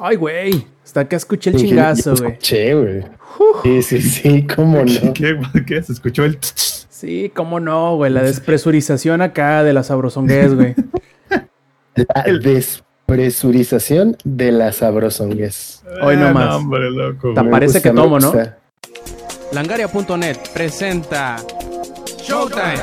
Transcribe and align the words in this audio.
Ay, 0.00 0.16
güey. 0.16 0.66
Hasta 0.84 1.00
acá 1.00 1.16
escuché 1.16 1.50
el 1.50 1.56
chingazo, 1.56 2.14
güey. 2.16 2.32
Escuché, 2.32 2.74
güey. 2.74 3.04
Sí, 3.62 3.82
sí, 3.82 4.00
sí, 4.02 4.46
cómo 4.46 4.78
no. 4.84 5.12
¿Qué, 5.12 5.38
¿Qué? 5.66 5.82
¿Se 5.82 5.92
escuchó 5.92 6.24
el 6.24 6.38
Sí, 6.42 7.30
cómo 7.34 7.60
no, 7.60 7.96
güey. 7.96 8.10
La 8.12 8.22
despresurización 8.22 9.22
acá 9.22 9.62
de 9.62 9.72
la 9.72 9.82
sabrosonguez, 9.82 10.54
güey. 10.54 10.74
La 11.94 12.24
despresurización 12.42 14.16
de 14.24 14.52
la 14.52 14.72
sabrosonguez. 14.72 15.82
Hoy 16.02 16.16
no 16.16 16.26
Ah, 16.28 16.32
más. 16.32 16.54
hombre, 16.54 16.90
loco, 16.90 17.32
Te 17.34 17.42
parece 17.44 17.80
que 17.82 17.92
me 17.92 18.00
tomo, 18.02 18.18
¿no? 18.18 18.32
Langaria.net 19.52 20.36
presenta 20.54 21.36
Showtime. 22.22 22.76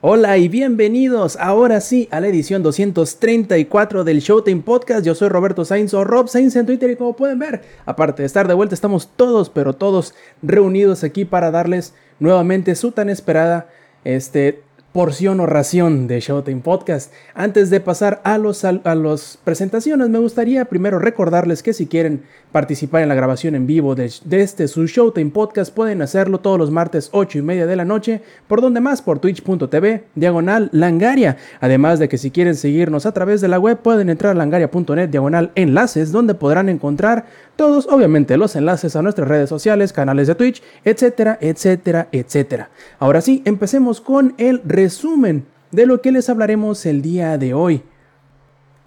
Hola 0.00 0.38
y 0.38 0.46
bienvenidos 0.46 1.36
ahora 1.40 1.80
sí 1.80 2.06
a 2.12 2.20
la 2.20 2.28
edición 2.28 2.62
234 2.62 4.04
del 4.04 4.20
Showtime 4.20 4.62
Podcast. 4.62 5.04
Yo 5.04 5.16
soy 5.16 5.28
Roberto 5.28 5.64
Sainz 5.64 5.92
o 5.92 6.04
Rob 6.04 6.28
Sainz 6.28 6.54
en 6.54 6.66
Twitter 6.66 6.88
y 6.88 6.94
como 6.94 7.16
pueden 7.16 7.40
ver, 7.40 7.62
aparte 7.84 8.22
de 8.22 8.26
estar 8.26 8.46
de 8.46 8.54
vuelta, 8.54 8.76
estamos 8.76 9.10
todos, 9.16 9.50
pero 9.50 9.72
todos 9.72 10.14
reunidos 10.40 11.02
aquí 11.02 11.24
para 11.24 11.50
darles 11.50 11.94
nuevamente 12.20 12.76
su 12.76 12.92
tan 12.92 13.10
esperada 13.10 13.70
este, 14.04 14.62
porción 14.92 15.38
o 15.40 15.46
ración 15.46 16.06
de 16.06 16.20
Showtime 16.20 16.62
Podcast. 16.62 17.12
Antes 17.34 17.70
de 17.70 17.80
pasar 17.80 18.20
a 18.24 18.38
los 18.38 18.64
a 18.64 18.72
las 18.72 19.38
presentaciones, 19.44 20.08
me 20.08 20.18
gustaría 20.18 20.64
primero 20.64 20.98
recordarles 20.98 21.62
que 21.62 21.72
si 21.72 21.86
quieren 21.86 22.22
participar 22.52 23.02
en 23.02 23.08
la 23.08 23.14
grabación 23.14 23.54
en 23.54 23.66
vivo 23.66 23.94
de, 23.94 24.10
de 24.24 24.40
este 24.40 24.66
su 24.66 24.86
Showtime 24.86 25.30
Podcast, 25.30 25.74
pueden 25.74 26.00
hacerlo 26.00 26.40
todos 26.40 26.58
los 26.58 26.70
martes 26.70 27.10
8 27.12 27.38
y 27.38 27.42
media 27.42 27.66
de 27.66 27.76
la 27.76 27.84
noche. 27.84 28.22
¿Por 28.46 28.60
donde 28.60 28.80
más? 28.80 29.02
Por 29.02 29.18
twitch.tv, 29.18 30.04
diagonal 30.14 30.70
langaria. 30.72 31.36
Además 31.60 31.98
de 31.98 32.08
que 32.08 32.18
si 32.18 32.30
quieren 32.30 32.54
seguirnos 32.54 33.04
a 33.04 33.12
través 33.12 33.40
de 33.40 33.48
la 33.48 33.58
web, 33.58 33.78
pueden 33.78 34.08
entrar 34.08 34.32
a 34.32 34.34
langaria.net, 34.34 35.10
diagonal 35.10 35.52
enlaces, 35.54 36.12
donde 36.12 36.34
podrán 36.34 36.68
encontrar 36.68 37.26
todos, 37.58 37.88
obviamente, 37.88 38.36
los 38.36 38.54
enlaces 38.54 38.94
a 38.94 39.02
nuestras 39.02 39.26
redes 39.26 39.48
sociales, 39.48 39.92
canales 39.92 40.28
de 40.28 40.36
Twitch, 40.36 40.62
etcétera, 40.84 41.38
etcétera, 41.40 42.06
etcétera. 42.12 42.70
Ahora 43.00 43.20
sí, 43.20 43.42
empecemos 43.44 44.00
con 44.00 44.34
el 44.38 44.62
resumen 44.64 45.44
de 45.72 45.84
lo 45.84 46.00
que 46.00 46.12
les 46.12 46.28
hablaremos 46.28 46.86
el 46.86 47.02
día 47.02 47.36
de 47.36 47.54
hoy. 47.54 47.82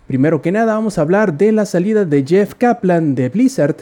Primero 0.08 0.42
que 0.42 0.54
nada 0.54 0.76
vamos 0.76 0.98
a 0.98 1.02
hablar 1.02 1.38
de 1.38 1.52
la 1.52 1.66
salida 1.66 2.06
de 2.06 2.26
Jeff 2.26 2.54
Kaplan 2.54 3.14
de 3.14 3.28
Blizzard, 3.28 3.76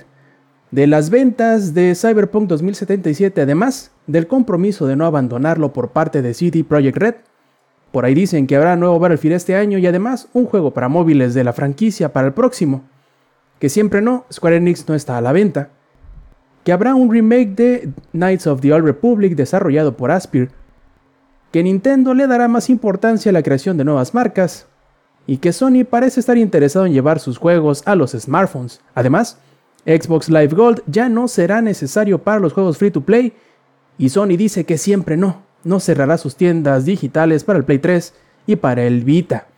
de 0.71 0.87
las 0.87 1.11
ventas 1.11 1.75
de 1.75 1.93
Cyberpunk 1.93 2.49
2077, 2.49 3.41
además 3.41 3.91
del 4.07 4.25
compromiso 4.25 4.87
de 4.87 4.95
no 4.95 5.05
abandonarlo 5.05 5.71
por 5.71 5.89
parte 5.91 6.23
de 6.23 6.33
CD 6.33 6.63
Projekt 6.63 6.97
Red. 6.97 7.15
Por 7.91 8.05
ahí 8.05 8.15
dicen 8.15 8.47
que 8.47 8.55
habrá 8.55 8.75
nuevo 8.75 8.97
Battlefield 8.97 9.35
este 9.35 9.55
año 9.55 9.77
y 9.77 9.85
además 9.85 10.29
un 10.33 10.47
juego 10.47 10.73
para 10.73 10.89
móviles 10.89 11.35
de 11.35 11.43
la 11.43 11.53
franquicia 11.53 12.11
para 12.11 12.25
el 12.25 12.33
próximo. 12.33 12.83
Que 13.59 13.69
siempre 13.69 14.01
no, 14.01 14.25
Square 14.31 14.57
Enix 14.57 14.87
no 14.87 14.95
está 14.95 15.17
a 15.17 15.21
la 15.21 15.31
venta. 15.31 15.69
Que 16.63 16.71
habrá 16.71 16.95
un 16.95 17.11
remake 17.11 17.55
de 17.55 17.89
Knights 18.11 18.47
of 18.47 18.61
the 18.61 18.73
Old 18.73 18.85
Republic 18.85 19.35
desarrollado 19.35 19.95
por 19.95 20.11
Aspyr. 20.11 20.49
Que 21.51 21.63
Nintendo 21.63 22.13
le 22.13 22.27
dará 22.27 22.47
más 22.47 22.69
importancia 22.69 23.29
a 23.29 23.33
la 23.33 23.43
creación 23.43 23.77
de 23.77 23.85
nuevas 23.85 24.13
marcas 24.13 24.67
y 25.25 25.37
que 25.37 25.53
Sony 25.53 25.85
parece 25.87 26.19
estar 26.19 26.37
interesado 26.37 26.85
en 26.85 26.93
llevar 26.93 27.19
sus 27.19 27.37
juegos 27.37 27.83
a 27.85 27.95
los 27.95 28.11
smartphones. 28.11 28.81
Además, 28.95 29.37
Xbox 29.85 30.29
Live 30.29 30.55
Gold 30.55 30.81
ya 30.87 31.07
no 31.09 31.27
será 31.27 31.61
necesario 31.61 32.23
para 32.23 32.39
los 32.39 32.53
juegos 32.53 32.77
free 32.77 32.91
to 32.91 33.01
play 33.01 33.33
y 33.99 34.09
Sony 34.09 34.37
dice 34.37 34.63
que 34.63 34.77
siempre 34.77 35.17
no, 35.17 35.43
no 35.63 35.79
cerrará 35.79 36.17
sus 36.17 36.35
tiendas 36.35 36.85
digitales 36.85 37.43
para 37.43 37.59
el 37.59 37.65
Play 37.65 37.79
3 37.79 38.13
y 38.47 38.55
para 38.55 38.83
el 38.83 39.03
Vita. 39.03 39.48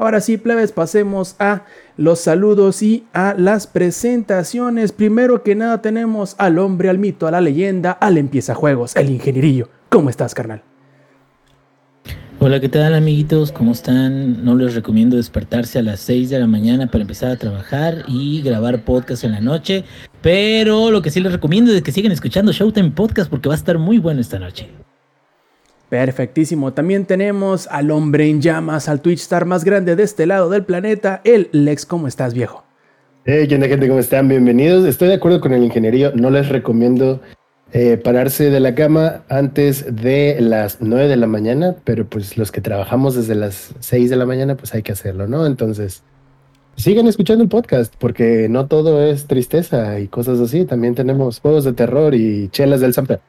Ahora 0.00 0.22
sí, 0.22 0.38
plebes, 0.38 0.72
pasemos 0.72 1.36
a 1.38 1.66
los 1.98 2.20
saludos 2.20 2.82
y 2.82 3.04
a 3.12 3.34
las 3.36 3.66
presentaciones. 3.66 4.92
Primero 4.92 5.42
que 5.42 5.54
nada 5.54 5.82
tenemos 5.82 6.36
al 6.38 6.58
hombre, 6.58 6.88
al 6.88 6.96
mito, 6.96 7.26
a 7.26 7.30
la 7.30 7.42
leyenda, 7.42 7.92
al 7.92 8.16
empieza 8.16 8.54
juegos, 8.54 8.96
el 8.96 9.10
ingenierillo. 9.10 9.68
¿Cómo 9.90 10.08
estás, 10.08 10.34
carnal? 10.34 10.62
Hola, 12.38 12.60
¿qué 12.60 12.70
tal 12.70 12.94
amiguitos? 12.94 13.52
¿Cómo 13.52 13.72
están? 13.72 14.42
No 14.42 14.54
les 14.54 14.74
recomiendo 14.74 15.18
despertarse 15.18 15.78
a 15.78 15.82
las 15.82 16.00
6 16.00 16.30
de 16.30 16.38
la 16.38 16.46
mañana 16.46 16.90
para 16.90 17.02
empezar 17.02 17.32
a 17.32 17.36
trabajar 17.36 18.04
y 18.08 18.40
grabar 18.40 18.86
podcast 18.86 19.24
en 19.24 19.32
la 19.32 19.42
noche, 19.42 19.84
pero 20.22 20.90
lo 20.90 21.02
que 21.02 21.10
sí 21.10 21.20
les 21.20 21.32
recomiendo 21.32 21.74
es 21.74 21.82
que 21.82 21.92
sigan 21.92 22.12
escuchando 22.12 22.52
Showtime 22.52 22.92
Podcast 22.92 23.28
porque 23.28 23.50
va 23.50 23.54
a 23.54 23.58
estar 23.58 23.76
muy 23.76 23.98
bueno 23.98 24.22
esta 24.22 24.38
noche. 24.38 24.70
Perfectísimo. 25.90 26.72
También 26.72 27.04
tenemos 27.04 27.66
al 27.66 27.90
hombre 27.90 28.30
en 28.30 28.40
llamas, 28.40 28.88
al 28.88 29.00
Twitch 29.00 29.22
star 29.22 29.44
más 29.44 29.64
grande 29.64 29.96
de 29.96 30.04
este 30.04 30.24
lado 30.24 30.48
del 30.48 30.64
planeta, 30.64 31.20
el 31.24 31.48
Lex. 31.50 31.84
¿Cómo 31.84 32.06
estás, 32.06 32.32
viejo? 32.32 32.62
Hey, 33.24 33.48
¿qué 33.48 33.56
onda, 33.56 33.66
gente? 33.66 33.88
¿Cómo 33.88 33.98
están? 33.98 34.28
Bienvenidos. 34.28 34.86
Estoy 34.86 35.08
de 35.08 35.14
acuerdo 35.14 35.40
con 35.40 35.52
el 35.52 35.64
ingenierillo. 35.64 36.12
No 36.14 36.30
les 36.30 36.48
recomiendo 36.48 37.20
eh, 37.72 37.96
pararse 37.96 38.50
de 38.50 38.60
la 38.60 38.76
cama 38.76 39.24
antes 39.28 39.96
de 39.96 40.36
las 40.40 40.80
9 40.80 41.08
de 41.08 41.16
la 41.16 41.26
mañana, 41.26 41.74
pero 41.82 42.06
pues 42.06 42.38
los 42.38 42.52
que 42.52 42.60
trabajamos 42.60 43.16
desde 43.16 43.34
las 43.34 43.74
6 43.80 44.10
de 44.10 44.16
la 44.16 44.26
mañana, 44.26 44.56
pues 44.56 44.72
hay 44.72 44.84
que 44.84 44.92
hacerlo, 44.92 45.26
¿no? 45.26 45.44
Entonces, 45.44 46.04
sigan 46.76 47.08
escuchando 47.08 47.42
el 47.42 47.50
podcast, 47.50 47.92
porque 47.98 48.46
no 48.48 48.68
todo 48.68 49.02
es 49.04 49.26
tristeza 49.26 49.98
y 49.98 50.06
cosas 50.06 50.38
así. 50.38 50.66
También 50.66 50.94
tenemos 50.94 51.40
juegos 51.40 51.64
de 51.64 51.72
terror 51.72 52.14
y 52.14 52.48
chelas 52.50 52.80
del 52.80 52.94
Samper. 52.94 53.20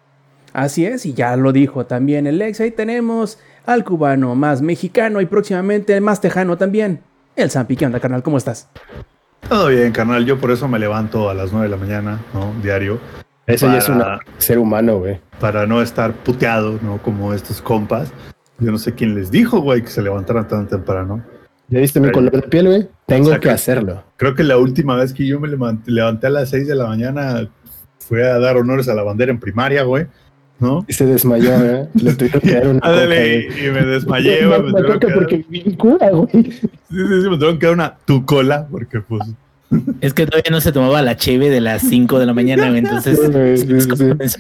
Así 0.53 0.85
es, 0.85 1.05
y 1.05 1.13
ya 1.13 1.35
lo 1.35 1.51
dijo 1.51 1.85
también 1.85 2.27
el 2.27 2.37
Lex. 2.37 2.59
Ahí 2.59 2.71
tenemos 2.71 3.39
al 3.65 3.83
cubano 3.83 4.35
más 4.35 4.61
mexicano 4.61 5.21
y 5.21 5.25
próximamente 5.25 5.99
más 6.01 6.19
tejano 6.19 6.57
también, 6.57 7.01
el 7.35 7.49
Zampi. 7.49 7.75
¿Qué 7.75 7.85
onda, 7.85 7.99
carnal? 7.99 8.23
¿Cómo 8.23 8.37
estás? 8.37 8.69
Todo 9.47 9.67
bien, 9.67 9.91
carnal. 9.91 10.25
Yo 10.25 10.39
por 10.39 10.51
eso 10.51 10.67
me 10.67 10.79
levanto 10.79 11.29
a 11.29 11.33
las 11.33 11.51
9 11.51 11.67
de 11.67 11.71
la 11.71 11.77
mañana, 11.77 12.19
¿no? 12.33 12.53
Diario. 12.61 12.99
Eso 13.47 13.67
ya 13.67 13.79
es 13.79 13.89
un 13.89 14.01
ser 14.37 14.59
humano, 14.59 14.99
güey. 14.99 15.19
Para 15.39 15.65
no 15.65 15.81
estar 15.81 16.13
puteado, 16.13 16.79
¿no? 16.81 17.01
Como 17.01 17.33
estos 17.33 17.61
compas. 17.61 18.11
Yo 18.59 18.71
no 18.71 18.77
sé 18.77 18.93
quién 18.93 19.15
les 19.15 19.31
dijo, 19.31 19.59
güey, 19.59 19.81
que 19.81 19.89
se 19.89 20.01
levantaran 20.01 20.47
tan 20.47 20.67
temprano. 20.67 21.23
¿Ya 21.67 21.79
viste 21.79 21.99
mi 21.99 22.11
color 22.11 22.31
de 22.31 22.41
piel, 22.43 22.67
güey? 22.67 22.89
Tengo 23.07 23.39
que 23.39 23.49
hacerlo. 23.49 24.03
Creo 24.17 24.35
que 24.35 24.43
la 24.43 24.57
última 24.57 24.95
vez 24.95 25.13
que 25.13 25.25
yo 25.25 25.39
me 25.39 25.47
levanté, 25.47 25.89
levanté 25.89 26.27
a 26.27 26.29
las 26.29 26.49
6 26.49 26.67
de 26.67 26.75
la 26.75 26.85
mañana 26.87 27.49
fue 27.99 28.29
a 28.29 28.37
dar 28.39 28.57
honores 28.57 28.87
a 28.89 28.93
la 28.93 29.03
bandera 29.03 29.31
en 29.31 29.39
primaria, 29.39 29.83
güey. 29.83 30.07
¿No? 30.61 30.85
Y 30.87 30.93
se 30.93 31.05
desmayó, 31.05 31.53
¿eh? 31.65 31.89
Le 31.95 32.13
tuvieron 32.13 32.39
que 32.41 32.51
dar 32.53 32.67
una 32.69 32.79
Ándale, 32.83 33.47
y 33.47 33.71
me 33.71 33.81
desmayé, 33.83 34.45
güey. 34.45 34.61
Me 34.61 34.71
dar- 34.81 34.99
porque 35.13 35.37
viví 35.49 35.63
en 35.71 35.75
cura, 35.75 36.09
güey. 36.11 36.29
Sí, 36.31 36.41
sí, 36.51 36.67
sí, 36.89 37.29
me 37.29 37.35
tuvieron 37.35 37.59
que 37.59 37.65
dar 37.65 37.73
una 37.75 37.97
tu 38.05 38.23
cola, 38.25 38.67
porque 38.71 39.01
pues. 39.01 39.23
Es 40.01 40.13
que 40.13 40.25
todavía 40.25 40.51
no 40.51 40.61
se 40.61 40.71
tomaba 40.71 41.01
la 41.01 41.15
cheve 41.17 41.49
de 41.49 41.61
las 41.61 41.81
5 41.81 42.19
de 42.19 42.25
la 42.27 42.33
mañana, 42.33 42.67
güey, 42.67 42.79
entonces... 42.79 43.19
Sí, 43.19 43.81
sí, 43.81 43.95
sí, 44.29 44.39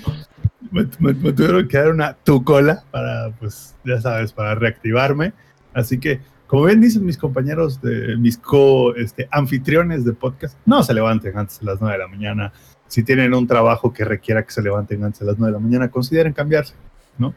me, 0.71 0.83
me- 0.99 1.13
me 1.13 1.33
tuvieron 1.33 1.67
que 1.67 1.77
dar 1.77 1.89
una 1.89 2.13
tu 2.23 2.43
cola 2.43 2.83
para, 2.91 3.31
pues, 3.39 3.75
ya 3.83 3.99
sabes, 3.99 4.31
para 4.31 4.55
reactivarme. 4.55 5.33
Así 5.73 5.97
que, 5.99 6.19
como 6.47 6.65
bien 6.65 6.81
dicen 6.81 7.05
mis 7.05 7.17
compañeros, 7.17 7.81
de 7.81 8.15
mis 8.17 8.37
co 8.37 8.93
este, 8.95 9.27
anfitriones 9.31 10.05
de 10.05 10.13
podcast, 10.13 10.55
no 10.65 10.83
se 10.83 10.93
levanten 10.93 11.37
antes 11.37 11.59
de 11.59 11.65
las 11.65 11.81
9 11.81 11.93
de 11.97 11.99
la 12.03 12.07
mañana. 12.07 12.53
Si 12.91 13.03
tienen 13.03 13.33
un 13.33 13.47
trabajo 13.47 13.93
que 13.93 14.03
requiera 14.03 14.43
que 14.43 14.51
se 14.51 14.61
levanten 14.61 15.01
antes 15.01 15.21
de 15.21 15.27
las 15.27 15.39
9 15.39 15.53
de 15.53 15.57
la 15.57 15.63
mañana, 15.63 15.89
consideren 15.89 16.33
cambiarse, 16.33 16.73
¿no? 17.17 17.33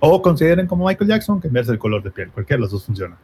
O 0.00 0.22
consideren 0.22 0.66
como 0.66 0.86
Michael 0.86 1.10
Jackson 1.10 1.38
cambiarse 1.38 1.70
el 1.70 1.78
color 1.78 2.02
de 2.02 2.10
piel. 2.10 2.30
Cualquiera 2.30 2.56
de 2.56 2.62
los 2.62 2.70
dos 2.70 2.86
funciona. 2.86 3.18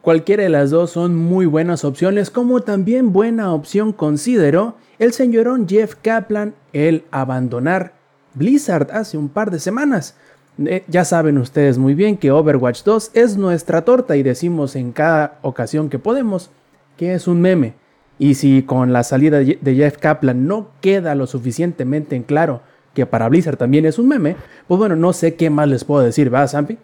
Cualquiera 0.00 0.42
de 0.42 0.48
las 0.48 0.70
dos 0.70 0.90
son 0.90 1.14
muy 1.14 1.46
buenas 1.46 1.84
opciones, 1.84 2.30
como 2.30 2.62
también 2.62 3.12
buena 3.12 3.52
opción 3.54 3.92
consideró 3.92 4.74
el 4.98 5.12
señorón 5.12 5.68
Jeff 5.68 5.94
Kaplan 6.02 6.52
el 6.72 7.04
abandonar 7.12 7.92
Blizzard 8.34 8.90
hace 8.90 9.16
un 9.16 9.28
par 9.28 9.52
de 9.52 9.60
semanas. 9.60 10.16
Eh, 10.58 10.82
ya 10.88 11.04
saben 11.04 11.38
ustedes 11.38 11.78
muy 11.78 11.94
bien 11.94 12.16
que 12.16 12.32
Overwatch 12.32 12.82
2 12.82 13.12
es 13.14 13.36
nuestra 13.36 13.82
torta 13.82 14.16
y 14.16 14.24
decimos 14.24 14.74
en 14.74 14.90
cada 14.90 15.38
ocasión 15.42 15.88
que 15.88 16.00
podemos 16.00 16.50
que 16.96 17.14
es 17.14 17.28
un 17.28 17.40
meme. 17.40 17.83
Y 18.18 18.34
si 18.34 18.62
con 18.62 18.92
la 18.92 19.02
salida 19.02 19.38
de 19.38 19.74
Jeff 19.74 19.98
Kaplan 19.98 20.46
no 20.46 20.68
queda 20.80 21.14
lo 21.14 21.26
suficientemente 21.26 22.16
en 22.16 22.22
claro 22.22 22.62
que 22.94 23.06
para 23.06 23.28
Blizzard 23.28 23.56
también 23.56 23.84
es 23.84 23.98
un 23.98 24.08
meme, 24.08 24.36
pues 24.68 24.78
bueno, 24.78 24.96
no 24.96 25.12
sé 25.12 25.34
qué 25.34 25.50
más 25.50 25.68
les 25.68 25.84
puedo 25.84 26.02
decir, 26.02 26.32
¿va, 26.32 26.46
Zampi? 26.46 26.78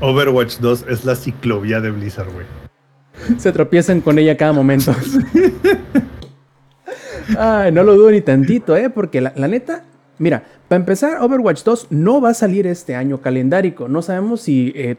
Overwatch 0.00 0.58
2 0.58 0.86
es 0.88 1.04
la 1.04 1.16
ciclovía 1.16 1.80
de 1.80 1.90
Blizzard, 1.90 2.32
güey. 2.32 2.46
Se 3.38 3.52
tropiezan 3.52 4.00
con 4.00 4.18
ella 4.18 4.36
cada 4.36 4.52
momento. 4.52 4.94
Ay, 7.38 7.72
no 7.72 7.82
lo 7.82 7.94
dudo 7.94 8.10
ni 8.10 8.20
tantito, 8.20 8.76
¿eh? 8.76 8.90
Porque 8.90 9.20
la, 9.20 9.32
la 9.36 9.48
neta, 9.48 9.84
mira, 10.18 10.44
para 10.68 10.80
empezar, 10.80 11.22
Overwatch 11.22 11.64
2 11.64 11.88
no 11.90 12.20
va 12.20 12.30
a 12.30 12.34
salir 12.34 12.66
este 12.66 12.94
año 12.94 13.20
calendárico. 13.20 13.88
No 13.88 14.02
sabemos 14.02 14.42
si 14.42 14.72
eh, 14.76 14.96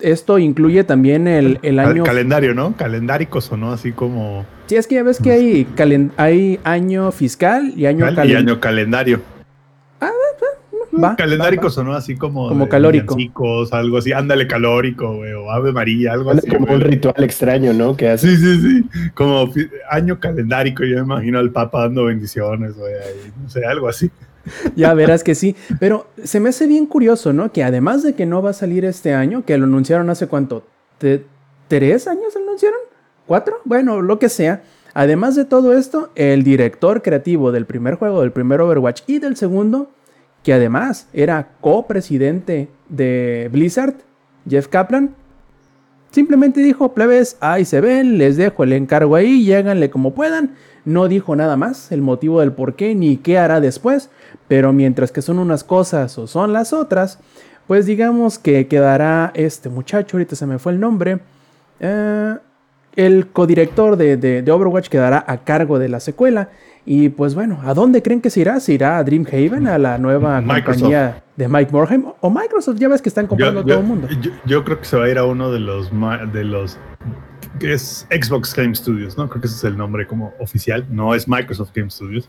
esto 0.00 0.38
incluye 0.38 0.84
también 0.84 1.26
el, 1.28 1.58
el 1.62 1.78
año. 1.78 2.02
Calendario, 2.04 2.54
¿no? 2.54 2.76
Calendárico 2.76 3.40
sonó 3.40 3.72
así 3.72 3.92
como. 3.92 4.44
Sí, 4.66 4.76
es 4.76 4.86
que 4.86 4.96
ya 4.96 5.02
ves 5.02 5.20
que 5.20 5.30
hay, 5.30 5.66
calen- 5.76 6.10
hay 6.16 6.58
año 6.64 7.12
fiscal 7.12 7.72
y 7.76 7.86
año 7.86 8.00
cal- 8.06 8.12
y 8.12 8.16
calendario. 8.16 8.38
año 8.38 8.60
calendario. 8.60 9.20
va. 11.02 11.16
Calendárico 11.16 11.62
va, 11.64 11.68
va. 11.68 11.74
sonó 11.74 11.92
así 11.94 12.16
como. 12.16 12.48
Como 12.48 12.68
calórico. 12.68 13.14
villancicos, 13.16 13.72
algo 13.72 13.98
así. 13.98 14.12
Ándale, 14.12 14.46
calórico, 14.46 15.16
güey. 15.16 15.32
O 15.32 15.50
Ave 15.50 15.72
María, 15.72 16.12
algo 16.12 16.24
Suena 16.32 16.38
así. 16.40 16.48
como 16.50 16.72
un 16.72 16.80
ritual 16.80 17.22
extraño, 17.24 17.72
¿no? 17.72 17.96
Que 17.96 18.10
hace. 18.10 18.28
Sí, 18.28 18.36
sí, 18.36 18.60
sí. 18.62 19.10
Como 19.14 19.50
fi- 19.52 19.68
año 19.90 20.18
calendárico. 20.20 20.84
Yo 20.84 20.96
me 20.98 21.02
imagino 21.02 21.38
al 21.38 21.50
Papa 21.50 21.82
dando 21.82 22.04
bendiciones, 22.04 22.74
güey. 22.76 22.92
No 23.42 23.48
sé, 23.50 23.64
algo 23.64 23.88
así. 23.88 24.10
Ya 24.76 24.92
verás 24.94 25.24
que 25.24 25.34
sí. 25.34 25.56
Pero 25.80 26.06
se 26.22 26.40
me 26.40 26.50
hace 26.50 26.66
bien 26.66 26.86
curioso, 26.86 27.32
¿no? 27.32 27.52
Que 27.52 27.64
además 27.64 28.02
de 28.02 28.14
que 28.14 28.26
no 28.26 28.42
va 28.42 28.50
a 28.50 28.54
salir 28.54 28.84
este 28.84 29.14
año, 29.14 29.44
que 29.44 29.56
lo 29.58 29.64
anunciaron 29.64 30.10
hace 30.10 30.26
cuánto, 30.26 30.64
¿Te- 30.98 31.24
¿tres 31.68 32.06
años 32.06 32.34
lo 32.34 32.42
anunciaron? 32.42 32.78
¿Cuatro? 33.26 33.56
Bueno, 33.64 34.02
lo 34.02 34.18
que 34.18 34.28
sea. 34.28 34.62
Además 34.92 35.34
de 35.34 35.44
todo 35.44 35.76
esto, 35.76 36.10
el 36.14 36.44
director 36.44 37.02
creativo 37.02 37.50
del 37.52 37.66
primer 37.66 37.94
juego, 37.96 38.20
del 38.20 38.30
primer 38.32 38.60
Overwatch 38.60 39.02
y 39.08 39.18
del 39.18 39.36
segundo, 39.36 39.90
que 40.44 40.52
además 40.52 41.08
era 41.12 41.48
copresidente 41.60 42.68
de 42.88 43.48
Blizzard, 43.50 43.94
Jeff 44.48 44.68
Kaplan, 44.68 45.14
simplemente 46.10 46.60
dijo, 46.60 46.92
plebes, 46.94 47.36
ahí 47.40 47.64
se 47.64 47.80
ven, 47.80 48.18
les 48.18 48.36
dejo 48.36 48.62
el 48.62 48.72
encargo 48.72 49.16
ahí, 49.16 49.44
lléganle 49.44 49.90
como 49.90 50.14
puedan. 50.14 50.54
No 50.84 51.08
dijo 51.08 51.34
nada 51.34 51.56
más, 51.56 51.90
el 51.90 52.02
motivo 52.02 52.40
del 52.40 52.52
por 52.52 52.76
qué 52.76 52.94
ni 52.94 53.16
qué 53.16 53.38
hará 53.38 53.60
después, 53.60 54.10
pero 54.48 54.72
mientras 54.72 55.10
que 55.12 55.22
son 55.22 55.38
unas 55.38 55.64
cosas 55.64 56.16
o 56.18 56.26
son 56.26 56.52
las 56.52 56.72
otras, 56.72 57.18
pues 57.66 57.86
digamos 57.86 58.38
que 58.38 58.66
quedará 58.66 59.30
este 59.34 59.68
muchacho, 59.68 60.16
ahorita 60.16 60.36
se 60.36 60.46
me 60.46 60.58
fue 60.58 60.72
el 60.72 60.80
nombre, 60.80 61.18
eh, 61.80 62.34
el 62.96 63.26
codirector 63.28 63.96
de, 63.96 64.16
de, 64.16 64.42
de 64.42 64.52
Overwatch 64.52 64.88
quedará 64.88 65.24
a 65.26 65.38
cargo 65.44 65.78
de 65.78 65.88
la 65.88 66.00
secuela. 66.00 66.50
Y 66.86 67.08
pues 67.08 67.34
bueno, 67.34 67.60
¿a 67.64 67.72
dónde 67.72 68.02
creen 68.02 68.20
que 68.20 68.28
se 68.28 68.40
irá? 68.40 68.60
¿Se 68.60 68.74
irá 68.74 68.98
a 68.98 69.04
Dreamhaven, 69.04 69.66
a 69.66 69.78
la 69.78 69.96
nueva 69.96 70.40
Microsoft. 70.42 70.64
compañía 70.82 71.22
de 71.34 71.48
Mike 71.48 71.72
Morheim? 71.72 72.04
¿O 72.20 72.28
Microsoft? 72.30 72.76
Ya 72.78 72.88
ves 72.88 73.00
que 73.00 73.08
están 73.08 73.26
comprando 73.26 73.62
Yo, 73.62 73.66
todo 73.66 73.78
el 73.80 73.84
mundo. 73.86 74.08
yo- 74.20 74.30
yo 74.44 74.64
creo 74.64 74.78
que 74.78 74.84
se 74.84 74.96
va 74.98 75.06
a 75.06 75.08
ir 75.08 75.16
a 75.18 75.24
uno 75.24 75.50
de 75.50 75.60
los 75.60 75.90
de 76.34 76.44
los 76.44 76.76
que 77.58 77.72
es 77.72 78.06
Xbox 78.10 78.54
Game 78.54 78.74
Studios, 78.74 79.16
¿no? 79.16 79.28
Creo 79.30 79.40
que 79.40 79.46
ese 79.46 79.56
es 79.56 79.64
el 79.64 79.76
nombre 79.78 80.06
como 80.06 80.34
oficial, 80.40 80.84
no 80.90 81.14
es 81.14 81.26
Microsoft 81.26 81.70
Game 81.74 81.88
Studios. 81.90 82.28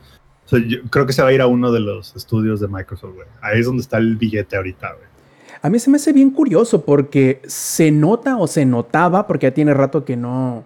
Creo 0.90 1.06
que 1.06 1.14
se 1.14 1.22
va 1.22 1.30
a 1.30 1.34
ir 1.34 1.42
a 1.42 1.48
uno 1.48 1.72
de 1.72 1.80
los 1.80 2.16
estudios 2.16 2.60
de 2.60 2.68
Microsoft, 2.68 3.16
güey. 3.16 3.28
Ahí 3.42 3.60
es 3.60 3.66
donde 3.66 3.82
está 3.82 3.98
el 3.98 4.16
billete 4.16 4.56
ahorita, 4.56 4.94
güey. 4.94 5.06
A 5.62 5.70
mí 5.70 5.80
se 5.80 5.90
me 5.90 5.96
hace 5.96 6.14
bien 6.14 6.30
curioso 6.30 6.86
porque 6.86 7.42
se 7.48 7.90
nota 7.90 8.38
o 8.38 8.46
se 8.46 8.66
notaba, 8.66 9.26
porque 9.26 9.48
ya 9.48 9.54
tiene 9.54 9.74
rato 9.74 10.06
que 10.06 10.16
no, 10.16 10.64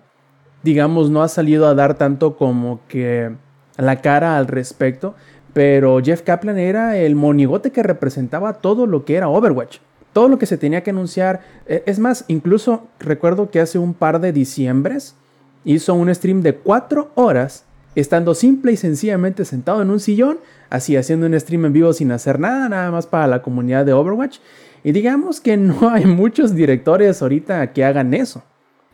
digamos, 0.63 1.09
no 1.09 1.23
ha 1.23 1.29
salido 1.29 1.67
a 1.67 1.75
dar 1.75 1.97
tanto 1.97 2.35
como 2.35 2.81
que 2.89 3.31
la 3.77 4.01
cara 4.01 4.37
al 4.37 4.47
respecto, 4.47 5.15
pero 5.53 6.01
Jeff 6.03 6.21
Kaplan 6.23 6.57
era 6.57 6.97
el 6.97 7.15
monigote 7.15 7.71
que 7.71 7.81
representaba 7.81 8.53
todo 8.53 8.85
lo 8.87 9.05
que 9.05 9.15
era 9.15 9.29
Overwatch, 9.29 9.77
todo 10.11 10.27
lo 10.27 10.37
que 10.37 10.45
se 10.45 10.57
tenía 10.57 10.83
que 10.83 10.89
anunciar. 10.89 11.41
Eh, 11.65 11.83
Es 11.85 11.97
más, 11.99 12.25
incluso 12.27 12.87
recuerdo 12.99 13.49
que 13.49 13.61
hace 13.61 13.79
un 13.79 13.93
par 13.93 14.19
de 14.19 14.33
diciembres 14.33 15.15
hizo 15.63 15.93
un 15.93 16.13
stream 16.13 16.41
de 16.41 16.55
cuatro 16.55 17.11
horas, 17.15 17.63
estando 17.99 18.33
simple 18.33 18.71
y 18.71 18.77
sencillamente 18.77 19.45
sentado 19.45 19.81
en 19.81 19.89
un 19.89 19.99
sillón, 19.99 20.39
así 20.69 20.95
haciendo 20.95 21.25
un 21.25 21.39
stream 21.39 21.65
en 21.65 21.73
vivo 21.73 21.93
sin 21.93 22.11
hacer 22.11 22.39
nada, 22.39 22.69
nada 22.69 22.91
más 22.91 23.07
para 23.07 23.27
la 23.27 23.41
comunidad 23.41 23.85
de 23.85 23.93
Overwatch. 23.93 24.39
Y 24.83 24.91
digamos 24.91 25.41
que 25.41 25.57
no 25.57 25.89
hay 25.91 26.05
muchos 26.05 26.55
directores 26.55 27.21
ahorita 27.21 27.73
que 27.73 27.83
hagan 27.83 28.13
eso. 28.13 28.43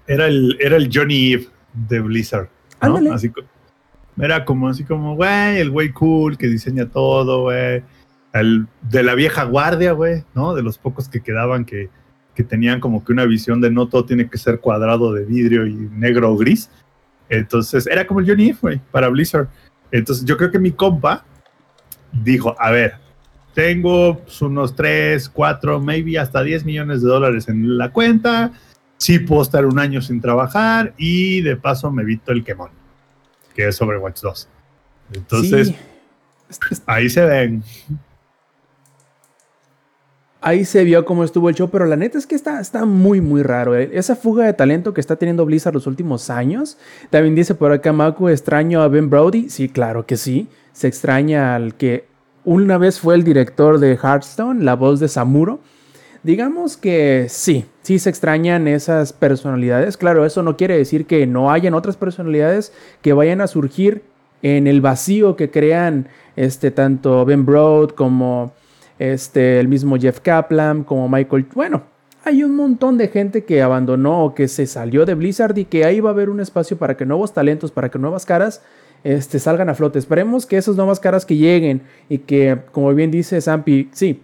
Era 0.08 0.28
el, 0.28 0.58
era 0.60 0.78
el 0.78 0.90
Johnny 0.94 1.34
Eve 1.34 1.48
de 1.74 2.00
Blizzard. 2.00 2.50
¿no? 2.82 3.14
Así 3.14 3.32
era 4.18 4.46
como 4.46 4.70
así 4.70 4.84
como, 4.84 5.16
güey, 5.16 5.60
el 5.60 5.72
güey 5.72 5.92
cool 5.92 6.38
que 6.38 6.48
diseña 6.48 6.88
todo, 6.88 7.44
güey. 7.44 7.84
El 8.34 8.68
de 8.82 9.04
la 9.04 9.16
vieja 9.16 9.44
guardia, 9.44 9.92
güey, 9.92 10.24
¿no? 10.34 10.56
De 10.56 10.62
los 10.62 10.78
pocos 10.78 11.10
que 11.10 11.22
quedaban 11.22 11.66
que, 11.66 11.90
que 12.34 12.44
tenían 12.44 12.80
como 12.80 13.04
que 13.04 13.12
una 13.12 13.26
visión 13.26 13.62
de 13.62 13.72
no 13.72 13.88
todo 13.88 14.06
tiene 14.06 14.30
que 14.30 14.38
ser 14.38 14.60
cuadrado 14.60 15.14
de 15.14 15.26
vidrio 15.26 15.66
y 15.66 15.74
negro 15.74 16.32
o 16.32 16.38
gris. 16.38 16.70
Entonces, 17.30 17.88
era 17.88 18.06
como 18.06 18.20
el 18.20 18.28
Johnny 18.28 18.52
güey, 18.54 18.80
para 18.92 19.10
Blizzard. 19.10 19.48
Entonces, 19.92 20.26
yo 20.26 20.38
creo 20.38 20.52
que 20.52 20.60
mi 20.60 20.72
compa 20.72 21.24
dijo, 22.12 22.56
a 22.60 22.72
ver, 22.72 22.96
tengo 23.54 24.20
pues, 24.20 24.42
unos 24.42 24.76
3, 24.76 25.30
4, 25.30 25.80
maybe 25.80 26.20
hasta 26.20 26.44
10 26.44 26.66
millones 26.66 27.02
de 27.02 27.08
dólares 27.08 27.48
en 27.48 27.78
la 27.78 27.92
cuenta. 27.92 28.52
Sí 28.98 29.20
puedo 29.20 29.42
estar 29.42 29.66
un 29.66 29.80
año 29.80 30.02
sin 30.02 30.22
trabajar 30.22 30.94
y 30.98 31.42
de 31.42 31.56
paso 31.58 31.92
me 31.92 32.04
evito 32.04 32.32
el 32.32 32.44
quemón, 32.44 32.70
que 33.56 33.68
es 33.68 33.82
Overwatch 33.82 34.22
2. 34.22 34.50
Entonces, 35.14 35.68
Sí. 35.70 35.76
Es- 36.48 36.60
es- 36.72 36.84
ahí 36.86 37.10
se 37.10 37.26
ven. 37.26 37.64
Ahí 40.48 40.64
se 40.64 40.84
vio 40.84 41.06
cómo 41.06 41.24
estuvo 41.24 41.50
el 41.50 41.56
show, 41.56 41.72
pero 41.72 41.88
la 41.88 41.96
neta 41.96 42.20
es 42.20 42.28
que 42.28 42.36
está, 42.36 42.62
está 42.62 42.86
muy, 42.86 43.20
muy 43.20 43.42
raro. 43.42 43.76
eh. 43.76 43.90
Esa 43.94 44.16
fuga 44.16 44.46
de 44.46 44.54
talento 44.54 44.94
que 44.94 45.02
está 45.02 45.16
teniendo 45.16 45.44
Blizzard 45.44 45.74
los 45.74 45.88
últimos 45.88 46.30
años. 46.30 46.78
También 47.10 47.34
dice 47.34 47.56
por 47.56 47.72
acá 47.72 47.92
Maku, 47.92 48.30
extraño 48.30 48.84
a 48.84 48.88
Ben 48.88 49.10
Brody. 49.10 49.50
Sí, 49.50 49.70
claro 49.70 50.06
que 50.06 50.18
sí. 50.18 50.48
Se 50.72 50.88
extraña 50.88 51.56
al 51.56 51.74
que 51.74 52.06
una 52.44 52.78
vez 52.78 53.00
fue 53.00 53.16
el 53.16 53.24
director 53.24 53.80
de 53.80 53.94
Hearthstone, 53.96 54.64
la 54.64 54.76
voz 54.76 55.00
de 55.00 55.08
Samuro. 55.08 55.62
Digamos 56.22 56.78
que 56.78 57.26
sí, 57.28 57.66
sí 57.82 57.98
se 57.98 58.12
extrañan 58.12 58.68
esas 58.68 59.14
personalidades. 59.14 59.98
Claro, 59.98 60.28
eso 60.28 60.44
no 60.44 60.58
quiere 60.58 60.78
decir 60.78 61.08
que 61.08 61.26
no 61.26 61.50
hayan 61.50 61.74
otras 61.74 61.98
personalidades 61.98 62.72
que 63.02 63.14
vayan 63.14 63.42
a 63.42 63.48
surgir 63.48 64.04
en 64.44 64.68
el 64.68 64.80
vacío 64.82 65.36
que 65.36 65.50
crean 65.50 66.08
este, 66.36 66.70
tanto 66.70 67.26
Ben 67.26 67.48
Broad 67.48 67.90
como 67.90 68.54
este, 69.00 69.60
el 69.60 69.68
mismo 69.68 69.98
Jeff 69.98 70.20
Kaplan, 70.20 70.84
como 70.84 71.10
Michael. 71.10 71.46
Bueno, 71.54 71.84
hay 72.24 72.44
un 72.44 72.56
montón 72.56 72.98
de 72.98 73.08
gente 73.08 73.44
que 73.44 73.62
abandonó 73.62 74.26
o 74.26 74.34
que 74.34 74.48
se 74.48 74.66
salió 74.66 75.06
de 75.06 75.14
Blizzard 75.14 75.58
y 75.58 75.66
que 75.66 75.86
ahí 75.86 76.00
va 76.00 76.10
a 76.10 76.14
haber 76.14 76.30
un 76.30 76.40
espacio 76.40 76.78
para 76.78 76.98
que 76.98 77.06
nuevos 77.06 77.34
talentos, 77.34 77.72
para 77.72 77.90
que 77.90 78.00
nuevas 78.00 78.26
caras 78.26 78.64
este, 79.04 79.38
salgan 79.38 79.70
a 79.70 79.76
flote. 79.76 80.00
Esperemos 80.00 80.46
que 80.46 80.58
esas 80.58 80.76
nuevas 80.76 81.00
caras 81.00 81.26
que 81.26 81.38
lleguen 81.38 81.84
y 82.10 82.20
que, 82.20 82.58
como 82.72 82.94
bien 82.94 83.12
dice 83.12 83.40
Zampi, 83.42 83.90
sí, 83.92 84.24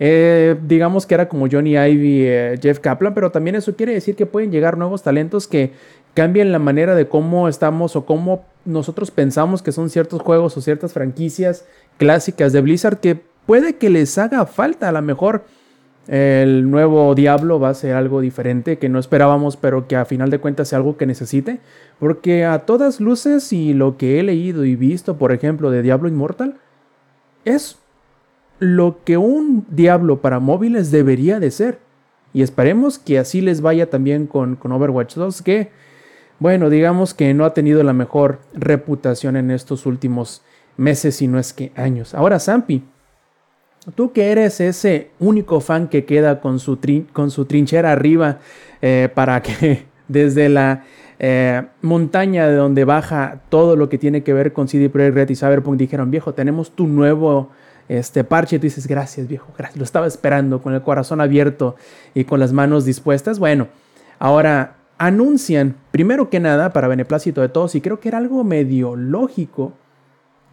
eh, 0.00 0.56
digamos 0.62 1.06
que 1.06 1.14
era 1.14 1.28
como 1.28 1.48
Johnny 1.50 1.76
Ivy, 1.76 2.26
eh, 2.26 2.58
Jeff 2.60 2.78
Kaplan, 2.78 3.14
pero 3.14 3.30
también 3.30 3.56
eso 3.56 3.74
quiere 3.74 3.94
decir 3.94 4.14
que 4.14 4.26
pueden 4.26 4.52
llegar 4.52 4.76
nuevos 4.76 5.02
talentos 5.02 5.48
que 5.48 5.72
cambien 6.14 6.52
la 6.52 6.58
manera 6.58 6.94
de 6.94 7.08
cómo 7.08 7.48
estamos 7.48 7.96
o 7.96 8.04
cómo 8.04 8.44
nosotros 8.64 9.10
pensamos 9.10 9.62
que 9.62 9.72
son 9.72 9.88
ciertos 9.88 10.20
juegos 10.20 10.56
o 10.56 10.60
ciertas 10.60 10.92
franquicias 10.92 11.64
clásicas 11.96 12.52
de 12.52 12.60
Blizzard 12.60 12.98
que 12.98 13.20
puede 13.48 13.76
que 13.76 13.88
les 13.88 14.18
haga 14.18 14.44
falta. 14.44 14.90
A 14.90 14.92
lo 14.92 15.00
mejor 15.00 15.46
el 16.06 16.70
nuevo 16.70 17.14
Diablo 17.14 17.58
va 17.58 17.70
a 17.70 17.74
ser 17.74 17.94
algo 17.94 18.20
diferente 18.20 18.76
que 18.76 18.90
no 18.90 18.98
esperábamos, 18.98 19.56
pero 19.56 19.88
que 19.88 19.96
a 19.96 20.04
final 20.04 20.28
de 20.28 20.38
cuentas 20.38 20.68
sea 20.68 20.76
algo 20.76 20.98
que 20.98 21.06
necesite. 21.06 21.58
Porque 21.98 22.44
a 22.44 22.58
todas 22.66 23.00
luces 23.00 23.50
y 23.54 23.72
lo 23.72 23.96
que 23.96 24.20
he 24.20 24.22
leído 24.22 24.66
y 24.66 24.76
visto, 24.76 25.16
por 25.16 25.32
ejemplo, 25.32 25.70
de 25.70 25.80
Diablo 25.80 26.10
Immortal, 26.10 26.56
es 27.46 27.78
lo 28.58 28.98
que 29.02 29.16
un 29.16 29.64
Diablo 29.70 30.20
para 30.20 30.40
móviles 30.40 30.90
debería 30.90 31.40
de 31.40 31.50
ser. 31.50 31.78
Y 32.34 32.42
esperemos 32.42 32.98
que 32.98 33.18
así 33.18 33.40
les 33.40 33.62
vaya 33.62 33.88
también 33.88 34.26
con, 34.26 34.58
Overwatch 34.62 35.14
2, 35.14 35.40
que, 35.40 35.70
bueno, 36.38 36.68
digamos 36.68 37.14
que 37.14 37.32
no 37.32 37.46
ha 37.46 37.54
tenido 37.54 37.82
la 37.82 37.94
mejor 37.94 38.40
reputación 38.52 39.36
en 39.36 39.50
estos 39.50 39.86
últimos 39.86 40.42
meses, 40.76 41.16
si 41.16 41.28
no 41.28 41.38
es 41.38 41.54
que 41.54 41.72
años. 41.76 42.14
Ahora, 42.14 42.38
Zampi, 42.38 42.84
tú 43.94 44.12
que 44.12 44.30
eres 44.30 44.60
ese 44.60 45.10
único 45.18 45.60
fan 45.60 45.88
que 45.88 46.04
queda 46.04 46.40
con 46.40 46.58
su, 46.58 46.78
con 47.12 47.30
su 47.30 47.44
trinchera 47.44 47.92
arriba 47.92 48.38
eh, 48.82 49.08
para 49.14 49.42
que 49.42 49.86
desde 50.08 50.48
la 50.48 50.84
eh, 51.18 51.62
montaña 51.82 52.46
de 52.46 52.54
donde 52.54 52.84
baja 52.84 53.40
todo 53.48 53.76
lo 53.76 53.88
que 53.88 53.98
tiene 53.98 54.22
que 54.22 54.32
ver 54.32 54.52
con 54.52 54.68
CD 54.68 54.88
Projekt 54.88 55.14
Red 55.14 55.30
y 55.30 55.36
Cyberpunk 55.36 55.76
dijeron, 55.76 56.10
viejo, 56.10 56.34
tenemos 56.34 56.70
tu 56.70 56.86
nuevo 56.86 57.50
este 57.88 58.22
parche, 58.22 58.56
y 58.56 58.58
tú 58.58 58.64
dices, 58.64 58.86
gracias 58.86 59.26
viejo, 59.26 59.52
gracias, 59.56 59.78
lo 59.78 59.84
estaba 59.84 60.06
esperando 60.06 60.60
con 60.60 60.74
el 60.74 60.82
corazón 60.82 61.20
abierto 61.20 61.74
y 62.14 62.24
con 62.24 62.38
las 62.38 62.52
manos 62.52 62.84
dispuestas. 62.84 63.38
Bueno, 63.38 63.68
ahora 64.18 64.76
anuncian, 64.98 65.74
primero 65.90 66.28
que 66.28 66.38
nada, 66.38 66.72
para 66.72 66.88
beneplácito 66.88 67.40
de 67.40 67.48
todos, 67.48 67.74
y 67.74 67.80
creo 67.80 67.98
que 67.98 68.08
era 68.08 68.18
algo 68.18 68.44
medio 68.44 68.94
lógico, 68.94 69.72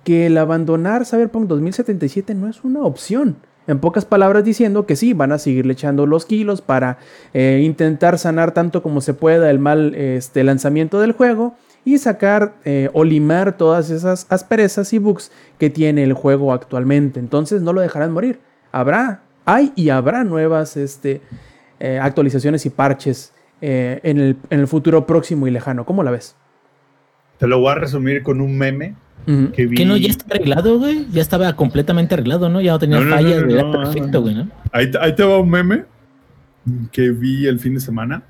que 0.05 0.27
el 0.27 0.37
abandonar 0.37 1.05
Cyberpunk 1.05 1.47
2077 1.47 2.35
no 2.35 2.47
es 2.47 2.63
una 2.63 2.83
opción. 2.83 3.37
En 3.67 3.79
pocas 3.79 4.05
palabras 4.05 4.45
diciendo 4.45 4.85
que 4.85 4.95
sí, 4.95 5.13
van 5.13 5.31
a 5.31 5.39
seguirle 5.39 5.73
echando 5.73 6.05
los 6.05 6.27
kilos 6.27 6.61
para 6.61 6.99
eh, 7.33 7.61
intentar 7.65 8.19
sanar 8.19 8.53
tanto 8.53 8.83
como 8.83 9.01
se 9.01 9.15
pueda 9.15 9.49
el 9.49 9.57
mal 9.57 9.95
este, 9.95 10.43
lanzamiento 10.43 11.01
del 11.01 11.13
juego 11.13 11.55
y 11.83 11.97
sacar 11.97 12.53
eh, 12.63 12.89
o 12.93 13.03
limar 13.03 13.57
todas 13.57 13.89
esas 13.89 14.27
asperezas 14.29 14.93
y 14.93 14.99
bugs 14.99 15.31
que 15.57 15.71
tiene 15.71 16.03
el 16.03 16.13
juego 16.13 16.53
actualmente. 16.53 17.19
Entonces 17.19 17.63
no 17.63 17.73
lo 17.73 17.81
dejarán 17.81 18.11
morir. 18.11 18.39
Habrá, 18.71 19.23
hay 19.45 19.73
y 19.75 19.89
habrá 19.89 20.23
nuevas 20.23 20.77
este, 20.77 21.21
eh, 21.79 21.99
actualizaciones 21.99 22.65
y 22.67 22.69
parches 22.69 23.33
en, 23.61 24.19
el, 24.19 24.37
en 24.51 24.59
el 24.59 24.67
futuro 24.67 25.07
próximo 25.07 25.47
y 25.47 25.51
lejano. 25.51 25.85
¿Cómo 25.85 26.03
la 26.03 26.11
ves? 26.11 26.35
Te 27.39 27.47
lo 27.47 27.59
voy 27.59 27.71
a 27.71 27.75
resumir 27.75 28.21
con 28.21 28.41
un 28.41 28.55
meme 28.55 28.93
Que 29.25 29.65
vi. 29.65 29.75
Que 29.77 29.85
no, 29.85 29.97
ya 29.97 30.09
está 30.09 30.25
arreglado, 30.35 30.77
güey. 30.79 31.07
Ya 31.11 31.21
estaba 31.21 31.55
completamente 31.55 32.13
arreglado, 32.13 32.47
¿no? 32.49 32.61
Ya 32.61 32.71
no 32.73 32.79
tenía 32.79 32.97
No, 32.99 33.03
no, 33.05 33.09
no, 33.09 33.15
fallas, 33.15 33.39
no, 33.41 33.45
güey, 33.45 33.55
no, 33.55 33.69
era 33.69 33.71
perfecto, 33.83 34.21
güey, 34.21 34.35
¿no? 34.35 34.49
Ahí, 34.71 34.91
te- 34.91 34.97
ahí 34.99 35.15
te 35.15 35.23
va 35.23 35.39
un 35.39 35.49
meme 35.49 35.85
que 36.91 37.11
vi 37.11 37.47
el 37.47 37.59
fin 37.59 37.73
de 37.75 37.79
semana 37.79 38.23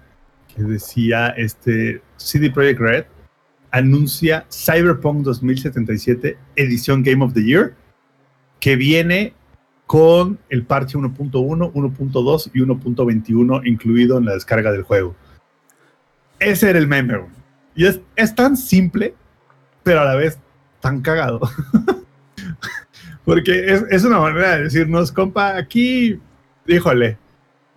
que 0.55 0.63
decía 0.63 1.29
este 1.29 2.01
CD 2.17 2.49
Projekt 2.51 2.79
Red 2.79 3.05
anuncia 3.71 4.45
Cyberpunk 4.49 5.23
2077 5.23 6.37
edición 6.55 7.03
Game 7.03 7.23
of 7.23 7.33
the 7.33 7.43
Year 7.43 7.73
que 8.59 8.75
viene 8.77 9.33
con 9.85 10.39
el 10.49 10.63
parche 10.63 10.97
1.1, 10.97 11.31
1.2 11.73 12.51
y 12.53 12.59
1.21 12.59 13.61
incluido 13.67 14.17
en 14.17 14.25
la 14.25 14.33
descarga 14.33 14.71
del 14.71 14.81
juego. 14.83 15.15
Ese 16.39 16.69
era 16.71 16.79
el 16.79 16.87
meme. 16.87 17.17
güey. 17.17 17.29
Y 17.75 17.85
es, 17.85 17.99
es 18.15 18.33
tan 18.33 18.57
simple, 18.57 19.13
pero 19.83 20.01
a 20.01 20.05
la 20.05 20.15
vez 20.15 20.39
tan 20.85 21.01
cagado. 21.01 21.39
Porque 23.25 23.73
es, 23.73 23.83
es 23.89 24.03
una 24.03 24.19
manera 24.19 24.57
de 24.57 24.65
decirnos, 24.65 25.11
compa, 25.11 25.57
aquí, 25.57 26.19
híjole, 26.67 27.17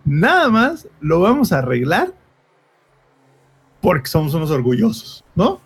nada 0.05 0.51
más 0.51 0.87
lo 1.01 1.21
vamos 1.21 1.51
a 1.51 1.61
arreglar 1.61 2.13
porque 3.81 4.11
somos 4.11 4.35
unos 4.35 4.51
orgullosos, 4.51 5.25
¿no? 5.35 5.59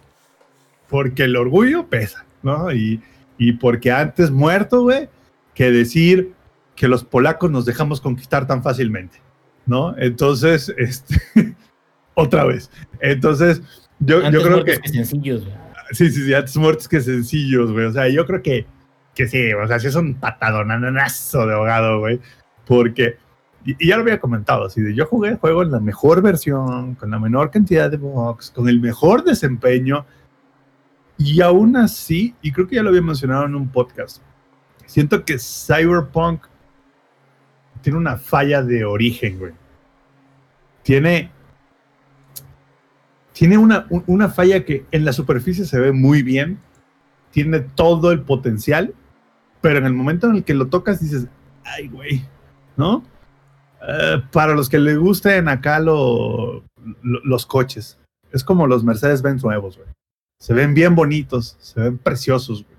Porque 0.89 1.25
el 1.25 1.35
orgullo 1.35 1.89
pesa, 1.89 2.25
¿no? 2.45 2.71
Y, 2.73 3.03
y 3.39 3.55
porque 3.55 3.91
antes 3.91 4.31
muerto, 4.31 4.83
güey, 4.83 5.09
que 5.53 5.73
decir 5.73 6.35
que 6.77 6.87
los 6.87 7.03
polacos 7.03 7.51
nos 7.51 7.65
dejamos 7.65 8.01
conquistar 8.01 8.47
tan 8.47 8.63
fácilmente, 8.63 9.21
¿no? 9.67 9.99
Entonces, 9.99 10.73
este, 10.79 11.21
otra 12.15 12.45
vez. 12.45 12.71
Entonces, 13.01 13.63
yo, 13.99 14.31
yo 14.31 14.43
creo 14.43 14.65
que... 14.65 14.77
sencillos, 14.89 15.45
güey. 15.45 15.62
Sí, 15.93 16.11
sí, 16.11 16.25
sí, 16.25 16.35
antes 16.35 16.57
muertos 16.57 16.89
que 16.89 17.01
sencillos, 17.01 17.71
güey. 17.71 17.87
O 17.87 17.93
sea, 17.93 18.09
yo 18.09 18.27
creo 18.27 18.43
que, 18.43 18.67
que 19.15 19.29
sí, 19.29 19.53
o 19.53 19.67
sea, 19.67 19.79
sí 19.79 19.89
es 19.89 19.95
un 19.95 20.15
patadonanazo 20.15 21.47
de 21.47 21.55
ahogado, 21.55 22.01
güey. 22.01 22.21
Porque, 22.67 23.19
y, 23.65 23.77
y 23.79 23.89
ya 23.89 23.97
lo 23.97 24.03
había 24.03 24.19
comentado, 24.19 24.65
así 24.67 24.81
de 24.81 24.95
yo 24.95 25.07
jugué 25.07 25.31
el 25.31 25.37
juego 25.37 25.63
en 25.63 25.71
la 25.71 25.81
mejor 25.81 26.23
versión, 26.23 26.95
con 26.95 27.11
la 27.11 27.19
menor 27.19 27.51
cantidad 27.51 27.91
de 27.91 27.99
bugs, 27.99 28.51
con 28.51 28.69
el 28.69 28.81
mejor 28.81 29.23
desempeño. 29.23 30.07
Y 31.19 31.41
aún 31.43 31.77
así, 31.77 32.35
y 32.41 32.53
creo 32.53 32.67
que 32.67 32.77
ya 32.77 32.83
lo 32.83 32.89
había 32.89 33.03
mencionado 33.03 33.45
en 33.45 33.55
un 33.55 33.69
podcast, 33.69 34.23
siento 34.87 35.25
que 35.25 35.39
Cyberpunk 35.39 36.47
tiene 37.83 37.99
una 37.99 38.17
falla 38.17 38.63
de 38.63 38.85
origen, 38.85 39.39
güey. 39.39 39.53
Tiene 40.83 41.31
tiene 43.33 43.59
una, 43.59 43.87
un- 43.91 44.05
una 44.07 44.29
falla 44.29 44.65
que 44.65 44.85
en 44.91 45.05
la 45.05 45.13
superficie 45.13 45.65
se 45.65 45.79
ve 45.81 45.93
muy 45.93 46.23
bien, 46.23 46.59
tiene 47.31 47.61
todo 47.61 48.13
el 48.13 48.21
potencial, 48.23 48.95
pero 49.61 49.79
en 49.79 49.87
el 49.87 49.93
momento 49.95 50.29
en 50.29 50.37
el 50.37 50.45
que 50.45 50.55
lo 50.55 50.67
tocas 50.69 51.01
dices, 51.01 51.27
ay, 51.65 51.89
güey, 51.89 52.25
¿no? 52.77 53.03
Eh, 53.89 54.23
para 54.33 54.55
los 54.55 54.69
que 54.69 54.79
les 54.79 54.99
gusten 54.99 55.49
acá 55.49 55.81
lo- 55.81 56.65
los 57.03 57.47
coches, 57.47 57.99
es 58.33 58.45
como 58.45 58.67
los 58.67 58.85
Mercedes-Benz 58.85 59.43
nuevos, 59.45 59.77
güey. 59.77 59.89
Se 60.41 60.53
ven 60.55 60.75
bien 60.75 60.95
bonitos, 60.95 61.57
se 61.61 61.81
ven 61.81 61.99
preciosos, 61.99 62.65
güey. 62.65 62.77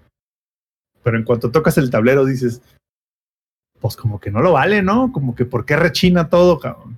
Pero 1.03 1.17
en 1.17 1.23
cuanto 1.23 1.51
tocas 1.51 1.77
el 1.77 1.89
tablero 1.89 2.25
dices, 2.25 2.61
pues 3.79 3.95
como 3.97 4.19
que 4.19 4.31
no 4.31 4.41
lo 4.41 4.53
vale, 4.53 4.81
¿no? 4.81 5.11
Como 5.11 5.35
que 5.35 5.45
¿por 5.45 5.65
qué 5.65 5.75
rechina 5.75 6.29
todo, 6.29 6.59
cabrón? 6.59 6.97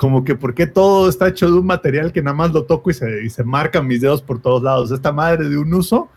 Como 0.00 0.24
que 0.24 0.34
por 0.34 0.54
qué 0.54 0.66
todo 0.66 1.10
está 1.10 1.28
hecho 1.28 1.50
de 1.50 1.58
un 1.58 1.66
material 1.66 2.10
que 2.10 2.22
nada 2.22 2.34
más 2.34 2.52
lo 2.52 2.64
toco 2.64 2.88
y 2.88 2.94
se, 2.94 3.22
y 3.22 3.28
se 3.28 3.44
marcan 3.44 3.86
mis 3.86 4.00
dedos 4.00 4.22
por 4.22 4.40
todos 4.40 4.62
lados. 4.62 4.90
Esta 4.90 5.12
madre 5.12 5.46
de 5.46 5.58
un 5.58 5.74
uso 5.74 6.08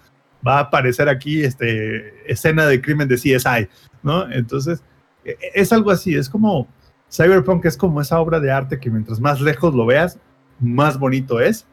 va 0.48 0.60
a 0.60 0.62
aparecer 0.62 1.10
aquí 1.10 1.44
este, 1.44 2.32
escena 2.32 2.66
de 2.66 2.82
crimen 2.82 3.10
de 3.10 3.18
CSI, 3.18 3.68
¿no? 4.02 4.32
Entonces, 4.32 4.82
e- 5.26 5.32
e- 5.32 5.52
es 5.56 5.74
algo 5.74 5.92
así, 5.92 6.16
es 6.16 6.30
como 6.30 6.70
Cyberpunk 7.12 7.66
es 7.66 7.76
como 7.76 8.00
esa 8.00 8.22
obra 8.22 8.40
de 8.40 8.54
arte 8.54 8.80
que 8.80 8.90
mientras 8.90 9.20
más 9.20 9.42
lejos 9.42 9.76
lo 9.76 9.86
veas, 9.86 10.18
más 10.62 10.98
bonito 10.98 11.42
es, 11.42 11.68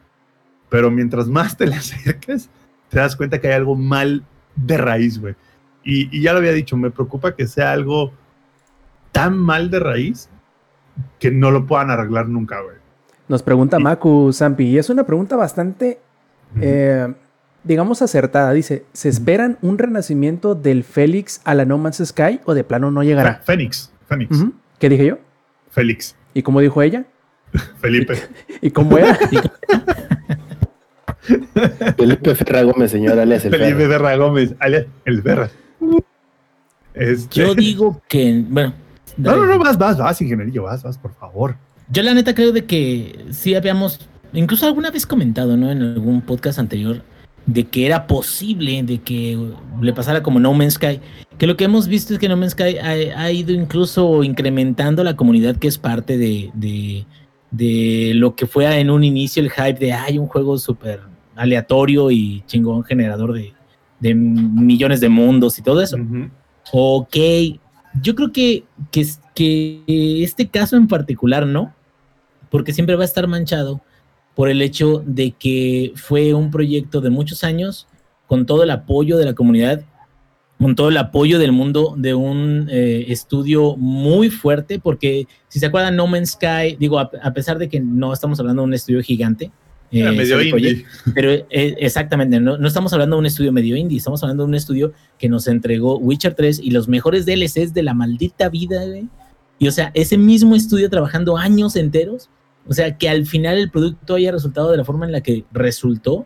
pero 0.67 0.91
mientras 0.91 1.27
más 1.29 1.55
te 1.55 1.65
le 1.65 1.75
acerques, 1.77 2.49
te 2.89 2.99
das 2.99 3.15
cuenta 3.15 3.39
que 3.39 3.47
hay 3.47 3.53
algo 3.53 3.77
mal 3.77 4.25
de 4.57 4.77
raíz, 4.77 5.17
güey. 5.17 5.35
Y, 5.81 6.13
y 6.17 6.23
ya 6.23 6.33
lo 6.33 6.39
había 6.39 6.51
dicho, 6.51 6.75
me 6.75 6.91
preocupa 6.91 7.37
que 7.37 7.47
sea 7.47 7.71
algo 7.71 8.11
tan 9.13 9.37
mal 9.37 9.71
de 9.71 9.79
raíz 9.79 10.29
que 11.19 11.31
no 11.31 11.51
lo 11.51 11.65
puedan 11.67 11.89
arreglar 11.89 12.27
nunca, 12.27 12.61
güey. 12.61 12.75
Nos 13.27 13.43
pregunta 13.43 13.79
Maku 13.79 14.31
Zampi, 14.33 14.65
y 14.65 14.77
es 14.77 14.89
una 14.89 15.05
pregunta 15.05 15.35
bastante, 15.37 15.99
eh, 16.59 17.07
digamos, 17.63 18.01
acertada. 18.01 18.51
Dice, 18.51 18.83
¿se 18.91 19.07
esperan 19.09 19.57
un 19.61 19.77
renacimiento 19.77 20.53
del 20.55 20.83
Félix 20.83 21.39
a 21.45 21.53
la 21.55 21.63
No 21.65 21.77
Man's 21.77 22.01
Sky 22.05 22.41
o 22.45 22.53
de 22.53 22.63
plano 22.65 22.91
no 22.91 23.03
llegará? 23.03 23.41
Fénix, 23.45 23.91
Fénix. 24.07 24.37
¿Qué 24.79 24.89
dije 24.89 25.05
yo? 25.05 25.17
Félix, 25.69 26.15
¿Y 26.33 26.41
cómo 26.43 26.59
dijo 26.59 26.81
ella? 26.81 27.05
Felipe. 27.79 28.15
¿Y 28.61 28.71
cómo 28.71 28.97
era? 28.97 29.15
Felipe 31.97 32.35
Ferra 32.35 32.63
Gómez, 32.63 32.91
señor, 32.91 33.17
alias 33.19 33.45
el 33.45 33.51
Felipe 33.51 33.87
Ferra. 33.87 34.15
Gómez, 34.17 34.55
alias 34.59 34.85
el 35.05 35.21
Berra. 35.21 35.49
Este- 36.93 37.39
Yo 37.39 37.55
digo 37.55 38.01
que, 38.07 38.43
bueno. 38.47 38.73
No, 39.17 39.35
no, 39.35 39.45
no, 39.45 39.59
vas, 39.59 39.77
vas, 39.77 39.97
vas, 39.97 40.21
ingenierillo, 40.21 40.63
vas, 40.63 40.83
vas, 40.83 40.97
por 40.97 41.13
favor. 41.13 41.55
Yo 41.89 42.03
la 42.03 42.13
neta 42.13 42.33
creo 42.33 42.51
de 42.51 42.65
que 42.65 43.25
sí 43.31 43.55
habíamos, 43.55 43.99
incluso 44.33 44.65
alguna 44.65 44.91
vez 44.91 45.05
comentado, 45.05 45.57
¿no? 45.57 45.71
En 45.71 45.81
algún 45.81 46.21
podcast 46.21 46.59
anterior, 46.59 47.03
de 47.45 47.65
que 47.65 47.85
era 47.85 48.07
posible 48.07 48.83
de 48.83 48.99
que 48.99 49.37
le 49.81 49.93
pasara 49.93 50.23
como 50.23 50.39
No 50.39 50.53
Man's 50.53 50.75
Sky. 50.75 50.99
Que 51.37 51.47
lo 51.47 51.57
que 51.57 51.65
hemos 51.65 51.87
visto 51.87 52.13
es 52.13 52.19
que 52.19 52.29
No 52.29 52.37
Man's 52.37 52.53
Sky 52.53 52.77
ha, 52.77 53.21
ha 53.21 53.31
ido 53.31 53.51
incluso 53.51 54.23
incrementando 54.23 55.03
la 55.03 55.15
comunidad 55.15 55.55
que 55.57 55.67
es 55.67 55.77
parte 55.77 56.17
de, 56.17 56.51
de, 56.53 57.05
de 57.49 58.13
lo 58.15 58.35
que 58.35 58.45
fue 58.45 58.79
en 58.79 58.89
un 58.89 59.03
inicio 59.03 59.43
el 59.43 59.51
hype 59.51 59.79
de 59.79 59.93
hay 59.93 60.17
un 60.17 60.27
juego 60.27 60.57
súper 60.57 61.01
aleatorio 61.35 62.11
y 62.11 62.43
chingón 62.45 62.83
generador 62.83 63.33
de, 63.33 63.53
de 63.99 64.13
millones 64.13 64.99
de 64.99 65.09
mundos 65.09 65.57
y 65.57 65.61
todo 65.61 65.81
eso. 65.81 65.97
Ok, 66.71 67.15
yo 68.01 68.15
creo 68.15 68.31
que, 68.31 68.63
que, 68.91 69.01
es- 69.01 69.19
que 69.35 69.81
este 70.23 70.47
caso 70.47 70.77
en 70.77 70.87
particular 70.87 71.45
no, 71.45 71.73
porque 72.49 72.73
siempre 72.73 72.95
va 72.95 73.03
a 73.03 73.05
estar 73.05 73.27
manchado 73.27 73.81
por 74.35 74.49
el 74.49 74.61
hecho 74.61 75.03
de 75.05 75.31
que 75.31 75.93
fue 75.95 76.33
un 76.33 76.51
proyecto 76.51 77.01
de 77.01 77.09
muchos 77.09 77.43
años 77.43 77.87
con 78.27 78.45
todo 78.45 78.63
el 78.63 78.71
apoyo 78.71 79.17
de 79.17 79.25
la 79.25 79.33
comunidad, 79.33 79.83
con 80.57 80.75
todo 80.75 80.89
el 80.89 80.97
apoyo 80.97 81.39
del 81.39 81.51
mundo 81.51 81.95
de 81.97 82.13
un 82.13 82.67
eh, 82.69 83.05
estudio 83.09 83.75
muy 83.77 84.29
fuerte, 84.29 84.79
porque 84.79 85.27
si 85.47 85.59
se 85.59 85.65
acuerdan, 85.65 85.95
No 85.95 86.07
Man's 86.07 86.31
Sky, 86.31 86.77
digo, 86.79 86.99
a 86.99 87.33
pesar 87.33 87.57
de 87.57 87.67
que 87.67 87.79
no 87.79 88.13
estamos 88.13 88.39
hablando 88.39 88.61
de 88.61 88.67
un 88.67 88.73
estudio 88.73 89.01
gigante, 89.01 89.51
Era 89.91 90.11
eh, 90.11 90.15
medio 90.15 90.37
CD 90.39 90.49
Projekt, 90.49 90.71
indie. 90.79 90.85
pero 91.13 91.31
eh, 91.31 91.45
exactamente, 91.79 92.39
no, 92.39 92.57
no 92.57 92.67
estamos 92.67 92.93
hablando 92.93 93.17
de 93.17 93.19
un 93.21 93.25
estudio 93.25 93.51
medio 93.51 93.75
indie, 93.75 93.97
estamos 93.97 94.23
hablando 94.23 94.43
de 94.43 94.49
un 94.49 94.55
estudio 94.55 94.93
que 95.19 95.27
nos 95.29 95.47
entregó 95.47 95.97
Witcher 95.97 96.33
3 96.33 96.59
y 96.63 96.71
los 96.71 96.87
mejores 96.87 97.25
DLCs 97.25 97.73
de 97.73 97.83
la 97.83 97.93
maldita 97.93 98.47
vida, 98.49 98.85
güey. 98.85 99.07
Y 99.59 99.67
o 99.67 99.71
sea, 99.71 99.91
ese 99.93 100.17
mismo 100.17 100.55
estudio 100.55 100.89
trabajando 100.89 101.37
años 101.37 101.75
enteros, 101.75 102.29
o 102.67 102.73
sea, 102.73 102.97
que 102.97 103.09
al 103.09 103.25
final 103.25 103.57
el 103.57 103.69
producto 103.69 104.15
haya 104.15 104.31
resultado 104.31 104.71
de 104.71 104.77
la 104.77 104.85
forma 104.85 105.05
en 105.05 105.11
la 105.11 105.21
que 105.21 105.43
resultó, 105.51 106.25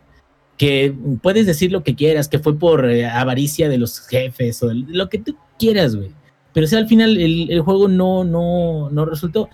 que 0.56 0.94
puedes 1.20 1.44
decir 1.44 1.70
lo 1.72 1.82
que 1.82 1.94
quieras, 1.94 2.28
que 2.28 2.38
fue 2.38 2.58
por 2.58 2.88
eh, 2.88 3.04
avaricia 3.06 3.68
de 3.68 3.76
los 3.78 4.00
jefes 4.06 4.62
o 4.62 4.70
el- 4.70 4.86
lo 4.88 5.08
que 5.10 5.18
tú 5.18 5.36
quieras, 5.58 5.96
güey. 5.96 6.10
Pero 6.54 6.64
o 6.64 6.68
sea, 6.68 6.78
al 6.78 6.88
final 6.88 7.18
el, 7.18 7.50
el 7.50 7.60
juego 7.60 7.88
no, 7.88 8.24
no, 8.24 8.88
no 8.90 9.04
resultó. 9.04 9.50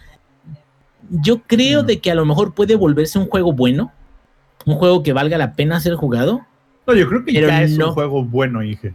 Yo 1.10 1.42
creo 1.42 1.82
de 1.82 1.98
que 2.00 2.10
a 2.10 2.14
lo 2.14 2.24
mejor 2.24 2.54
puede 2.54 2.76
volverse 2.76 3.18
un 3.18 3.26
juego 3.26 3.52
bueno, 3.52 3.92
un 4.66 4.74
juego 4.76 5.02
que 5.02 5.12
valga 5.12 5.38
la 5.38 5.54
pena 5.54 5.80
ser 5.80 5.94
jugado. 5.94 6.42
No, 6.86 6.94
yo 6.94 7.08
creo 7.08 7.24
que 7.24 7.32
ya 7.32 7.62
es 7.62 7.76
no. 7.78 7.88
un 7.88 7.92
juego 7.94 8.24
bueno, 8.24 8.62
Inge. 8.62 8.94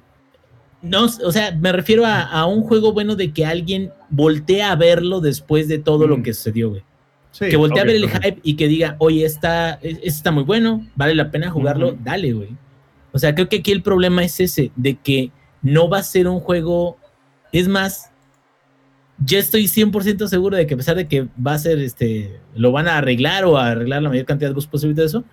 No, 0.82 1.06
o 1.06 1.32
sea, 1.32 1.52
me 1.56 1.72
refiero 1.72 2.06
a, 2.06 2.22
a 2.22 2.46
un 2.46 2.62
juego 2.62 2.94
bueno 2.94 3.16
de 3.16 3.32
que 3.32 3.46
alguien 3.46 3.92
voltee 4.10 4.62
a 4.64 4.76
verlo 4.76 5.22
después 5.22 5.68
de 5.68 5.80
todo 5.80 6.08
lo 6.08 6.18
Mm. 6.18 6.24
que 6.24 6.34
sucedió, 6.34 6.70
güey. 6.70 6.84
Sí, 7.32 7.50
que 7.50 7.58
voltee 7.58 7.80
a 7.80 7.84
obvio, 7.84 7.94
ver 7.94 8.04
el 8.04 8.06
obvio. 8.10 8.20
hype 8.22 8.40
y 8.44 8.56
que 8.56 8.68
diga, 8.68 8.96
oye, 9.00 9.26
está, 9.26 9.74
es- 9.82 10.00
está 10.04 10.32
muy 10.32 10.44
bueno, 10.44 10.86
vale 10.96 11.16
la 11.16 11.30
pena 11.32 11.50
jugarlo, 11.50 11.96
dale, 12.04 12.34
güey. 12.34 12.50
O 13.12 13.20
sea, 13.20 13.34
creo 13.36 13.50
que 13.50 13.58
aquí 13.58 13.72
el 13.72 13.82
problema 13.82 14.24
es 14.24 14.40
ese, 14.40 14.72
de 14.76 14.96
que 14.96 15.32
no 15.62 15.90
va 15.90 16.00
a 16.00 16.04
ser 16.04 16.28
un 16.28 16.40
juego, 16.40 16.98
es 17.52 17.68
más, 17.68 18.12
yo 19.26 19.40
estoy 19.40 19.68
100% 19.68 20.28
seguro 20.28 20.58
de 20.58 20.68
que 20.68 20.76
a 20.76 20.78
pesar 20.78 20.96
de 20.96 21.08
que 21.08 21.28
va 21.46 21.54
a 21.54 21.58
ser, 21.58 21.80
este, 21.80 22.40
lo 22.56 22.72
van 22.72 22.88
a 22.88 22.98
arreglar 22.98 23.46
o 23.46 23.58
a 23.58 23.68
arreglar 23.72 24.04
la 24.04 24.10
mayor 24.10 24.26
cantidad 24.26 24.50
de 24.50 24.54
bugs 24.54 24.68
posible 24.68 24.94
de 24.96 25.06
eso, 25.06 25.24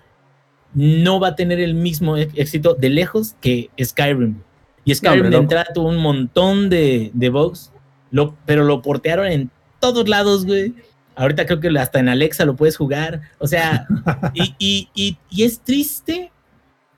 no 0.74 1.20
va 1.20 1.28
a 1.28 1.34
tener 1.36 1.60
el 1.60 1.74
mismo 1.74 2.16
e- 2.16 2.30
éxito 2.34 2.74
de 2.74 2.90
lejos 2.90 3.34
que 3.40 3.70
Skyrim. 3.82 4.36
Y 4.84 4.94
Skyrim 4.94 5.20
hombre, 5.26 5.30
de 5.30 5.42
entrada 5.42 5.66
tuvo 5.72 5.88
un 5.88 5.96
montón 5.98 6.68
de, 6.68 7.10
de 7.14 7.28
bugs, 7.30 7.72
lo, 8.10 8.36
pero 8.44 8.64
lo 8.64 8.82
portearon 8.82 9.26
en 9.26 9.50
todos 9.80 10.08
lados, 10.08 10.44
güey. 10.46 10.74
Ahorita 11.16 11.46
creo 11.46 11.60
que 11.60 11.68
hasta 11.78 12.00
en 12.00 12.08
Alexa 12.08 12.44
lo 12.44 12.56
puedes 12.56 12.76
jugar. 12.76 13.20
O 13.38 13.46
sea, 13.46 13.86
y, 14.34 14.54
y- 14.58 14.88
y- 14.94 15.16
y 15.30 15.42
es 15.44 15.60
triste 15.60 16.32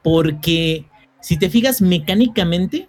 porque 0.03 0.87
si 1.21 1.37
te 1.39 1.51
fijas 1.51 1.81
mecánicamente, 1.83 2.89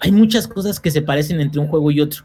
hay 0.00 0.12
muchas 0.12 0.46
cosas 0.48 0.80
que 0.80 0.90
se 0.90 1.02
parecen 1.02 1.40
entre 1.40 1.60
un 1.60 1.68
juego 1.68 1.90
y 1.90 2.00
otro, 2.00 2.24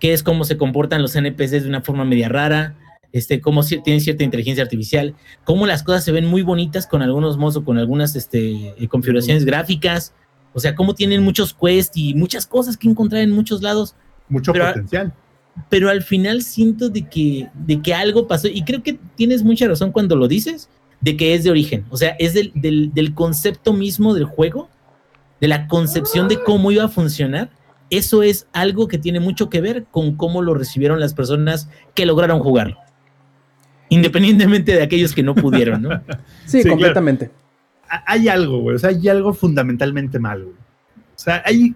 que 0.00 0.12
es 0.12 0.22
cómo 0.22 0.44
se 0.44 0.56
comportan 0.56 1.02
los 1.02 1.16
NPCs 1.16 1.62
de 1.62 1.68
una 1.68 1.80
forma 1.80 2.04
media 2.04 2.28
rara, 2.28 2.74
este, 3.14 3.40
cómo 3.40 3.62
tienen 3.62 4.00
cierta 4.00 4.24
inteligencia 4.24 4.64
artificial, 4.64 5.14
cómo 5.44 5.68
las 5.68 5.84
cosas 5.84 6.04
se 6.04 6.10
ven 6.10 6.26
muy 6.26 6.42
bonitas 6.42 6.88
con 6.88 7.00
algunos 7.00 7.38
mods 7.38 7.56
o 7.56 7.64
con 7.64 7.78
algunas 7.78 8.16
este, 8.16 8.74
eh, 8.76 8.88
configuraciones 8.88 9.44
gráficas, 9.44 10.12
o 10.52 10.58
sea, 10.58 10.74
cómo 10.74 10.94
tienen 10.94 11.22
muchos 11.22 11.54
quests 11.54 11.96
y 11.96 12.14
muchas 12.14 12.44
cosas 12.44 12.76
que 12.76 12.88
encontrar 12.88 13.22
en 13.22 13.30
muchos 13.30 13.62
lados. 13.62 13.94
Mucho 14.28 14.52
potencial. 14.52 15.14
Pero 15.68 15.90
al 15.90 16.02
final 16.02 16.42
siento 16.42 16.88
de 16.88 17.08
que, 17.08 17.48
de 17.54 17.80
que 17.80 17.94
algo 17.94 18.26
pasó, 18.26 18.48
y 18.48 18.64
creo 18.64 18.82
que 18.82 18.98
tienes 19.14 19.44
mucha 19.44 19.68
razón 19.68 19.92
cuando 19.92 20.16
lo 20.16 20.26
dices, 20.26 20.68
de 21.00 21.16
que 21.16 21.34
es 21.34 21.44
de 21.44 21.50
origen, 21.50 21.86
o 21.90 21.96
sea, 21.96 22.16
es 22.18 22.34
del, 22.34 22.50
del, 22.56 22.92
del 22.94 23.14
concepto 23.14 23.72
mismo 23.72 24.12
del 24.14 24.24
juego, 24.24 24.68
de 25.40 25.46
la 25.46 25.68
concepción 25.68 26.26
de 26.26 26.42
cómo 26.42 26.72
iba 26.72 26.82
a 26.82 26.88
funcionar, 26.88 27.50
eso 27.90 28.24
es 28.24 28.48
algo 28.52 28.88
que 28.88 28.98
tiene 28.98 29.20
mucho 29.20 29.50
que 29.50 29.60
ver 29.60 29.84
con 29.84 30.16
cómo 30.16 30.42
lo 30.42 30.54
recibieron 30.54 30.98
las 30.98 31.14
personas 31.14 31.68
que 31.94 32.06
lograron 32.06 32.40
jugarlo 32.40 32.83
independientemente 33.94 34.72
de 34.72 34.82
aquellos 34.82 35.14
que 35.14 35.22
no 35.22 35.34
pudieron, 35.34 35.82
¿no? 35.82 36.02
sí, 36.46 36.66
completamente. 36.68 37.30
Hay 38.06 38.28
algo, 38.28 38.58
güey, 38.58 38.76
o 38.76 38.78
sea, 38.78 38.90
hay 38.90 39.08
algo 39.08 39.32
fundamentalmente 39.32 40.18
malo. 40.18 40.48
O 40.48 41.18
sea, 41.18 41.42
hay 41.44 41.74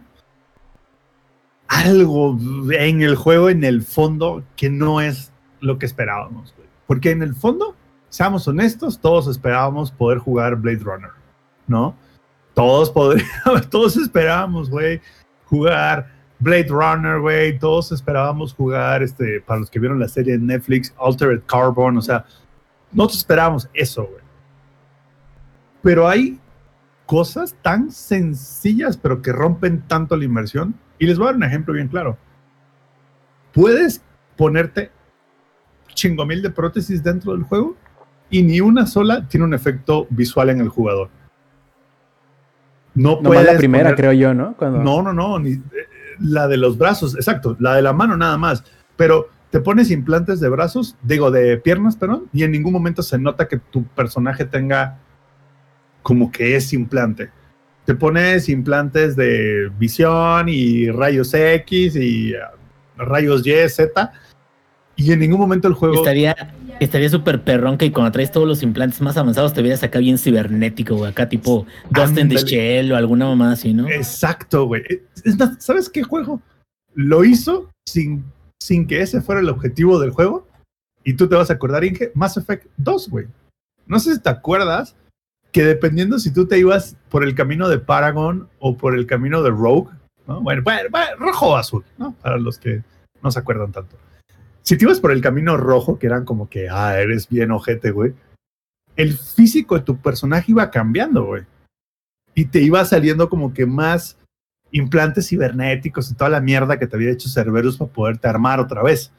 algo 1.68 2.38
en 2.72 3.02
el 3.02 3.14
juego, 3.14 3.50
en 3.50 3.62
el 3.62 3.82
fondo, 3.82 4.42
que 4.56 4.70
no 4.70 5.00
es 5.00 5.32
lo 5.60 5.78
que 5.78 5.86
esperábamos, 5.86 6.54
güey. 6.56 6.68
Porque 6.86 7.10
en 7.10 7.22
el 7.22 7.34
fondo, 7.34 7.76
seamos 8.08 8.48
honestos, 8.48 8.98
todos 9.00 9.28
esperábamos 9.28 9.92
poder 9.92 10.18
jugar 10.18 10.56
Blade 10.56 10.78
Runner, 10.78 11.10
¿no? 11.66 11.94
Todos 12.54 12.90
podríamos, 12.90 13.68
todos 13.70 13.96
esperábamos, 13.96 14.70
güey, 14.70 15.00
jugar 15.44 16.17
Blade 16.40 16.68
Runner, 16.68 17.20
güey, 17.20 17.58
todos 17.58 17.90
esperábamos 17.92 18.54
jugar, 18.54 19.02
este, 19.02 19.40
para 19.40 19.60
los 19.60 19.70
que 19.70 19.78
vieron 19.78 19.98
la 19.98 20.08
serie 20.08 20.38
de 20.38 20.44
Netflix, 20.44 20.94
Altered 20.98 21.42
Carbon, 21.46 21.98
o 21.98 22.02
sea, 22.02 22.24
nosotros 22.92 23.18
esperábamos 23.18 23.68
eso, 23.74 24.04
güey. 24.04 24.22
Pero 25.82 26.08
hay 26.08 26.38
cosas 27.06 27.56
tan 27.62 27.90
sencillas, 27.90 28.96
pero 28.96 29.22
que 29.22 29.32
rompen 29.32 29.82
tanto 29.82 30.16
la 30.16 30.24
inmersión. 30.24 30.74
Y 30.98 31.06
les 31.06 31.16
voy 31.16 31.26
a 31.26 31.28
dar 31.28 31.36
un 31.36 31.44
ejemplo 31.44 31.74
bien 31.74 31.88
claro. 31.88 32.16
Puedes 33.52 34.02
ponerte 34.36 34.90
chingo 35.94 36.26
mil 36.26 36.42
de 36.42 36.50
prótesis 36.50 37.02
dentro 37.02 37.32
del 37.32 37.44
juego 37.44 37.76
y 38.30 38.42
ni 38.42 38.60
una 38.60 38.86
sola 38.86 39.26
tiene 39.26 39.46
un 39.46 39.54
efecto 39.54 40.06
visual 40.10 40.50
en 40.50 40.60
el 40.60 40.68
jugador. 40.68 41.08
No, 42.94 43.20
puedes 43.20 43.46
la 43.46 43.56
primera, 43.56 43.94
creo 43.94 44.12
yo, 44.12 44.34
¿no? 44.34 44.54
No, 44.60 45.02
no, 45.02 45.12
no. 45.12 45.38
Ni, 45.38 45.60
la 46.20 46.48
de 46.48 46.56
los 46.56 46.78
brazos, 46.78 47.14
exacto, 47.14 47.56
la 47.58 47.74
de 47.74 47.82
la 47.82 47.92
mano 47.92 48.16
nada 48.16 48.38
más, 48.38 48.64
pero 48.96 49.28
te 49.50 49.60
pones 49.60 49.90
implantes 49.90 50.40
de 50.40 50.48
brazos, 50.48 50.96
digo, 51.02 51.30
de 51.30 51.56
piernas, 51.56 51.96
perdón, 51.96 52.28
y 52.32 52.42
en 52.42 52.52
ningún 52.52 52.72
momento 52.72 53.02
se 53.02 53.18
nota 53.18 53.48
que 53.48 53.58
tu 53.58 53.84
personaje 53.84 54.44
tenga 54.44 54.98
como 56.02 56.30
que 56.30 56.56
es 56.56 56.72
implante. 56.72 57.30
Te 57.84 57.94
pones 57.94 58.48
implantes 58.48 59.16
de 59.16 59.70
visión 59.78 60.48
y 60.48 60.90
rayos 60.90 61.32
X 61.32 61.96
y 61.96 62.34
uh, 62.34 62.38
rayos 62.98 63.46
Y, 63.46 63.68
Z, 63.68 64.12
y 64.98 65.12
en 65.12 65.20
ningún 65.20 65.38
momento 65.38 65.68
el 65.68 65.74
juego... 65.74 65.94
Estaría 65.94 66.34
estaría 66.80 67.08
súper 67.08 67.42
perrón 67.42 67.78
que 67.78 67.92
cuando 67.92 68.10
traes 68.10 68.32
todos 68.32 68.46
los 68.46 68.62
implantes 68.64 69.00
más 69.00 69.16
avanzados 69.16 69.54
te 69.54 69.62
vieras 69.62 69.82
acá 69.82 70.00
bien 70.00 70.18
cibernético, 70.18 70.96
güey, 70.96 71.10
acá 71.10 71.28
tipo 71.28 71.66
Ghost 71.90 72.18
in 72.18 72.28
the 72.28 72.36
Shell 72.36 72.92
o 72.92 72.96
alguna 72.96 73.26
mamá 73.26 73.52
así, 73.52 73.72
¿no? 73.72 73.88
Exacto, 73.88 74.66
güey. 74.66 74.82
¿Sabes 75.58 75.88
qué 75.88 76.02
juego? 76.02 76.42
Lo 76.94 77.24
hizo 77.24 77.70
sin, 77.86 78.24
sin 78.60 78.88
que 78.88 79.00
ese 79.00 79.20
fuera 79.20 79.40
el 79.40 79.48
objetivo 79.48 80.00
del 80.00 80.10
juego. 80.10 80.46
Y 81.04 81.14
tú 81.14 81.28
te 81.28 81.36
vas 81.36 81.50
a 81.50 81.54
acordar, 81.54 81.84
Inge, 81.84 82.10
Mass 82.14 82.36
Effect 82.36 82.66
2, 82.78 83.08
güey. 83.08 83.26
No 83.86 84.00
sé 84.00 84.14
si 84.14 84.20
te 84.20 84.30
acuerdas 84.30 84.96
que 85.52 85.64
dependiendo 85.64 86.18
si 86.18 86.32
tú 86.32 86.46
te 86.46 86.58
ibas 86.58 86.96
por 87.08 87.22
el 87.22 87.36
camino 87.36 87.68
de 87.68 87.78
Paragon 87.78 88.48
o 88.58 88.76
por 88.76 88.96
el 88.96 89.06
camino 89.06 89.42
de 89.42 89.50
Rogue, 89.50 89.90
¿no? 90.26 90.40
Bueno, 90.40 90.64
rojo 91.18 91.50
o 91.50 91.56
azul, 91.56 91.84
¿no? 91.98 92.14
Para 92.20 92.36
los 92.36 92.58
que 92.58 92.82
no 93.22 93.30
se 93.30 93.38
acuerdan 93.38 93.70
tanto 93.70 93.96
si 94.68 94.76
te 94.76 94.84
ibas 94.84 95.00
por 95.00 95.12
el 95.12 95.22
camino 95.22 95.56
rojo, 95.56 95.98
que 95.98 96.06
eran 96.06 96.26
como 96.26 96.50
que, 96.50 96.68
ah, 96.68 97.00
eres 97.00 97.26
bien 97.26 97.52
ojete, 97.52 97.90
güey, 97.90 98.12
el 98.96 99.16
físico 99.16 99.78
de 99.78 99.82
tu 99.82 99.96
personaje 99.96 100.52
iba 100.52 100.70
cambiando, 100.70 101.24
güey. 101.24 101.46
Y 102.34 102.44
te 102.44 102.60
iba 102.60 102.84
saliendo 102.84 103.30
como 103.30 103.54
que 103.54 103.64
más 103.64 104.18
implantes 104.70 105.26
cibernéticos 105.26 106.10
y 106.10 106.14
toda 106.14 106.28
la 106.28 106.42
mierda 106.42 106.78
que 106.78 106.86
te 106.86 106.96
había 106.96 107.12
hecho 107.12 107.30
Cerberus 107.30 107.78
para 107.78 107.90
poderte 107.90 108.28
armar 108.28 108.60
otra 108.60 108.82
vez. 108.82 109.10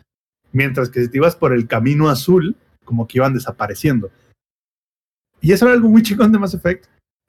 Mientras 0.51 0.88
que 0.88 1.01
si 1.01 1.09
te 1.09 1.17
ibas 1.17 1.35
por 1.35 1.51
el 1.51 1.67
camino 1.67 2.09
azul, 2.09 2.55
como 2.85 3.07
que 3.07 3.17
iban 3.17 3.33
desapareciendo. 3.33 4.12
Y 5.41 5.51
eso 5.51 5.65
era 5.65 5.73
algo 5.73 5.89
muy 5.89 6.03
chingón 6.03 6.31
de 6.31 6.38
Mass 6.38 6.53
Effect, 6.53 6.85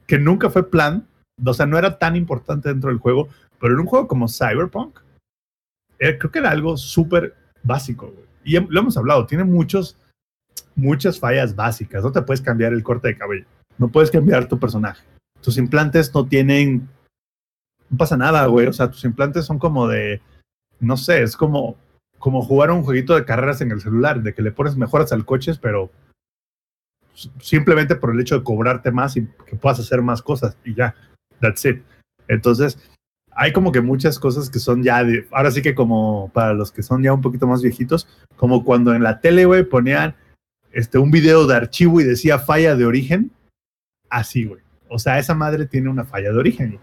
que 0.06 0.18
nunca 0.18 0.50
fue 0.50 0.68
plan, 0.68 1.08
o 1.42 1.54
sea, 1.54 1.64
no 1.64 1.78
era 1.78 1.98
tan 1.98 2.16
importante 2.16 2.68
dentro 2.68 2.90
del 2.90 2.98
juego, 2.98 3.30
pero 3.58 3.72
en 3.72 3.80
un 3.80 3.86
juego 3.86 4.06
como 4.06 4.28
Cyberpunk, 4.28 4.98
eh, 5.98 6.18
creo 6.18 6.30
que 6.30 6.40
era 6.40 6.50
algo 6.50 6.76
súper 6.76 7.39
básico, 7.62 8.12
Y 8.44 8.58
lo 8.58 8.80
hemos 8.80 8.96
hablado, 8.96 9.26
tiene 9.26 9.44
muchos, 9.44 9.96
muchas 10.74 11.18
fallas 11.18 11.54
básicas. 11.54 12.02
No 12.02 12.12
te 12.12 12.22
puedes 12.22 12.40
cambiar 12.40 12.72
el 12.72 12.82
corte 12.82 13.08
de 13.08 13.16
cabello. 13.16 13.46
No 13.78 13.88
puedes 13.88 14.10
cambiar 14.10 14.48
tu 14.48 14.58
personaje. 14.58 15.04
Tus 15.40 15.56
implantes 15.56 16.14
no 16.14 16.26
tienen. 16.26 16.88
No 17.88 17.98
pasa 17.98 18.16
nada, 18.16 18.46
güey. 18.46 18.66
O 18.66 18.72
sea, 18.72 18.90
tus 18.90 19.04
implantes 19.04 19.44
son 19.44 19.58
como 19.58 19.88
de. 19.88 20.20
No 20.80 20.96
sé, 20.96 21.22
es 21.22 21.36
como, 21.36 21.76
como 22.18 22.42
jugar 22.42 22.70
un 22.70 22.82
jueguito 22.82 23.14
de 23.14 23.24
carreras 23.24 23.60
en 23.60 23.70
el 23.70 23.80
celular, 23.80 24.22
de 24.22 24.34
que 24.34 24.42
le 24.42 24.52
pones 24.52 24.76
mejoras 24.76 25.12
al 25.12 25.24
coche, 25.24 25.52
pero 25.60 25.90
simplemente 27.40 27.96
por 27.96 28.10
el 28.10 28.20
hecho 28.20 28.38
de 28.38 28.44
cobrarte 28.44 28.90
más 28.90 29.16
y 29.16 29.26
que 29.46 29.56
puedas 29.56 29.80
hacer 29.80 30.02
más 30.02 30.22
cosas 30.22 30.56
y 30.64 30.74
ya. 30.74 30.94
That's 31.40 31.64
it. 31.64 31.82
Entonces, 32.28 32.78
hay 33.40 33.54
como 33.54 33.72
que 33.72 33.80
muchas 33.80 34.18
cosas 34.18 34.50
que 34.50 34.58
son 34.58 34.82
ya 34.82 35.02
de, 35.02 35.26
ahora 35.30 35.50
sí 35.50 35.62
que 35.62 35.74
como 35.74 36.30
para 36.34 36.52
los 36.52 36.70
que 36.70 36.82
son 36.82 37.02
ya 37.02 37.14
un 37.14 37.22
poquito 37.22 37.46
más 37.46 37.62
viejitos, 37.62 38.06
como 38.36 38.64
cuando 38.64 38.94
en 38.94 39.02
la 39.02 39.22
tele, 39.22 39.46
güey, 39.46 39.64
ponían 39.64 40.14
este, 40.72 40.98
un 40.98 41.10
video 41.10 41.46
de 41.46 41.56
archivo 41.56 42.02
y 42.02 42.04
decía 42.04 42.38
falla 42.38 42.76
de 42.76 42.84
origen, 42.84 43.30
así, 44.10 44.44
güey. 44.44 44.60
O 44.90 44.98
sea, 44.98 45.18
esa 45.18 45.34
madre 45.34 45.64
tiene 45.64 45.88
una 45.88 46.04
falla 46.04 46.32
de 46.32 46.38
origen. 46.38 46.78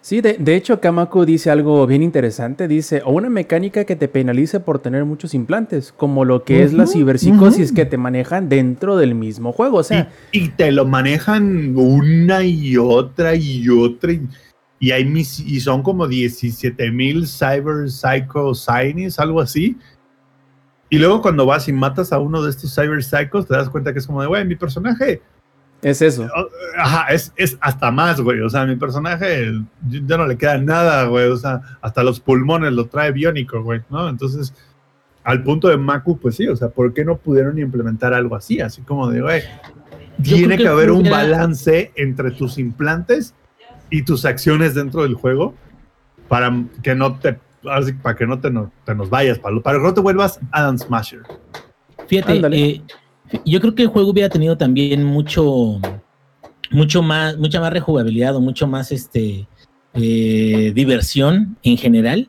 Sí, 0.00 0.20
de, 0.20 0.34
de, 0.34 0.54
hecho, 0.54 0.80
Kamako 0.80 1.26
dice 1.26 1.50
algo 1.50 1.84
bien 1.88 2.04
interesante. 2.04 2.68
Dice, 2.68 3.02
o 3.04 3.10
una 3.10 3.28
mecánica 3.28 3.84
que 3.84 3.96
te 3.96 4.06
penalice 4.06 4.60
por 4.60 4.78
tener 4.78 5.04
muchos 5.04 5.34
implantes, 5.34 5.90
como 5.90 6.24
lo 6.24 6.44
que 6.44 6.62
es 6.62 6.72
la 6.72 6.86
ciberpsicosis 6.86 7.72
que 7.72 7.84
te 7.84 7.96
manejan 7.96 8.48
dentro 8.48 8.96
del 8.96 9.16
mismo 9.16 9.50
juego. 9.50 9.78
O 9.78 9.82
sea, 9.82 10.12
y, 10.30 10.44
y, 10.44 10.48
te 10.50 10.70
lo 10.70 10.84
manejan 10.84 11.76
una 11.76 12.44
y 12.44 12.76
otra 12.76 13.34
y 13.34 13.68
otra. 13.70 14.12
Y 14.12 14.28
y, 14.78 14.90
hay 14.90 15.10
y 15.16 15.60
son 15.60 15.82
como 15.82 16.06
17 16.06 16.90
mil 16.90 17.26
cyber 17.26 17.90
psycho 17.90 18.52
algo 19.18 19.40
así. 19.40 19.78
Y 20.90 20.98
luego 20.98 21.22
cuando 21.22 21.46
vas 21.46 21.68
y 21.68 21.72
matas 21.72 22.12
a 22.12 22.18
uno 22.18 22.42
de 22.42 22.50
estos 22.50 22.74
cyber 22.74 23.02
psychos, 23.02 23.46
te 23.46 23.54
das 23.54 23.70
cuenta 23.70 23.92
que 23.92 23.98
es 23.98 24.06
como 24.06 24.20
de, 24.20 24.28
güey, 24.28 24.44
mi 24.44 24.56
personaje... 24.56 25.22
Es 25.82 26.00
eso. 26.00 26.26
Ajá, 26.78 27.12
es, 27.12 27.30
es 27.36 27.58
hasta 27.60 27.90
más, 27.90 28.18
güey. 28.18 28.40
O 28.40 28.48
sea, 28.48 28.64
mi 28.64 28.74
personaje 28.74 29.52
ya 29.86 30.16
no 30.16 30.26
le 30.26 30.38
queda 30.38 30.56
nada, 30.56 31.04
güey. 31.04 31.28
O 31.28 31.36
sea, 31.36 31.60
hasta 31.82 32.02
los 32.02 32.20
pulmones 32.20 32.72
lo 32.72 32.86
trae 32.86 33.12
biónico, 33.12 33.62
güey, 33.62 33.82
¿no? 33.90 34.08
Entonces, 34.08 34.54
al 35.24 35.42
punto 35.42 35.68
de 35.68 35.76
Maku, 35.76 36.18
pues 36.18 36.36
sí, 36.36 36.48
o 36.48 36.56
sea, 36.56 36.68
¿por 36.68 36.94
qué 36.94 37.04
no 37.04 37.16
pudieron 37.16 37.58
implementar 37.58 38.14
algo 38.14 38.34
así? 38.34 38.60
Así 38.60 38.80
como 38.80 39.10
de, 39.10 39.20
güey, 39.20 39.42
tiene 40.22 40.56
que 40.56 40.68
haber 40.68 40.90
un 40.90 41.02
balance 41.02 41.92
entre 41.96 42.30
tus 42.30 42.56
implantes 42.56 43.34
y 43.94 44.02
tus 44.02 44.24
acciones 44.24 44.74
dentro 44.74 45.04
del 45.04 45.14
juego 45.14 45.54
para 46.28 46.52
que 46.82 46.96
no 46.96 47.16
te 47.16 47.38
para 48.02 48.14
que 48.14 48.26
no 48.26 48.38
te, 48.40 48.50
nos 48.50 49.08
vayas, 49.08 49.38
para, 49.38 49.58
para, 49.60 49.78
que 49.78 49.84
no 49.84 49.94
te 49.94 50.00
vuelvas 50.02 50.38
Adam 50.50 50.76
Smasher. 50.76 51.22
Fíjate, 52.06 52.42
eh, 52.52 52.82
yo 53.46 53.58
creo 53.58 53.74
que 53.74 53.82
el 53.84 53.88
juego 53.88 54.10
hubiera 54.10 54.28
tenido 54.28 54.58
también 54.58 55.02
mucho, 55.02 55.80
mucho 56.70 57.02
más, 57.02 57.38
mucha 57.38 57.60
más 57.60 57.72
rejugabilidad 57.72 58.36
o 58.36 58.40
mucho 58.42 58.66
más 58.66 58.92
este 58.92 59.48
eh, 59.94 60.72
diversión 60.74 61.56
en 61.62 61.78
general. 61.78 62.28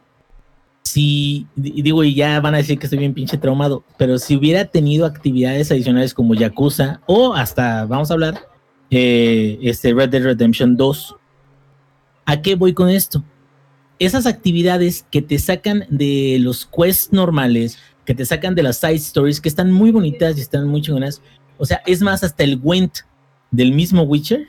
Si, 0.84 1.48
digo, 1.56 2.04
y 2.06 2.14
ya 2.14 2.40
van 2.40 2.54
a 2.54 2.58
decir 2.58 2.80
que 2.80 2.86
estoy 2.86 3.00
bien 3.00 3.14
pinche 3.14 3.38
traumado, 3.38 3.84
pero 3.98 4.18
si 4.20 4.38
hubiera 4.38 4.64
tenido 4.66 5.06
actividades 5.06 5.70
adicionales 5.70 6.14
como 6.14 6.34
Yakuza 6.34 7.02
o 7.08 7.34
hasta, 7.34 7.86
vamos 7.88 8.10
a 8.10 8.14
hablar, 8.14 8.48
eh, 8.90 9.58
este 9.64 9.94
Red 9.94 10.12
Dead 10.12 10.24
Redemption 10.24 10.78
2, 10.78 11.16
¿A 12.26 12.42
qué 12.42 12.56
voy 12.56 12.74
con 12.74 12.90
esto? 12.90 13.24
Esas 14.00 14.26
actividades 14.26 15.06
que 15.12 15.22
te 15.22 15.40
sacan 15.40 15.86
de 15.90 16.38
los 16.40 16.66
quests 16.66 17.14
normales, 17.14 17.78
que 18.04 18.16
te 18.16 18.26
sacan 18.26 18.56
de 18.56 18.64
las 18.64 18.78
side 18.78 18.96
stories, 18.96 19.40
que 19.40 19.50
están 19.50 19.72
muy 19.72 19.92
bonitas 19.92 20.38
y 20.38 20.42
están 20.42 20.68
muy 20.68 20.82
chingonas. 20.82 21.22
O 21.58 21.66
sea, 21.66 21.82
es 21.86 22.02
más, 22.02 22.24
hasta 22.24 22.44
el 22.44 22.60
Went 22.62 23.00
del 23.52 23.72
mismo 23.72 24.04
Witcher 24.04 24.48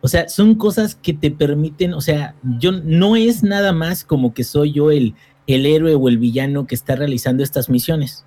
O 0.00 0.08
sea, 0.08 0.28
son 0.28 0.54
cosas 0.54 0.94
que 0.94 1.12
te 1.12 1.30
permiten, 1.30 1.92
o 1.92 2.00
sea, 2.00 2.34
yo 2.58 2.72
no 2.72 3.16
es 3.16 3.42
nada 3.42 3.72
más 3.72 4.04
como 4.04 4.32
que 4.32 4.44
soy 4.44 4.72
yo 4.72 4.90
el, 4.90 5.14
el 5.46 5.66
héroe 5.66 5.94
o 5.94 6.08
el 6.08 6.16
villano 6.16 6.66
que 6.66 6.74
está 6.74 6.96
realizando 6.96 7.42
estas 7.42 7.68
misiones. 7.68 8.24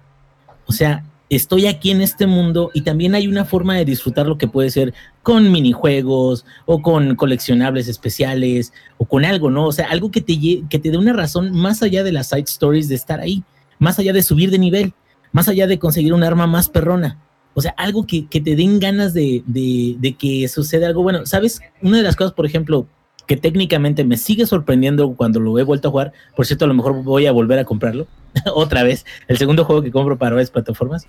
O 0.67 0.71
sea, 0.71 1.03
estoy 1.29 1.67
aquí 1.67 1.91
en 1.91 2.01
este 2.01 2.27
mundo 2.27 2.71
y 2.73 2.81
también 2.81 3.15
hay 3.15 3.27
una 3.27 3.45
forma 3.45 3.75
de 3.75 3.86
disfrutar 3.86 4.27
lo 4.27 4.38
que 4.38 4.47
puede 4.47 4.69
ser 4.69 4.93
con 5.21 5.51
minijuegos 5.51 6.45
o 6.65 6.81
con 6.81 7.15
coleccionables 7.15 7.88
especiales 7.88 8.73
o 8.97 9.05
con 9.05 9.25
algo, 9.25 9.49
¿no? 9.49 9.67
O 9.67 9.71
sea, 9.71 9.88
algo 9.89 10.12
que 10.12 10.21
te, 10.21 10.38
que 10.69 10.79
te 10.79 10.91
dé 10.91 10.97
una 10.97 11.13
razón 11.13 11.51
más 11.51 11.81
allá 11.81 12.03
de 12.03 12.12
las 12.12 12.29
side 12.29 12.41
stories 12.41 12.89
de 12.89 12.95
estar 12.95 13.19
ahí, 13.19 13.43
más 13.79 13.99
allá 13.99 14.13
de 14.13 14.23
subir 14.23 14.51
de 14.51 14.59
nivel, 14.59 14.93
más 15.31 15.47
allá 15.47 15.67
de 15.67 15.79
conseguir 15.79 16.13
un 16.13 16.23
arma 16.23 16.47
más 16.47 16.69
perrona. 16.69 17.19
O 17.55 17.62
sea, 17.62 17.73
algo 17.77 18.05
que, 18.07 18.23
te 18.23 18.55
den 18.55 18.79
ganas 18.79 19.13
de, 19.13 19.43
de, 19.45 20.15
que 20.15 20.47
suceda 20.47 20.88
algo 20.88 21.03
bueno. 21.03 21.25
¿Sabes? 21.25 21.62
Una 21.81 21.97
de 21.97 22.03
las 22.03 22.15
cosas, 22.15 22.33
por 22.33 22.47
ejemplo, 22.47 22.88
que 23.27 23.38
técnicamente 23.38 24.03
me 24.03 24.17
sigue 24.17 24.45
sorprendiendo 24.47 25.13
cuando 25.15 25.39
lo 25.39 25.57
he 25.59 25.63
vuelto 25.63 25.88
a 25.88 25.91
jugar, 25.91 26.13
por 26.36 26.45
cierto, 26.47 26.65
a 26.65 26.67
lo 26.67 26.73
mejor 26.73 27.03
voy 27.03 27.27
a 27.27 27.31
volver 27.31 27.59
a 27.59 27.65
comprarlo 27.65 28.07
otra 28.53 28.83
vez. 28.83 29.05
El 29.27 29.37
segundo 29.37 29.65
juego 29.65 29.81
que 29.81 29.91
compro 29.91 30.17
para 30.17 30.35
varias 30.35 30.51
plataformas 30.51 31.07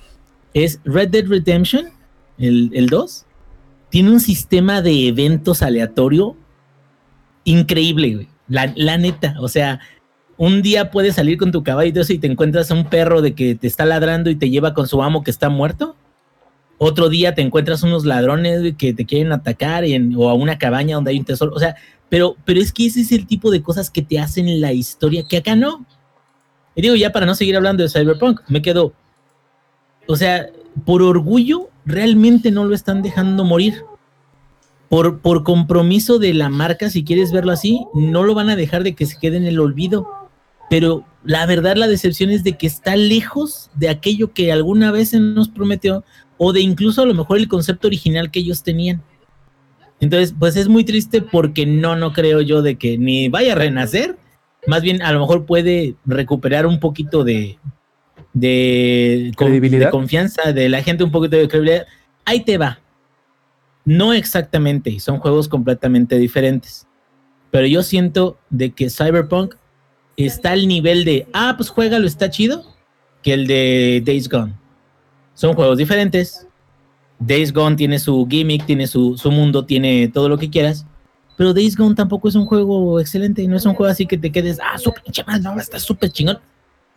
es 0.53 0.81
Red 0.85 1.11
Dead 1.11 1.27
Redemption, 1.27 1.87
el, 2.39 2.71
el 2.75 2.87
2. 2.89 3.27
Tiene 3.91 4.11
un 4.11 4.21
sistema 4.21 4.83
de 4.83 5.09
eventos 5.09 5.63
aleatorio 5.63 6.37
increíble, 7.45 8.15
güey. 8.15 8.29
La, 8.49 8.73
la 8.77 8.99
neta, 8.99 9.37
o 9.41 9.49
sea, 9.49 9.81
un 10.37 10.63
día 10.63 10.91
puedes 10.91 11.15
salir 11.15 11.39
con 11.39 11.53
tu 11.53 11.63
caballo 11.63 12.03
y 12.09 12.19
te 12.19 12.27
encuentras 12.27 12.71
a 12.71 12.75
un 12.75 12.87
perro 12.87 13.23
de 13.23 13.35
que 13.35 13.55
te 13.55 13.67
está 13.67 13.87
ladrando 13.87 14.31
y 14.31 14.37
te 14.37 14.51
lleva 14.51 14.75
con 14.75 14.89
su 14.89 15.03
amo 15.03 15.23
que 15.23 15.31
está 15.31 15.49
muerto. 15.49 15.97
Otro 16.77 17.09
día 17.09 17.35
te 17.35 17.43
encuentras 17.43 17.83
unos 17.85 18.05
ladrones 18.05 18.75
que 18.77 18.93
te 18.93 19.07
quieren 19.07 19.33
atacar 19.33 19.85
o 20.17 20.29
a 20.29 20.35
una 20.35 20.59
cabaña 20.59 20.97
donde 20.97 21.13
hay 21.13 21.19
un 21.19 21.25
tesoro. 21.25 21.53
O 21.55 21.59
sea, 21.59 21.77
pero, 22.09 22.37
pero 22.45 22.61
es 22.61 22.73
que 22.73 22.87
ese 22.87 23.01
es 23.01 23.13
el 23.13 23.27
tipo 23.27 23.51
de 23.51 23.63
cosas 23.63 23.91
que 23.91 24.03
te 24.03 24.19
hacen 24.19 24.61
la 24.61 24.73
historia 24.73 25.25
que 25.27 25.37
acá 25.37 25.55
no. 25.55 25.87
Y 26.75 26.83
digo, 26.83 26.95
ya 26.97 27.13
para 27.13 27.27
no 27.27 27.35
seguir 27.35 27.57
hablando 27.57 27.83
de 27.83 27.89
Cyberpunk, 27.89 28.41
me 28.49 28.63
quedo. 28.63 28.93
O 30.07 30.17
sea, 30.17 30.49
por 30.85 31.03
orgullo, 31.03 31.71
realmente 31.85 32.51
no 32.51 32.65
lo 32.65 32.75
están 32.75 33.03
dejando 33.03 33.45
morir. 33.45 33.83
Por, 34.89 35.21
por 35.21 35.43
compromiso 35.45 36.19
de 36.19 36.35
la 36.35 36.49
marca, 36.49 36.91
si 36.91 37.05
quieres 37.05 37.33
verlo 37.33 37.53
así, 37.53 37.85
no 37.95 38.23
lo 38.23 38.35
van 38.35 38.51
a 38.51 38.57
dejar 38.57 38.85
de 38.85 38.95
que 38.95 39.07
se 39.07 39.19
quede 39.19 39.39
en 39.39 39.47
el 39.47 39.59
olvido. 39.59 40.07
Pero 40.71 41.05
la 41.25 41.47
verdad, 41.47 41.77
la 41.77 41.89
decepción 41.89 42.31
es 42.31 42.45
de 42.45 42.57
que 42.57 42.67
está 42.67 42.97
lejos 42.97 43.71
de 43.75 43.89
aquello 43.89 44.33
que 44.33 44.53
alguna 44.53 44.93
vez 44.93 45.11
se 45.11 45.21
nos 45.21 45.49
prometió, 45.49 46.05
o 46.37 46.53
de 46.53 46.61
incluso 46.61 47.03
a 47.03 47.07
lo 47.07 47.15
mejor 47.15 47.39
el 47.39 47.49
concepto 47.49 47.87
original 47.89 48.31
que 48.31 48.41
ellos 48.41 48.63
tenían. 48.63 49.03
Entonces, 50.01 50.35
pues 50.39 50.57
es 50.57 50.69
muy 50.69 50.85
triste 50.85 51.23
porque 51.23 51.65
no, 51.65 51.97
no 51.97 52.13
creo 52.13 52.41
yo 52.41 52.61
de 52.61 52.77
que 52.77 52.99
ni 52.99 53.29
vaya 53.29 53.53
a 53.53 53.57
renacer, 53.57 54.19
más 54.67 54.83
bien 54.83 55.03
a 55.03 55.13
lo 55.13 55.21
mejor 55.21 55.47
puede 55.47 55.95
recuperar 56.07 56.67
un 56.67 56.81
poquito 56.81 57.25
de, 57.25 57.59
de, 58.33 59.33
¿Credibilidad? 59.37 59.87
de 59.87 59.91
confianza 59.91 60.53
de 60.53 60.69
la 60.69 60.83
gente, 60.83 61.05
un 61.05 61.11
poquito 61.11 61.37
de 61.37 61.49
credibilidad. 61.49 61.87
Ahí 62.25 62.41
te 62.41 62.59
va. 62.59 62.81
No 63.85 64.13
exactamente, 64.13 64.99
son 65.01 65.19
juegos 65.19 65.49
completamente 65.49 66.17
diferentes. 66.19 66.87
Pero 67.51 67.67
yo 67.67 67.83
siento 67.83 68.39
de 68.51 68.73
que 68.73 68.91
Cyberpunk 68.91 69.55
está 70.17 70.53
al 70.53 70.67
nivel 70.67 71.05
de, 71.05 71.27
ah, 71.33 71.55
pues 71.57 71.69
juégalo, 71.69 72.07
está 72.07 72.31
chido, 72.31 72.65
que 73.23 73.35
el 73.35 73.47
de 73.47 74.03
Days 74.05 74.29
Gone. 74.29 74.55
Son 75.35 75.55
juegos 75.55 75.79
diferentes. 75.79 76.47
Days 77.19 77.53
Gone 77.53 77.77
tiene 77.77 77.99
su 77.99 78.27
gimmick, 78.29 78.67
tiene 78.67 78.87
su, 78.87 79.17
mundo, 79.27 79.65
tiene 79.65 80.09
todo 80.09 80.29
lo 80.29 80.39
que 80.39 80.51
quieras. 80.51 80.87
Pero 81.37 81.53
Days 81.53 81.77
Gone 81.77 81.95
tampoco 81.95 82.29
es 82.29 82.35
un 82.35 82.47
juego 82.47 83.01
excelente. 83.01 83.47
No 83.49 83.57
es 83.57 83.67
un 83.67 83.75
juego 83.75 83.91
así 83.91 84.07
que 84.07 84.19
te 84.19 84.31
quedes, 84.31 84.59
ah, 84.61 84.79
su 84.79 84.93
pinche 84.93 85.25
más, 85.25 85.41
no, 85.41 85.59
está 85.59 85.79
súper 85.79 86.11
chingón. 86.11 86.39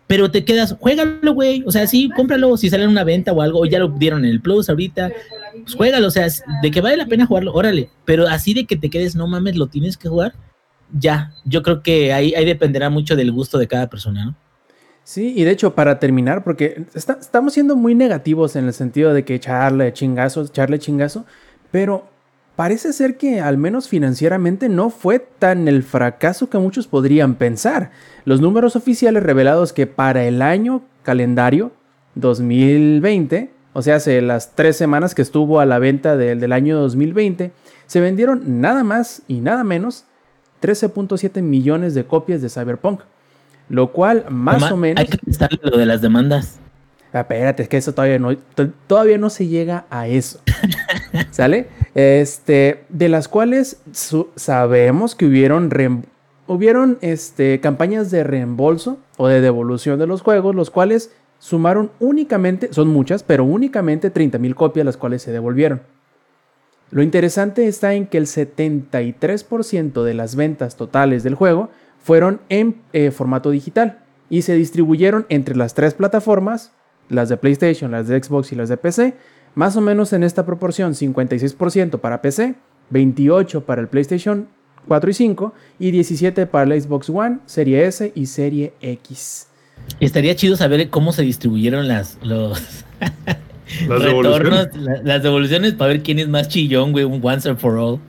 Pero 0.08 0.32
te 0.32 0.46
quedas, 0.46 0.76
juégalo, 0.80 1.34
güey. 1.34 1.64
O 1.66 1.72
sea, 1.72 1.86
sí, 1.86 2.10
cómpralo 2.16 2.56
si 2.56 2.70
sale 2.70 2.84
en 2.84 2.90
una 2.90 3.04
venta 3.04 3.34
o 3.34 3.42
algo. 3.42 3.66
Ya 3.66 3.80
lo 3.80 3.90
dieron 3.90 4.24
en 4.24 4.32
el 4.32 4.42
Plus 4.42 4.70
ahorita. 4.70 5.12
Pues 5.64 5.76
juégalo. 5.76 6.08
O 6.08 6.12
sea, 6.12 6.28
de 6.62 6.72
que 6.72 6.82
vale 6.82 6.96
la 6.98 7.08
pena 7.08 7.26
jugarlo, 7.26 7.54
órale. 7.54 7.90
Pero 8.06 8.28
así 8.28 8.54
de 8.54 8.66
que 8.66 8.78
te 8.78 8.90
quedes, 8.90 9.16
no 9.16 9.28
mames, 9.28 9.58
lo 9.58 9.68
tienes 9.68 9.98
que 9.98 10.08
jugar. 10.08 10.34
Ya, 10.98 11.34
yo 11.44 11.62
creo 11.62 11.84
que 11.84 12.14
ahí, 12.14 12.34
ahí 12.34 12.46
dependerá 12.46 12.90
mucho 12.90 13.18
del 13.18 13.34
gusto 13.34 13.58
de 13.58 13.68
cada 13.68 13.90
persona, 13.90 14.26
¿no? 14.26 14.36
Sí, 15.08 15.34
y 15.38 15.46
de 15.46 15.52
hecho, 15.52 15.74
para 15.74 16.00
terminar, 16.00 16.44
porque 16.44 16.86
estamos 16.94 17.54
siendo 17.54 17.78
muy 17.78 17.96
negativos 17.96 18.58
en 18.58 18.66
el 18.66 18.74
sentido 18.74 19.14
de 19.14 19.24
que 19.24 19.36
echarle 19.36 19.94
chingazo, 19.94 20.42
echarle 20.42 20.80
chingazo, 20.80 21.26
pero 21.72 22.10
parece 22.58 22.92
ser 22.92 23.18
que 23.18 23.40
al 23.40 23.58
menos 23.58 23.88
financieramente 23.88 24.68
no 24.68 24.90
fue 24.90 25.20
tan 25.20 25.68
el 25.68 25.84
fracaso 25.84 26.50
que 26.50 26.58
muchos 26.58 26.88
podrían 26.88 27.36
pensar. 27.36 27.92
Los 28.26 28.42
números 28.42 28.76
oficiales 28.76 29.22
revelados 29.22 29.74
que 29.74 29.86
para 29.86 30.26
el 30.26 30.42
año 30.42 30.82
calendario 31.04 31.72
2020, 32.16 33.52
o 33.74 33.82
sea, 33.84 33.98
hace 33.98 34.24
las 34.24 34.56
tres 34.56 34.76
semanas 34.76 35.14
que 35.14 35.22
estuvo 35.22 35.60
a 35.60 35.68
la 35.68 35.78
venta 35.78 36.18
del 36.18 36.52
año 36.52 36.80
2020, 36.80 37.52
se 37.86 38.02
vendieron 38.02 38.60
nada 38.60 38.84
más 38.84 39.22
y 39.28 39.40
nada 39.40 39.64
menos 39.64 40.06
13.7 40.64 41.44
millones 41.44 41.94
de 41.94 42.06
copias 42.06 42.42
de 42.42 42.50
Cyberpunk. 42.50 43.02
Lo 43.70 43.92
cual, 43.92 44.26
más 44.32 44.72
o 44.72 44.78
menos. 44.78 45.02
Hay 45.02 45.08
que 45.08 45.20
pensar 45.20 45.52
lo 45.62 45.78
de 45.78 45.86
las 45.86 46.02
demandas. 46.02 46.60
Espérate, 47.22 47.64
es 47.64 47.70
que 47.70 47.78
eso 47.78 47.94
todavía 47.94 48.20
no, 48.20 48.36
todavía 48.88 49.18
no 49.18 49.30
se 49.30 49.48
llega 49.48 49.86
a 49.90 50.08
eso. 50.08 50.40
¿Sale? 51.32 51.68
Este, 51.96 52.84
de 52.90 53.10
las 53.10 53.28
cuales 53.28 53.82
sabemos 54.36 55.16
que 55.16 55.26
hubieron, 55.26 55.70
hubieron 56.48 56.98
este, 57.02 57.60
campañas 57.60 58.12
de 58.12 58.24
reembolso 58.24 59.00
o 59.18 59.28
de 59.28 59.42
devolución 59.42 60.00
de 60.00 60.08
los 60.08 60.22
juegos, 60.22 60.56
los 60.56 60.70
cuales 60.70 61.12
sumaron 61.40 61.92
únicamente, 62.00 62.74
son 62.74 62.88
muchas, 62.88 63.24
pero 63.24 63.44
únicamente 63.46 64.10
30 64.10 64.38
mil 64.40 64.56
copias, 64.56 64.86
las 64.86 64.98
cuales 64.98 65.22
se 65.22 65.32
devolvieron. 65.32 65.82
Lo 66.90 67.04
interesante 67.04 67.68
está 67.68 67.94
en 67.94 68.08
que 68.08 68.18
el 68.18 68.28
73% 68.28 70.04
de 70.04 70.14
las 70.14 70.36
ventas 70.36 70.78
totales 70.78 71.24
del 71.24 71.36
juego 71.36 71.70
fueron 72.00 72.40
en 72.48 72.82
eh, 72.94 73.12
formato 73.12 73.50
digital 73.52 74.00
y 74.30 74.44
se 74.44 74.56
distribuyeron 74.56 75.26
entre 75.30 75.56
las 75.56 75.74
tres 75.74 75.94
plataformas, 75.94 76.72
las 77.10 77.30
de 77.30 77.38
PlayStation, 77.38 77.92
las 77.92 78.08
de 78.08 78.22
Xbox 78.22 78.52
y 78.52 78.56
las 78.56 78.70
de 78.70 78.78
PC, 78.78 79.16
más 79.56 79.76
o 79.76 79.82
menos 79.82 80.14
en 80.14 80.24
esta 80.24 80.46
proporción, 80.46 80.94
56% 80.94 82.00
para 82.00 82.22
PC, 82.22 82.56
28% 82.92 83.64
para 83.64 83.82
el 83.82 83.88
PlayStation 83.88 84.48
4 84.88 85.10
y 85.10 85.14
5 85.14 85.54
y 85.80 85.92
17% 85.92 86.48
para 86.48 86.74
el 86.74 86.82
Xbox 86.82 87.10
One, 87.10 87.40
Serie 87.46 87.86
S 87.86 88.12
y 88.16 88.26
Serie 88.28 88.74
X. 88.82 89.48
Estaría 90.00 90.36
chido 90.36 90.56
saber 90.56 90.90
cómo 90.90 91.12
se 91.12 91.24
distribuyeron 91.24 91.88
las, 91.88 92.18
los 92.22 92.86
las, 93.88 94.04
devoluciones. 94.04 94.70
las 95.04 95.24
devoluciones 95.24 95.74
para 95.74 95.90
ver 95.90 96.04
quién 96.04 96.20
es 96.20 96.28
más 96.28 96.48
chillón, 96.48 96.92
güey, 96.92 97.06
un 97.06 97.20
once 97.24 97.50
and 97.50 97.58
for 97.58 97.78
all. 97.78 98.00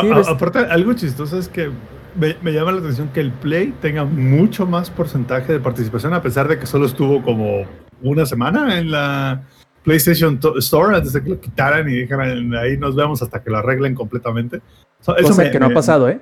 Pues 0.00 0.28
aparte, 0.28 0.58
algo 0.58 0.92
chistoso 0.94 1.38
es 1.38 1.48
que 1.48 1.70
me, 2.16 2.52
llama 2.52 2.72
la 2.72 2.80
atención 2.80 3.08
que 3.08 3.20
el 3.20 3.32
Play 3.32 3.74
tenga 3.80 4.04
mucho 4.04 4.66
más 4.66 4.90
porcentaje 4.90 5.52
de 5.52 5.60
participación, 5.60 6.14
a 6.14 6.22
pesar 6.22 6.48
de 6.48 6.58
que 6.58 6.66
solo 6.66 6.86
estuvo 6.86 7.22
como 7.22 7.64
una 8.10 8.26
semana 8.26 8.78
en 8.78 8.90
la 8.90 9.42
PlayStation 9.82 10.38
Store 10.56 10.96
antes 10.96 11.12
de 11.12 11.22
que 11.22 11.30
lo 11.30 11.40
quitaran 11.40 11.88
y 11.88 11.92
dijeran 11.92 12.54
ahí 12.54 12.76
nos 12.78 12.94
vemos 12.96 13.22
hasta 13.22 13.42
que 13.42 13.50
lo 13.50 13.58
arreglen 13.58 13.94
completamente. 13.94 14.62
eso 15.00 15.14
cosa 15.16 15.50
que 15.50 15.60
no 15.60 15.66
ha 15.66 15.70
pasado, 15.70 16.08
¿eh? 16.08 16.20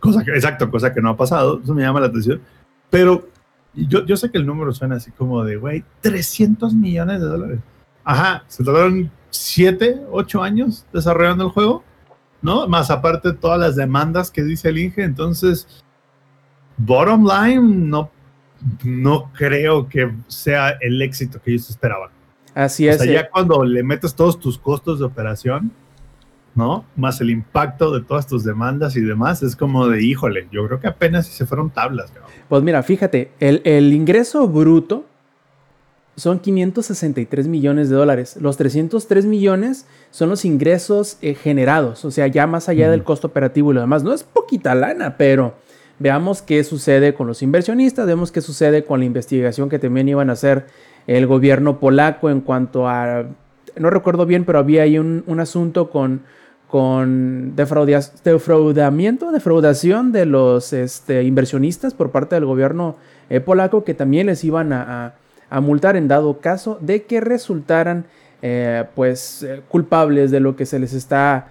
Cosa 0.00 0.22
que, 0.22 0.32
exacto, 0.32 0.70
cosa 0.70 0.92
que 0.92 1.00
no 1.00 1.10
ha 1.10 1.16
pasado. 1.16 1.60
Eso 1.62 1.74
me 1.74 1.82
llama 1.82 2.00
la 2.00 2.06
atención. 2.06 2.40
Pero 2.90 3.28
yo, 3.74 4.04
yo 4.04 4.16
sé 4.16 4.30
que 4.30 4.38
el 4.38 4.46
número 4.46 4.72
suena 4.72 4.96
así 4.96 5.10
como 5.10 5.44
de, 5.44 5.56
güey, 5.56 5.84
300 6.02 6.74
millones 6.74 7.20
de 7.20 7.26
dólares. 7.26 7.58
Ajá, 8.04 8.44
se 8.46 8.62
tardaron 8.62 9.10
7, 9.30 10.02
8 10.10 10.42
años 10.42 10.86
desarrollando 10.92 11.44
el 11.44 11.50
juego 11.50 11.82
¿no? 12.44 12.68
Más 12.68 12.90
aparte 12.90 13.32
todas 13.32 13.58
las 13.58 13.74
demandas 13.74 14.30
que 14.30 14.44
dice 14.44 14.68
el 14.68 14.76
Inge, 14.76 15.02
entonces, 15.02 15.82
bottom 16.76 17.26
line, 17.26 17.88
no, 17.88 18.10
no 18.82 19.30
creo 19.32 19.88
que 19.88 20.12
sea 20.28 20.70
el 20.80 21.00
éxito 21.02 21.40
que 21.40 21.52
ellos 21.52 21.70
esperaban. 21.70 22.10
Así 22.54 22.86
es. 22.88 23.00
O 23.00 23.04
sea, 23.04 23.12
ya 23.12 23.30
cuando 23.30 23.64
le 23.64 23.82
metes 23.82 24.14
todos 24.14 24.38
tus 24.38 24.58
costos 24.58 24.98
de 25.00 25.04
operación, 25.04 25.72
¿no? 26.54 26.84
Más 26.96 27.20
el 27.20 27.30
impacto 27.30 27.92
de 27.92 28.04
todas 28.04 28.26
tus 28.26 28.44
demandas 28.44 28.96
y 28.96 29.00
demás, 29.00 29.42
es 29.42 29.56
como 29.56 29.88
de, 29.88 30.02
híjole, 30.04 30.46
yo 30.52 30.66
creo 30.66 30.80
que 30.80 30.86
apenas 30.86 31.26
se 31.26 31.46
fueron 31.46 31.70
tablas. 31.70 32.12
Pues 32.48 32.62
mira, 32.62 32.82
fíjate, 32.82 33.32
el, 33.40 33.60
el 33.64 33.92
ingreso 33.92 34.46
bruto 34.46 35.04
son 36.16 36.38
563 36.38 37.48
millones 37.48 37.88
de 37.88 37.96
dólares. 37.96 38.36
Los 38.40 38.56
303 38.56 39.26
millones 39.26 39.86
son 40.10 40.30
los 40.30 40.44
ingresos 40.44 41.18
eh, 41.22 41.34
generados, 41.34 42.04
o 42.04 42.10
sea, 42.10 42.26
ya 42.28 42.46
más 42.46 42.68
allá 42.68 42.90
del 42.90 43.02
costo 43.02 43.26
operativo 43.26 43.72
y 43.72 43.74
lo 43.74 43.80
demás. 43.80 44.04
No 44.04 44.12
es 44.12 44.22
poquita 44.22 44.74
lana, 44.74 45.16
pero 45.16 45.56
veamos 45.98 46.42
qué 46.42 46.64
sucede 46.64 47.14
con 47.14 47.26
los 47.26 47.42
inversionistas, 47.42 48.06
vemos 48.06 48.32
qué 48.32 48.40
sucede 48.40 48.84
con 48.84 49.00
la 49.00 49.06
investigación 49.06 49.68
que 49.68 49.78
también 49.78 50.08
iban 50.08 50.30
a 50.30 50.34
hacer 50.34 50.66
el 51.06 51.26
gobierno 51.26 51.78
polaco 51.78 52.30
en 52.30 52.40
cuanto 52.40 52.88
a, 52.88 53.24
no 53.76 53.90
recuerdo 53.90 54.26
bien, 54.26 54.44
pero 54.44 54.58
había 54.58 54.82
ahí 54.82 54.98
un, 54.98 55.40
asunto 55.40 55.90
con, 55.90 56.22
con 56.68 57.54
defraudamiento, 57.56 59.30
defraudación 59.32 60.12
de 60.12 60.26
los 60.26 60.72
este, 60.72 61.22
inversionistas 61.24 61.94
por 61.94 62.10
parte 62.10 62.34
del 62.34 62.46
gobierno 62.46 62.96
eh, 63.30 63.40
polaco 63.40 63.84
que 63.84 63.94
también 63.94 64.26
les 64.26 64.44
iban 64.44 64.72
a, 64.72 65.14
multar 65.60 65.94
en 65.94 66.08
dado 66.08 66.40
caso 66.40 66.78
de 66.80 67.04
que 67.04 67.20
resultaran 67.20 68.06
eh, 68.42 68.84
pues 68.96 69.44
eh, 69.44 69.60
culpables 69.68 70.32
de 70.32 70.40
lo 70.40 70.56
que 70.56 70.66
se 70.66 70.80
les 70.80 70.92
está 70.92 71.48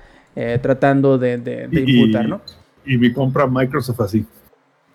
tratando 0.62 1.18
de, 1.18 1.70
imputar, 1.72 2.28
¿no? 2.28 2.42
Y 2.86 2.98
mi 2.98 3.14
compra 3.14 3.48
Microsoft 3.48 4.02
así. 4.02 4.26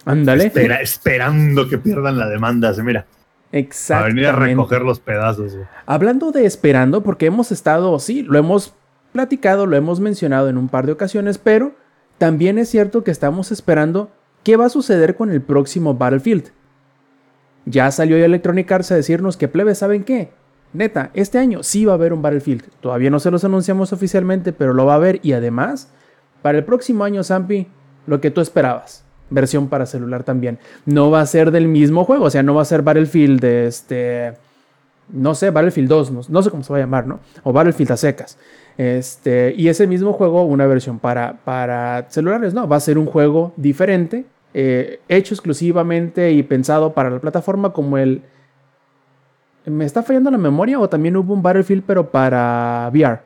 Ándale. 0.04 0.52
esperando 0.80 1.68
que 1.68 1.78
pierdan 1.78 2.18
la 2.18 2.28
demanda, 2.28 2.72
mira. 2.82 3.06
Exactamente. 3.52 4.26
A 4.26 4.32
venir 4.32 4.42
a 4.42 4.46
recoger 4.46 4.82
los 4.82 5.00
pedazos. 5.00 5.56
Hablando 5.86 6.32
de 6.32 6.46
esperando, 6.46 7.02
porque 7.02 7.26
hemos 7.26 7.50
estado, 7.52 7.98
sí, 7.98 8.22
lo 8.22 8.38
hemos 8.38 8.74
platicado, 9.12 9.66
lo 9.66 9.76
hemos 9.76 10.00
mencionado 10.00 10.48
en 10.48 10.58
un 10.58 10.68
par 10.68 10.86
de 10.86 10.92
ocasiones, 10.92 11.38
pero 11.38 11.72
también 12.18 12.58
es 12.58 12.68
cierto 12.68 13.04
que 13.04 13.10
estamos 13.10 13.50
esperando 13.52 14.10
qué 14.42 14.56
va 14.56 14.66
a 14.66 14.70
suceder 14.70 15.14
con 15.14 15.30
el 15.30 15.40
próximo 15.40 15.94
Battlefield. 15.94 16.50
Ya 17.64 17.90
salió 17.90 18.16
Electronic 18.16 18.70
Arts 18.70 18.92
a 18.92 18.96
decirnos 18.96 19.36
que 19.36 19.48
plebe, 19.48 19.74
¿saben 19.74 20.04
qué? 20.04 20.30
Neta, 20.72 21.10
este 21.14 21.38
año 21.38 21.62
sí 21.62 21.84
va 21.84 21.92
a 21.92 21.94
haber 21.94 22.12
un 22.12 22.22
Battlefield. 22.22 22.64
Todavía 22.80 23.10
no 23.10 23.20
se 23.20 23.30
los 23.30 23.44
anunciamos 23.44 23.92
oficialmente, 23.92 24.52
pero 24.52 24.74
lo 24.74 24.84
va 24.84 24.92
a 24.94 24.96
haber. 24.96 25.20
Y 25.22 25.32
además, 25.32 25.90
para 26.42 26.58
el 26.58 26.64
próximo 26.64 27.04
año, 27.04 27.24
Zampi, 27.24 27.68
lo 28.08 28.20
que 28.20 28.30
tú 28.30 28.40
esperabas. 28.40 29.04
Versión 29.30 29.68
para 29.68 29.84
celular 29.84 30.24
también. 30.24 30.58
No 30.86 31.10
va 31.10 31.20
a 31.20 31.26
ser 31.26 31.50
del 31.50 31.68
mismo 31.68 32.04
juego, 32.04 32.24
o 32.24 32.30
sea, 32.30 32.42
no 32.42 32.54
va 32.54 32.62
a 32.62 32.64
ser 32.64 32.82
Battlefield 32.82 33.40
de 33.40 33.66
este. 33.66 34.32
No 35.10 35.34
sé, 35.34 35.50
Battlefield 35.50 35.88
2, 35.88 36.28
no, 36.28 36.42
sé 36.42 36.50
cómo 36.50 36.62
se 36.62 36.72
va 36.72 36.78
a 36.78 36.82
llamar, 36.82 37.06
¿no? 37.06 37.20
O 37.42 37.52
Battlefield 37.52 37.92
a 37.92 37.96
secas. 37.96 38.38
Este, 38.76 39.54
y 39.56 39.68
ese 39.68 39.86
mismo 39.86 40.12
juego, 40.12 40.44
una 40.44 40.66
versión 40.66 40.98
para, 40.98 41.38
para 41.44 42.06
celulares, 42.10 42.52
no, 42.52 42.68
va 42.68 42.76
a 42.76 42.80
ser 42.80 42.98
un 42.98 43.06
juego 43.06 43.52
diferente, 43.56 44.26
eh, 44.52 45.00
hecho 45.08 45.34
exclusivamente 45.34 46.32
y 46.32 46.42
pensado 46.42 46.92
para 46.92 47.10
la 47.10 47.20
plataforma 47.20 47.72
como 47.72 47.96
el... 47.96 48.22
¿Me 49.64 49.84
está 49.84 50.02
fallando 50.02 50.30
la 50.30 50.38
memoria 50.38 50.78
o 50.78 50.88
también 50.88 51.16
hubo 51.16 51.32
un 51.34 51.42
Battlefield 51.42 51.84
pero 51.86 52.10
para 52.10 52.90
VR? 52.92 53.20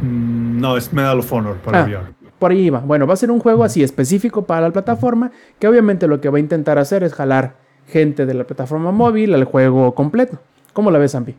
Mm, 0.00 0.60
no, 0.60 0.76
es 0.76 0.92
Medal 0.92 1.20
of 1.20 1.32
Honor 1.32 1.56
para 1.56 1.82
ah, 1.82 1.84
VR. 1.84 2.17
Por 2.38 2.52
ahí 2.52 2.70
va. 2.70 2.80
Bueno, 2.80 3.06
va 3.06 3.14
a 3.14 3.16
ser 3.16 3.30
un 3.30 3.40
juego 3.40 3.64
así 3.64 3.82
específico 3.82 4.44
para 4.44 4.62
la 4.62 4.70
plataforma 4.72 5.32
que 5.58 5.66
obviamente 5.68 6.06
lo 6.06 6.20
que 6.20 6.28
va 6.28 6.38
a 6.38 6.40
intentar 6.40 6.78
hacer 6.78 7.02
es 7.02 7.14
jalar 7.14 7.56
gente 7.86 8.26
de 8.26 8.34
la 8.34 8.44
plataforma 8.44 8.92
móvil 8.92 9.34
al 9.34 9.44
juego 9.44 9.94
completo. 9.94 10.40
¿Cómo 10.72 10.90
la 10.90 10.98
ves, 10.98 11.14
Ampi? 11.14 11.34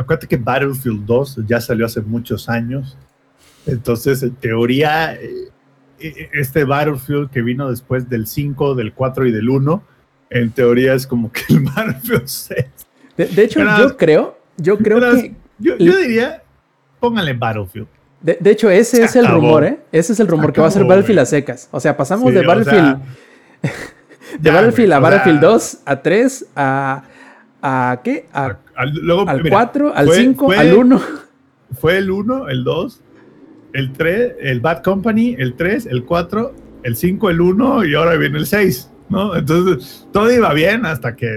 acuérdate 0.00 0.26
que 0.26 0.36
Battlefield 0.36 1.04
2 1.04 1.40
ya 1.46 1.60
salió 1.60 1.86
hace 1.86 2.00
muchos 2.00 2.48
años. 2.48 2.96
Entonces, 3.66 4.22
en 4.22 4.34
teoría, 4.34 5.14
eh, 5.14 5.50
eh, 5.98 6.30
este 6.32 6.64
Battlefield 6.64 7.30
que 7.30 7.42
vino 7.42 7.70
después 7.70 8.08
del 8.08 8.26
5, 8.26 8.74
del 8.74 8.92
4 8.92 9.26
y 9.26 9.32
del 9.32 9.48
1, 9.48 9.82
en 10.30 10.50
teoría 10.50 10.94
es 10.94 11.06
como 11.06 11.30
que 11.30 11.42
el 11.50 11.60
Battlefield 11.76 12.26
6. 12.26 12.66
De, 13.16 13.44
hecho, 13.44 13.60
yo 13.78 13.96
creo, 13.96 14.38
yo 14.56 14.78
creo 14.78 14.98
que... 15.00 15.34
Yo, 15.58 15.76
diría, 15.76 16.42
pónganle 16.98 17.34
Battlefield. 17.34 17.86
De, 18.22 18.50
hecho, 18.50 18.68
ese 18.68 19.02
es 19.02 19.16
el 19.16 19.26
rumor, 19.26 19.64
¿eh? 19.64 19.80
Ese 19.92 20.12
es 20.12 20.20
el 20.20 20.28
rumor 20.28 20.52
que 20.52 20.60
va 20.60 20.66
a 20.66 20.70
ser 20.70 20.84
Battlefield 20.84 21.20
a 21.20 21.26
secas. 21.26 21.68
O 21.70 21.80
sea, 21.80 21.96
pasamos 21.96 22.32
de 22.32 22.44
Battlefield... 22.44 22.98
de 24.38 24.50
Battlefield 24.50 24.92
a 24.92 24.98
Battlefield 24.98 25.40
2, 25.40 25.78
a 25.84 26.02
3, 26.02 26.46
a... 26.56 27.02
¿A 27.62 28.00
qué? 28.02 28.26
A, 28.32 28.56
al 28.74 29.42
4, 29.48 29.92
al 29.94 30.10
5, 30.10 30.52
al 30.52 30.74
1. 30.74 31.00
Fue 31.78 31.98
el 31.98 32.10
1, 32.10 32.48
el 32.48 32.64
2, 32.64 33.00
el 33.74 33.92
3, 33.92 34.32
el 34.40 34.60
Bad 34.60 34.82
Company, 34.82 35.36
el 35.38 35.54
3, 35.54 35.86
el 35.86 36.04
4, 36.04 36.54
el 36.82 36.96
5, 36.96 37.30
el 37.30 37.40
1 37.40 37.84
y 37.84 37.94
ahora 37.94 38.16
viene 38.16 38.38
el 38.38 38.46
6, 38.46 38.90
¿no? 39.10 39.36
Entonces 39.36 40.08
todo 40.12 40.32
iba 40.32 40.52
bien 40.54 40.86
hasta 40.86 41.14
que 41.14 41.28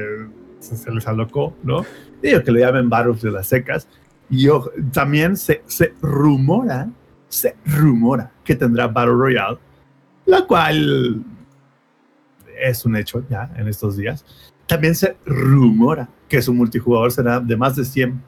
se, 0.60 0.92
les 0.92 1.08
alocó, 1.08 1.56
¿no? 1.64 1.86
Digo 2.22 2.42
que 2.42 2.52
le 2.52 2.62
llamen 2.62 2.90
Battles 2.90 3.22
de 3.22 3.32
las 3.32 3.48
secas. 3.48 3.88
Y 4.34 4.46
yo, 4.46 4.72
también 4.92 5.38
se, 5.38 5.62
se 5.68 5.94
rumora, 6.02 6.90
se 7.30 7.56
rumora 7.68 8.32
que 8.44 8.56
tendrá 8.56 8.88
Battle 8.88 9.14
Royale, 9.14 9.60
la 10.26 10.48
cual 10.48 11.24
es 12.60 12.84
un 12.84 12.96
hecho 12.96 13.24
ya 13.30 13.52
en 13.56 13.68
estos 13.68 13.96
días. 13.96 14.26
También 14.66 14.96
se 14.96 15.18
rumora 15.24 16.10
que 16.28 16.42
su 16.42 16.52
multijugador 16.52 17.12
será 17.12 17.40
de 17.40 17.56
más 17.56 17.76
de 17.76 17.86
100 17.86 18.24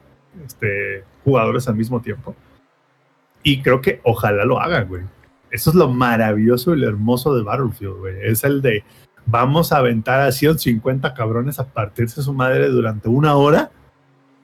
este, 0.45 1.03
jugadores 1.23 1.67
al 1.67 1.75
mismo 1.75 1.99
tiempo. 1.99 2.35
Y 3.41 3.63
creo 3.63 3.81
que 3.81 3.99
ojalá 4.03 4.45
lo 4.45 4.61
hagan, 4.61 4.87
güey. 4.87 5.01
Eso 5.49 5.71
es 5.71 5.75
lo 5.75 5.89
maravilloso 5.89 6.75
y 6.75 6.81
lo 6.81 6.87
hermoso 6.87 7.35
de 7.35 7.41
Battlefield, 7.41 7.97
güey. 7.97 8.15
Es 8.21 8.43
el 8.43 8.61
de 8.61 8.83
vamos 9.25 9.71
a 9.71 9.77
aventar 9.77 10.21
a 10.21 10.31
150 10.31 11.15
cabrones 11.15 11.57
a 11.57 11.65
partirse 11.65 12.21
su 12.21 12.31
madre 12.31 12.69
durante 12.69 13.09
una 13.09 13.33
hora 13.37 13.71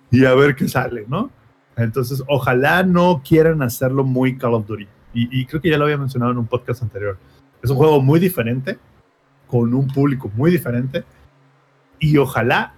y 0.10 0.26
a 0.26 0.34
ver 0.34 0.56
qué 0.56 0.67
sale, 0.67 1.06
¿no? 1.08 1.30
Entonces, 1.84 2.24
ojalá 2.28 2.84
no 2.84 3.22
quieran 3.28 3.62
hacerlo 3.62 4.04
muy 4.04 4.38
Call 4.38 4.54
of 4.54 4.67
Duty. 4.67 4.88
Y, 5.13 5.41
y, 5.41 5.46
creo 5.46 5.62
que 5.62 5.70
ya 5.70 5.78
lo 5.78 5.86
había 5.86 5.98
mencionado 5.98 6.32
en 6.32 6.38
un 6.38 6.48
podcast 6.48 6.84
anterior. 6.84 7.17
Es 7.62 7.70
un 7.70 7.78
juego 7.78 8.02
muy 8.02 8.20
diferente, 8.20 8.80
con 9.48 9.74
un 9.74 9.88
público 9.88 10.32
muy 10.36 10.52
diferente. 10.52 11.04
Y 12.00 12.17
ojalá 12.17 12.74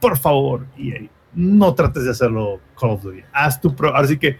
por 0.00 0.16
favor, 0.16 0.66
EA, 0.76 1.08
no 1.34 1.74
trates 1.74 2.04
de 2.04 2.10
hacerlo 2.10 2.60
Call 2.78 2.90
of 2.90 3.02
Duty. 3.02 3.22
Haz 3.32 3.60
tu 3.60 3.76
pro, 3.76 3.94
así 3.94 4.18
que 4.18 4.38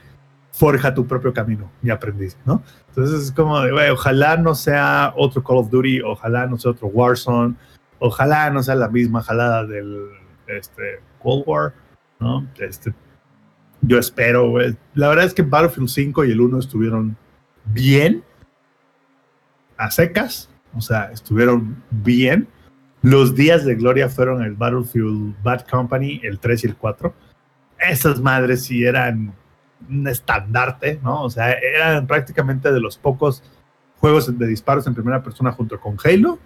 forja 0.53 0.93
tu 0.93 1.07
propio 1.07 1.33
camino, 1.33 1.71
mi 1.83 1.91
aprendiz, 1.91 2.37
¿no? 2.45 2.63
Entonces 2.89 3.27
es 3.27 3.33
como, 3.33 3.61
de, 3.61 3.91
ojalá 3.91 4.37
no 4.37 4.55
sea 4.55 5.13
otro 5.17 5.45
Call 5.45 5.59
of 5.59 5.71
Duty, 5.71 6.01
ojalá 6.01 6.47
no 6.47 6.59
sea 6.59 6.73
otro 6.73 6.89
Warzone, 6.89 7.55
ojalá 7.99 8.51
no 8.51 8.63
sea 8.63 8.75
la 8.75 8.89
misma 8.89 9.23
jalada 9.23 9.65
del 9.65 10.09
este, 10.49 11.01
Cold 11.23 11.45
War, 11.47 11.75
¿no? 12.19 12.49
Este, 12.59 12.93
yo 13.83 13.99
espero, 13.99 14.51
güey. 14.51 14.77
La 14.95 15.09
verdad 15.09 15.25
es 15.25 15.35
que 15.35 15.43
Battlefield 15.43 15.89
5 15.89 16.25
y 16.25 16.33
el 16.33 16.41
1 16.41 16.59
estuvieron 16.59 17.17
bien, 17.67 18.23
a 19.77 19.91
secas, 19.91 20.51
o 20.75 20.81
sea, 20.81 21.11
estuvieron 21.13 21.83
bien 21.91 22.49
los 23.03 23.35
días 23.35 23.65
de 23.65 23.77
gloria 23.77 24.09
fueron 24.09 24.43
el 24.43 24.55
Battlefield 24.55 25.43
Bad 25.43 25.67
Company, 25.67 26.21
el 26.23 26.39
3 26.39 26.65
y 26.65 26.67
el 26.69 26.77
4. 26.77 27.15
Esas 27.79 28.21
madres 28.21 28.65
sí 28.65 28.85
eran 28.85 29.33
un 29.89 30.07
estandarte, 30.07 31.01
¿no? 31.03 31.23
O 31.23 31.31
sea, 31.31 31.53
eran 31.53 32.07
prácticamente 32.07 32.71
de 32.71 32.81
los 32.81 32.99
pocos 32.99 33.43
juegos 33.99 34.39
de 34.39 34.47
disparos 34.47 34.87
en 34.87 34.95
primera 34.95 35.23
persona 35.23 35.53
junto 35.53 35.81
con 35.81 35.97
Halo 36.05 36.39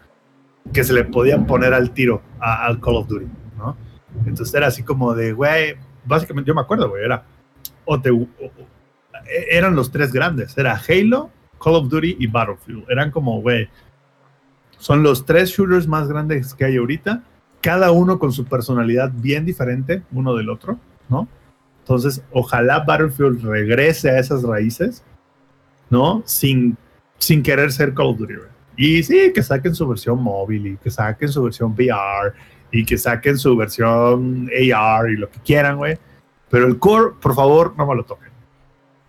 que 0.72 0.84
se 0.84 0.92
le 0.92 1.04
podían 1.04 1.44
poner 1.44 1.74
al 1.74 1.90
tiro 1.90 2.22
al 2.40 2.80
Call 2.80 2.96
of 2.96 3.08
Duty, 3.08 3.26
¿no? 3.58 3.76
Entonces 4.24 4.54
era 4.54 4.68
así 4.68 4.82
como 4.84 5.12
de, 5.14 5.32
güey, 5.32 5.74
básicamente 6.04 6.48
yo 6.48 6.54
me 6.54 6.60
acuerdo, 6.60 6.88
güey, 6.88 7.04
era, 7.04 7.24
eran 9.50 9.74
los 9.74 9.90
tres 9.90 10.12
grandes, 10.12 10.56
era 10.56 10.80
Halo, 10.88 11.30
Call 11.62 11.74
of 11.76 11.88
Duty 11.88 12.16
y 12.18 12.26
Battlefield. 12.26 12.90
Eran 12.90 13.10
como, 13.10 13.40
güey, 13.40 13.68
son 14.78 15.02
los 15.02 15.24
tres 15.24 15.50
shooters 15.50 15.86
más 15.86 16.08
grandes 16.08 16.54
que 16.54 16.64
hay 16.64 16.76
ahorita, 16.76 17.22
cada 17.60 17.90
uno 17.90 18.18
con 18.18 18.32
su 18.32 18.44
personalidad 18.44 19.10
bien 19.14 19.46
diferente 19.46 20.02
uno 20.12 20.34
del 20.34 20.50
otro, 20.50 20.78
¿no? 21.08 21.26
Entonces, 21.80 22.22
ojalá 22.32 22.80
Battlefield 22.80 23.42
regrese 23.42 24.10
a 24.10 24.18
esas 24.18 24.42
raíces, 24.42 25.04
¿no? 25.90 26.22
Sin, 26.26 26.76
sin 27.18 27.42
querer 27.42 27.72
ser 27.72 27.94
Call 27.94 28.08
of 28.08 28.18
Duty. 28.18 28.34
Y 28.76 29.02
sí, 29.02 29.32
que 29.34 29.42
saquen 29.42 29.74
su 29.74 29.86
versión 29.86 30.22
móvil 30.22 30.66
y 30.66 30.76
que 30.76 30.90
saquen 30.90 31.28
su 31.28 31.42
versión 31.42 31.72
VR 31.72 32.34
y 32.74 32.84
que 32.84 32.98
saquen 32.98 33.38
su 33.38 33.56
versión 33.56 34.50
AR 34.74 35.08
y 35.08 35.16
lo 35.16 35.30
que 35.30 35.38
quieran, 35.38 35.76
güey. 35.76 35.96
Pero 36.50 36.66
el 36.66 36.78
core, 36.80 37.12
por 37.22 37.34
favor, 37.34 37.72
no 37.78 37.86
me 37.86 37.94
lo 37.94 38.04
toquen. 38.04 38.30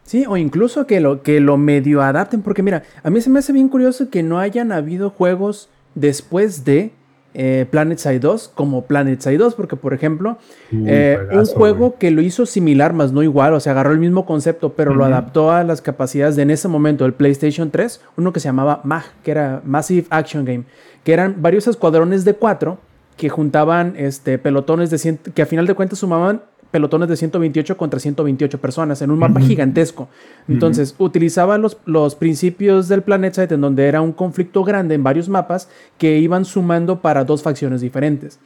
Sí, 0.03 0.23
o 0.27 0.37
incluso 0.37 0.85
que 0.85 0.99
lo, 0.99 1.23
que 1.23 1.39
lo 1.39 1.57
medio 1.57 2.03
adapten, 2.03 2.43
porque 2.43 2.61
mira, 2.61 2.83
a 3.01 3.09
mí 3.09 3.21
se 3.21 3.31
me 3.31 3.39
hace 3.39 3.53
bien 3.53 3.67
curioso 3.67 4.11
que 4.11 4.21
no 4.21 4.37
hayan 4.37 4.71
habido 4.71 5.09
juegos 5.09 5.67
después 5.95 6.63
de 6.63 6.91
eh, 7.33 7.65
Planet 7.71 7.97
Side 7.97 8.19
2 8.19 8.51
como 8.53 8.85
Planet 8.85 9.19
Side 9.19 9.39
2, 9.39 9.55
porque 9.55 9.75
por 9.75 9.95
ejemplo, 9.95 10.37
eh, 10.71 11.17
un 11.31 11.45
juego 11.47 11.97
que 11.97 12.11
lo 12.11 12.21
hizo 12.21 12.45
similar, 12.45 12.93
más 12.93 13.13
no 13.13 13.23
igual, 13.23 13.55
o 13.55 13.59
sea, 13.59 13.71
agarró 13.71 13.93
el 13.93 13.99
mismo 13.99 14.27
concepto, 14.27 14.73
pero 14.73 14.93
lo 14.93 15.05
adaptó 15.05 15.51
a 15.51 15.63
las 15.63 15.81
capacidades 15.81 16.35
de 16.35 16.43
en 16.43 16.51
ese 16.51 16.67
momento 16.67 17.03
el 17.03 17.13
PlayStation 17.13 17.71
3, 17.71 17.99
uno 18.17 18.31
que 18.31 18.39
se 18.39 18.47
llamaba 18.47 18.81
MAG, 18.83 19.05
que 19.23 19.31
era 19.31 19.61
Massive 19.65 20.05
Action 20.11 20.45
Game, 20.45 20.65
que 21.03 21.13
eran 21.13 21.37
varios 21.41 21.67
escuadrones 21.67 22.25
de 22.25 22.35
cuatro 22.35 22.77
que 23.17 23.29
juntaban 23.29 23.93
este, 23.97 24.37
pelotones 24.37 24.89
de 24.89 24.97
100, 24.97 25.17
que 25.33 25.41
a 25.41 25.45
final 25.45 25.67
de 25.67 25.73
cuentas 25.73 25.99
sumaban 25.99 26.41
pelotones 26.71 27.07
de 27.07 27.15
128 27.15 27.77
contra 27.77 28.01
128 28.01 28.59
personas 28.59 29.01
en 29.01 29.09
un 29.09 29.19
mapa 29.19 29.39
gigantesco. 29.39 30.09
Entonces, 30.49 30.93
utilizaba 30.97 31.57
los, 31.57 31.77
los 31.85 32.15
principios 32.15 32.89
del 32.89 33.01
PlanetSide 33.01 33.53
en 33.53 33.61
donde 33.61 33.87
era 33.87 34.01
un 34.01 34.11
conflicto 34.11 34.63
grande 34.65 34.95
en 34.95 35.03
varios 35.03 35.29
mapas 35.29 35.69
que 35.97 36.17
iban 36.17 36.43
sumando 36.43 36.99
para 36.99 37.23
dos 37.23 37.43
facciones 37.43 37.79
diferentes. 37.79 38.39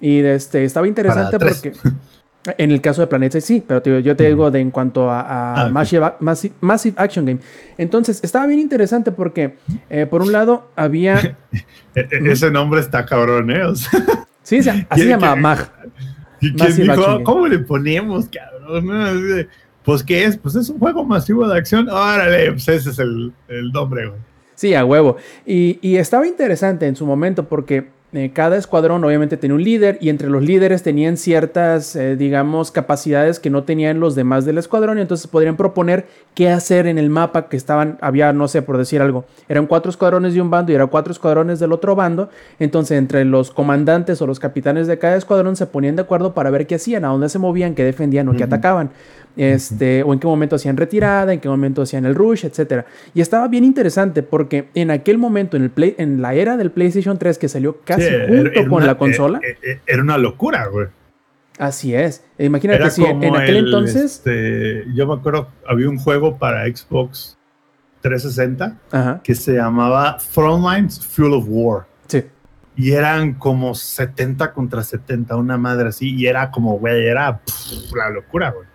Y 0.00 0.18
este, 0.18 0.64
estaba 0.64 0.88
interesante 0.88 1.38
porque... 1.38 1.72
En 2.58 2.70
el 2.70 2.80
caso 2.80 3.00
de 3.00 3.06
Planet 3.06 3.40
sí, 3.40 3.62
pero 3.66 3.82
te 3.82 4.02
yo 4.02 4.14
te 4.16 4.26
digo 4.28 4.50
de 4.50 4.60
en 4.60 4.70
cuanto 4.70 5.10
a, 5.10 5.20
a 5.20 5.66
Ah. 5.66 5.68
Massive, 5.70 6.12
Massive- 6.20 6.54
Massive 6.60 6.94
Action 6.98 7.24
Game. 7.26 7.40
Entonces, 7.78 8.20
estaba 8.22 8.46
bien 8.46 8.60
interesante 8.60 9.12
porque, 9.12 9.56
eh, 9.90 10.06
por 10.06 10.22
un 10.22 10.32
lado, 10.32 10.70
había... 10.76 11.36
E- 11.94 12.08
e- 12.10 12.30
Ese 12.32 12.50
nombre 12.50 12.80
está 12.80 13.04
cabrón, 13.06 13.50
¿eh? 13.50 13.62
O 13.64 13.74
sea, 13.74 14.00
Sí, 14.42 14.58
así 14.58 14.70
se 14.70 14.86
¿Quiere 14.90 15.10
llama 15.10 15.34
que- 15.34 15.40
MAG. 15.40 15.72
¿y 16.40 16.52
¿quién 16.52 16.56
Massive 16.58 16.82
dijo, 16.82 16.92
Action 16.92 17.12
Game. 17.12 17.24
¿cómo 17.24 17.46
le 17.48 17.58
ponemos, 17.60 18.28
cabrón? 18.28 19.48
Pues, 19.84 20.02
¿qué 20.02 20.24
es? 20.24 20.36
Pues 20.36 20.54
es 20.56 20.68
un 20.68 20.78
juego 20.78 21.04
masivo 21.04 21.46
de 21.48 21.56
acción. 21.58 21.88
Órale, 21.88 22.52
pues 22.52 22.68
ese 22.68 22.90
es 22.90 22.98
el, 22.98 23.32
el 23.48 23.70
nombre, 23.72 24.08
güey. 24.08 24.20
Sí, 24.54 24.74
a 24.74 24.84
huevo. 24.84 25.16
Y, 25.44 25.78
y 25.82 25.96
estaba 25.96 26.26
interesante 26.26 26.86
en 26.86 26.96
su 26.96 27.06
momento 27.06 27.46
porque 27.48 27.88
eh, 28.16 28.30
cada 28.32 28.56
escuadrón 28.56 29.04
obviamente 29.04 29.36
tenía 29.36 29.54
un 29.54 29.62
líder 29.62 29.98
y 30.00 30.08
entre 30.08 30.30
los 30.30 30.42
líderes 30.42 30.82
tenían 30.82 31.18
ciertas, 31.18 31.94
eh, 31.96 32.16
digamos, 32.16 32.70
capacidades 32.70 33.38
que 33.38 33.50
no 33.50 33.64
tenían 33.64 34.00
los 34.00 34.14
demás 34.14 34.46
del 34.46 34.56
escuadrón 34.56 34.96
y 34.96 35.02
entonces 35.02 35.26
podrían 35.26 35.56
proponer 35.56 36.06
qué 36.34 36.48
hacer 36.48 36.86
en 36.86 36.96
el 36.96 37.10
mapa 37.10 37.50
que 37.50 37.58
estaban, 37.58 37.98
había, 38.00 38.32
no 38.32 38.48
sé, 38.48 38.62
por 38.62 38.78
decir 38.78 39.02
algo, 39.02 39.26
eran 39.50 39.66
cuatro 39.66 39.90
escuadrones 39.90 40.32
de 40.32 40.40
un 40.40 40.50
bando 40.50 40.72
y 40.72 40.74
eran 40.74 40.88
cuatro 40.88 41.12
escuadrones 41.12 41.60
del 41.60 41.72
otro 41.72 41.94
bando, 41.94 42.30
entonces 42.58 42.96
entre 42.96 43.24
los 43.26 43.50
comandantes 43.50 44.22
o 44.22 44.26
los 44.26 44.40
capitanes 44.40 44.86
de 44.86 44.98
cada 44.98 45.16
escuadrón 45.16 45.54
se 45.54 45.66
ponían 45.66 45.96
de 45.96 46.02
acuerdo 46.02 46.32
para 46.32 46.48
ver 46.48 46.66
qué 46.66 46.76
hacían, 46.76 47.04
a 47.04 47.08
dónde 47.08 47.28
se 47.28 47.38
movían, 47.38 47.74
qué 47.74 47.84
defendían 47.84 48.28
o 48.30 48.34
qué 48.34 48.44
atacaban 48.44 48.90
este, 49.36 50.02
o 50.02 50.12
en 50.12 50.18
qué 50.18 50.26
momento 50.26 50.56
hacían 50.56 50.76
retirada, 50.76 51.32
en 51.32 51.40
qué 51.40 51.48
momento 51.48 51.82
hacían 51.82 52.04
el 52.06 52.14
rush, 52.14 52.44
etcétera. 52.46 52.86
Y 53.14 53.20
estaba 53.20 53.48
bien 53.48 53.64
interesante 53.64 54.22
porque 54.22 54.68
en 54.74 54.90
aquel 54.90 55.18
momento, 55.18 55.56
en, 55.56 55.64
el 55.64 55.70
play, 55.70 55.94
en 55.98 56.22
la 56.22 56.34
era 56.34 56.56
del 56.56 56.70
PlayStation 56.70 57.18
3 57.18 57.38
que 57.38 57.48
salió 57.48 57.80
casi 57.84 58.02
Sí, 58.02 58.14
junto 58.28 58.50
era 58.50 58.62
con 58.64 58.72
una- 58.72 58.86
la 58.86 58.98
consola, 58.98 59.40
eh, 59.42 59.56
eh, 59.62 59.80
Era 59.86 60.02
una 60.02 60.18
locura, 60.18 60.66
güey. 60.66 60.86
así 61.58 61.94
es. 61.94 62.24
Imagínate 62.38 62.90
si 62.90 63.04
en 63.04 63.34
aquel 63.36 63.56
el, 63.56 63.64
entonces, 63.66 64.04
este, 64.16 64.84
yo 64.94 65.06
me 65.06 65.14
acuerdo, 65.14 65.48
había 65.66 65.88
un 65.88 65.98
juego 65.98 66.36
para 66.38 66.64
Xbox 66.66 67.36
360 68.02 68.76
ajá, 68.92 69.20
que 69.22 69.34
se 69.34 69.54
llamaba 69.54 70.18
Frontlines 70.18 71.04
Fuel 71.04 71.32
of 71.34 71.44
War. 71.48 71.86
sí, 72.06 72.24
Y 72.76 72.92
eran 72.92 73.34
como 73.34 73.74
70 73.74 74.52
contra 74.52 74.82
70, 74.82 75.34
una 75.36 75.56
madre 75.56 75.88
así. 75.88 76.14
Y 76.14 76.26
era 76.26 76.50
como, 76.50 76.78
güey, 76.78 77.06
era 77.06 77.38
pff, 77.38 77.94
la 77.96 78.10
locura, 78.10 78.50
güey. 78.50 78.66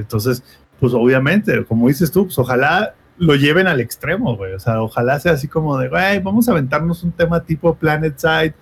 Entonces, 0.00 0.42
pues 0.80 0.94
obviamente, 0.94 1.64
como 1.64 1.88
dices 1.88 2.10
tú, 2.12 2.24
pues 2.24 2.38
ojalá 2.38 2.94
lo 3.18 3.34
lleven 3.34 3.66
al 3.66 3.80
extremo, 3.80 4.36
güey. 4.36 4.52
O 4.54 4.60
sea, 4.60 4.80
ojalá 4.82 5.18
sea 5.20 5.32
así 5.32 5.48
como 5.48 5.76
de, 5.78 5.88
güey, 5.88 6.20
vamos 6.20 6.48
a 6.48 6.52
aventarnos 6.52 7.02
un 7.02 7.12
tema 7.12 7.42
tipo 7.42 7.74
Planet 7.74 8.16
Side 8.16 8.54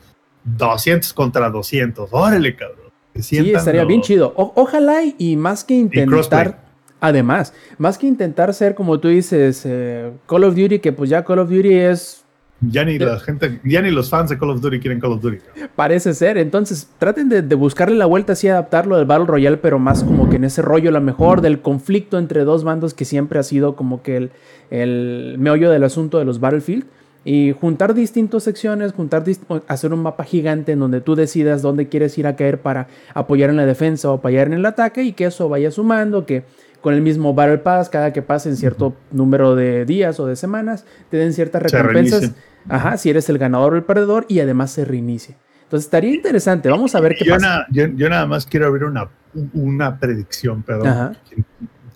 200 0.44 1.12
contra 1.12 1.51
200. 1.51 2.09
Órale, 2.12 2.57
cabrón. 2.57 2.87
Sí, 3.14 3.51
estaría 3.51 3.85
bien 3.85 4.03
chido. 4.03 4.33
O- 4.37 4.53
ojalá 4.57 5.01
y, 5.18 5.37
más 5.37 5.64
que 5.64 5.75
intentar, 5.75 6.62
además, 7.01 7.55
más 7.79 7.96
que 7.96 8.07
intentar 8.07 8.53
ser 8.53 8.75
como 8.75 9.01
tú 9.01 9.09
dices, 9.09 9.62
eh, 9.64 10.12
Call 10.27 10.44
of 10.44 10.55
Duty, 10.55 10.81
que 10.81 10.92
pues 10.92 11.09
ya 11.09 11.25
Call 11.25 11.38
of 11.38 11.49
Duty 11.49 11.72
es 11.75 12.26
Ya 12.61 12.85
ni 12.85 12.99
la 12.99 13.21
gente, 13.21 13.61
ya 13.64 13.83
ni 13.83 13.90
los 13.90 14.09
fans 14.09 14.31
de 14.31 14.38
Call 14.38 14.51
of 14.51 14.62
Duty 14.62 14.81
quieren 14.81 14.99
Call 14.99 15.12
of 15.12 15.21
Duty. 15.21 15.38
Parece 15.75 16.14
ser, 16.14 16.38
entonces 16.38 16.88
traten 16.99 17.29
de, 17.29 17.42
de 17.42 17.55
buscarle 17.55 17.97
la 17.97 18.07
vuelta 18.07 18.33
así, 18.33 18.49
adaptarlo 18.49 18.97
del 18.97 19.05
Battle 19.05 19.27
Royale, 19.27 19.59
pero 19.59 19.79
más 19.79 20.03
como 20.03 20.31
que 20.31 20.37
en 20.37 20.45
ese 20.45 20.62
rollo, 20.62 20.90
la 20.90 21.01
mejor 21.01 21.42
del 21.42 21.61
conflicto 21.61 22.19
entre 22.19 22.45
dos 22.45 22.64
bandos 22.64 22.95
que 22.95 23.05
siempre 23.05 23.38
ha 23.38 23.42
sido 23.42 23.77
como 23.77 24.03
que 24.03 24.16
el, 24.16 24.31
el 24.71 25.37
meollo 25.38 25.71
del 25.71 25.85
asunto 25.85 26.19
de 26.19 26.25
los 26.25 26.40
Battlefield. 26.40 26.87
Y 27.29 27.53
juntar 27.61 27.92
distintas 27.92 28.45
secciones, 28.45 28.92
juntar 28.92 29.25
hacer 29.66 29.92
un 29.92 30.01
mapa 30.01 30.23
gigante 30.23 30.71
en 30.71 30.79
donde 30.79 31.01
tú 31.01 31.16
decidas 31.16 31.61
dónde 31.61 31.88
quieres 31.88 32.16
ir 32.19 32.27
a 32.29 32.37
caer 32.37 32.61
para 32.61 32.87
apoyar 33.14 33.51
en 33.51 33.57
la 33.57 33.66
defensa 33.66 34.09
o 34.09 34.14
apoyar 34.14 34.47
en 34.47 34.53
el 34.53 34.64
ataque 34.64 35.03
y 35.03 35.12
que 35.12 35.25
eso 35.25 35.49
vaya 35.49 35.73
sumando, 35.73 36.25
que 36.25 36.45
con 36.87 36.94
el 36.94 37.03
mismo 37.03 37.35
Battle 37.35 37.59
Pass, 37.59 37.88
cada 37.88 38.12
que 38.12 38.22
pasen 38.22 38.57
cierto 38.57 38.94
número 39.11 39.57
de 39.57 39.85
días 39.85 40.20
o 40.20 40.27
de 40.27 40.37
semanas, 40.37 40.85
te 41.11 41.16
den 41.16 41.33
ciertas 41.33 41.61
recompensas. 41.61 42.33
Ajá, 42.68 42.96
si 42.96 43.11
eres 43.11 43.29
el 43.29 43.38
ganador 43.38 43.72
o 43.75 43.77
el 43.77 43.83
perdedor 43.83 44.25
y 44.29 44.38
además 44.38 44.70
se 44.70 44.85
reinicie. 44.85 45.37
Entonces 45.64 45.87
estaría 45.87 46.14
interesante. 46.14 46.68
Vamos 46.68 46.94
a 46.94 47.01
ver 47.01 47.16
qué 47.18 47.25
yo, 47.25 47.35
pasa. 47.35 47.44
na- 47.44 47.66
yo, 47.72 47.88
yo 47.88 48.09
nada 48.09 48.25
más 48.27 48.46
quiero 48.46 48.68
abrir 48.68 48.85
una, 48.85 49.09
una 49.55 49.99
predicción, 49.99 50.62
perdón. 50.62 50.87
Ajá. 50.87 51.12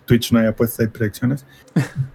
Twitch 0.06 0.32
no 0.32 0.40
haya 0.40 0.56
puesto 0.56 0.82
ahí 0.82 0.88
predicciones. 0.88 1.46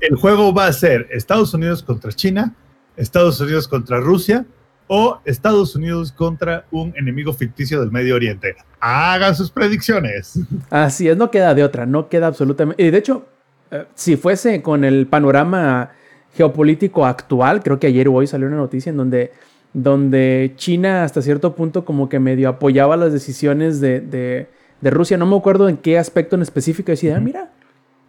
El 0.01 0.17
juego 0.17 0.53
va 0.53 0.67
a 0.67 0.73
ser 0.73 1.07
Estados 1.11 1.53
Unidos 1.53 1.81
contra 1.81 2.11
China, 2.11 2.55
Estados 2.97 3.39
Unidos 3.39 3.69
contra 3.69 4.01
Rusia 4.01 4.45
o 4.87 5.19
Estados 5.25 5.75
Unidos 5.75 6.11
contra 6.11 6.65
un 6.71 6.93
enemigo 6.95 7.33
ficticio 7.33 7.79
del 7.81 7.91
Medio 7.91 8.15
Oriente. 8.15 8.55
Hagan 8.79 9.35
sus 9.35 9.49
predicciones. 9.51 10.39
Así 10.69 11.07
es, 11.09 11.17
no 11.17 11.31
queda 11.31 11.53
de 11.55 11.63
otra, 11.63 11.85
no 11.85 12.07
queda 12.09 12.27
absolutamente. 12.27 12.83
Y 12.83 12.91
de 12.91 12.97
hecho, 12.97 13.25
eh, 13.71 13.85
si 13.95 14.15
fuese 14.15 14.61
con 14.61 14.83
el 14.83 15.07
panorama 15.07 15.91
geopolítico 16.35 17.05
actual, 17.05 17.63
creo 17.63 17.79
que 17.79 17.87
ayer 17.87 18.07
o 18.07 18.13
hoy 18.13 18.27
salió 18.27 18.47
una 18.47 18.57
noticia 18.57 18.89
en 18.91 18.97
donde, 18.97 19.31
donde 19.73 20.53
China 20.55 21.03
hasta 21.03 21.21
cierto 21.21 21.55
punto 21.55 21.83
como 21.85 22.07
que 22.09 22.19
medio 22.19 22.49
apoyaba 22.49 22.95
las 22.97 23.11
decisiones 23.13 23.79
de, 23.81 24.01
de- 24.01 24.47
de 24.81 24.89
Rusia. 24.91 25.17
No 25.17 25.25
me 25.25 25.35
acuerdo 25.37 25.67
en 25.69 25.77
qué 25.77 25.97
aspecto 25.97 26.35
en 26.35 26.41
específico. 26.43 26.91
Decía, 26.91 27.15
"Ah, 27.17 27.19
mira, 27.19 27.51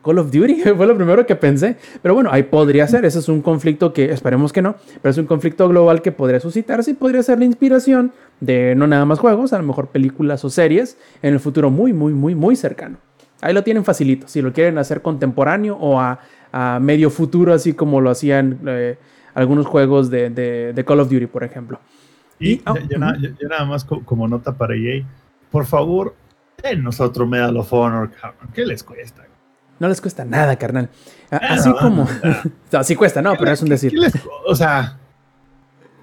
Call 0.06 0.18
of 0.20 0.30
Duty 0.30 0.62
fue 0.76 0.86
lo 0.86 0.96
primero 0.96 1.26
que 1.26 1.36
pensé. 1.36 1.76
Pero 2.00 2.14
bueno, 2.14 2.30
ahí 2.32 2.44
podría 2.44 2.86
ser. 2.88 3.04
Ese 3.04 3.18
es 3.18 3.28
un 3.28 3.42
conflicto 3.42 3.92
que 3.92 4.12
esperemos 4.12 4.52
que 4.52 4.62
no, 4.62 4.76
pero 5.02 5.10
es 5.10 5.18
un 5.18 5.26
conflicto 5.26 5.68
global 5.68 6.00
que 6.00 6.12
podría 6.12 6.40
suscitarse 6.40 6.92
y 6.92 6.94
podría 6.94 7.22
ser 7.22 7.38
la 7.40 7.44
inspiración 7.44 8.12
de 8.40 8.74
no 8.76 8.86
nada 8.86 9.04
más 9.04 9.18
juegos, 9.18 9.52
a 9.52 9.58
lo 9.58 9.64
mejor 9.64 9.88
películas 9.88 10.44
o 10.44 10.50
series 10.50 10.96
en 11.22 11.34
el 11.34 11.40
futuro 11.40 11.68
muy, 11.70 11.92
muy, 11.92 12.12
muy, 12.14 12.34
muy 12.34 12.56
cercano. 12.56 12.96
Ahí 13.42 13.52
lo 13.52 13.62
tienen 13.62 13.84
facilito. 13.84 14.28
Si 14.28 14.40
lo 14.40 14.52
quieren 14.52 14.78
hacer 14.78 15.02
contemporáneo 15.02 15.76
o 15.76 16.00
a, 16.00 16.20
a 16.52 16.78
medio 16.80 17.10
futuro, 17.10 17.52
así 17.52 17.74
como 17.74 18.00
lo 18.00 18.08
hacían 18.10 18.60
eh, 18.66 18.96
algunos 19.34 19.66
juegos 19.66 20.08
de, 20.10 20.30
de- 20.30 20.72
de 20.72 20.84
Call 20.86 21.00
of 21.00 21.10
Duty, 21.10 21.26
por 21.26 21.44
ejemplo. 21.44 21.78
Y 22.38 22.52
Y- 22.52 22.62
ah, 22.66 22.74
nada 23.50 23.64
más 23.66 23.84
co- 23.84 24.02
como 24.04 24.26
nota 24.28 24.56
para 24.56 24.74
EA, 24.74 25.04
por 25.50 25.66
favor, 25.66 26.14
denos 26.62 27.00
otro 27.00 27.26
Medal 27.26 27.56
of 27.58 27.72
Honor, 27.72 28.10
cabrón. 28.10 28.48
¿Qué 28.54 28.64
les 28.64 28.82
cuesta? 28.82 29.24
No 29.78 29.88
les 29.88 30.00
cuesta 30.00 30.24
nada, 30.24 30.56
carnal. 30.56 30.88
Así 31.30 31.68
no, 31.68 31.76
como. 31.76 32.08
Así 32.72 32.96
cuesta, 32.96 33.20
no, 33.22 33.34
pero 33.38 33.50
es 33.52 33.60
un 33.60 33.66
¿Qué- 33.68 33.74
decir. 33.74 33.92
les- 33.92 34.14
o 34.46 34.54
sea, 34.54 34.96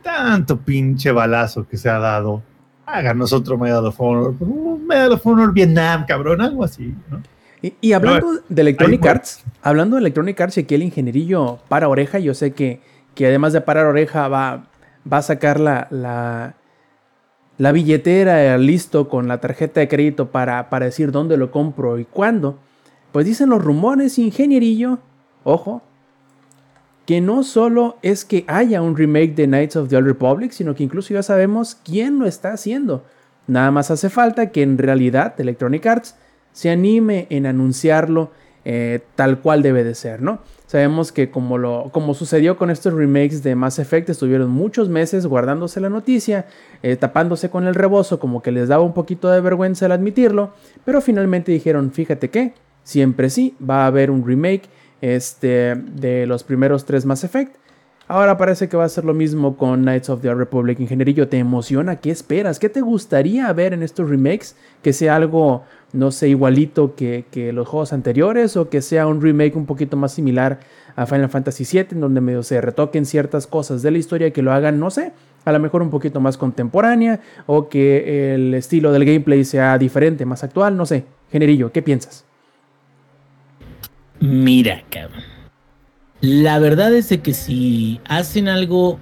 tanto 0.02 0.58
pinche 0.60 1.12
balazo 1.12 1.68
que 1.68 1.78
se 1.78 1.90
ha 1.90 1.98
dado. 2.00 2.42
Háganos 2.86 3.32
otro 3.34 3.58
Medal 3.58 3.86
of 3.86 4.00
Honor. 4.00 4.36
Un 4.40 4.86
Medal 4.86 5.14
of 5.14 5.26
Honor 5.26 5.54
Vietnam, 5.54 6.06
cabrón, 6.06 6.42
algo 6.42 6.64
así, 6.64 6.94
¿no? 7.10 7.22
Y, 7.62 7.74
y 7.80 7.94
hablando 7.94 8.28
de 8.50 8.62
Electronic. 8.62 9.06
Arts, 9.06 9.44
hablando 9.62 9.96
de 9.96 10.02
Electronic 10.02 10.40
Arts 10.42 10.58
y 10.58 10.62
aquí 10.62 10.76
el 10.76 10.84
ingenierillo 10.84 11.60
para 11.70 11.88
oreja, 11.88 12.20
yo 12.20 12.34
sé 12.34 12.52
que, 12.52 12.82
que 13.16 13.28
además 13.28 13.54
de 13.54 13.62
parar 13.62 13.86
oreja 13.86 14.28
va, 14.28 14.66
va 15.12 15.18
a 15.18 15.22
sacar 15.22 15.62
la, 15.62 15.88
la, 15.90 16.56
la 17.58 17.72
billetera 17.72 18.58
listo 18.58 19.08
con 19.08 19.30
la 19.30 19.40
tarjeta 19.40 19.80
de 19.80 19.88
crédito 19.88 20.30
para, 20.30 20.70
para 20.70 20.88
decir 20.88 21.12
dónde 21.14 21.38
lo 21.38 21.52
compro 21.52 21.98
y 22.00 22.04
cuándo. 22.06 22.60
Pues 23.13 23.28
dicen 23.28 23.49
los 23.49 23.63
rumores, 23.63 24.17
ingenierillo, 24.17 24.97
ojo, 25.43 25.84
que 27.06 27.21
no 27.21 27.43
solo 27.43 27.97
es 28.02 28.26
que 28.26 28.43
haya 28.47 28.82
un 28.82 28.97
remake 28.97 29.36
de 29.36 29.45
Knights 29.45 29.76
of 29.76 29.88
the 29.88 29.95
Old 29.95 30.08
Republic, 30.08 30.52
sino 30.52 30.73
que 30.73 30.84
incluso 30.84 31.13
ya 31.13 31.21
sabemos 31.21 31.76
quién 31.76 32.17
lo 32.17 32.26
está 32.26 32.54
haciendo. 32.54 33.06
Nada 33.45 33.69
más 33.69 33.91
hace 33.91 34.10
falta 34.10 34.49
que 34.49 34.63
en 34.63 34.80
realidad 34.80 35.39
Electronic 35.39 35.86
Arts 35.86 36.15
se 36.54 36.71
anime 36.71 37.28
en 37.30 37.45
anunciarlo 37.45 38.32
eh, 38.65 39.02
tal 39.15 39.41
cual 39.41 39.62
debe 39.62 39.84
de 39.84 39.93
ser, 39.93 40.23
¿no? 40.23 40.39
Sabemos 40.65 41.12
que 41.12 41.30
como, 41.30 41.60
lo, 41.60 41.89
como 41.91 42.15
sucedió 42.15 42.58
con 42.58 42.71
estos 42.71 42.93
remakes 42.93 43.43
de 43.43 43.54
Mass 43.56 43.78
Effect, 43.78 44.10
estuvieron 44.10 44.49
muchos 44.49 44.89
meses 44.89 45.28
guardándose 45.28 45.80
la 45.82 45.89
noticia, 45.89 46.47
eh, 46.82 46.95
tapándose 46.95 47.52
con 47.52 47.67
el 47.67 47.76
rebozo, 47.76 48.19
como 48.19 48.41
que 48.41 48.52
les 48.52 48.69
daba 48.69 48.84
un 48.84 48.93
poquito 48.93 49.30
de 49.30 49.39
vergüenza 49.39 49.86
al 49.86 49.91
admitirlo, 49.91 50.54
pero 50.84 50.99
finalmente 50.99 51.52
dijeron, 51.52 51.91
fíjate 51.91 52.32
que, 52.32 52.54
siempre 52.84 53.30
sí, 53.30 53.56
va 53.67 53.84
a 53.84 53.88
haber 53.88 54.12
un 54.12 54.26
remake 54.26 54.69
este, 55.02 55.76
de 55.76 56.26
los 56.26 56.43
primeros 56.43 56.86
tres 56.86 57.06
Mass 57.06 57.24
Effect. 57.24 57.58
Ahora 58.08 58.38
parece 58.38 58.67
que 58.67 58.76
va 58.76 58.84
a 58.84 58.89
ser 58.89 59.06
lo 59.06 59.13
mismo 59.13 59.56
con 59.56 59.82
Knights 59.82 60.10
of 60.10 60.22
the 60.22 60.34
Republic. 60.34 60.80
Ingenierillo, 60.80 61.30
¿te 61.30 61.38
emociona? 61.38 61.96
¿Qué 61.98 62.12
esperas? 62.12 62.60
¿Qué 62.60 62.67
te 62.67 62.81
gustaría 62.81 63.52
ver 63.54 63.73
en 63.73 63.81
estos 63.81 64.10
remakes? 64.10 64.58
¿Que 64.81 64.92
sea 64.92 65.15
algo, 65.15 65.63
no 65.94 66.12
sé, 66.12 66.27
igualito 66.27 66.96
que, 66.96 67.25
que 67.31 67.54
los 67.54 67.67
juegos 67.67 67.94
anteriores? 67.94 68.58
¿O 68.58 68.69
que 68.69 68.81
sea 68.81 69.08
un 69.08 69.21
remake 69.21 69.56
un 69.56 69.65
poquito 69.65 69.96
más 69.96 70.12
similar 70.12 70.60
a 70.96 71.06
Final 71.06 71.29
Fantasy 71.29 71.63
VII, 71.63 71.88
en 71.92 72.02
donde 72.02 72.21
medio 72.21 72.44
se 72.44 72.60
retoquen 72.60 73.06
ciertas 73.06 73.48
cosas 73.48 73.81
de 73.81 73.92
la 73.92 73.98
historia 73.98 74.31
que 74.31 74.42
lo 74.42 74.52
hagan, 74.52 74.79
no 74.79 74.92
sé, 74.92 75.13
a 75.46 75.52
lo 75.52 75.60
mejor 75.60 75.81
un 75.81 75.90
poquito 75.90 76.19
más 76.19 76.38
contemporánea? 76.38 77.21
¿O 77.46 77.69
que 77.69 78.36
el 78.36 78.54
estilo 78.54 78.92
del 78.92 79.06
gameplay 79.06 79.46
sea 79.46 79.77
diferente, 79.77 80.25
más 80.25 80.44
actual? 80.44 80.75
No 80.75 80.86
sé. 80.86 81.06
Ingenierillo, 81.29 81.71
¿qué 81.71 81.81
piensas? 81.81 82.25
Mira, 84.24 84.86
cabrón. 84.90 85.21
La 86.21 86.58
verdad 86.58 86.94
es 86.94 87.10
de 87.10 87.19
que 87.19 87.34
si 87.34 88.00
hacen 88.08 88.48
algo 88.48 88.98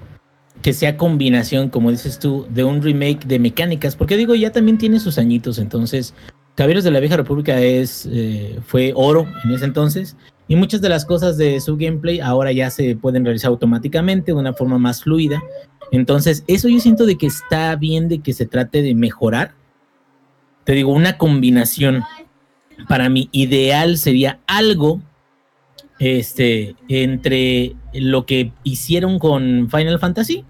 que 0.64 0.74
sea 0.74 0.98
combinación, 0.98 1.70
como 1.70 1.92
dices 1.92 2.18
tú, 2.18 2.48
de 2.50 2.64
un 2.64 2.82
remake 2.82 3.28
de 3.28 3.38
mecánicas, 3.38 3.96
porque 3.96 4.18
digo, 4.18 4.34
ya 4.34 4.52
también 4.52 4.80
tiene 4.80 5.00
sus 5.00 5.20
añitos, 5.20 5.60
entonces 5.60 6.16
Caballeros 6.56 6.84
de 6.84 6.90
la 6.90 7.00
Vieja 7.00 7.18
República 7.18 7.62
es, 7.62 8.10
eh, 8.12 8.60
fue 8.66 8.94
oro 8.96 9.28
en 9.44 9.52
ese 9.52 9.66
entonces 9.66 10.18
y 10.48 10.56
muchas 10.56 10.82
de 10.82 10.90
las 10.90 11.06
cosas 11.06 11.38
de 11.38 11.62
su 11.62 11.78
gameplay 11.78 12.20
ahora 12.20 12.52
ya 12.52 12.72
se 12.72 12.96
pueden 12.96 13.24
realizar 13.24 13.50
automáticamente 13.50 14.32
de 14.32 14.40
una 14.40 14.54
forma 14.54 14.80
más 14.80 15.04
fluida. 15.04 15.40
Entonces, 15.92 16.44
eso 16.48 16.68
yo 16.68 16.80
siento 16.80 17.06
de 17.06 17.20
que 17.20 17.28
está 17.28 17.76
bien 17.76 18.10
de 18.10 18.22
que 18.22 18.34
se 18.34 18.48
trate 18.48 18.82
de 18.82 18.96
mejorar. 18.96 19.54
Te 20.64 20.74
digo, 20.74 20.92
una 20.92 21.20
combinación 21.20 22.04
para 22.88 23.08
mí 23.08 23.30
ideal 23.32 24.00
sería 24.00 24.40
algo 24.48 25.00
este, 26.02 26.76
entre 26.90 27.76
lo 27.94 28.26
que 28.26 28.52
hicieron 28.64 29.20
con 29.20 29.70
Final 29.70 30.00
Fantasy 30.00 30.44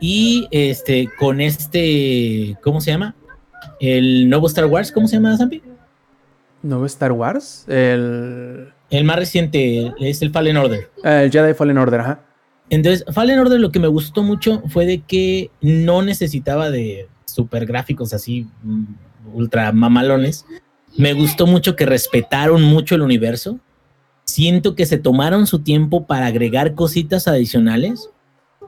y 0.00 0.48
este, 0.50 1.10
con 1.18 1.42
este, 1.42 2.56
¿cómo 2.62 2.80
se 2.80 2.92
llama? 2.92 3.14
El 3.78 4.30
nuevo 4.30 4.46
Star 4.46 4.64
Wars, 4.64 4.90
¿cómo 4.90 5.06
se 5.06 5.16
llama, 5.16 5.36
Zampi? 5.36 5.60
¿Nuevo 6.62 6.86
Star 6.86 7.12
Wars? 7.12 7.66
El... 7.68 8.72
El 8.88 9.04
más 9.04 9.16
reciente 9.16 9.92
es 10.00 10.22
el 10.22 10.30
Fallen 10.30 10.56
Order. 10.56 10.90
El 11.04 11.30
Jedi 11.30 11.52
Fallen 11.52 11.78
Order, 11.78 12.00
ajá. 12.00 12.24
Entonces, 12.70 13.04
Fallen 13.12 13.38
Order 13.38 13.60
lo 13.60 13.70
que 13.70 13.80
me 13.80 13.88
gustó 13.88 14.22
mucho 14.22 14.62
fue 14.68 14.86
de 14.86 15.02
que 15.02 15.50
no 15.60 16.00
necesitaba 16.00 16.70
de 16.70 17.06
super 17.26 17.66
gráficos 17.66 18.14
así 18.14 18.46
mm, 18.62 18.84
ultra 19.34 19.72
mamalones. 19.72 20.46
Me 20.96 21.12
gustó 21.12 21.46
mucho 21.46 21.76
que 21.76 21.84
respetaron 21.84 22.62
mucho 22.62 22.94
el 22.94 23.02
universo. 23.02 23.60
Siento 24.32 24.74
que 24.74 24.86
se 24.86 24.96
tomaron 24.96 25.46
su 25.46 25.58
tiempo 25.58 26.06
para 26.06 26.24
agregar 26.24 26.74
cositas 26.74 27.28
adicionales. 27.28 28.08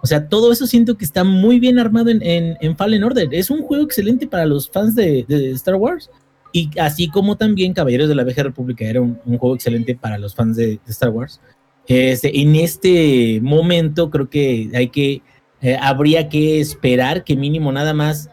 O 0.02 0.06
sea, 0.06 0.28
todo 0.28 0.52
eso 0.52 0.66
siento 0.66 0.98
que 0.98 1.06
está 1.06 1.24
muy 1.24 1.58
bien 1.58 1.78
armado 1.78 2.10
en, 2.10 2.76
Fallen 2.76 3.02
Order. 3.02 3.28
Es 3.32 3.48
un 3.48 3.62
juego 3.62 3.82
excelente 3.82 4.26
para 4.26 4.44
los 4.44 4.68
fans 4.68 4.94
de, 4.94 5.24
Star 5.54 5.76
Wars. 5.76 6.10
Y 6.52 6.68
así 6.78 7.08
como 7.08 7.38
también 7.38 7.72
Caballeros 7.72 8.10
de 8.10 8.14
la 8.14 8.24
Vieja 8.24 8.42
República 8.42 8.84
era 8.84 9.00
un, 9.00 9.18
juego 9.24 9.54
excelente 9.54 9.94
para 9.94 10.18
los 10.18 10.34
fans 10.34 10.58
de, 10.58 10.78
Star 10.86 11.08
Wars. 11.08 11.40
Este, 11.86 12.42
en 12.42 12.56
este 12.56 13.40
momento 13.40 14.10
creo 14.10 14.28
que 14.28 14.70
hay 14.74 14.88
que, 14.88 15.22
eh, 15.62 15.78
habría 15.80 16.28
que 16.28 16.60
esperar 16.60 17.24
que 17.24 17.36
mínimo 17.36 17.72
nada 17.72 17.94
más 17.94 18.28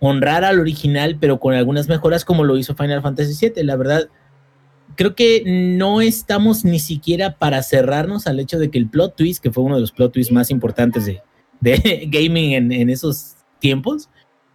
honrar 0.00 0.44
al 0.44 0.60
original, 0.60 1.16
pero 1.18 1.40
con 1.40 1.54
algunas 1.54 1.88
mejoras 1.88 2.26
como 2.26 2.44
lo 2.44 2.58
hizo 2.58 2.74
Final 2.74 3.00
Fantasy 3.00 3.48
VII. 3.48 3.64
La 3.64 3.76
verdad, 3.76 4.10
creo 4.94 5.14
que 5.14 5.42
no 5.46 6.00
estamos 6.00 6.64
ni 6.64 6.78
siquiera 6.78 7.38
para 7.38 7.62
cerrarnos 7.62 8.26
al 8.26 8.40
hecho 8.40 8.58
de 8.58 8.70
que 8.70 8.78
el 8.78 8.88
plot 8.88 9.16
twist, 9.16 9.42
que 9.42 9.50
fue 9.50 9.64
uno 9.64 9.76
de 9.76 9.80
los 9.80 9.92
plot 9.92 10.12
twists 10.12 10.32
más 10.32 10.50
importantes 10.50 11.06
de, 11.06 11.22
gaming 12.08 12.72
en, 12.72 12.90
esos 12.90 13.36
tiempos, 13.60 14.08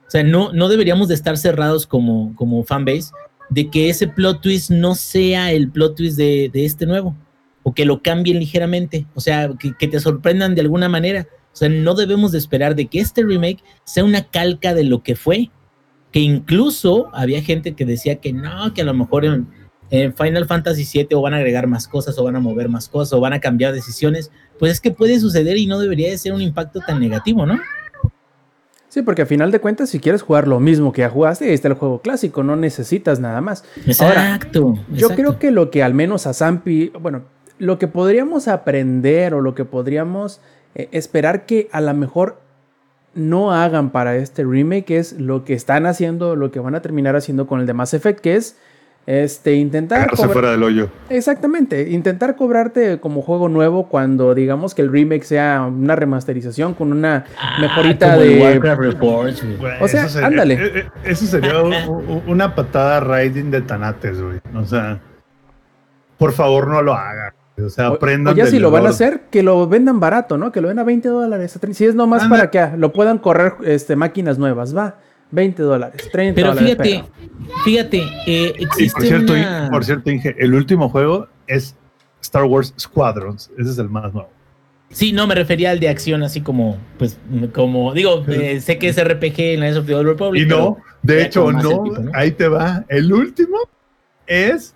o 0.08 0.12
sea, 0.12 0.24
no, 0.24 0.52
no 0.54 0.70
deberíamos 0.70 1.08
de 1.08 1.16
estar 1.16 1.38
cerrados 1.38 1.86
como, 1.86 2.36
como 2.36 2.64
fanbase 2.64 3.12
de 3.50 3.70
que 3.70 3.90
ese 3.90 4.08
plot 4.08 4.42
twist 4.42 4.70
no 4.70 4.96
sea 4.96 5.52
el 5.52 5.70
plot 5.70 5.96
twist 5.96 6.18
de, 6.18 6.52
este 6.54 6.86
nuevo, 6.86 7.16
o 7.64 7.74
que 7.74 7.86
lo 7.86 8.02
cambien 8.02 8.40
ligeramente, 8.40 9.08
o 9.16 9.20
sea, 9.20 9.50
que, 9.60 9.74
que 9.78 9.88
te 9.88 10.00
sorprendan 10.00 10.56
de 10.56 10.62
alguna 10.62 10.90
manera. 10.90 11.28
O 11.52 11.56
sea, 11.60 11.68
no 11.68 11.96
debemos 11.96 12.32
de 12.32 12.38
esperar 12.38 12.76
de 12.76 12.86
que 12.86 13.00
este 13.00 13.24
remake 13.24 13.64
sea 13.84 14.04
una 14.04 14.24
calca 14.24 14.74
de 14.74 14.84
lo 14.84 15.02
que 15.02 15.16
fue, 15.16 15.50
que 16.12 16.20
incluso 16.20 17.10
había 17.14 17.42
gente 17.42 17.74
que 17.74 17.86
decía 17.86 18.18
que 18.18 18.34
no, 18.34 18.74
que 18.74 18.82
a 18.82 18.86
lo 18.86 18.94
mejor 18.94 19.26
en, 19.26 19.48
en 19.92 20.14
Final 20.14 20.46
Fantasy 20.46 20.88
VII 20.92 21.16
o 21.16 21.22
van 21.22 21.34
a 21.34 21.38
agregar 21.38 21.68
más 21.68 21.88
cosas 21.88 22.18
o 22.18 22.24
van 22.24 22.36
a 22.36 22.40
mover 22.40 22.70
más 22.70 22.88
cosas 22.88 23.14
o 23.14 23.20
van 23.20 23.34
a 23.34 23.40
cambiar 23.40 23.74
decisiones, 23.74 24.32
pues 24.58 24.74
es 24.74 24.82
que 24.82 24.92
puede 24.92 25.20
suceder 25.20 25.58
y 25.58 25.66
no 25.66 25.80
debería 25.80 26.10
de 26.10 26.18
ser 26.18 26.34
un 26.34 26.42
impacto 26.42 26.80
tan 26.82 27.00
negativo, 27.00 27.46
¿no? 27.46 27.60
Sí, 28.90 29.04
porque 29.04 29.22
a 29.22 29.26
final 29.28 29.52
de 29.52 29.60
cuentas, 29.60 29.90
si 29.90 30.00
quieres 30.00 30.24
jugar 30.24 30.48
lo 30.48 30.60
mismo 30.60 30.92
que 30.92 31.02
ya 31.02 31.10
jugaste, 31.10 31.46
ahí 31.46 31.54
está 31.54 31.68
el 31.68 31.76
juego 31.76 32.02
clásico, 32.02 32.42
no 32.44 32.56
necesitas 32.56 33.20
nada 33.20 33.40
más. 33.40 33.64
Exacto. 33.86 34.80
yo 34.92 35.10
creo 35.10 35.38
que 35.38 35.52
lo 35.52 35.70
que 35.70 35.84
al 35.84 35.94
menos 35.94 36.26
a 36.26 36.34
Zampi, 36.34 36.92
bueno, 37.00 37.22
lo 37.60 37.78
que 37.78 37.88
podríamos 37.88 38.48
aprender 38.48 39.36
o 39.36 39.42
lo 39.42 39.54
que 39.54 39.64
podríamos 39.64 40.42
eh, 40.74 40.90
esperar 40.92 41.46
que 41.46 41.70
a 41.72 41.82
lo 41.82 41.94
mejor 41.94 42.42
no 43.14 43.54
hagan 43.54 43.92
para 43.92 44.16
este 44.16 44.44
remake 44.44 44.92
es 44.92 45.14
lo 45.14 45.44
que 45.44 45.54
están 45.54 45.86
haciendo, 45.86 46.36
lo 46.36 46.52
que 46.52 46.60
van 46.60 46.74
a 46.74 46.82
terminar 46.82 47.16
haciendo 47.16 47.46
con 47.46 47.60
el 47.60 47.68
de 47.68 47.74
Mass 47.74 47.94
Effect, 47.94 48.20
que 48.22 48.36
es 48.36 48.58
este, 49.06 49.56
intentar. 49.56 50.16
fuera 50.16 50.52
del 50.52 50.62
hoyo. 50.62 50.90
Exactamente. 51.10 51.90
Intentar 51.90 52.36
cobrarte 52.36 53.00
como 53.00 53.22
juego 53.22 53.50
nuevo 53.50 53.90
cuando 53.90 54.36
digamos 54.36 54.76
que 54.76 54.84
el 54.84 54.92
remake 54.92 55.24
sea 55.24 55.62
una 55.62 55.96
remasterización 55.96 56.74
con 56.76 56.92
una 56.92 57.26
ah, 57.40 57.58
mejorita 57.60 58.18
de. 58.18 58.40
Warcraft 58.40 58.82
Reports, 58.82 59.44
o 59.82 59.88
sea, 59.88 60.08
ándale. 60.24 60.54
Eh, 60.54 60.72
eh, 60.76 60.90
eso 61.06 61.26
sería 61.26 61.54
una 62.28 62.54
patada 62.54 63.00
riding 63.00 63.50
de 63.50 63.62
Tanates, 63.62 64.22
güey. 64.22 64.40
O 64.56 64.66
sea, 64.66 65.00
por 66.18 66.32
favor, 66.32 66.68
no 66.68 66.82
lo 66.82 66.94
hagan. 66.94 67.34
O 67.66 67.70
sea, 67.70 67.88
aprendan. 67.88 68.34
O, 68.34 68.38
ya 68.38 68.46
si 68.46 68.60
lo 68.60 68.72
van 68.72 68.86
a 68.86 68.90
hacer, 68.90 69.22
que 69.32 69.44
lo 69.44 69.68
vendan 69.68 70.00
barato, 70.00 70.38
¿no? 70.38 70.52
Que 70.52 70.62
lo 70.62 70.68
den 70.68 70.80
a 70.80 70.84
20 70.84 71.10
dólares. 71.10 71.60
Si 71.72 71.86
es 71.86 71.96
nomás 71.96 72.28
para 72.28 72.52
que 72.52 72.78
lo 72.78 72.94
puedan 72.94 73.18
correr 73.18 73.54
este, 73.64 73.96
máquinas 73.96 74.38
nuevas, 74.38 74.76
va. 74.76 74.98
20 75.32 75.64
dólares, 75.64 76.10
30 76.12 76.36
pero 76.36 76.54
dólares. 76.54 76.78
Fíjate, 76.82 77.04
fíjate, 77.64 77.98
eh, 78.28 78.54
existe 78.58 78.94
por 78.94 79.08
cierto, 79.08 79.34
por 79.72 79.86
cierto, 79.86 80.12
Inge, 80.12 80.36
el 80.40 80.54
último 80.54 80.90
juego 80.90 81.28
es 81.48 81.76
Star 82.22 82.44
Wars 82.44 82.74
Squadrons. 82.80 83.52
Ese 83.58 83.72
es 83.72 83.78
el 83.78 83.90
más 83.90 84.14
nuevo. 84.14 84.30
Sí, 84.92 85.14
no, 85.14 85.28
me 85.28 85.36
refería 85.36 85.70
al 85.70 85.80
de 85.80 85.88
acción, 85.88 86.24
así 86.24 86.42
como, 86.42 86.78
pues, 86.98 87.20
como, 87.54 87.94
digo, 87.94 88.26
eh, 88.28 88.60
sé 88.60 88.80
que 88.80 88.90
es 88.90 89.04
RPG 89.04 89.40
en 89.40 89.60
la 89.60 89.80
of 89.80 89.86
the 89.86 89.94
Old 89.94 90.08
Republic. 90.08 90.44
Y 90.44 90.48
no, 90.48 90.78
de 91.04 91.26
hecho, 91.26 91.52
no, 91.52 91.84
ahí 92.16 92.32
te 92.32 92.48
va. 92.48 92.86
El 92.90 93.14
último 93.14 93.58
es 94.26 94.74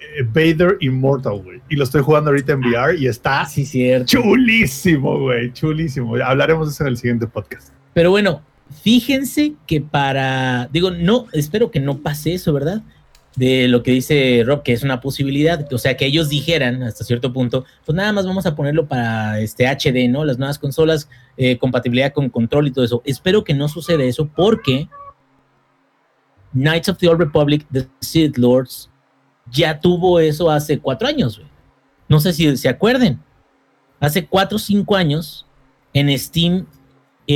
eh, 0.00 0.22
Vader 0.24 0.78
Immortal, 0.80 1.42
güey. 1.42 1.60
Y 1.68 1.76
lo 1.76 1.84
estoy 1.84 2.02
jugando 2.02 2.30
ahorita 2.30 2.52
en 2.52 2.60
VR 2.60 2.96
y 2.98 3.06
está 3.06 3.44
sí, 3.44 3.66
cierto. 3.66 4.06
chulísimo, 4.06 5.20
güey, 5.20 5.52
chulísimo. 5.52 6.16
Hablaremos 6.16 6.68
de 6.68 6.72
eso 6.72 6.84
en 6.84 6.88
el 6.88 6.96
siguiente 6.96 7.26
podcast. 7.26 7.74
Pero 7.92 8.10
bueno, 8.10 8.42
Fíjense 8.80 9.54
que 9.66 9.80
para, 9.80 10.68
digo, 10.72 10.90
no, 10.90 11.26
espero 11.32 11.70
que 11.70 11.80
no 11.80 11.98
pase 11.98 12.34
eso, 12.34 12.52
¿verdad? 12.52 12.82
De 13.36 13.68
lo 13.68 13.82
que 13.82 13.92
dice 13.92 14.42
Rob, 14.46 14.62
que 14.62 14.72
es 14.72 14.82
una 14.82 15.00
posibilidad, 15.00 15.70
o 15.72 15.78
sea, 15.78 15.96
que 15.96 16.06
ellos 16.06 16.28
dijeran 16.28 16.82
hasta 16.82 17.04
cierto 17.04 17.32
punto, 17.32 17.64
pues 17.84 17.96
nada 17.96 18.12
más 18.12 18.26
vamos 18.26 18.46
a 18.46 18.54
ponerlo 18.54 18.86
para 18.86 19.40
este 19.40 19.66
HD, 19.66 20.08
¿no? 20.08 20.24
Las 20.24 20.38
nuevas 20.38 20.58
consolas, 20.58 21.08
eh, 21.36 21.58
compatibilidad 21.58 22.12
con 22.12 22.28
control 22.28 22.68
y 22.68 22.70
todo 22.72 22.84
eso. 22.84 23.02
Espero 23.04 23.44
que 23.44 23.54
no 23.54 23.68
suceda 23.68 24.04
eso 24.04 24.28
porque 24.28 24.88
Knights 26.52 26.88
of 26.88 26.98
the 26.98 27.08
Old 27.08 27.20
Republic, 27.20 27.66
The 27.72 27.88
Sith 28.00 28.36
Lords, 28.36 28.90
ya 29.50 29.80
tuvo 29.80 30.20
eso 30.20 30.50
hace 30.50 30.78
cuatro 30.78 31.08
años, 31.08 31.38
güey. 31.38 31.50
No 32.08 32.20
sé 32.20 32.32
si 32.32 32.56
se 32.56 32.68
acuerden. 32.68 33.20
Hace 34.00 34.26
cuatro 34.26 34.56
o 34.56 34.58
cinco 34.58 34.96
años 34.96 35.46
en 35.94 36.16
Steam 36.18 36.66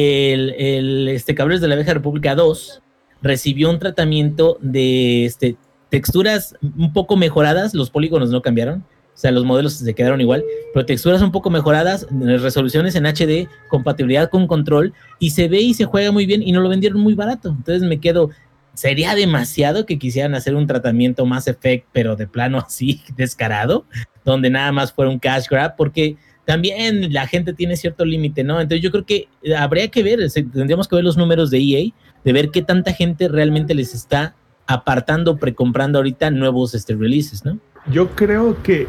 el, 0.01 0.55
el 0.59 1.09
este, 1.09 1.34
de 1.34 1.68
la 1.68 1.76
Vieja 1.76 1.94
República 1.94 2.34
2 2.34 2.82
recibió 3.22 3.70
un 3.70 3.78
tratamiento 3.78 4.59
de 4.61 5.24
este, 5.24 5.57
texturas 5.88 6.57
un 6.76 6.92
poco 6.92 7.16
mejoradas, 7.16 7.74
los 7.74 7.90
polígonos 7.90 8.30
no 8.30 8.42
cambiaron, 8.42 8.84
o 9.16 9.18
sea, 9.18 9.30
los 9.30 9.44
modelos 9.44 9.72
se 9.72 9.94
quedaron 9.94 10.20
igual, 10.20 10.44
pero 10.74 10.84
texturas 10.84 11.22
un 11.22 11.32
poco 11.32 11.49
mejoradas, 11.49 12.07
resoluciones 12.11 12.94
en 12.97 13.07
HD, 13.07 13.49
compatibilidad 13.70 14.28
con 14.28 14.47
control, 14.47 14.92
y 15.18 15.30
se 15.30 15.49
ve 15.49 15.61
y 15.61 15.72
se 15.72 15.86
juega 15.86 16.12
muy 16.12 16.26
bien 16.26 16.42
y 16.42 16.53
no 16.53 16.61
lo 16.61 16.68
vendieron 16.68 17.01
muy 17.01 17.14
barato. 17.14 17.49
Entonces 17.49 17.88
me 17.88 17.99
quedo, 17.99 18.28
sería 18.74 19.14
demasiado 19.14 19.86
que 19.86 19.99
quisieran 19.99 20.34
hacer 20.34 20.55
un 20.55 20.66
tratamiento 20.66 21.24
más 21.24 21.49
efect, 21.49 21.86
pero 21.92 22.14
de 22.14 22.26
plano 22.26 22.59
así 22.59 23.03
descarado, 23.16 23.86
donde 24.22 24.51
nada 24.51 24.70
más 24.70 24.92
fuera 24.92 25.11
un 25.11 25.18
cash 25.18 25.47
grab, 25.49 25.76
porque 25.76 26.16
también 26.47 27.12
la 27.12 27.26
gente 27.26 27.53
tiene 27.53 27.76
cierto 27.76 28.05
límite, 28.05 28.44
¿no? 28.44 28.61
Entonces 28.61 28.80
yo 28.80 28.92
creo 28.92 29.05
que 29.05 29.28
eh, 29.42 29.55
habría 29.57 29.88
que 29.88 30.03
ver, 30.03 30.20
tendríamos 30.32 30.86
que 30.88 30.94
ver 30.94 31.05
los 31.05 31.16
números 31.16 31.51
de 31.51 31.59
EA, 31.59 31.92
de 32.24 32.32
ver 32.32 32.51
qué 32.51 32.62
tanta 32.62 32.92
gente 32.92 33.28
realmente 33.28 33.74
les 33.74 33.94
está 33.94 34.34
apartando, 34.66 35.36
precomprando 35.36 35.99
ahorita 35.99 36.30
nuevos 36.30 36.74
este, 36.74 36.94
releases, 36.94 37.44
¿no? 37.44 37.59
Yo 37.90 38.11
creo 38.11 38.62
que 38.62 38.86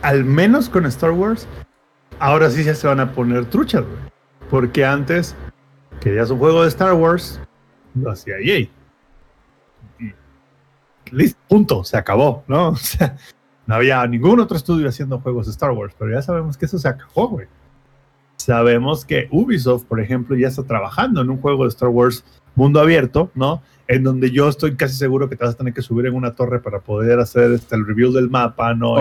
al 0.00 0.24
menos 0.24 0.70
con 0.70 0.86
Star 0.86 1.10
Wars, 1.10 1.46
ahora 2.18 2.50
sí 2.50 2.64
ya 2.64 2.74
se 2.74 2.86
van 2.86 3.00
a 3.00 3.12
poner 3.12 3.44
truchas, 3.44 3.84
güey. 3.84 4.12
Porque 4.50 4.84
antes 4.84 5.36
querías 6.00 6.30
un 6.30 6.38
juego 6.38 6.62
de 6.62 6.68
Star 6.68 6.94
Wars, 6.94 7.38
lo 7.94 8.10
hacía 8.10 8.34
EA. 8.42 8.66
listo, 11.10 11.38
punto, 11.48 11.84
se 11.84 11.98
acabó, 11.98 12.44
¿no? 12.48 12.68
O 12.72 12.76
sea, 12.76 13.16
no 13.66 13.74
había 13.74 14.06
ningún 14.06 14.40
otro 14.40 14.56
estudio 14.56 14.88
haciendo 14.88 15.20
juegos 15.20 15.46
de 15.46 15.52
Star 15.52 15.70
Wars, 15.70 15.94
pero 15.98 16.12
ya 16.12 16.22
sabemos 16.22 16.56
que 16.56 16.66
eso 16.66 16.78
se 16.78 16.88
acabó, 16.88 17.28
güey. 17.28 17.46
Sabemos 18.36 19.04
que 19.04 19.28
Ubisoft, 19.30 19.84
por 19.84 20.00
ejemplo, 20.00 20.36
ya 20.36 20.48
está 20.48 20.64
trabajando 20.64 21.20
en 21.20 21.30
un 21.30 21.40
juego 21.40 21.62
de 21.62 21.68
Star 21.68 21.90
Wars 21.90 22.24
mundo 22.54 22.80
abierto, 22.80 23.30
¿no? 23.34 23.62
En 23.86 24.02
donde 24.02 24.30
yo 24.30 24.48
estoy 24.48 24.76
casi 24.76 24.94
seguro 24.94 25.28
que 25.28 25.36
te 25.36 25.44
vas 25.44 25.54
a 25.54 25.58
tener 25.58 25.72
que 25.72 25.82
subir 25.82 26.06
en 26.06 26.14
una 26.14 26.34
torre 26.34 26.60
para 26.60 26.80
poder 26.80 27.20
hacer 27.20 27.52
este, 27.52 27.76
el 27.76 27.86
review 27.86 28.12
del 28.12 28.30
mapa, 28.30 28.74
¿no? 28.74 28.96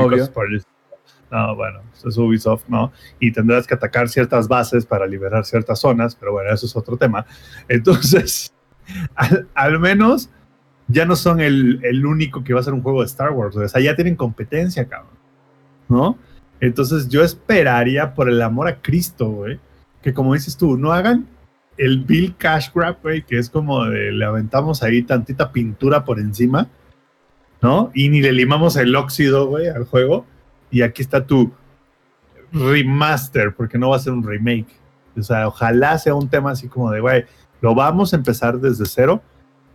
no, 1.32 1.55
bueno, 1.55 1.80
eso 1.93 2.09
es 2.09 2.18
Ubisoft, 2.18 2.66
¿no? 2.68 2.91
Y 3.20 3.32
tendrás 3.32 3.66
que 3.66 3.74
atacar 3.74 4.09
ciertas 4.09 4.47
bases 4.47 4.86
para 4.86 5.07
liberar 5.07 5.45
ciertas 5.45 5.80
zonas, 5.80 6.16
pero 6.16 6.34
bueno, 6.34 6.51
eso 6.51 6.66
es 6.66 6.76
otro 6.76 6.97
tema. 6.97 7.26
Entonces, 7.70 8.53
al, 9.16 9.47
al 9.53 9.80
menos 9.80 10.30
ya 10.92 11.06
no 11.06 11.16
son 11.16 11.39
el, 11.39 11.80
el 11.84 12.06
único 12.06 12.44
que 12.44 12.54
va 12.54 12.60
a 12.60 12.64
ser 12.64 12.74
un 12.74 12.82
juego 12.82 13.02
de 13.02 13.08
Star 13.08 13.32
Wars. 13.32 13.56
O 13.56 13.68
sea, 13.68 13.82
ya 13.82 13.96
tienen 13.96 14.16
competencia, 14.16 14.88
cabrón. 14.88 15.18
¿No? 15.88 16.18
Entonces 16.60 17.10
yo 17.10 17.24
esperaría, 17.24 18.14
por 18.14 18.30
el 18.30 18.42
amor 18.42 18.68
a 18.68 18.82
Cristo, 18.82 19.30
güey, 19.30 19.60
que 20.02 20.14
como 20.14 20.34
dices 20.34 20.56
tú, 20.56 20.78
no 20.78 20.94
hagan 20.94 21.28
el 21.78 22.04
Bill 22.04 22.36
Cash 22.38 22.70
Grab, 22.74 22.98
güey, 23.02 23.24
que 23.24 23.38
es 23.38 23.50
como 23.50 23.86
de 23.86 24.12
le 24.12 24.26
aventamos 24.26 24.84
ahí 24.84 25.02
tantita 25.02 25.52
pintura 25.52 26.06
por 26.06 26.20
encima, 26.20 26.68
¿no? 27.62 27.92
Y 27.96 28.10
ni 28.10 28.22
le 28.22 28.32
limamos 28.32 28.76
el 28.76 28.96
óxido, 28.96 29.48
güey, 29.48 29.68
al 29.68 29.86
juego. 29.86 30.26
Y 30.70 30.84
aquí 30.84 31.02
está 31.02 31.26
tu 31.26 31.52
remaster, 32.52 33.56
porque 33.56 33.78
no 33.78 33.89
va 33.89 33.96
a 33.96 34.00
ser 34.00 34.14
un 34.14 34.24
remake. 34.24 34.68
O 35.18 35.24
sea, 35.24 35.48
ojalá 35.48 35.98
sea 35.98 36.14
un 36.14 36.30
tema 36.30 36.52
así 36.52 36.68
como 36.68 36.92
de, 36.92 37.00
güey, 37.00 37.26
lo 37.62 37.74
vamos 37.74 38.14
a 38.14 38.18
empezar 38.18 38.60
desde 38.60 38.86
cero. 38.86 39.22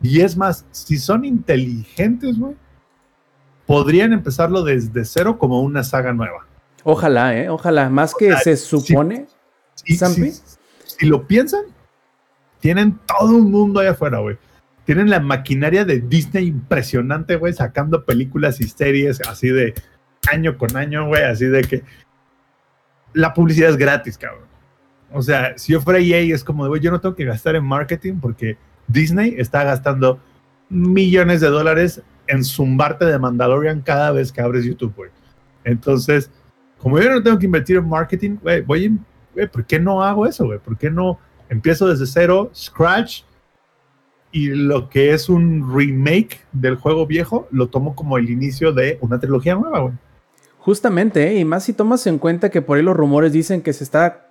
Y 0.03 0.21
es 0.21 0.37
más, 0.37 0.67
si 0.71 0.99
son 0.99 1.25
inteligentes, 1.25 2.39
güey, 2.39 2.55
podrían 3.67 4.13
empezarlo 4.13 4.63
desde 4.63 5.05
cero 5.05 5.39
como 5.39 5.61
una 5.63 5.83
saga 5.83 6.13
nueva. 6.13 6.47
Ojalá, 6.85 7.37
¿eh? 7.37 7.49
Ojalá. 7.49 7.89
Más 7.91 8.15
que 8.15 8.37
se 8.37 8.57
supone. 8.57 9.27
Si, 9.75 9.97
si, 9.97 10.33
si 10.85 11.07
lo 11.07 11.27
piensan, 11.27 11.63
tienen 12.61 12.99
todo 13.07 13.37
un 13.37 13.51
mundo 13.51 13.81
allá 13.81 13.91
afuera, 13.91 14.19
güey. 14.19 14.39
Tienen 14.85 15.11
la 15.11 15.21
maquinaria 15.21 15.85
de 15.85 16.01
Disney 16.01 16.47
impresionante, 16.47 17.37
güey, 17.37 17.53
sacando 17.53 18.05
películas 18.05 18.61
y 18.61 18.69
series 18.69 19.21
así 19.29 19.49
de 19.49 19.75
año 20.33 20.57
con 20.57 20.77
año, 20.77 21.07
güey, 21.09 21.25
así 21.25 21.47
de 21.47 21.63
que 21.63 21.83
la 23.13 23.35
publicidad 23.35 23.71
es 23.71 23.77
gratis, 23.77 24.17
cabrón. 24.17 24.47
O 25.13 25.23
sea, 25.23 25.57
si 25.59 25.73
yo 25.73 25.81
fuera 25.81 25.99
EA 25.99 26.35
es 26.35 26.45
como 26.45 26.65
de, 26.65 26.69
güey, 26.69 26.81
yo 26.81 26.91
no 26.91 27.01
tengo 27.01 27.15
que 27.15 27.25
gastar 27.25 27.57
en 27.57 27.65
marketing 27.65 28.21
porque 28.21 28.57
Disney 28.89 29.35
está 29.39 29.65
gastando 29.65 30.21
millones 30.69 31.41
de 31.41 31.49
dólares 31.49 32.03
en 32.27 32.45
zumbarte 32.45 33.05
de 33.05 33.19
Mandalorian 33.19 33.81
cada 33.83 34.13
vez 34.13 34.33
que 34.33 34.41
abres 34.41 34.65
YouTube, 34.65 34.95
güey. 34.97 35.11
Entonces, 35.65 36.31
como 36.79 36.99
yo 37.01 37.11
no 37.11 37.23
tengo 37.23 37.39
que 37.39 37.47
invertir 37.47 37.77
en 37.77 37.89
marketing, 37.89 38.37
güey, 38.43 38.63
voy, 38.63 38.99
güey, 39.35 39.49
¿por 39.49 39.65
qué 39.65 39.79
no 39.79 40.03
hago 40.03 40.27
eso, 40.27 40.47
güey? 40.47 40.59
¿Por 40.59 40.77
qué 40.77 40.91
no 40.91 41.19
empiezo 41.49 41.89
desde 41.89 42.07
cero, 42.07 42.51
scratch, 42.55 43.23
y 44.33 44.49
lo 44.49 44.89
que 44.91 45.13
es 45.13 45.29
un 45.29 45.75
remake 45.75 46.41
del 46.53 46.77
juego 46.77 47.07
viejo, 47.07 47.49
lo 47.51 47.69
tomo 47.69 47.95
como 47.95 48.19
el 48.19 48.29
inicio 48.29 48.73
de 48.73 48.99
una 49.01 49.19
trilogía 49.19 49.55
nueva, 49.55 49.81
güey? 49.81 49.95
Justamente, 50.59 51.29
¿eh? 51.29 51.39
y 51.39 51.45
más 51.45 51.65
si 51.65 51.73
tomas 51.73 52.07
en 52.07 52.19
cuenta 52.19 52.51
que 52.51 52.61
por 52.61 52.77
ahí 52.77 52.83
los 52.83 52.97
rumores 52.97 53.33
dicen 53.33 53.63
que 53.63 53.73
se 53.73 53.85
está 53.85 54.26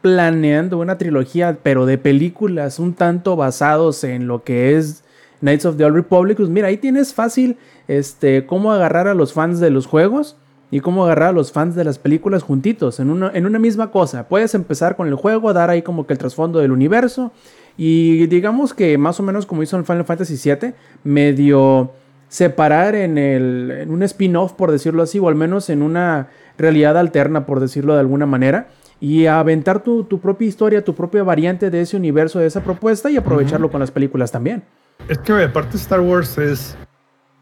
planeando 0.00 0.78
una 0.78 0.98
trilogía, 0.98 1.58
pero 1.62 1.86
de 1.86 1.98
películas 1.98 2.78
un 2.78 2.94
tanto 2.94 3.36
basados 3.36 4.04
en 4.04 4.26
lo 4.26 4.44
que 4.44 4.76
es 4.76 5.04
Knights 5.40 5.66
of 5.66 5.76
the 5.76 5.84
Old 5.84 5.96
Republic, 5.96 6.36
pues 6.36 6.48
mira, 6.48 6.68
ahí 6.68 6.76
tienes 6.76 7.14
fácil 7.14 7.56
este, 7.88 8.46
cómo 8.46 8.72
agarrar 8.72 9.08
a 9.08 9.14
los 9.14 9.32
fans 9.32 9.60
de 9.60 9.70
los 9.70 9.86
juegos 9.86 10.36
y 10.70 10.80
cómo 10.80 11.04
agarrar 11.04 11.30
a 11.30 11.32
los 11.32 11.52
fans 11.52 11.74
de 11.74 11.84
las 11.84 11.98
películas 11.98 12.42
juntitos 12.42 13.00
en 13.00 13.10
una, 13.10 13.30
en 13.34 13.46
una 13.46 13.58
misma 13.58 13.90
cosa. 13.90 14.28
Puedes 14.28 14.54
empezar 14.54 14.96
con 14.96 15.08
el 15.08 15.14
juego, 15.14 15.52
dar 15.52 15.70
ahí 15.70 15.82
como 15.82 16.06
que 16.06 16.12
el 16.12 16.18
trasfondo 16.18 16.60
del 16.60 16.72
universo 16.72 17.32
y 17.76 18.26
digamos 18.26 18.74
que 18.74 18.96
más 18.98 19.18
o 19.20 19.22
menos 19.22 19.46
como 19.46 19.62
hizo 19.62 19.76
en 19.76 19.84
Final 19.84 20.04
Fantasy 20.04 20.36
VII, 20.36 20.74
medio 21.04 21.92
separar 22.28 22.94
en, 22.94 23.18
el, 23.18 23.70
en 23.72 23.90
un 23.90 24.02
spin-off, 24.04 24.52
por 24.52 24.70
decirlo 24.70 25.02
así, 25.02 25.18
o 25.18 25.28
al 25.28 25.34
menos 25.34 25.68
en 25.68 25.82
una 25.82 26.28
realidad 26.56 26.96
alterna, 26.96 27.46
por 27.46 27.58
decirlo 27.58 27.94
de 27.94 28.00
alguna 28.00 28.26
manera, 28.26 28.68
y 29.00 29.26
aventar 29.26 29.82
tu, 29.82 30.04
tu 30.04 30.20
propia 30.20 30.46
historia, 30.46 30.84
tu 30.84 30.94
propia 30.94 31.22
variante 31.22 31.70
de 31.70 31.80
ese 31.80 31.96
universo, 31.96 32.38
de 32.38 32.46
esa 32.46 32.62
propuesta 32.62 33.10
y 33.10 33.16
aprovecharlo 33.16 33.70
con 33.70 33.80
las 33.80 33.90
películas 33.90 34.30
también. 34.30 34.62
Es 35.08 35.18
que 35.18 35.32
aparte 35.32 35.78
Star 35.78 36.00
Wars 36.00 36.36
es, 36.36 36.76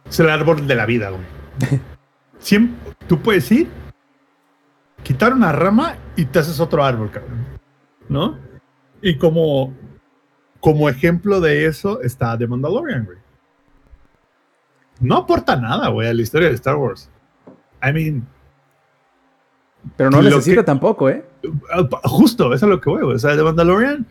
es 0.08 0.20
el 0.20 0.30
árbol 0.30 0.66
de 0.66 0.74
la 0.74 0.86
vida, 0.86 1.10
güey. 1.10 1.22
Siempre, 2.38 2.94
tú 3.08 3.20
puedes 3.20 3.50
ir, 3.50 3.68
quitar 5.02 5.32
una 5.32 5.50
rama 5.50 5.96
y 6.14 6.24
te 6.26 6.38
haces 6.38 6.60
otro 6.60 6.84
árbol, 6.84 7.10
cabrón. 7.10 7.44
¿No? 8.08 8.38
Y 9.02 9.18
como, 9.18 9.74
como 10.60 10.88
ejemplo 10.88 11.40
de 11.40 11.66
eso 11.66 12.00
está 12.02 12.38
The 12.38 12.46
Mandalorian, 12.46 13.04
güey. 13.04 13.18
No 15.00 15.16
aporta 15.18 15.56
nada, 15.56 15.88
güey, 15.88 16.08
a 16.08 16.14
la 16.14 16.22
historia 16.22 16.48
de 16.48 16.54
Star 16.54 16.76
Wars. 16.76 17.10
I 17.82 17.92
mean. 17.92 18.26
Pero 19.96 20.10
no 20.10 20.22
necesita 20.22 20.62
que, 20.62 20.66
tampoco, 20.66 21.08
¿eh? 21.08 21.24
Justo, 22.04 22.52
eso 22.52 22.66
es 22.66 22.70
lo 22.70 22.80
que 22.80 22.90
voy. 22.90 23.02
O 23.02 23.18
sea, 23.18 23.36
The 23.36 23.42
Mandalorian, 23.42 24.06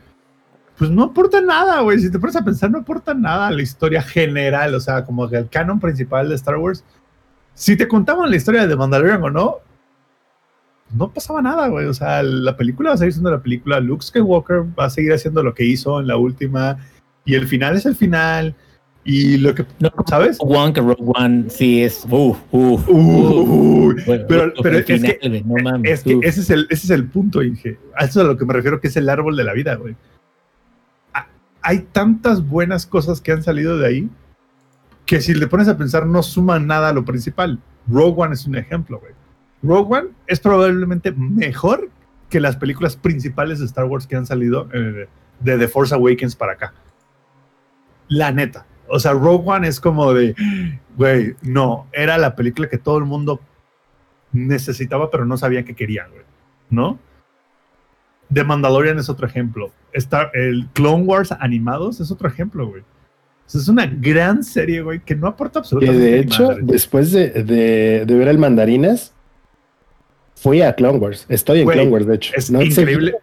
pues 0.77 0.91
no 0.91 1.03
aporta 1.03 1.41
nada, 1.41 1.81
güey. 1.81 1.99
Si 1.99 2.11
te 2.11 2.19
pones 2.19 2.35
a 2.35 2.43
pensar, 2.43 2.71
no 2.71 2.79
aporta 2.79 3.13
nada 3.13 3.47
a 3.47 3.51
la 3.51 3.61
historia 3.61 4.01
general, 4.01 4.75
o 4.75 4.79
sea, 4.79 5.05
como 5.05 5.25
el 5.25 5.49
canon 5.49 5.79
principal 5.79 6.29
de 6.29 6.35
Star 6.35 6.57
Wars 6.57 6.83
si 7.57 7.75
te 7.75 7.87
contaban 7.87 8.29
la 8.29 8.35
historia 8.35 8.67
de 8.67 8.75
Mandalorian 8.75 9.23
o 9.23 9.31
no, 9.31 9.55
no 10.91 11.11
pasaba 11.11 11.41
nada, 11.41 11.67
güey. 11.69 11.87
O 11.87 11.93
sea, 11.93 12.21
la 12.21 12.55
película 12.55 12.89
va 12.89 12.93
a 12.93 12.97
seguir 12.99 13.13
siendo 13.13 13.31
la 13.31 13.41
película. 13.41 13.79
Luke 13.79 14.05
Skywalker 14.05 14.63
va 14.79 14.85
a 14.85 14.89
seguir 14.91 15.11
haciendo 15.11 15.41
lo 15.41 15.55
que 15.55 15.65
hizo 15.65 15.99
en 15.99 16.05
la 16.05 16.17
última. 16.17 16.77
Y 17.25 17.33
el 17.33 17.47
final 17.47 17.75
es 17.75 17.87
el 17.87 17.95
final. 17.95 18.55
Y 19.09 19.37
lo 19.37 19.55
que, 19.55 19.65
no, 19.79 19.89
¿sabes? 20.05 20.37
One 20.41 20.73
que 20.73 20.81
Rogue 20.81 21.13
One 21.15 21.49
sí 21.49 21.81
es. 21.81 22.05
Uh, 22.09 22.35
uh, 22.51 22.73
uh, 22.75 23.95
pero, 24.05 24.51
pero 24.61 24.79
es, 24.79 24.85
que, 24.85 25.43
no 25.45 25.55
mames, 25.63 25.91
es 25.91 26.03
que 26.03 26.19
ese, 26.23 26.41
es 26.41 26.49
el, 26.49 26.67
ese 26.69 26.87
es 26.87 26.89
el 26.89 27.07
punto, 27.07 27.41
Inge. 27.41 27.79
A 27.95 28.03
eso 28.03 28.19
es 28.19 28.25
a 28.25 28.27
lo 28.27 28.37
que 28.37 28.43
me 28.43 28.51
refiero, 28.51 28.81
que 28.81 28.89
es 28.89 28.97
el 28.97 29.07
árbol 29.07 29.37
de 29.37 29.45
la 29.45 29.53
vida, 29.53 29.75
güey. 29.75 29.95
Hay 31.61 31.87
tantas 31.93 32.45
buenas 32.45 32.85
cosas 32.85 33.21
que 33.21 33.31
han 33.31 33.43
salido 33.43 33.77
de 33.77 33.87
ahí 33.87 34.09
que 35.05 35.21
si 35.21 35.33
le 35.33 35.47
pones 35.47 35.69
a 35.69 35.77
pensar 35.77 36.05
no 36.05 36.21
suman 36.21 36.67
nada 36.67 36.89
a 36.89 36.93
lo 36.93 37.05
principal. 37.05 37.59
Rogue 37.87 38.23
One 38.23 38.33
es 38.33 38.45
un 38.45 38.57
ejemplo, 38.57 38.99
güey. 38.99 39.13
Rogue 39.63 39.99
One 39.99 40.09
es 40.27 40.41
probablemente 40.41 41.13
mejor 41.13 41.89
que 42.29 42.41
las 42.41 42.57
películas 42.57 42.97
principales 42.97 43.59
de 43.59 43.65
Star 43.67 43.85
Wars 43.85 44.05
que 44.05 44.17
han 44.17 44.25
salido 44.25 44.67
eh, 44.73 45.07
de 45.39 45.57
The 45.57 45.69
Force 45.69 45.95
Awakens 45.95 46.35
para 46.35 46.51
acá. 46.51 46.73
La 48.09 48.33
neta. 48.33 48.65
O 48.89 48.99
sea, 48.99 49.13
Rogue 49.13 49.43
One 49.45 49.67
es 49.67 49.79
como 49.79 50.13
de, 50.13 50.35
güey, 50.97 51.35
no, 51.41 51.87
era 51.91 52.17
la 52.17 52.35
película 52.35 52.69
que 52.69 52.77
todo 52.77 52.97
el 52.97 53.05
mundo 53.05 53.39
necesitaba, 54.31 55.09
pero 55.11 55.25
no 55.25 55.37
sabía 55.37 55.63
que 55.63 55.75
querían, 55.75 56.09
güey. 56.11 56.23
¿No? 56.69 56.99
The 58.33 58.43
Mandalorian 58.43 58.99
es 58.99 59.09
otro 59.09 59.25
ejemplo. 59.25 59.71
Star, 59.93 60.31
el 60.33 60.67
Clone 60.73 61.03
Wars 61.03 61.31
animados 61.31 61.99
es 61.99 62.11
otro 62.11 62.27
ejemplo, 62.27 62.67
güey 62.67 62.83
es 63.55 63.67
una 63.69 63.85
gran 63.85 64.43
serie, 64.43 64.81
güey, 64.81 64.99
que 64.99 65.15
no 65.15 65.27
aporta 65.27 65.59
absolutamente 65.59 66.03
nada. 66.03 66.15
de 66.15 66.19
hecho, 66.19 66.49
después 66.61 67.11
de, 67.11 67.29
de, 67.29 68.05
ver 68.05 68.27
el 68.27 68.37
Mandarinas, 68.37 69.13
fui 70.35 70.61
a 70.61 70.73
Clone 70.73 70.99
Wars. 70.99 71.25
Estoy 71.29 71.61
en 71.61 71.67
Clone 71.67 71.89
Wars, 71.89 72.05
de 72.05 72.15
hecho. 72.15 72.33
Es 72.35 72.49
increíble. 72.49 73.15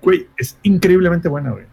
Güey, 0.00 0.28
es 0.36 0.56
increíblemente 0.62 1.28
buena, 1.28 1.50
güey. 1.50 1.64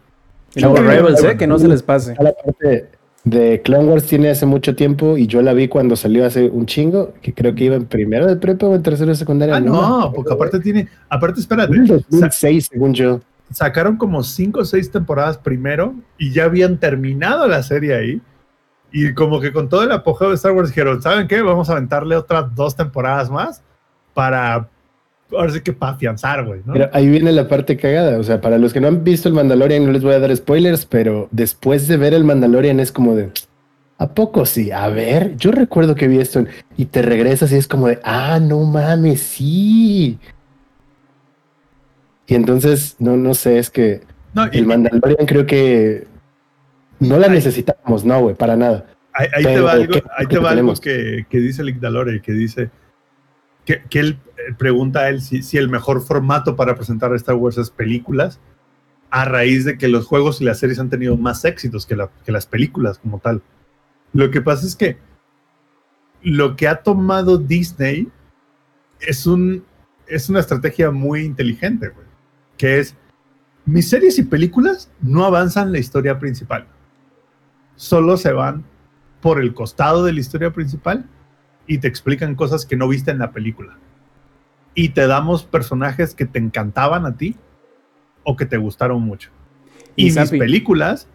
Y 0.54 0.60
luego 0.60 0.76
Rebels, 0.76 1.22
¿eh? 1.22 1.36
Que 1.36 1.46
no 1.46 1.58
se 1.58 1.68
les 1.68 1.82
pase. 1.82 2.16
La 2.18 2.32
parte 2.32 2.88
de 3.24 3.60
Clone 3.62 3.84
Wars 3.84 4.06
tiene 4.06 4.30
hace 4.30 4.46
mucho 4.46 4.74
tiempo 4.74 5.16
y 5.16 5.26
yo 5.26 5.42
la 5.42 5.52
vi 5.52 5.68
cuando 5.68 5.96
salió 5.96 6.24
hace 6.24 6.48
un 6.48 6.66
chingo, 6.66 7.12
que 7.20 7.34
creo 7.34 7.54
que 7.54 7.64
iba 7.64 7.76
en 7.76 7.86
primero 7.86 8.26
de 8.26 8.36
prepa 8.36 8.66
o 8.66 8.74
en 8.74 8.82
tercero 8.82 9.10
de 9.10 9.16
secundaria. 9.16 9.56
Ah, 9.56 9.60
no, 9.60 10.12
porque 10.14 10.32
aparte 10.32 10.60
tiene, 10.60 10.88
aparte 11.08 11.40
espérate. 11.40 11.74
En 11.74 11.86
2006, 11.86 12.68
según 12.72 12.94
yo 12.94 13.20
sacaron 13.50 13.96
como 13.96 14.22
cinco 14.22 14.60
o 14.60 14.64
seis 14.64 14.90
temporadas 14.90 15.36
primero 15.36 15.94
y 16.18 16.32
ya 16.32 16.44
habían 16.44 16.78
terminado 16.78 17.46
la 17.48 17.62
serie 17.62 17.94
ahí. 17.94 18.20
Y 18.92 19.14
como 19.14 19.40
que 19.40 19.52
con 19.52 19.68
todo 19.68 19.84
el 19.84 19.92
apogeo 19.92 20.30
de 20.30 20.34
Star 20.34 20.52
Wars 20.52 20.70
dijeron, 20.70 21.00
¿saben 21.00 21.28
qué? 21.28 21.42
Vamos 21.42 21.68
a 21.68 21.72
aventarle 21.72 22.16
otras 22.16 22.54
dos 22.54 22.74
temporadas 22.74 23.30
más 23.30 23.62
para, 24.14 24.68
ahora 25.32 25.52
sí 25.52 25.60
que 25.60 25.72
para 25.72 25.92
afianzar, 25.92 26.44
güey. 26.44 26.60
¿no? 26.64 26.72
Pero 26.72 26.90
ahí 26.92 27.08
viene 27.08 27.32
la 27.32 27.48
parte 27.48 27.76
cagada. 27.76 28.18
O 28.18 28.22
sea, 28.22 28.40
para 28.40 28.58
los 28.58 28.72
que 28.72 28.80
no 28.80 28.88
han 28.88 29.04
visto 29.04 29.28
el 29.28 29.34
Mandalorian, 29.34 29.84
no 29.84 29.92
les 29.92 30.02
voy 30.02 30.14
a 30.14 30.18
dar 30.20 30.34
spoilers, 30.34 30.86
pero 30.86 31.28
después 31.30 31.88
de 31.88 31.96
ver 31.96 32.14
el 32.14 32.24
Mandalorian 32.24 32.80
es 32.80 32.92
como 32.92 33.14
de, 33.14 33.30
¿a 33.98 34.08
poco 34.08 34.46
sí? 34.46 34.70
A 34.70 34.88
ver, 34.88 35.36
yo 35.36 35.52
recuerdo 35.52 35.94
que 35.94 36.08
vi 36.08 36.18
esto 36.18 36.44
y 36.76 36.86
te 36.86 37.02
regresas 37.02 37.52
y 37.52 37.56
es 37.56 37.68
como 37.68 37.88
de, 37.88 38.00
ah, 38.02 38.38
no 38.40 38.60
mames, 38.64 39.20
sí. 39.20 40.18
Y 42.26 42.34
entonces, 42.34 42.96
no, 42.98 43.16
no 43.16 43.34
sé, 43.34 43.58
es 43.58 43.70
que 43.70 44.02
el 44.52 44.66
Mandalorian 44.66 45.26
creo 45.26 45.46
que 45.46 46.06
no 47.00 47.18
la 47.18 47.28
necesitamos, 47.28 48.04
no, 48.04 48.20
güey, 48.20 48.34
para 48.34 48.56
nada. 48.56 48.86
Ahí, 49.12 49.42
te 49.42 49.60
va 49.60 49.72
algo, 49.72 49.94
ahí 50.16 50.26
te 50.26 50.38
va 50.38 50.50
algo 50.50 50.74
que, 50.74 51.26
que, 51.28 51.38
dice 51.38 51.64
Lick 51.64 51.80
Dalore, 51.80 52.22
que 52.22 52.32
dice 52.32 52.70
que, 53.64 53.82
él 53.92 54.18
eh, 54.36 54.54
pregunta 54.58 55.00
a 55.00 55.08
él 55.08 55.20
si, 55.20 55.42
si, 55.42 55.58
el 55.58 55.68
mejor 55.68 56.02
formato 56.02 56.56
para 56.56 56.74
presentar 56.74 57.14
Star 57.14 57.36
Wars 57.36 57.58
es 57.58 57.70
películas, 57.70 58.40
a 59.10 59.24
raíz 59.24 59.64
de 59.64 59.76
que 59.76 59.88
los 59.88 60.06
juegos 60.06 60.40
y 60.40 60.44
las 60.44 60.58
series 60.58 60.78
han 60.78 60.90
tenido 60.90 61.16
más 61.16 61.44
éxitos 61.44 61.84
que, 61.84 61.96
la, 61.96 62.10
que 62.24 62.32
las 62.32 62.46
películas 62.46 62.98
como 62.98 63.18
tal. 63.18 63.42
Lo 64.12 64.30
que 64.30 64.40
pasa 64.40 64.66
es 64.66 64.76
que 64.76 64.98
lo 66.22 66.56
que 66.56 66.68
ha 66.68 66.82
tomado 66.82 67.38
Disney 67.38 68.08
es, 69.00 69.26
un, 69.26 69.64
es 70.06 70.28
una 70.28 70.40
estrategia 70.40 70.90
muy 70.90 71.22
inteligente, 71.22 71.92
que 72.56 72.78
es, 72.78 72.96
mis 73.64 73.88
series 73.88 74.18
y 74.18 74.22
películas 74.22 74.90
no 75.00 75.24
avanzan 75.24 75.72
la 75.72 75.78
historia 75.78 76.18
principal. 76.18 76.66
Solo 77.76 78.16
se 78.16 78.32
van 78.32 78.64
por 79.20 79.40
el 79.40 79.54
costado 79.54 80.04
de 80.04 80.12
la 80.12 80.20
historia 80.20 80.52
principal 80.52 81.08
y 81.70 81.78
te 81.78 81.86
explican 81.86 82.34
cosas 82.34 82.66
que 82.66 82.74
no 82.74 82.88
viste 82.88 83.12
en 83.12 83.20
la 83.20 83.30
película. 83.30 83.78
Y 84.74 84.88
te 84.88 85.06
damos 85.06 85.44
personajes 85.44 86.16
que 86.16 86.26
te 86.26 86.40
encantaban 86.40 87.06
a 87.06 87.16
ti 87.16 87.36
o 88.24 88.34
que 88.34 88.44
te 88.44 88.56
gustaron 88.56 89.00
mucho. 89.02 89.30
Y, 89.94 90.08
Y 90.08 90.18
mis 90.18 90.30
películas, 90.30 91.06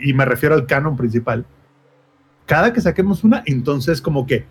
y 0.00 0.12
me 0.12 0.24
refiero 0.24 0.54
al 0.54 0.66
canon 0.66 0.96
principal, 0.96 1.44
cada 2.46 2.72
que 2.72 2.80
saquemos 2.80 3.24
una, 3.24 3.42
entonces 3.44 4.00
como 4.00 4.24
que 4.24 4.46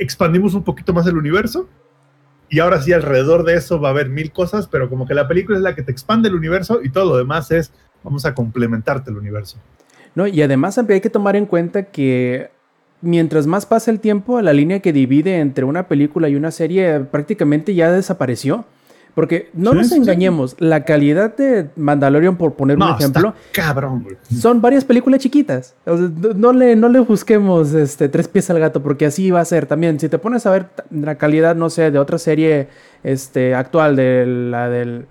expandimos 0.00 0.54
un 0.54 0.64
poquito 0.64 0.92
más 0.92 1.06
el 1.06 1.16
universo 1.16 1.68
y 2.48 2.58
ahora 2.58 2.82
sí 2.82 2.92
alrededor 2.92 3.44
de 3.44 3.54
eso 3.54 3.80
va 3.80 3.90
a 3.90 3.92
haber 3.92 4.08
mil 4.08 4.32
cosas, 4.32 4.66
pero 4.66 4.90
como 4.90 5.06
que 5.06 5.14
la 5.14 5.28
película 5.28 5.58
es 5.58 5.62
la 5.62 5.76
que 5.76 5.82
te 5.82 5.92
expande 5.92 6.28
el 6.28 6.34
universo 6.34 6.80
y 6.82 6.90
todo 6.90 7.04
lo 7.04 7.16
demás 7.18 7.52
es 7.52 7.72
vamos 8.02 8.24
a 8.24 8.34
complementarte 8.34 9.12
el 9.12 9.16
universo. 9.16 9.58
No, 10.16 10.26
y 10.26 10.42
además 10.42 10.76
hay 10.76 11.00
que 11.00 11.08
tomar 11.08 11.36
en 11.36 11.46
cuenta 11.46 11.84
que 11.84 12.50
mientras 13.02 13.46
más 13.46 13.66
pasa 13.66 13.90
el 13.90 14.00
tiempo, 14.00 14.40
la 14.40 14.52
línea 14.52 14.80
que 14.80 14.92
divide 14.92 15.38
entre 15.40 15.64
una 15.64 15.86
película 15.88 16.28
y 16.28 16.36
una 16.36 16.50
serie 16.50 17.00
prácticamente 17.00 17.74
ya 17.74 17.92
desapareció. 17.92 18.64
Porque 19.14 19.50
no 19.52 19.72
Sí, 19.72 19.76
nos 19.76 19.88
sí. 19.88 19.96
engañemos, 19.96 20.56
la 20.58 20.84
calidad 20.86 21.36
de 21.36 21.68
Mandalorian, 21.76 22.38
por 22.38 22.54
poner 22.54 22.78
un 22.78 22.88
ejemplo, 22.88 23.34
está 23.50 23.62
cabrón, 23.66 24.04
güey. 24.04 24.16
son 24.40 24.62
varias 24.62 24.86
películas 24.86 25.20
chiquitas. 25.20 25.74
O 25.84 25.98
sea, 25.98 26.08
no- 26.34 26.54
le, 26.54 26.76
no 26.76 26.88
le 26.88 27.00
busquemos 27.00 27.74
este, 27.74 28.08
tres 28.08 28.26
pies 28.26 28.48
al 28.48 28.58
gato, 28.58 28.82
porque 28.82 29.04
así 29.04 29.30
va 29.30 29.40
a 29.40 29.44
ser 29.44 29.66
también. 29.66 30.00
Si 30.00 30.08
te 30.08 30.18
pones 30.18 30.46
a 30.46 30.50
ver 30.50 30.68
la 30.90 31.16
calidad, 31.16 31.54
no 31.54 31.68
sé, 31.68 31.90
de 31.90 31.98
otra 31.98 32.16
serie 32.16 32.68
este, 33.02 33.54
actual, 33.54 33.96
de 33.96 34.24
la 34.26 34.70
del. 34.70 35.04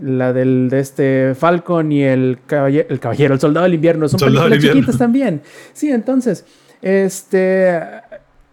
La 0.00 0.34
del 0.34 0.68
de 0.70 0.78
este 0.80 1.34
Falcon 1.34 1.90
y 1.90 2.02
el 2.04 2.38
caballero, 2.46 2.86
el 2.90 3.00
caballero, 3.00 3.32
el 3.34 3.40
soldado 3.40 3.64
del 3.64 3.74
invierno, 3.74 4.08
son 4.08 4.20
Soldado 4.20 4.44
del 4.44 4.50
películas 4.58 4.64
Invierno. 4.76 4.80
chiquitas 4.82 4.98
también. 4.98 5.40
Sí, 5.72 5.90
entonces, 5.90 6.44
este, 6.82 7.80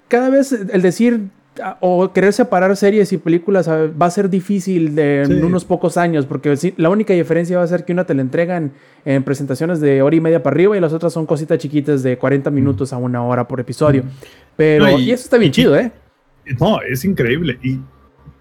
cada 0.08 0.30
vez 0.30 0.52
el 0.52 0.82
decir 0.82 1.30
ah, 1.62 1.78
o 1.82 2.12
querer 2.14 2.34
separar 2.34 2.76
series 2.76 3.12
y 3.14 3.18
películas 3.18 3.68
ah, 3.68 3.88
va 4.00 4.08
a 4.08 4.12
ser 4.12 4.30
difícil 4.30 4.96
de 4.96 5.24
en 5.24 5.44
unos 5.44 5.66
pocos 5.66 5.98
años, 5.98 6.26
porque 6.26 6.56
la 6.78 6.90
única 6.90 7.14
diferencia 7.14 7.58
va 7.58 7.64
a 7.64 7.68
ser 7.68 7.86
que 7.86 7.94
una 7.94 8.04
te 8.06 8.14
la 8.14 8.22
entregan 8.22 8.74
en 9.06 9.24
presentaciones 9.24 9.80
de 9.80 10.02
hora 10.02 10.16
y 10.16 10.22
media 10.22 10.42
para 10.44 10.56
arriba 10.56 10.78
y 10.78 10.80
las 10.80 10.94
otras 10.94 11.14
son 11.14 11.26
cositas 11.26 11.58
chiquitas 11.60 12.04
de 12.04 12.18
40 12.18 12.50
minutos 12.52 12.94
a 12.94 12.98
una 12.98 13.24
hora 13.24 13.48
por 13.48 13.60
episodio. 13.60 14.04
Pero, 14.56 14.86
No, 14.86 15.00
y, 15.00 15.04
y- 15.06 15.12
eso 15.12 15.24
está 15.24 15.38
bien 15.38 15.50
y- 15.50 15.54
chido, 15.54 15.76
¿eh? 15.78 15.92
No, 16.60 16.80
es 16.82 17.04
increíble. 17.06 17.58
Y, 17.64 17.80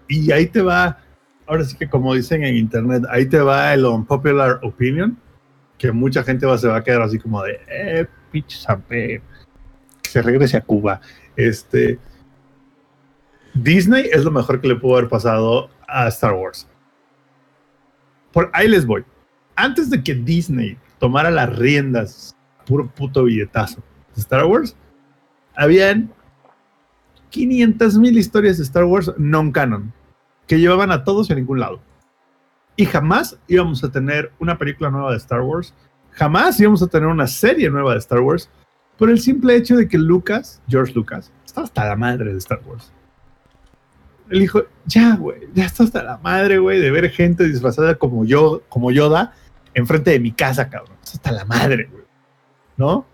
y 0.07 0.31
ahí 0.31 0.45
te 0.45 0.61
va, 0.61 0.99
ahora 1.47 1.63
sí 1.63 1.75
que 1.75 1.89
como 1.89 2.13
dicen 2.13 2.43
en 2.43 2.55
internet, 2.55 3.03
ahí 3.09 3.25
te 3.25 3.39
va 3.39 3.73
el 3.73 3.83
unpopular 3.85 4.59
opinion, 4.61 5.17
que 5.77 5.91
mucha 5.91 6.23
gente 6.23 6.45
va, 6.45 6.57
se 6.57 6.67
va 6.67 6.77
a 6.77 6.83
quedar 6.83 7.01
así 7.01 7.17
como 7.17 7.41
de, 7.43 7.59
eh, 7.67 8.05
pinche 8.31 8.57
se 10.15 10.21
regrese 10.21 10.55
a 10.55 10.61
Cuba. 10.61 11.01
Este, 11.35 11.99
Disney 13.53 14.07
es 14.13 14.23
lo 14.23 14.31
mejor 14.31 14.61
que 14.61 14.69
le 14.69 14.77
pudo 14.77 14.95
haber 14.95 15.09
pasado 15.09 15.69
a 15.89 16.07
Star 16.07 16.31
Wars. 16.31 16.69
Por 18.31 18.49
ahí 18.53 18.69
les 18.69 18.85
voy. 18.85 19.03
Antes 19.57 19.89
de 19.89 20.01
que 20.01 20.15
Disney 20.15 20.77
tomara 20.99 21.29
las 21.31 21.53
riendas, 21.53 22.33
puro 22.65 22.87
puto 22.87 23.25
billetazo 23.25 23.83
de 24.15 24.21
Star 24.21 24.45
Wars, 24.45 24.77
habían 25.53 26.13
500 27.29 27.97
mil 27.97 28.17
historias 28.17 28.57
de 28.57 28.63
Star 28.63 28.85
Wars 28.85 29.11
non-canon 29.17 29.91
que 30.47 30.59
llevaban 30.59 30.91
a 30.91 31.03
todos 31.03 31.29
y 31.29 31.33
a 31.33 31.35
ningún 31.35 31.59
lado. 31.59 31.81
Y 32.77 32.85
jamás 32.85 33.37
íbamos 33.49 33.83
a 33.83 33.91
tener 33.91 34.31
una 34.39 34.57
película 34.57 34.89
nueva 34.89 35.11
de 35.11 35.17
Star 35.17 35.41
Wars, 35.41 35.73
jamás 36.11 36.57
íbamos 36.57 36.81
a 36.81 36.87
tener 36.87 37.09
una 37.09 37.27
serie 37.27 37.69
nueva 37.69 37.91
de 37.91 37.99
Star 37.99 38.21
Wars, 38.21 38.49
por 38.97 39.09
el 39.09 39.19
simple 39.19 39.55
hecho 39.55 39.75
de 39.75 39.87
que 39.87 39.97
Lucas, 39.97 40.61
George 40.67 40.93
Lucas, 40.93 41.31
está 41.45 41.61
hasta 41.61 41.85
la 41.85 41.95
madre 41.95 42.31
de 42.31 42.37
Star 42.37 42.61
Wars. 42.65 42.91
Él 44.29 44.39
dijo, 44.39 44.63
ya, 44.85 45.15
güey, 45.15 45.41
ya 45.53 45.65
está 45.65 45.83
hasta 45.83 46.01
la 46.01 46.17
madre, 46.17 46.57
güey, 46.57 46.79
de 46.79 46.89
ver 46.91 47.09
gente 47.11 47.47
disfrazada 47.47 47.95
como 47.95 48.25
yo, 48.25 48.63
como 48.69 48.91
Yoda, 48.91 49.33
enfrente 49.73 50.11
de 50.11 50.19
mi 50.19 50.31
casa, 50.31 50.69
cabrón. 50.69 50.97
Está 51.03 51.13
hasta 51.17 51.31
la 51.31 51.45
madre, 51.45 51.87
güey. 51.91 52.03
¿No? 52.77 53.05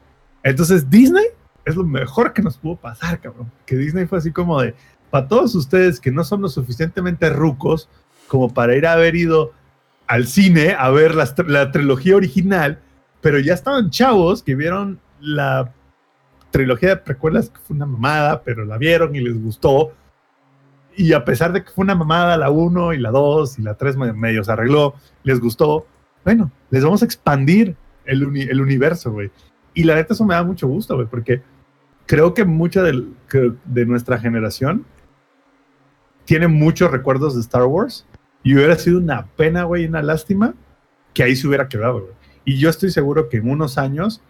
Entonces 0.44 0.90
Disney 0.90 1.26
es 1.66 1.76
lo 1.76 1.84
mejor 1.84 2.34
que 2.34 2.42
nos 2.42 2.58
pudo 2.58 2.78
pasar, 2.78 3.20
cabrón. 3.20 3.52
Que 3.66 3.76
Disney 3.76 4.06
fue 4.06 4.20
así 4.20 4.32
como 4.32 4.62
de, 4.62 4.74
para 5.10 5.28
todos 5.28 5.54
ustedes 5.56 6.00
que 6.00 6.12
no 6.12 6.24
son 6.24 6.42
lo 6.42 6.50
suficientemente 6.50 7.30
rucos 7.30 7.90
como 8.28 8.54
para 8.54 8.76
ir 8.76 8.88
a 8.88 8.94
haber 8.94 9.16
ido 9.16 9.52
al 10.08 10.26
cine 10.28 10.76
a 10.78 10.90
ver 10.90 11.14
tr- 11.14 11.48
la 11.48 11.72
trilogía 11.72 12.16
original, 12.16 12.80
pero 13.22 13.38
ya 13.40 13.54
estaban 13.54 13.90
chavos 13.90 14.42
que 14.42 14.56
vieron 14.56 15.00
la 15.22 15.74
trilogía 16.52 16.90
de 16.90 16.98
precuelas 16.98 17.50
que 17.50 17.60
fue 17.60 17.76
una 17.76 17.86
mamada, 17.86 18.42
pero 18.44 18.66
la 18.66 18.78
vieron 18.78 19.16
y 19.16 19.22
les 19.22 19.42
gustó. 19.42 19.94
Y 20.98 21.14
a 21.14 21.24
pesar 21.24 21.54
de 21.54 21.64
que 21.64 21.70
fue 21.72 21.84
una 21.84 21.96
mamada 21.96 22.36
la 22.38 22.50
1 22.50 22.94
y 22.94 22.98
la 23.00 23.12
2 23.12 23.60
y 23.60 23.62
la 23.62 23.76
3 23.76 23.96
me- 23.96 24.12
medio 24.14 24.44
se 24.44 24.52
arregló, 24.52 24.94
les 25.24 25.40
gustó. 25.40 25.86
Bueno, 26.26 26.52
les 26.70 26.84
vamos 26.84 27.02
a 27.02 27.06
expandir 27.06 27.76
el, 28.06 28.26
uni- 28.26 28.42
el 28.50 28.60
universo, 28.60 29.12
güey. 29.12 29.32
Y 29.74 29.84
la 29.86 29.96
neta 29.96 30.14
eso 30.14 30.26
me 30.26 30.34
da 30.34 30.44
mucho 30.44 30.68
gusto, 30.68 30.96
güey, 30.96 31.08
porque 31.08 31.42
creo 32.06 32.34
que 32.34 32.44
mucha 32.44 32.84
del- 32.84 33.14
de 33.66 33.86
nuestra 33.86 34.18
generación 34.20 34.86
tiene 36.26 36.48
muchos 36.48 36.92
recuerdos 36.92 37.36
de 37.36 37.42
Star 37.42 37.64
Wars 37.64 38.06
y 38.44 38.54
hubiera 38.56 38.76
sido 38.76 39.00
una 39.00 39.26
pena, 39.38 39.64
güey, 39.64 39.86
una 39.86 40.02
lástima 40.02 40.54
que 41.14 41.24
ahí 41.24 41.36
se 41.36 41.48
hubiera 41.48 41.68
quedado, 41.70 42.02
güey. 42.02 42.14
Y 42.44 42.58
yo 42.58 42.70
estoy 42.70 42.92
seguro 42.92 43.30
que 43.30 43.38
en 43.38 43.50
unos 43.50 43.78
años, 43.78 44.22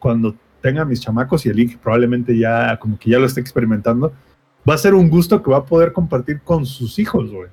cuando 0.00 0.34
tenga 0.60 0.84
mis 0.84 1.00
chamacos 1.00 1.46
y 1.46 1.50
el 1.50 1.56
Link 1.56 1.76
probablemente 1.78 2.36
ya, 2.36 2.76
como 2.80 2.98
que 2.98 3.10
ya 3.10 3.18
lo 3.20 3.26
esté 3.26 3.40
experimentando, 3.40 4.12
va 4.68 4.74
a 4.74 4.78
ser 4.78 4.94
un 4.94 5.08
gusto 5.08 5.40
que 5.42 5.50
va 5.52 5.58
a 5.58 5.64
poder 5.64 5.92
compartir 5.92 6.40
con 6.40 6.66
sus 6.66 6.98
hijos, 6.98 7.30
güey. 7.30 7.48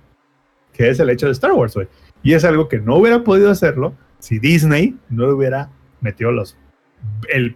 Que 0.74 0.90
es 0.90 1.00
el 1.00 1.10
hecho 1.12 1.28
de 1.28 1.32
Star 1.34 1.52
Wars, 1.54 1.76
güey. 1.76 1.88
Y 2.24 2.34
es 2.34 2.44
algo 2.44 2.68
que 2.68 2.80
no 2.80 2.96
hubiera 2.98 3.24
podido 3.24 3.52
hacerlo 3.52 3.94
si 4.20 4.40
Disney 4.40 4.96
no 5.10 5.28
le 5.28 5.34
hubiera 5.34 5.70
metido 6.02 6.32
los. 6.32 6.58
El. 7.30 7.56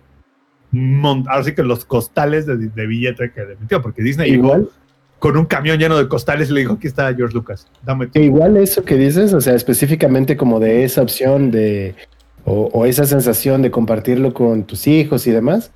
mon- 0.71 1.25
Ahora 1.27 1.43
sí 1.43 1.53
que 1.53 1.63
los 1.63 1.83
costales 1.85 2.45
de, 2.45 2.57
de 2.57 2.87
billete 2.87 3.31
que 3.31 3.41
le 3.41 3.55
metió, 3.57 3.81
porque 3.81 4.01
Disney 4.03 4.31
llegó 4.31 4.45
Igual, 4.45 4.69
con 5.19 5.37
un 5.37 5.45
camión 5.45 5.77
lleno 5.77 5.97
de 5.97 6.07
costales 6.07 6.49
y 6.49 6.53
le 6.53 6.61
dijo: 6.61 6.73
Aquí 6.73 6.87
está 6.87 7.13
George 7.13 7.33
Lucas, 7.35 7.67
dame 7.83 8.05
tú". 8.07 8.13
que 8.13 8.23
igual 8.23 8.57
eso 8.57 8.83
que 8.83 8.95
dices, 8.95 9.33
o 9.33 9.41
sea, 9.41 9.53
específicamente 9.55 10.37
como 10.37 10.59
de 10.59 10.83
esa 10.83 11.01
opción 11.01 11.51
de, 11.51 11.95
o, 12.45 12.85
esa 12.85 13.05
sensación 13.05 13.61
de 13.61 13.71
compartirlo 13.71 14.33
con 14.33 14.63
tus 14.63 14.87
hijos 14.87 15.27
y 15.27 15.31
demás, 15.31 15.71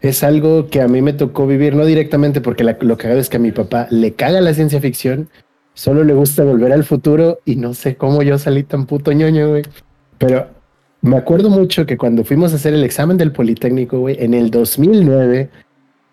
es 0.00 0.22
algo 0.22 0.68
que 0.68 0.80
a 0.80 0.88
mí 0.88 1.02
me 1.02 1.12
tocó 1.12 1.46
vivir, 1.46 1.74
no 1.74 1.86
directamente 1.86 2.40
porque 2.40 2.64
lo 2.64 2.98
cagado 2.98 3.20
es 3.20 3.28
que 3.28 3.38
a 3.38 3.40
mi 3.40 3.52
papá 3.52 3.86
le 3.90 4.12
caga 4.12 4.40
la 4.40 4.54
ciencia 4.54 4.80
ficción, 4.80 5.28
solo 5.72 6.04
le 6.04 6.14
gusta 6.14 6.44
volver 6.44 6.72
al 6.72 6.84
futuro 6.84 7.40
y 7.44 7.56
no 7.56 7.74
sé 7.74 7.96
cómo 7.96 8.22
yo 8.22 8.38
salí 8.38 8.62
tan 8.62 8.86
puto 8.86 9.12
ñoño, 9.12 9.48
güey. 9.48 9.62
Pero 10.18 10.48
me 11.00 11.16
acuerdo 11.16 11.50
mucho 11.50 11.86
que 11.86 11.96
cuando 11.96 12.24
fuimos 12.24 12.52
a 12.52 12.56
hacer 12.56 12.74
el 12.74 12.84
examen 12.84 13.16
del 13.16 13.32
Politécnico, 13.32 13.98
güey, 13.98 14.16
en 14.20 14.34
el 14.34 14.50
2009, 14.50 15.50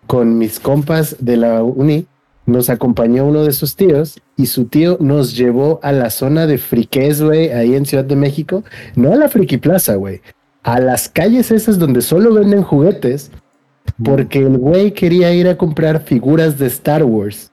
con 0.06 0.36
mis 0.38 0.58
compas 0.58 1.16
de 1.20 1.36
la 1.36 1.62
uni, 1.62 2.06
nos 2.44 2.70
acompañó 2.70 3.24
uno 3.26 3.44
de 3.44 3.52
sus 3.52 3.76
tíos 3.76 4.20
y 4.42 4.46
su 4.46 4.64
tío 4.64 4.96
nos 5.00 5.36
llevó 5.36 5.78
a 5.82 5.92
la 5.92 6.10
zona 6.10 6.48
de 6.48 6.58
friqués, 6.58 7.22
güey, 7.22 7.50
ahí 7.50 7.76
en 7.76 7.86
Ciudad 7.86 8.04
de 8.04 8.16
México, 8.16 8.64
no 8.96 9.12
a 9.12 9.16
la 9.16 9.28
Friki 9.28 9.56
Plaza, 9.56 9.94
güey, 9.94 10.20
a 10.64 10.80
las 10.80 11.08
calles 11.08 11.52
esas 11.52 11.78
donde 11.78 12.02
solo 12.02 12.34
venden 12.34 12.64
juguetes, 12.64 13.30
porque 14.04 14.40
el 14.40 14.58
güey 14.58 14.92
quería 14.92 15.32
ir 15.32 15.48
a 15.48 15.56
comprar 15.56 16.02
figuras 16.02 16.58
de 16.58 16.66
Star 16.66 17.04
Wars. 17.04 17.52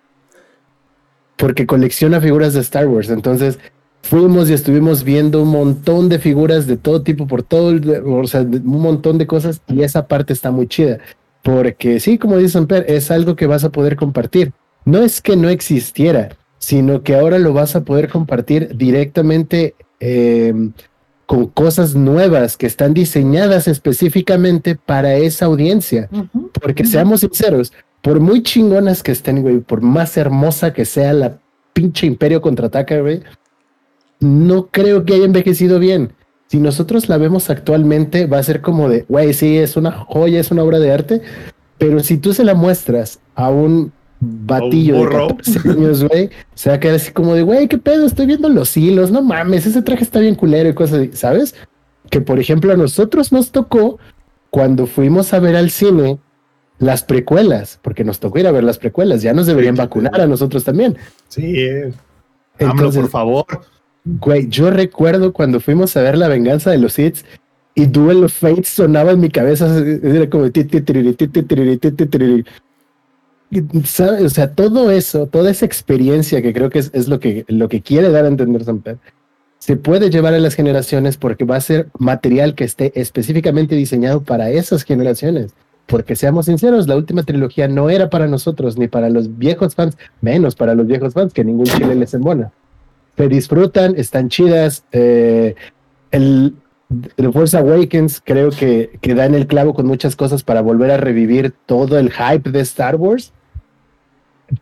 Porque 1.37 1.67
colecciona 1.67 2.19
figuras 2.19 2.53
de 2.53 2.61
Star 2.61 2.87
Wars. 2.87 3.09
Entonces 3.09 3.59
fuimos 4.01 4.49
y 4.49 4.53
estuvimos 4.53 5.03
viendo 5.03 5.43
un 5.43 5.49
montón 5.49 6.09
de 6.09 6.19
figuras 6.19 6.65
de 6.65 6.77
todo 6.77 7.03
tipo, 7.03 7.27
por 7.27 7.43
todo, 7.43 7.69
el, 7.71 7.87
o 8.05 8.27
sea, 8.27 8.41
un 8.41 8.81
montón 8.81 9.17
de 9.17 9.27
cosas. 9.27 9.61
Y 9.67 9.83
esa 9.83 10.07
parte 10.07 10.33
está 10.33 10.51
muy 10.51 10.67
chida. 10.67 10.97
Porque 11.43 11.99
sí, 11.99 12.17
como 12.17 12.37
dice 12.37 12.53
Samper, 12.53 12.85
es 12.87 13.11
algo 13.11 13.35
que 13.35 13.47
vas 13.47 13.63
a 13.63 13.71
poder 13.71 13.95
compartir. 13.95 14.51
No 14.85 14.99
es 15.03 15.21
que 15.21 15.35
no 15.35 15.49
existiera, 15.49 16.29
sino 16.59 17.03
que 17.03 17.15
ahora 17.15 17.39
lo 17.39 17.53
vas 17.53 17.75
a 17.75 17.83
poder 17.83 18.09
compartir 18.09 18.75
directamente 18.75 19.75
eh, 19.99 20.53
con 21.25 21.47
cosas 21.47 21.95
nuevas 21.95 22.57
que 22.57 22.65
están 22.67 22.93
diseñadas 22.93 23.67
específicamente 23.67 24.75
para 24.75 25.15
esa 25.15 25.45
audiencia. 25.45 26.09
Porque 26.61 26.85
seamos 26.85 27.21
sinceros, 27.21 27.71
por 28.01 28.19
muy 28.19 28.43
chingonas 28.43 29.03
que 29.03 29.11
estén, 29.11 29.41
güey, 29.41 29.59
por 29.59 29.81
más 29.81 30.17
hermosa 30.17 30.73
que 30.73 30.85
sea 30.85 31.13
la 31.13 31.39
pinche 31.73 32.07
Imperio 32.07 32.41
contraataca, 32.41 32.99
güey, 32.99 33.21
no 34.19 34.67
creo 34.67 35.05
que 35.05 35.13
haya 35.13 35.25
envejecido 35.25 35.79
bien. 35.79 36.13
Si 36.47 36.57
nosotros 36.57 37.09
la 37.09 37.17
vemos 37.17 37.49
actualmente, 37.49 38.25
va 38.25 38.39
a 38.39 38.43
ser 38.43 38.61
como 38.61 38.89
de, 38.89 39.05
güey, 39.07 39.33
sí, 39.33 39.57
es 39.57 39.77
una 39.77 39.91
joya, 39.91 40.39
es 40.39 40.49
una 40.51 40.63
obra 40.63 40.79
de 40.79 40.91
arte, 40.91 41.21
pero 41.77 41.99
si 41.99 42.17
tú 42.17 42.33
se 42.33 42.43
la 42.43 42.55
muestras 42.55 43.19
a 43.35 43.49
un 43.49 43.91
batillo 44.19 44.95
de 44.95 44.99
burro. 44.99 45.27
14 45.37 45.69
años, 45.69 46.03
güey, 46.03 46.29
se 46.53 46.69
va 46.69 46.75
a 46.75 46.79
quedar 46.79 46.95
así 46.95 47.11
como 47.11 47.35
de, 47.35 47.43
güey, 47.43 47.67
qué 47.67 47.77
pedo, 47.77 48.05
estoy 48.05 48.25
viendo 48.25 48.49
los 48.49 48.75
hilos, 48.75 49.11
no 49.11 49.21
mames, 49.21 49.65
ese 49.65 49.81
traje 49.81 50.03
está 50.03 50.19
bien 50.19 50.35
culero 50.35 50.69
y 50.69 50.73
cosas 50.73 50.99
así, 50.99 51.11
¿sabes? 51.13 51.55
Que 52.09 52.21
por 52.21 52.39
ejemplo 52.39 52.73
a 52.73 52.77
nosotros 52.77 53.31
nos 53.31 53.51
tocó 53.51 53.99
cuando 54.49 54.87
fuimos 54.87 55.33
a 55.33 55.39
ver 55.39 55.55
al 55.55 55.69
cine 55.69 56.19
las 56.79 57.03
precuelas, 57.03 57.79
porque 57.81 58.03
nos 58.03 58.19
tocó 58.19 58.39
ir 58.39 58.47
a 58.47 58.51
ver 58.51 58.63
las 58.63 58.77
precuelas, 58.77 59.21
ya 59.21 59.33
nos 59.33 59.47
deberían 59.47 59.75
Sí, 59.75 59.81
vacunar 59.81 60.19
a 60.21 60.27
nosotros 60.27 60.63
también. 60.63 60.97
Sí, 61.27 61.59
eh. 61.61 61.93
AMLO, 62.59 62.71
Entonces, 62.71 63.01
por 63.01 63.09
favor. 63.09 63.45
Güey, 64.05 64.47
yo 64.47 64.71
recuerdo 64.71 65.33
cuando 65.33 65.59
fuimos 65.59 65.95
a 65.97 66.01
ver 66.01 66.17
La 66.17 66.29
Venganza 66.29 66.71
de 66.71 66.77
los 66.77 66.97
Hits 66.97 67.25
y 67.75 67.85
Duel 67.85 68.23
of 68.23 68.33
Fate 68.33 68.63
sonaba 68.63 69.11
en 69.11 69.19
mi 69.19 69.29
cabeza, 69.29 69.77
era 69.77 70.29
como 70.29 70.49
O 73.51 74.29
sea, 74.29 74.53
todo 74.53 74.91
eso, 74.91 75.27
toda 75.27 75.49
esa 75.49 75.65
experiencia 75.65 76.41
que 76.41 76.53
creo 76.53 76.69
que 76.69 76.79
es, 76.79 77.07
lo, 77.07 77.19
que, 77.19 77.45
lo 77.47 77.67
que 77.67 77.81
quiere 77.81 78.09
dar 78.11 78.25
a 78.25 78.27
entender 78.27 78.63
Samper, 78.63 78.97
se 79.57 79.75
puede 79.75 80.09
llevar 80.09 80.33
a 80.33 80.39
las 80.39 80.53
generaciones 80.53 81.17
porque 81.17 81.45
va 81.45 81.55
a 81.55 81.61
ser 81.61 81.87
material 81.97 82.55
que 82.55 82.63
esté 82.63 82.91
específicamente 82.95 83.75
diseñado 83.75 84.21
para 84.21 84.51
esas 84.51 84.83
generaciones. 84.83 85.53
Porque 85.87 86.15
seamos 86.15 86.45
sinceros, 86.45 86.87
la 86.87 86.95
última 86.95 87.23
trilogía 87.23 87.67
no 87.67 87.89
era 87.89 88.11
para 88.11 88.27
nosotros 88.27 88.77
ni 88.77 88.87
para 88.87 89.09
los 89.09 89.37
viejos 89.39 89.73
fans, 89.73 89.97
menos 90.21 90.55
para 90.55 90.75
los 90.75 90.85
viejos 90.85 91.13
fans, 91.13 91.33
que 91.33 91.43
ningún 91.43 91.65
chile 91.65 91.95
les 91.95 92.13
embona 92.13 92.51
se 93.19 93.27
disfrutan, 93.27 93.95
están 93.97 94.29
chidas. 94.29 94.85
eh, 94.93 95.53
el, 96.11 96.55
The 97.17 97.31
Force 97.33 97.55
Awakens 97.55 98.21
creo 98.23 98.49
que, 98.49 98.97
que 99.01 99.13
da 99.13 99.25
en 99.25 99.35
el 99.35 99.45
clavo 99.45 99.73
con 99.73 99.85
muchas 99.85 100.15
cosas 100.15 100.41
para 100.41 100.61
volver 100.61 100.89
a 100.89 100.97
revivir 100.97 101.53
todo 101.65 101.99
el 101.99 102.11
hype 102.11 102.49
de 102.49 102.61
Star 102.61 102.95
Wars. 102.95 103.33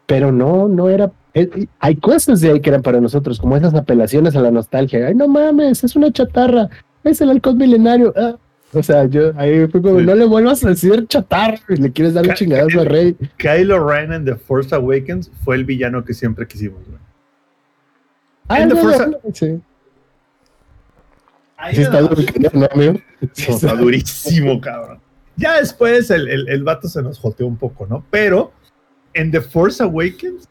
Pero 0.06 0.32
no, 0.32 0.68
no 0.68 0.90
era. 0.90 1.12
eh, 1.34 1.68
hay 1.80 1.96
cosas 1.98 2.42
de 2.42 2.52
ahí 2.52 2.60
que 2.62 2.70
eran 2.70 2.82
para 2.82 3.00
nosotros, 3.00 3.40
como 3.40 3.56
esas 3.58 3.74
apelaciones 3.76 4.36
a 4.36 4.42
la 4.42 4.52
nostalgia. 4.52 5.08
Ay, 5.08 5.16
no 5.16 5.28
mames, 5.28 5.84
es 5.84 5.96
una 5.96 6.12
chatarra, 6.12 6.70
es 7.04 7.22
el 7.22 7.30
halcón 7.30 7.58
milenario. 7.58 8.14
ah. 8.18 8.36
O 8.74 8.84
sea, 8.84 9.06
yo 9.06 9.32
ahí 9.38 9.66
fue 9.68 9.82
como, 9.82 10.00
Sí. 10.00 10.06
no 10.06 10.14
le 10.14 10.26
vuelvas 10.26 10.64
a 10.66 10.70
decir 10.70 11.08
chatarra 11.08 11.58
y 11.70 11.78
le 11.78 11.92
quieres 11.94 12.14
dar 12.14 12.28
un 12.28 12.34
chingadazo 12.34 12.82
a 12.82 12.84
Rey. 12.84 13.16
Kylo 13.38 13.88
Ren 13.88 14.12
en 14.12 14.26
The 14.26 14.36
Force 14.36 14.76
Awakens 14.76 15.32
fue 15.46 15.56
el 15.56 15.64
villano 15.64 16.04
que 16.04 16.14
siempre 16.14 16.46
quisimos, 16.48 16.86
güey. 16.86 17.00
Ah, 18.50 18.62
En 18.62 18.70
The 18.70 18.76
Force- 18.76 19.08
no, 19.08 19.18
sí. 19.34 19.60
Ahí 21.58 21.76
Sí 21.76 21.82
está 21.82 22.02
nada 22.02 22.10
más. 22.10 22.26
duro, 22.26 22.50
¿no, 22.54 22.68
amigo? 22.72 22.94
Sí 23.34 23.46
No, 23.50 23.56
está- 23.56 23.68
está 23.68 23.74
durísimo, 23.82 24.62
cabrón. 24.62 25.00
Ya 25.38 25.60
después 25.60 26.10
el, 26.12 26.28
el, 26.28 26.50
el 26.50 26.64
vato 26.64 26.88
se 26.88 27.02
nos 27.02 27.20
joteó 27.20 27.48
un 27.48 27.58
poco, 27.58 27.86
¿no? 27.88 28.04
Pero 28.12 28.52
en 29.18 29.32
The 29.32 29.42
Force 29.42 29.82
Awakens, 29.84 30.48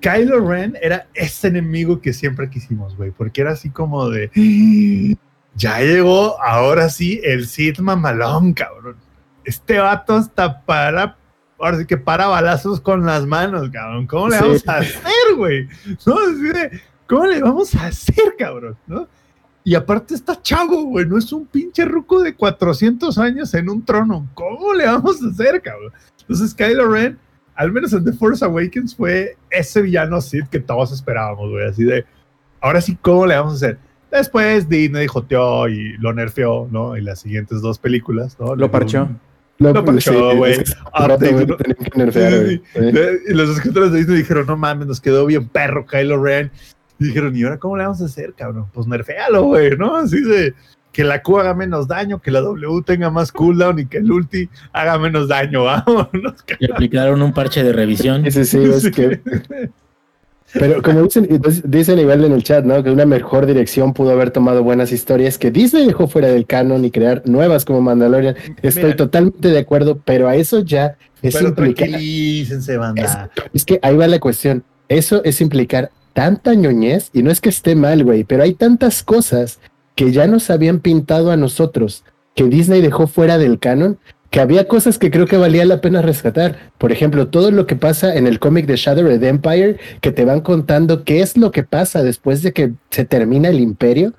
Kylo 0.00 0.40
Ren 0.48 0.76
era 0.82 1.06
ese 1.14 1.48
enemigo 1.48 2.00
que 2.00 2.12
siempre 2.12 2.50
quisimos, 2.50 2.96
güey, 2.96 3.10
porque 3.12 3.40
era 3.42 3.52
así 3.52 3.70
como 3.70 4.08
de. 4.10 4.30
Ya 5.54 5.80
llegó, 5.80 6.40
ahora 6.42 6.88
sí, 6.88 7.20
el 7.22 7.46
Sith 7.46 7.78
mamalón, 7.78 8.52
cabrón. 8.54 8.96
Este 9.44 9.78
vato 9.78 10.14
hasta 10.16 10.62
para. 10.62 11.16
Ahora 11.58 11.78
sí 11.78 11.86
que 11.86 11.96
para 11.98 12.26
balazos 12.26 12.80
con 12.80 13.04
las 13.06 13.26
manos, 13.26 13.70
cabrón. 13.70 14.06
¿Cómo 14.06 14.28
le 14.28 14.38
Sí. 14.38 14.42
vamos 14.42 14.68
a 14.68 14.76
hacer, 14.78 15.36
güey? 15.36 15.68
¿No? 16.06 16.16
¿Cómo 17.06 17.26
le 17.26 17.40
vamos 17.42 17.74
a 17.74 17.86
hacer, 17.86 18.34
cabrón? 18.38 18.76
¿No? 18.86 19.06
Y 19.62 19.76
aparte 19.76 20.14
está 20.14 20.40
chavo, 20.42 20.82
güey. 20.84 21.06
No 21.06 21.18
es 21.18 21.32
un 21.32 21.46
pinche 21.46 21.84
ruco 21.84 22.20
de 22.20 22.34
400 22.34 23.16
años 23.18 23.54
en 23.54 23.68
un 23.68 23.84
trono. 23.84 24.26
¿Cómo 24.34 24.72
le 24.74 24.86
vamos 24.86 25.22
a 25.22 25.28
hacer, 25.28 25.62
cabrón? 25.62 25.92
Entonces, 26.22 26.52
Kylo 26.54 26.88
Ren, 26.88 27.18
al 27.54 27.72
menos 27.72 27.92
en 27.92 28.04
The 28.04 28.12
Force 28.12 28.44
Awakens, 28.44 28.94
fue 28.96 29.36
ese 29.50 29.82
villano 29.82 30.20
Sith 30.20 30.48
que 30.48 30.60
todos 30.60 30.92
esperábamos, 30.92 31.50
güey. 31.50 31.66
Así 31.66 31.84
de, 31.84 32.04
ahora 32.60 32.80
sí, 32.80 32.96
¿cómo 33.00 33.26
le 33.26 33.36
vamos 33.36 33.52
a 33.54 33.56
hacer? 33.56 33.78
Después 34.10 34.68
Disney 34.68 35.06
joteó 35.06 35.68
y 35.68 35.96
lo 35.98 36.12
nerfeó, 36.12 36.68
¿no? 36.70 36.96
Y 36.96 37.00
las 37.00 37.20
siguientes 37.20 37.62
dos 37.62 37.78
películas, 37.78 38.36
¿no? 38.38 38.54
Lo 38.54 38.70
parchó. 38.70 39.08
Lo 39.58 39.84
parchó, 39.84 40.36
güey. 40.36 40.56
Sí, 40.56 40.64
sí, 40.64 42.62
Sí. 42.74 42.90
Y 43.28 43.32
los 43.32 43.50
escritores 43.50 43.92
de 43.92 43.98
Disney 43.98 44.18
dijeron, 44.18 44.46
no 44.46 44.56
mames, 44.56 44.86
nos 44.86 45.00
quedó 45.00 45.24
bien 45.24 45.48
perro 45.48 45.86
Kylo 45.86 46.22
Ren. 46.22 46.50
Y 46.98 47.06
dijeron, 47.06 47.34
¿y 47.34 47.42
ahora 47.42 47.58
cómo 47.58 47.76
le 47.76 47.84
vamos 47.84 48.02
a 48.02 48.04
hacer, 48.04 48.34
cabrón? 48.34 48.66
Pues 48.72 48.86
nerfealo, 48.86 49.44
güey, 49.44 49.76
¿no? 49.76 49.96
Así 49.96 50.20
de 50.20 50.54
que 50.92 51.04
la 51.04 51.22
Q 51.22 51.38
haga 51.38 51.54
menos 51.54 51.88
daño, 51.88 52.20
que 52.20 52.30
la 52.30 52.40
W 52.40 52.82
tenga 52.84 53.10
más 53.10 53.32
cooldown 53.32 53.78
y 53.78 53.86
que 53.86 53.98
el 53.98 54.12
ulti 54.12 54.48
haga 54.72 54.98
menos 54.98 55.28
daño, 55.28 55.64
vámonos. 55.64 56.34
Le 56.58 56.72
aplicaron 56.72 57.22
un 57.22 57.32
parche 57.32 57.64
de 57.64 57.72
revisión. 57.72 58.30
Sí, 58.30 58.44
sí, 58.44 58.58
es 58.62 58.90
que. 58.90 59.20
Pero 60.52 60.82
como 60.82 61.02
dicen, 61.04 61.40
dicen 61.64 61.98
igual 61.98 62.24
en 62.24 62.32
el 62.32 62.42
chat, 62.42 62.62
¿no? 62.64 62.82
Que 62.84 62.90
una 62.90 63.06
mejor 63.06 63.46
dirección 63.46 63.94
pudo 63.94 64.10
haber 64.10 64.30
tomado 64.32 64.62
buenas 64.62 64.92
historias 64.92 65.38
que 65.38 65.50
Disney 65.50 65.86
dejó 65.86 66.08
fuera 66.08 66.28
del 66.28 66.44
canon 66.44 66.84
y 66.84 66.90
crear 66.90 67.22
nuevas 67.24 67.64
como 67.64 67.80
Mandalorian. 67.80 68.36
Estoy 68.60 68.84
Mira. 68.84 68.96
totalmente 68.96 69.48
de 69.48 69.58
acuerdo, 69.58 69.98
pero 70.04 70.28
a 70.28 70.36
eso 70.36 70.60
ya 70.60 70.98
es 71.22 71.36
Pero 71.36 71.48
implicar. 71.48 71.88
tranquilícense, 71.88 72.76
banda. 72.76 73.30
Es 73.54 73.64
que 73.64 73.78
ahí 73.80 73.96
va 73.96 74.06
la 74.06 74.18
cuestión. 74.18 74.62
Eso 74.90 75.24
es 75.24 75.40
implicar 75.40 75.90
tanta 76.12 76.52
ñoñez, 76.52 77.08
y 77.14 77.22
no 77.22 77.30
es 77.30 77.40
que 77.40 77.48
esté 77.48 77.74
mal, 77.74 78.04
güey, 78.04 78.24
pero 78.24 78.42
hay 78.42 78.52
tantas 78.52 79.02
cosas 79.02 79.58
que 79.94 80.12
ya 80.12 80.26
nos 80.26 80.50
habían 80.50 80.80
pintado 80.80 81.30
a 81.30 81.36
nosotros, 81.36 82.04
que 82.34 82.44
Disney 82.44 82.80
dejó 82.80 83.06
fuera 83.06 83.38
del 83.38 83.58
canon, 83.58 83.98
que 84.30 84.40
había 84.40 84.66
cosas 84.66 84.98
que 84.98 85.10
creo 85.10 85.26
que 85.26 85.36
valía 85.36 85.66
la 85.66 85.82
pena 85.82 86.00
rescatar. 86.00 86.56
Por 86.78 86.90
ejemplo, 86.92 87.28
todo 87.28 87.50
lo 87.50 87.66
que 87.66 87.76
pasa 87.76 88.14
en 88.16 88.26
el 88.26 88.38
cómic 88.38 88.64
de 88.66 88.76
Shattered 88.76 89.22
Empire, 89.22 89.76
que 90.00 90.10
te 90.10 90.24
van 90.24 90.40
contando 90.40 91.04
qué 91.04 91.20
es 91.20 91.36
lo 91.36 91.50
que 91.52 91.62
pasa 91.64 92.02
después 92.02 92.42
de 92.42 92.52
que 92.52 92.72
se 92.90 93.04
termina 93.04 93.50
el 93.50 93.60
imperio. 93.60 94.14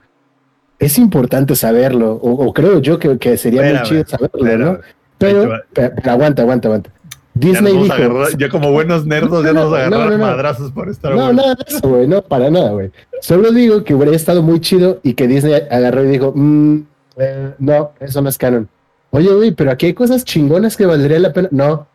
Es 0.77 0.97
importante 0.99 1.55
saberlo, 1.55 2.13
o, 2.13 2.45
o 2.45 2.53
creo 2.53 2.79
yo 2.79 2.99
que, 2.99 3.17
que 3.17 3.37
sería 3.37 3.61
muy 3.63 3.71
chido 3.89 4.03
saberlo, 4.07 4.39
¿no? 4.57 4.71
pero- 5.17 5.41
pero 5.73 6.11
aguanta, 6.11 6.41
aguanta, 6.43 6.67
aguanta. 6.67 6.89
Ya, 7.35 7.49
Disney 7.49 7.73
vamos 7.73 7.89
a 7.89 7.95
dijo, 7.95 8.07
agarrar- 8.11 8.37
ya 8.37 8.49
como 8.49 8.71
buenos 8.71 9.05
nerdos 9.07 9.43
ya 9.43 9.53
No, 9.53 9.61
nos 9.61 9.69
no, 9.71 9.75
agarraron 9.75 10.09
no, 10.11 10.17
no. 10.17 10.25
madrazos 10.25 10.71
por 10.71 10.87
estar 10.89 11.15
No, 11.15 11.33
nada 11.33 11.55
de 11.55 11.63
eso, 11.67 11.89
güey, 11.89 12.07
no, 12.07 12.21
para 12.21 12.51
nada, 12.51 12.71
güey. 12.71 12.91
Solo 13.21 13.51
digo 13.51 13.83
que 13.83 13.95
hubiera 13.95 14.15
estado 14.15 14.41
muy 14.43 14.59
chido 14.59 14.99
y 15.03 15.13
que 15.15 15.27
Disney 15.27 15.53
agarró 15.71 16.03
y 16.03 16.07
dijo, 16.09 16.31
"Mm, 16.35 16.81
eh, 17.17 17.53
no, 17.57 17.91
eso 17.99 18.21
no 18.21 18.29
es 18.29 18.37
canon. 18.37 18.69
Oye, 19.09 19.33
güey, 19.33 19.51
pero 19.51 19.71
aquí 19.71 19.87
hay 19.87 19.93
cosas 19.93 20.23
chingonas 20.25 20.77
que 20.77 20.85
valdría 20.85 21.19
la 21.19 21.33
pena. 21.33 21.47
No, 21.51 21.87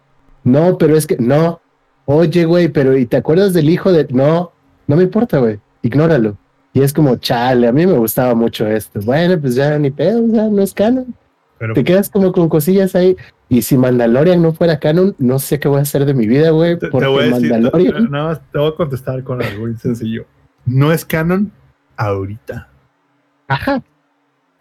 no, 0.45 0.77
pero 0.79 0.97
es 0.97 1.07
que, 1.07 1.17
no. 1.19 1.61
Oye, 2.05 2.45
güey, 2.45 2.69
pero 2.69 2.97
¿y 2.97 3.07
te 3.07 3.17
acuerdas 3.17 3.53
del 3.53 3.69
hijo 3.71 3.93
de...? 3.93 4.07
No, 4.11 4.51
no 4.87 4.97
me 4.97 5.03
importa, 5.05 5.39
güey, 5.39 5.59
ignóralo. 5.83 6.37
Y 6.73 6.83
es 6.83 6.93
como, 6.93 7.17
chale, 7.17 7.67
a 7.69 7.73
mí 7.73 7.87
me 7.87 7.93
gustaba 7.95 8.35
mucho 8.35 8.67
esto. 8.67 9.01
Bueno, 9.03 9.41
pues 9.41 9.55
ya 9.55 9.79
ni 9.79 9.91
pedo, 9.91 10.21
ya 10.29 10.45
no 10.49 10.63
es 10.63 10.73
canon. 10.75 11.15
Pero 11.59 11.75
Te 11.75 11.83
quedas 11.83 12.09
como 12.09 12.31
con 12.33 12.49
cosillas 12.49 12.95
ahí. 12.95 13.17
Y 13.51 13.63
si 13.63 13.79
Mandalorian 13.79 14.43
no 14.43 14.53
fuera 14.53 14.79
canon, 14.79 15.15
no 15.19 15.39
sé 15.39 15.59
qué 15.59 15.69
voy 15.69 15.79
a 15.79 15.83
hacer 15.83 16.05
de 16.05 16.13
mi 16.15 16.27
vida, 16.27 16.51
güey. 16.51 16.75
te, 16.79 16.87
te 16.87 16.89
Porque 16.89 17.07
voy 17.09 17.25
a 17.25 17.27
decir, 17.29 17.51
Mandalorian... 17.51 18.11
nada 18.11 18.25
más 18.29 18.41
te 18.53 18.59
voy 18.59 18.69
a 18.69 18.75
contestar 18.75 19.23
con 19.25 19.43
algo 19.43 19.67
muy 19.67 19.77
sencillo. 19.77 20.27
No 20.67 20.93
es 20.93 21.05
canon 21.05 21.51
ahorita. 21.97 22.69
Ajá, 23.49 23.83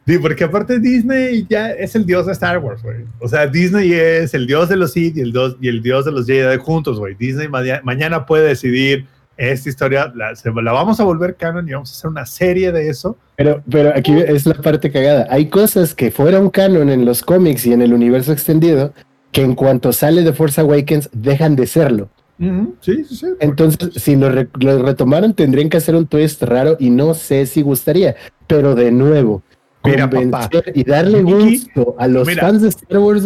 Sí, 0.06 0.18
porque 0.20 0.46
aparte 0.46 0.80
Disney 0.80 1.46
ya 1.50 1.72
es 1.72 1.94
el 1.94 2.06
dios 2.06 2.28
de 2.28 2.32
Star 2.32 2.60
Wars, 2.60 2.82
güey. 2.82 3.04
O 3.20 3.28
sea, 3.28 3.46
Disney 3.46 3.92
es 3.92 4.34
el 4.34 4.48
dios 4.48 4.70
de 4.70 4.78
los 4.78 4.94
Sith 4.94 5.18
y 5.18 5.20
el 5.20 5.34
dios, 5.34 5.58
y 5.60 5.68
el 5.68 5.82
dios 5.84 6.06
de 6.06 6.14
los 6.14 6.26
Jedi 6.26 6.56
juntos, 6.60 6.98
güey. 6.98 7.14
Disney 7.16 7.50
maña- 7.50 7.82
mañana 7.84 8.26
puede 8.26 8.48
decidir 8.48 9.06
esta 9.38 9.70
historia, 9.70 10.12
la, 10.16 10.36
se- 10.36 10.52
la 10.52 10.72
vamos 10.72 11.00
a 11.00 11.04
volver 11.04 11.36
canon 11.36 11.68
y 11.70 11.74
vamos 11.74 11.92
a 11.92 11.94
hacer 11.98 12.10
una 12.10 12.26
serie 12.26 12.72
de 12.72 12.90
eso. 12.90 13.18
Pero, 13.36 13.62
pero 13.70 13.94
aquí 13.96 14.14
es 14.18 14.46
la 14.46 14.56
parte 14.56 14.92
cagada. 14.92 15.28
Hay 15.30 15.48
cosas 15.48 15.94
que 15.94 16.10
fueron 16.12 16.50
canon 16.50 16.90
en 16.90 17.06
los 17.06 17.22
cómics 17.24 17.66
y 17.66 17.74
en 17.74 17.82
el 17.82 17.94
universo 17.94 18.32
extendido 18.34 18.94
que 19.32 19.42
en 19.44 19.54
cuanto 19.56 19.94
sale 19.94 20.24
de 20.24 20.34
Force 20.34 20.60
Awakens 20.60 21.10
dejan 21.14 21.56
de 21.56 21.68
serlo. 21.68 22.10
Sí, 22.82 23.04
sí, 23.04 23.16
sí. 23.16 23.28
Entonces, 23.40 23.90
si 23.96 24.16
lo, 24.16 24.30
re- 24.30 24.48
lo 24.60 24.84
retomaran, 24.84 25.34
tendrían 25.34 25.70
que 25.70 25.78
hacer 25.78 25.96
un 25.96 26.06
twist 26.08 26.42
raro 26.44 26.78
y 26.80 26.90
no 26.92 27.14
sé 27.16 27.46
si 27.48 27.64
gustaría. 27.64 28.16
Pero 28.46 28.76
de 28.76 28.92
nuevo, 28.92 29.42
Mira, 29.84 30.08
convencer 30.10 30.72
y 30.76 30.84
darle 30.84 31.24
Mickey, 31.24 31.58
gusto 31.58 31.96
a 31.98 32.08
los 32.08 32.28
mira. 32.28 32.42
fans 32.44 32.62
de 32.62 32.70
Star 32.70 33.00
Wars, 33.00 33.24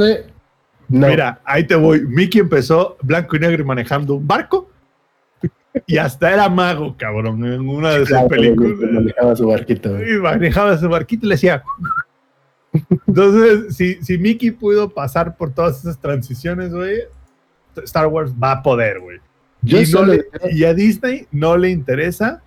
no. 0.88 1.08
Mira, 1.08 1.42
ahí 1.46 1.66
te 1.66 1.76
voy. 1.76 2.02
Mickey 2.08 2.40
empezó 2.42 2.98
blanco 3.02 3.36
y 3.36 3.40
negro 3.40 3.66
manejando 3.66 4.16
un 4.16 4.26
barco. 4.28 4.71
Y 5.88 5.98
hasta 5.98 6.32
era 6.34 6.50
mago, 6.50 6.96
cabrón, 6.98 7.46
en 7.46 7.68
una 7.68 7.92
de 7.92 8.00
sus 8.00 8.10
Claro, 8.10 8.28
güey, 8.28 8.40
películas. 8.56 8.92
manejaba 8.92 9.36
su 9.36 9.48
barquito. 9.48 9.98
manejaba 10.22 10.78
su 10.78 10.90
barquito 10.90 11.26
y 11.26 11.30
le 11.30 11.36
decía. 11.36 11.64
Entonces, 13.08 13.76
si, 13.76 13.96
si 14.04 14.18
Mickey 14.18 14.52
pudo 14.52 14.90
pasar 14.90 15.36
por 15.36 15.54
todas 15.54 15.80
esas 15.80 16.00
transiciones, 16.00 16.74
güey, 16.74 17.00
Star 17.84 18.08
Wars 18.08 18.34
va 18.42 18.52
a 18.54 18.64
poder, 18.64 19.00
güey. 19.00 19.20
Yo 19.62 19.78
Y, 19.78 19.82
no 19.82 19.88
solo- 19.88 20.14
le- 20.14 20.26
y 20.52 20.64
a 20.64 20.74
Disney 20.74 21.28
no 21.32 21.56
le 21.58 21.70
interesa 21.70 22.42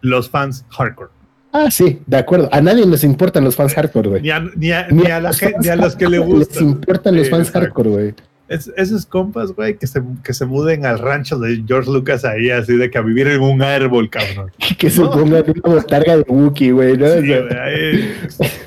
los 0.00 0.28
fans 0.28 0.64
hardcore. 0.70 1.10
Ah, 1.52 1.70
sí, 1.70 2.02
de 2.06 2.16
acuerdo. 2.16 2.48
A 2.52 2.60
nadie 2.60 2.84
les 2.84 3.04
importan 3.04 3.44
los 3.44 3.54
fans 3.54 3.74
hardcore, 3.74 4.08
güey. 4.08 4.22
Ni 4.22 4.30
a, 4.30 4.40
ni 4.56 4.72
a- 4.72 4.88
ni 4.88 5.06
a 5.06 5.20
la 5.20 5.28
los 5.28 5.38
gente, 5.38 5.54
fans 5.54 5.64
ni 5.66 5.70
a 5.72 5.76
los 5.76 5.96
que 5.96 6.08
le 6.08 6.16
hardcore 6.18 6.38
Les 6.40 6.48
gustan. 6.48 6.68
importan 6.68 7.16
los 7.16 7.30
fans 7.30 7.50
hardcore, 7.50 7.90
güey. 7.90 8.14
Es- 8.54 8.70
esos 8.76 9.06
compas, 9.06 9.52
güey, 9.52 9.76
que 9.76 9.86
se, 9.86 10.02
que 10.22 10.32
se 10.32 10.46
muden 10.46 10.86
al 10.86 10.98
rancho 10.98 11.38
de 11.38 11.62
George 11.66 11.90
Lucas 11.90 12.24
ahí, 12.24 12.50
así 12.50 12.76
de 12.76 12.90
que 12.90 12.98
a 12.98 13.02
vivir 13.02 13.26
en 13.28 13.40
un 13.40 13.62
árbol, 13.62 14.08
cabrón. 14.10 14.50
Que 14.78 14.90
se 14.90 15.00
No. 15.00 15.10
ponga 15.10 15.42
una 15.42 15.42
botarga 15.74 16.16
de 16.18 16.22
Wookiee, 16.28 16.72
güey, 16.72 16.96
¿no? 16.96 17.06
O 17.06 17.20
Sí, 17.20 17.26
sea, 17.26 17.40
güey, 17.40 17.58
ahí, 17.58 18.14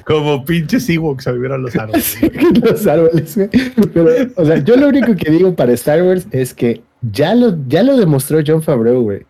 como 0.06 0.44
pinches 0.46 0.90
Ewoks 0.90 1.28
a 1.28 1.32
vivir 1.32 1.52
a 1.52 1.58
los 1.58 1.76
árboles. 1.76 2.18
Los 2.64 2.88
árboles, 2.88 3.36
güey. 3.36 3.50
Pero, 3.94 4.10
o 4.36 4.46
sea, 4.46 4.58
yo 4.64 4.76
lo 4.76 4.88
único 4.90 5.16
que 5.16 5.32
digo 5.32 5.56
para 5.56 5.74
Star 5.74 6.02
Wars 6.04 6.28
es 6.32 6.54
que 6.54 6.82
ya 7.02 7.36
lo, 7.36 7.56
ya 7.68 7.84
lo 7.84 7.96
demostró 7.98 8.40
John 8.46 8.62
Favreau, 8.64 9.02
güey. 9.02 9.26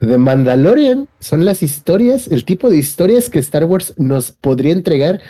The 0.00 0.18
Mandalorian 0.18 1.08
son 1.20 1.44
las 1.44 1.62
historias, 1.62 2.28
el 2.28 2.44
tipo 2.44 2.68
de 2.68 2.76
historias 2.76 3.30
que 3.30 3.38
Star 3.38 3.64
Wars 3.64 3.94
nos 3.96 4.32
podría 4.32 4.72
entregar 4.72 5.20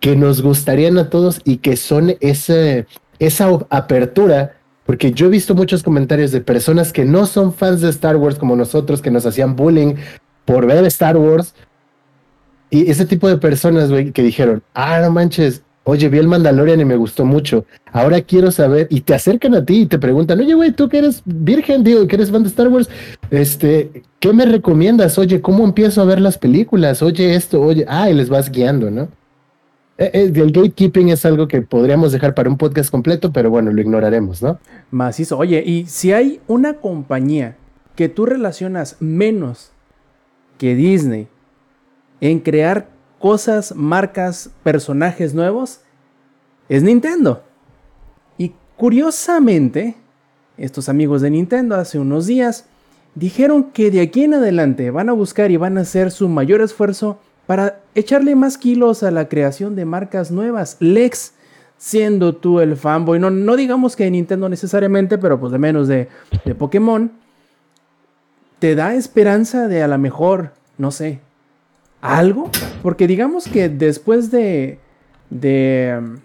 que 0.00 0.16
nos 0.16 0.42
gustarían 0.42 0.98
a 0.98 1.10
todos 1.10 1.40
y 1.44 1.58
que 1.58 1.76
son 1.76 2.14
ese, 2.20 2.86
esa 3.26 3.48
apertura. 3.70 4.56
Porque 4.84 5.12
yo 5.12 5.26
he 5.26 5.30
visto 5.30 5.54
muchos 5.54 5.82
comentarios 5.82 6.32
de 6.32 6.40
personas 6.40 6.92
que 6.92 7.04
no 7.04 7.26
son 7.26 7.54
fans 7.54 7.80
de 7.80 7.90
Star 7.90 8.16
Wars 8.16 8.36
como 8.36 8.56
nosotros, 8.56 9.00
que 9.00 9.12
nos 9.12 9.24
hacían 9.24 9.54
bullying 9.54 9.94
por 10.44 10.66
ver 10.66 10.84
Star 10.86 11.16
Wars. 11.16 11.54
Y 12.68 12.90
ese 12.90 13.06
tipo 13.06 13.28
de 13.28 13.36
personas, 13.36 13.90
güey, 13.90 14.10
que 14.10 14.22
dijeron, 14.22 14.62
ah, 14.74 14.98
no 15.00 15.10
manches, 15.12 15.62
oye, 15.84 16.08
vi 16.08 16.18
el 16.18 16.26
Mandalorian 16.26 16.80
y 16.80 16.84
me 16.84 16.96
gustó 16.96 17.24
mucho. 17.24 17.64
Ahora 17.92 18.20
quiero 18.22 18.50
saber, 18.50 18.88
y 18.90 19.02
te 19.02 19.14
acercan 19.14 19.54
a 19.54 19.64
ti 19.64 19.82
y 19.82 19.86
te 19.86 19.98
preguntan, 19.98 20.40
oye, 20.40 20.54
güey, 20.54 20.72
tú 20.72 20.88
que 20.88 20.98
eres 20.98 21.22
virgen, 21.24 21.84
digo, 21.84 22.06
que 22.08 22.16
eres 22.16 22.30
fan 22.30 22.42
de 22.42 22.48
Star 22.48 22.68
Wars, 22.68 22.88
este, 23.30 24.02
¿qué 24.18 24.32
me 24.32 24.46
recomiendas? 24.46 25.16
Oye, 25.18 25.40
¿cómo 25.40 25.64
empiezo 25.64 26.02
a 26.02 26.06
ver 26.06 26.20
las 26.20 26.38
películas? 26.38 27.02
Oye, 27.02 27.34
esto, 27.34 27.60
oye, 27.60 27.84
ah, 27.88 28.10
y 28.10 28.14
les 28.14 28.28
vas 28.28 28.50
guiando, 28.50 28.90
¿no? 28.90 29.08
Eh, 30.02 30.10
eh, 30.14 30.32
El 30.34 30.50
gatekeeping 30.50 31.10
es 31.10 31.24
algo 31.24 31.46
que 31.46 31.62
podríamos 31.62 32.10
dejar 32.10 32.34
para 32.34 32.50
un 32.50 32.58
podcast 32.58 32.90
completo, 32.90 33.32
pero 33.32 33.50
bueno, 33.50 33.70
lo 33.70 33.80
ignoraremos, 33.80 34.42
¿no? 34.42 34.58
Macizo. 34.90 35.38
Oye, 35.38 35.62
y 35.64 35.86
si 35.86 36.12
hay 36.12 36.40
una 36.48 36.74
compañía 36.74 37.56
que 37.94 38.08
tú 38.08 38.26
relacionas 38.26 38.96
menos 38.98 39.70
que 40.58 40.74
Disney 40.74 41.28
en 42.20 42.40
crear 42.40 42.88
cosas, 43.20 43.76
marcas, 43.76 44.50
personajes 44.64 45.34
nuevos, 45.34 45.82
es 46.68 46.82
Nintendo. 46.82 47.44
Y 48.38 48.54
curiosamente, 48.76 49.94
estos 50.56 50.88
amigos 50.88 51.22
de 51.22 51.30
Nintendo 51.30 51.76
hace 51.76 52.00
unos 52.00 52.26
días 52.26 52.66
dijeron 53.14 53.70
que 53.70 53.92
de 53.92 54.00
aquí 54.00 54.24
en 54.24 54.34
adelante 54.34 54.90
van 54.90 55.10
a 55.10 55.12
buscar 55.12 55.52
y 55.52 55.58
van 55.58 55.78
a 55.78 55.82
hacer 55.82 56.10
su 56.10 56.28
mayor 56.28 56.60
esfuerzo 56.60 57.20
para 57.52 57.82
echarle 57.94 58.34
más 58.34 58.56
kilos 58.56 59.02
a 59.02 59.10
la 59.10 59.28
creación 59.28 59.76
de 59.76 59.84
marcas 59.84 60.30
nuevas. 60.30 60.78
Lex, 60.80 61.34
siendo 61.76 62.34
tú 62.34 62.60
el 62.60 62.78
fanboy, 62.78 63.18
no, 63.18 63.28
no 63.28 63.56
digamos 63.56 63.94
que 63.94 64.04
de 64.04 64.10
Nintendo 64.12 64.48
necesariamente, 64.48 65.18
pero 65.18 65.38
pues 65.38 65.52
de 65.52 65.58
menos 65.58 65.86
de, 65.86 66.08
de 66.46 66.54
Pokémon, 66.54 67.12
te 68.58 68.74
da 68.74 68.94
esperanza 68.94 69.68
de 69.68 69.82
a 69.82 69.86
lo 69.86 69.98
mejor, 69.98 70.52
no 70.78 70.90
sé, 70.90 71.20
algo. 72.00 72.48
Porque 72.82 73.06
digamos 73.06 73.46
que 73.46 73.68
después 73.68 74.30
de, 74.30 74.78
de, 75.28 75.98
um, 75.98 76.20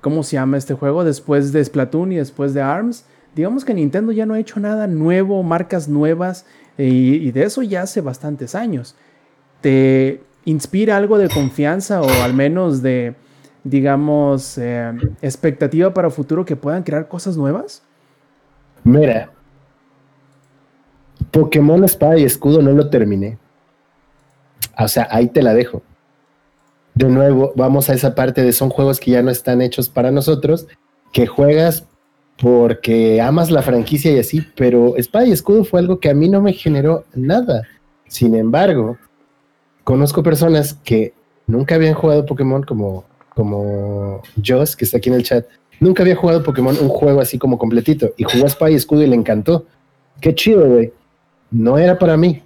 ¿cómo 0.00 0.24
se 0.24 0.32
llama 0.32 0.56
este 0.56 0.74
juego? 0.74 1.04
Después 1.04 1.52
de 1.52 1.64
Splatoon 1.64 2.10
y 2.10 2.16
después 2.16 2.54
de 2.54 2.60
ARMS, 2.60 3.04
digamos 3.36 3.64
que 3.64 3.72
Nintendo 3.72 4.10
ya 4.10 4.26
no 4.26 4.34
ha 4.34 4.40
hecho 4.40 4.58
nada 4.58 4.88
nuevo, 4.88 5.40
marcas 5.44 5.88
nuevas, 5.88 6.44
y, 6.76 7.14
y 7.18 7.30
de 7.30 7.44
eso 7.44 7.62
ya 7.62 7.82
hace 7.82 8.00
bastantes 8.00 8.56
años. 8.56 8.96
¿Te 9.64 10.20
inspira 10.44 10.98
algo 10.98 11.16
de 11.16 11.30
confianza 11.30 12.02
o 12.02 12.22
al 12.22 12.34
menos 12.34 12.82
de, 12.82 13.14
digamos, 13.62 14.58
eh, 14.58 14.92
expectativa 15.22 15.94
para 15.94 16.10
futuro 16.10 16.44
que 16.44 16.54
puedan 16.54 16.82
crear 16.82 17.08
cosas 17.08 17.38
nuevas? 17.38 17.82
Mira, 18.82 19.30
Pokémon 21.30 21.82
Espada 21.82 22.18
y 22.18 22.24
Escudo 22.24 22.60
no 22.60 22.72
lo 22.72 22.90
terminé. 22.90 23.38
O 24.78 24.86
sea, 24.86 25.08
ahí 25.10 25.28
te 25.28 25.40
la 25.40 25.54
dejo. 25.54 25.80
De 26.94 27.08
nuevo, 27.08 27.54
vamos 27.56 27.88
a 27.88 27.94
esa 27.94 28.14
parte 28.14 28.42
de 28.42 28.52
son 28.52 28.68
juegos 28.68 29.00
que 29.00 29.12
ya 29.12 29.22
no 29.22 29.30
están 29.30 29.62
hechos 29.62 29.88
para 29.88 30.10
nosotros, 30.10 30.66
que 31.10 31.26
juegas 31.26 31.86
porque 32.38 33.18
amas 33.22 33.50
la 33.50 33.62
franquicia 33.62 34.12
y 34.12 34.18
así, 34.18 34.46
pero 34.56 34.94
Espada 34.98 35.24
y 35.24 35.32
Escudo 35.32 35.64
fue 35.64 35.80
algo 35.80 36.00
que 36.00 36.10
a 36.10 36.14
mí 36.14 36.28
no 36.28 36.42
me 36.42 36.52
generó 36.52 37.06
nada. 37.14 37.62
Sin 38.08 38.34
embargo, 38.34 38.98
conozco 39.84 40.22
personas 40.22 40.74
que 40.82 41.12
nunca 41.46 41.74
habían 41.76 41.94
jugado 41.94 42.26
Pokémon 42.26 42.62
como, 42.62 43.04
como 43.34 44.22
Joss, 44.44 44.74
que 44.74 44.84
está 44.84 44.98
aquí 44.98 45.10
en 45.10 45.16
el 45.16 45.22
chat. 45.22 45.46
Nunca 45.78 46.02
había 46.02 46.16
jugado 46.16 46.42
Pokémon 46.42 46.76
un 46.80 46.88
juego 46.88 47.20
así 47.20 47.38
como 47.38 47.58
completito 47.58 48.12
y 48.16 48.24
jugó 48.24 48.46
Espada 48.46 48.70
y 48.70 48.74
Escudo 48.74 49.02
y 49.02 49.06
le 49.06 49.16
encantó. 49.16 49.66
Qué 50.20 50.34
chido, 50.34 50.66
güey. 50.66 50.92
No 51.50 51.78
era 51.78 51.98
para 51.98 52.16
mí. 52.16 52.42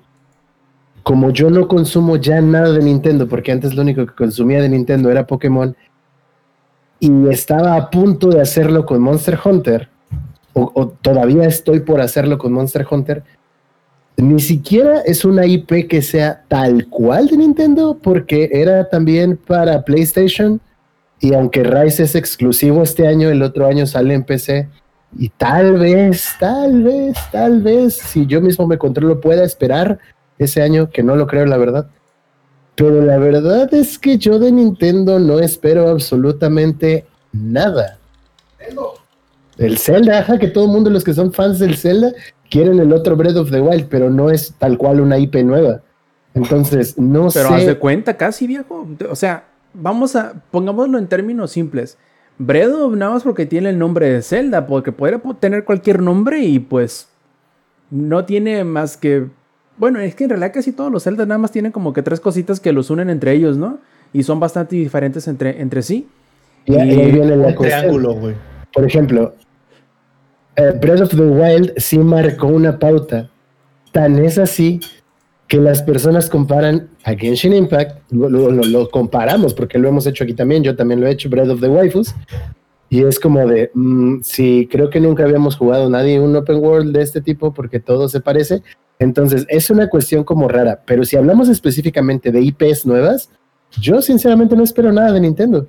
Como 1.02 1.30
yo 1.30 1.48
no 1.48 1.68
consumo 1.68 2.16
ya 2.16 2.40
nada 2.40 2.72
de 2.72 2.82
Nintendo, 2.82 3.28
porque 3.28 3.52
antes 3.52 3.74
lo 3.74 3.82
único 3.82 4.04
que 4.04 4.14
consumía 4.14 4.60
de 4.60 4.68
Nintendo 4.68 5.10
era 5.10 5.26
Pokémon, 5.26 5.74
y 7.00 7.28
estaba 7.28 7.76
a 7.76 7.88
punto 7.88 8.28
de 8.28 8.42
hacerlo 8.42 8.84
con 8.84 9.00
Monster 9.00 9.38
Hunter, 9.42 9.88
o 10.52 10.88
todavía 11.00 11.44
estoy 11.44 11.80
por 11.80 12.00
hacerlo 12.00 12.36
con 12.36 12.52
Monster 12.52 12.84
Hunter, 12.90 13.22
ni 14.18 14.40
siquiera 14.40 15.00
es 15.02 15.24
una 15.24 15.46
IP 15.46 15.88
que 15.88 16.02
sea 16.02 16.42
tal 16.48 16.88
cual 16.88 17.28
de 17.28 17.36
Nintendo, 17.36 17.96
porque 18.02 18.50
era 18.52 18.88
también 18.88 19.36
para 19.36 19.82
PlayStation, 19.82 20.60
y 21.20 21.34
aunque 21.34 21.62
Rise 21.62 22.02
es 22.02 22.14
exclusivo 22.14 22.82
este 22.82 23.06
año, 23.06 23.28
el 23.28 23.42
otro 23.42 23.66
año 23.66 23.86
sale 23.86 24.14
en 24.14 24.24
PC. 24.24 24.68
Y 25.16 25.30
tal 25.30 25.78
vez, 25.78 26.34
tal 26.38 26.82
vez, 26.82 27.16
tal 27.32 27.62
vez, 27.62 27.94
si 27.94 28.26
yo 28.26 28.40
mismo 28.40 28.66
me 28.66 28.76
controlo, 28.76 29.20
pueda 29.20 29.44
esperar 29.44 29.98
ese 30.36 30.62
año, 30.62 30.90
que 30.90 31.02
no 31.02 31.16
lo 31.16 31.26
creo, 31.26 31.46
la 31.46 31.56
verdad. 31.56 31.88
Pero 32.74 33.00
la 33.02 33.18
verdad 33.18 33.72
es 33.72 33.98
que 33.98 34.18
yo 34.18 34.38
de 34.38 34.52
Nintendo 34.52 35.18
no 35.18 35.38
espero 35.38 35.88
absolutamente 35.88 37.06
nada. 37.32 37.98
El 39.56 39.78
Zelda, 39.78 40.20
ajá, 40.20 40.38
que 40.38 40.48
todo 40.48 40.66
el 40.66 40.70
mundo, 40.70 40.90
los 40.90 41.02
que 41.02 41.14
son 41.14 41.32
fans 41.32 41.58
del 41.58 41.76
Zelda, 41.76 42.12
quieren 42.50 42.78
el 42.78 42.92
otro 42.92 43.16
Breath 43.16 43.36
of 43.36 43.50
the 43.50 43.60
Wild, 43.60 43.86
pero 43.88 44.10
no 44.10 44.30
es 44.30 44.54
tal 44.58 44.78
cual 44.78 45.00
una 45.00 45.18
IP 45.18 45.36
nueva. 45.44 45.82
Entonces, 46.34 46.98
no 46.98 47.28
Pero 47.32 47.48
sé. 47.48 47.54
haz 47.54 47.66
de 47.66 47.76
cuenta 47.78 48.16
casi, 48.16 48.46
viejo. 48.46 48.86
O 49.10 49.16
sea, 49.16 49.44
vamos 49.74 50.14
a, 50.16 50.34
pongámoslo 50.50 50.98
en 50.98 51.06
términos 51.08 51.50
simples. 51.50 51.98
Breath 52.38 52.72
of 52.72 52.94
nada 52.94 53.12
más 53.14 53.22
porque 53.24 53.46
tiene 53.46 53.70
el 53.70 53.78
nombre 53.78 54.08
de 54.10 54.22
Zelda, 54.22 54.66
porque 54.66 54.92
podría 54.92 55.18
po- 55.18 55.34
tener 55.34 55.64
cualquier 55.64 56.00
nombre 56.00 56.40
y 56.40 56.58
pues 56.60 57.08
no 57.90 58.24
tiene 58.24 58.62
más 58.64 58.96
que... 58.96 59.26
Bueno, 59.76 59.98
es 60.00 60.14
que 60.14 60.24
en 60.24 60.30
realidad 60.30 60.52
casi 60.52 60.72
todos 60.72 60.92
los 60.92 61.04
Zelda 61.04 61.24
nada 61.26 61.38
más 61.38 61.50
tienen 61.50 61.72
como 61.72 61.92
que 61.92 62.02
tres 62.02 62.20
cositas 62.20 62.60
que 62.60 62.72
los 62.72 62.90
unen 62.90 63.10
entre 63.10 63.32
ellos, 63.32 63.56
¿no? 63.56 63.78
Y 64.12 64.22
son 64.22 64.38
bastante 64.40 64.76
diferentes 64.76 65.26
entre, 65.28 65.60
entre 65.60 65.82
sí. 65.82 66.08
Y 66.66 66.76
ahí 66.76 66.92
y- 66.92 67.10
viene 67.12 67.36
la 67.36 67.48
Un 67.48 67.54
cuestión. 67.54 67.80
triángulo, 67.80 68.14
güey. 68.14 68.34
Por 68.72 68.84
ejemplo, 68.84 69.34
Breath 70.80 71.00
of 71.02 71.10
the 71.10 71.22
Wild 71.22 71.72
sí 71.76 71.98
marcó 71.98 72.48
una 72.48 72.78
pauta. 72.78 73.30
Tan 73.92 74.18
es 74.18 74.38
así 74.38 74.80
que 75.46 75.58
las 75.58 75.82
personas 75.82 76.28
comparan 76.28 76.90
a 77.04 77.14
Genshin 77.14 77.54
Impact, 77.54 78.12
lo, 78.12 78.28
lo- 78.28 78.90
comparamos 78.90 79.54
porque 79.54 79.78
lo 79.78 79.88
hemos 79.88 80.06
hecho 80.06 80.24
aquí 80.24 80.34
también, 80.34 80.62
yo 80.62 80.76
también 80.76 81.00
lo 81.00 81.06
he 81.06 81.10
hecho, 81.12 81.30
Breath 81.30 81.48
of 81.48 81.60
the 81.60 81.68
Waifus, 81.68 82.14
y 82.90 83.02
es 83.02 83.18
como 83.18 83.46
de, 83.46 83.70
mm, 83.72 84.18
sí, 84.22 84.68
creo 84.70 84.90
que 84.90 85.00
nunca 85.00 85.24
habíamos 85.24 85.56
jugado 85.56 85.88
nadie 85.88 86.20
un 86.20 86.36
open 86.36 86.56
world 86.58 86.94
de 86.94 87.02
este 87.02 87.20
tipo 87.22 87.54
porque 87.54 87.80
todo 87.80 88.08
se 88.08 88.20
parece. 88.20 88.62
Entonces, 88.98 89.46
es 89.48 89.70
una 89.70 89.88
cuestión 89.88 90.22
como 90.24 90.48
rara, 90.48 90.82
pero 90.84 91.04
si 91.04 91.16
hablamos 91.16 91.48
específicamente 91.48 92.30
de 92.30 92.40
IPs 92.42 92.84
nuevas, 92.84 93.30
yo 93.80 94.02
sinceramente 94.02 94.54
no 94.56 94.64
espero 94.64 94.92
nada 94.92 95.12
de 95.12 95.20
Nintendo. 95.20 95.66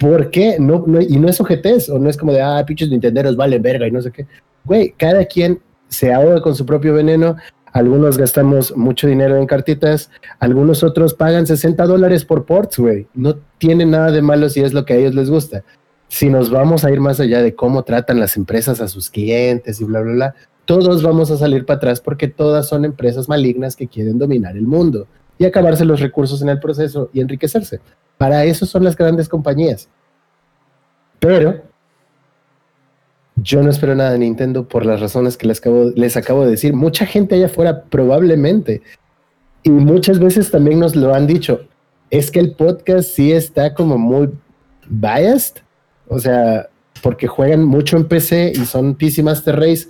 ¿Por 0.00 0.30
qué? 0.30 0.56
No, 0.58 0.82
no- 0.86 1.00
y 1.00 1.18
no 1.18 1.28
es 1.28 1.40
OGTs, 1.40 1.90
o 1.90 1.98
no 1.98 2.08
es 2.08 2.16
como 2.16 2.32
de, 2.32 2.40
ah, 2.40 2.64
pinches 2.66 2.88
Nintenderos 2.88 3.36
valen 3.36 3.60
verga 3.62 3.86
y 3.86 3.90
no 3.92 4.00
sé 4.00 4.10
qué. 4.10 4.26
Güey, 4.64 4.94
cada 4.96 5.24
quien 5.26 5.60
se 5.88 6.12
ahoga 6.12 6.40
con 6.40 6.54
su 6.54 6.64
propio 6.64 6.94
veneno. 6.94 7.36
Algunos 7.72 8.18
gastamos 8.18 8.76
mucho 8.76 9.06
dinero 9.06 9.36
en 9.36 9.46
cartitas, 9.46 10.10
algunos 10.40 10.82
otros 10.82 11.14
pagan 11.14 11.46
60 11.46 11.84
dólares 11.86 12.24
por 12.24 12.44
ports, 12.46 12.78
güey. 12.78 13.06
No 13.14 13.36
tiene 13.58 13.86
nada 13.86 14.10
de 14.10 14.22
malo 14.22 14.48
si 14.48 14.60
es 14.60 14.72
lo 14.72 14.84
que 14.84 14.94
a 14.94 14.96
ellos 14.96 15.14
les 15.14 15.30
gusta. 15.30 15.62
Si 16.08 16.28
nos 16.30 16.50
vamos 16.50 16.84
a 16.84 16.90
ir 16.90 16.98
más 16.98 17.20
allá 17.20 17.42
de 17.42 17.54
cómo 17.54 17.84
tratan 17.84 18.18
las 18.18 18.36
empresas 18.36 18.80
a 18.80 18.88
sus 18.88 19.08
clientes 19.10 19.80
y 19.80 19.84
bla, 19.84 20.00
bla, 20.00 20.12
bla, 20.12 20.34
todos 20.64 21.02
vamos 21.04 21.30
a 21.30 21.36
salir 21.36 21.64
para 21.64 21.76
atrás 21.76 22.00
porque 22.00 22.26
todas 22.26 22.66
son 22.68 22.84
empresas 22.84 23.28
malignas 23.28 23.76
que 23.76 23.86
quieren 23.86 24.18
dominar 24.18 24.56
el 24.56 24.66
mundo 24.66 25.06
y 25.38 25.44
acabarse 25.44 25.84
los 25.84 26.00
recursos 26.00 26.42
en 26.42 26.48
el 26.48 26.58
proceso 26.58 27.10
y 27.12 27.20
enriquecerse. 27.20 27.80
Para 28.20 28.44
eso 28.44 28.66
son 28.66 28.84
las 28.84 28.98
grandes 28.98 29.30
compañías. 29.30 29.88
Pero 31.20 31.62
yo 33.36 33.62
no 33.62 33.70
espero 33.70 33.94
nada 33.94 34.10
de 34.10 34.18
Nintendo 34.18 34.68
por 34.68 34.84
las 34.84 35.00
razones 35.00 35.38
que 35.38 35.46
les 35.46 36.16
acabo, 36.18 36.44
de 36.44 36.50
decir. 36.50 36.74
Mucha 36.74 37.06
gente 37.06 37.34
allá 37.34 37.46
afuera 37.46 37.84
probablemente, 37.84 38.82
y 39.62 39.70
muchas 39.70 40.18
veces 40.18 40.50
también 40.50 40.80
nos 40.80 40.94
lo 40.94 41.14
han 41.14 41.26
dicho, 41.26 41.62
es 42.10 42.30
que 42.30 42.40
el 42.40 42.52
podcast 42.52 43.08
sí 43.08 43.32
está 43.32 43.72
como 43.72 43.96
muy 43.96 44.28
biased. 44.86 45.62
O 46.06 46.18
sea, 46.18 46.68
porque 47.00 47.26
juegan 47.26 47.64
mucho 47.64 47.96
en 47.96 48.06
PC 48.06 48.52
y 48.54 48.66
son 48.66 48.96
PC 48.96 49.22
Master 49.22 49.58
Race. 49.58 49.88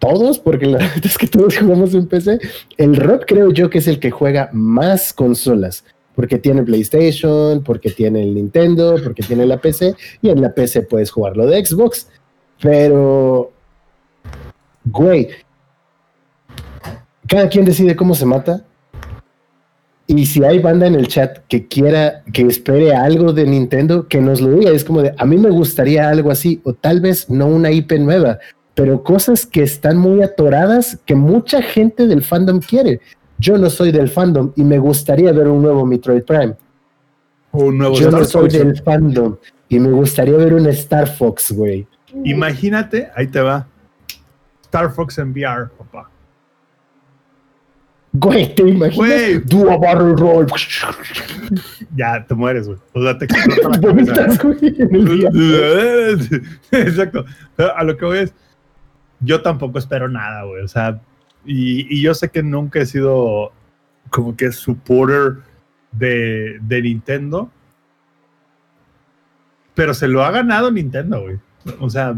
Todos, 0.00 0.40
porque 0.40 0.66
la 0.66 0.78
verdad 0.78 1.04
es 1.06 1.16
que 1.16 1.28
todos 1.28 1.56
jugamos 1.56 1.94
en 1.94 2.08
PC. 2.08 2.40
El 2.78 2.96
Rob 2.96 3.24
creo 3.28 3.52
yo 3.52 3.70
que 3.70 3.78
es 3.78 3.86
el 3.86 4.00
que 4.00 4.10
juega 4.10 4.50
más 4.52 5.12
consolas, 5.12 5.84
porque 6.16 6.38
tiene 6.38 6.62
PlayStation, 6.62 7.62
porque 7.62 7.90
tiene 7.90 8.22
el 8.22 8.34
Nintendo, 8.34 8.96
porque 9.04 9.22
tiene 9.22 9.46
la 9.46 9.60
PC, 9.60 9.94
y 10.22 10.30
en 10.30 10.40
la 10.40 10.52
PC 10.52 10.82
puedes 10.82 11.10
jugar 11.10 11.36
lo 11.36 11.46
de 11.46 11.64
Xbox. 11.64 12.08
Pero, 12.60 13.52
güey, 14.86 15.28
cada 17.28 17.48
quien 17.48 17.66
decide 17.66 17.94
cómo 17.94 18.14
se 18.14 18.24
mata. 18.24 18.64
Y 20.08 20.24
si 20.24 20.42
hay 20.42 20.60
banda 20.60 20.86
en 20.86 20.94
el 20.94 21.08
chat 21.08 21.38
que 21.48 21.66
quiera, 21.66 22.22
que 22.32 22.42
espere 22.42 22.94
algo 22.94 23.32
de 23.32 23.44
Nintendo, 23.44 24.08
que 24.08 24.20
nos 24.20 24.40
lo 24.40 24.52
diga. 24.52 24.70
Es 24.70 24.84
como 24.84 25.02
de, 25.02 25.14
a 25.18 25.24
mí 25.26 25.36
me 25.36 25.50
gustaría 25.50 26.08
algo 26.08 26.30
así, 26.30 26.60
o 26.64 26.72
tal 26.72 27.00
vez 27.00 27.28
no 27.28 27.46
una 27.48 27.70
IP 27.72 27.92
nueva, 27.98 28.38
pero 28.74 29.02
cosas 29.02 29.44
que 29.44 29.62
están 29.62 29.98
muy 29.98 30.22
atoradas 30.22 30.98
que 31.04 31.14
mucha 31.14 31.60
gente 31.60 32.06
del 32.06 32.22
fandom 32.22 32.60
quiere. 32.60 33.00
Yo 33.38 33.58
no 33.58 33.68
soy 33.70 33.92
del 33.92 34.08
fandom 34.08 34.52
y 34.56 34.64
me 34.64 34.78
gustaría 34.78 35.32
ver 35.32 35.48
un 35.48 35.62
nuevo 35.62 35.84
Metroid 35.84 36.22
Prime. 36.22 36.54
Un 37.52 37.78
nuevo 37.78 37.94
Yo 37.96 38.10
no 38.10 38.24
soy 38.24 38.50
Fox. 38.50 38.52
del 38.52 38.82
fandom 38.82 39.36
y 39.68 39.78
me 39.78 39.90
gustaría 39.90 40.36
ver 40.36 40.54
un 40.54 40.66
Star 40.68 41.08
Fox, 41.08 41.52
güey. 41.52 41.86
Imagínate, 42.24 43.10
ahí 43.14 43.26
te 43.26 43.40
va. 43.40 43.66
Star 44.62 44.90
Fox 44.92 45.18
en 45.18 45.32
VR, 45.32 45.68
papá. 45.76 46.10
Güey, 48.12 48.54
¿te 48.54 48.62
imaginas? 48.62 48.96
Güey. 48.96 49.34
A 49.70 49.76
battle 49.76 50.14
roll. 50.16 50.46
Ya 51.94 52.24
te 52.26 52.34
mueres, 52.34 52.66
güey. 52.66 52.78
O 52.94 53.02
sea, 53.02 53.18
te 53.18 53.24
explota 53.26 53.68
la 53.68 53.80
cabeza. 53.80 54.26
Exacto. 56.72 57.24
A 57.76 57.84
lo 57.84 57.96
que 57.96 58.04
voy 58.06 58.18
es, 58.18 58.32
yo 59.20 59.42
tampoco 59.42 59.78
espero 59.78 60.08
nada, 60.08 60.44
güey. 60.44 60.62
O 60.62 60.68
sea, 60.68 61.00
y, 61.46 61.86
y 61.94 62.02
yo 62.02 62.14
sé 62.14 62.28
que 62.28 62.42
nunca 62.42 62.80
he 62.80 62.86
sido 62.86 63.52
como 64.10 64.36
que 64.36 64.52
supporter 64.52 65.38
de, 65.92 66.58
de 66.60 66.82
Nintendo, 66.82 67.50
pero 69.74 69.94
se 69.94 70.08
lo 70.08 70.24
ha 70.24 70.30
ganado 70.30 70.70
Nintendo, 70.70 71.20
güey. 71.22 71.38
O 71.80 71.90
sea, 71.90 72.14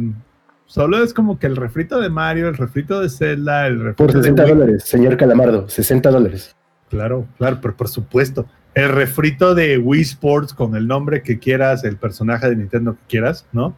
solo 0.66 1.02
es 1.02 1.12
como 1.12 1.38
que 1.38 1.46
el 1.46 1.56
refrito 1.56 2.00
de 2.00 2.08
Mario, 2.08 2.48
el 2.48 2.56
refrito 2.56 3.00
de 3.00 3.08
Zelda, 3.08 3.66
el 3.66 3.80
refrito 3.80 3.96
Por 3.96 4.12
de 4.12 4.18
60 4.20 4.44
Wii. 4.44 4.52
dólares, 4.52 4.84
señor 4.84 5.16
Calamardo, 5.16 5.68
60 5.68 6.10
dólares. 6.10 6.54
Claro, 6.88 7.26
claro, 7.36 7.58
pero 7.60 7.76
por 7.76 7.88
supuesto. 7.88 8.46
El 8.74 8.90
refrito 8.90 9.54
de 9.54 9.78
Wii 9.78 10.02
Sports 10.02 10.54
con 10.54 10.76
el 10.76 10.86
nombre 10.86 11.22
que 11.22 11.38
quieras, 11.38 11.84
el 11.84 11.96
personaje 11.96 12.48
de 12.48 12.56
Nintendo 12.56 12.94
que 12.94 13.02
quieras, 13.08 13.46
¿no? 13.52 13.76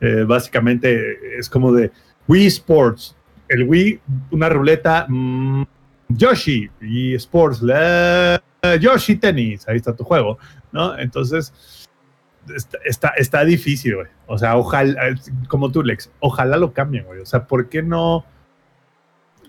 Eh, 0.00 0.24
básicamente 0.26 1.38
es 1.38 1.48
como 1.48 1.72
de 1.72 1.92
Wii 2.26 2.46
Sports, 2.46 3.14
el 3.52 3.64
Wii, 3.64 4.00
una 4.30 4.48
ruleta, 4.48 5.06
mm, 5.08 5.64
Yoshi 6.08 6.70
y 6.80 7.14
Sports, 7.14 7.62
la- 7.62 8.42
Yoshi 8.80 9.16
Tennis, 9.16 9.66
ahí 9.68 9.76
está 9.76 9.94
tu 9.94 10.04
juego, 10.04 10.38
¿no? 10.70 10.96
Entonces, 10.98 11.88
está, 12.54 12.78
está, 12.84 13.08
está 13.10 13.44
difícil, 13.44 13.96
güey. 13.96 14.08
O 14.26 14.38
sea, 14.38 14.56
ojalá, 14.56 15.08
eh, 15.08 15.14
como 15.48 15.70
tú, 15.70 15.82
Lex, 15.82 16.10
ojalá 16.20 16.56
lo 16.56 16.72
cambien, 16.72 17.04
güey. 17.04 17.20
O 17.20 17.26
sea, 17.26 17.46
¿por 17.46 17.68
qué 17.68 17.82
no? 17.82 18.24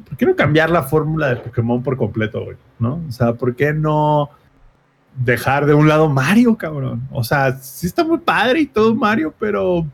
¿por 0.09 0.17
qué 0.17 0.25
no 0.25 0.35
cambiar 0.35 0.69
la 0.71 0.81
fórmula 0.83 1.29
de 1.29 1.35
Pokémon 1.37 1.83
por 1.83 1.95
completo, 1.97 2.43
güey? 2.43 2.57
¿No? 2.79 3.01
O 3.07 3.11
sea, 3.11 3.33
¿por 3.33 3.55
qué 3.55 3.73
no 3.73 4.29
dejar 5.15 5.65
de 5.67 5.75
un 5.75 5.87
lado 5.87 6.09
Mario, 6.09 6.57
cabrón? 6.57 7.07
O 7.11 7.23
sea, 7.23 7.53
sí 7.57 7.85
está 7.85 8.03
muy 8.03 8.17
padre 8.17 8.61
y 8.61 8.65
todo 8.65 8.95
Mario, 8.95 9.33
pero 9.39 9.85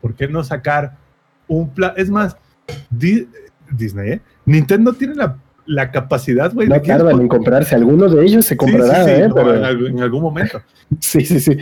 ¿por 0.00 0.14
qué 0.14 0.26
no 0.26 0.42
sacar 0.42 0.96
un 1.46 1.68
plan? 1.68 1.92
Es 1.96 2.08
más, 2.10 2.36
Di- 2.90 3.28
Disney, 3.70 4.12
¿eh? 4.12 4.20
Nintendo 4.44 4.92
tiene 4.92 5.14
la, 5.14 5.38
la 5.66 5.90
capacidad, 5.90 6.52
güey. 6.52 6.68
No 6.68 6.80
tardan 6.80 7.20
en 7.20 7.28
comprarse. 7.28 7.74
Alguno 7.74 8.08
de 8.08 8.24
ellos 8.24 8.44
se 8.46 8.56
comprará, 8.56 9.04
sí, 9.04 9.10
sí, 9.10 9.16
¿eh? 9.22 9.28
no, 9.28 9.34
Pero- 9.34 9.54
en, 9.56 9.64
algún, 9.64 9.86
en 9.88 10.00
algún 10.00 10.22
momento. 10.22 10.60
sí, 11.00 11.24
sí, 11.24 11.40
sí. 11.40 11.56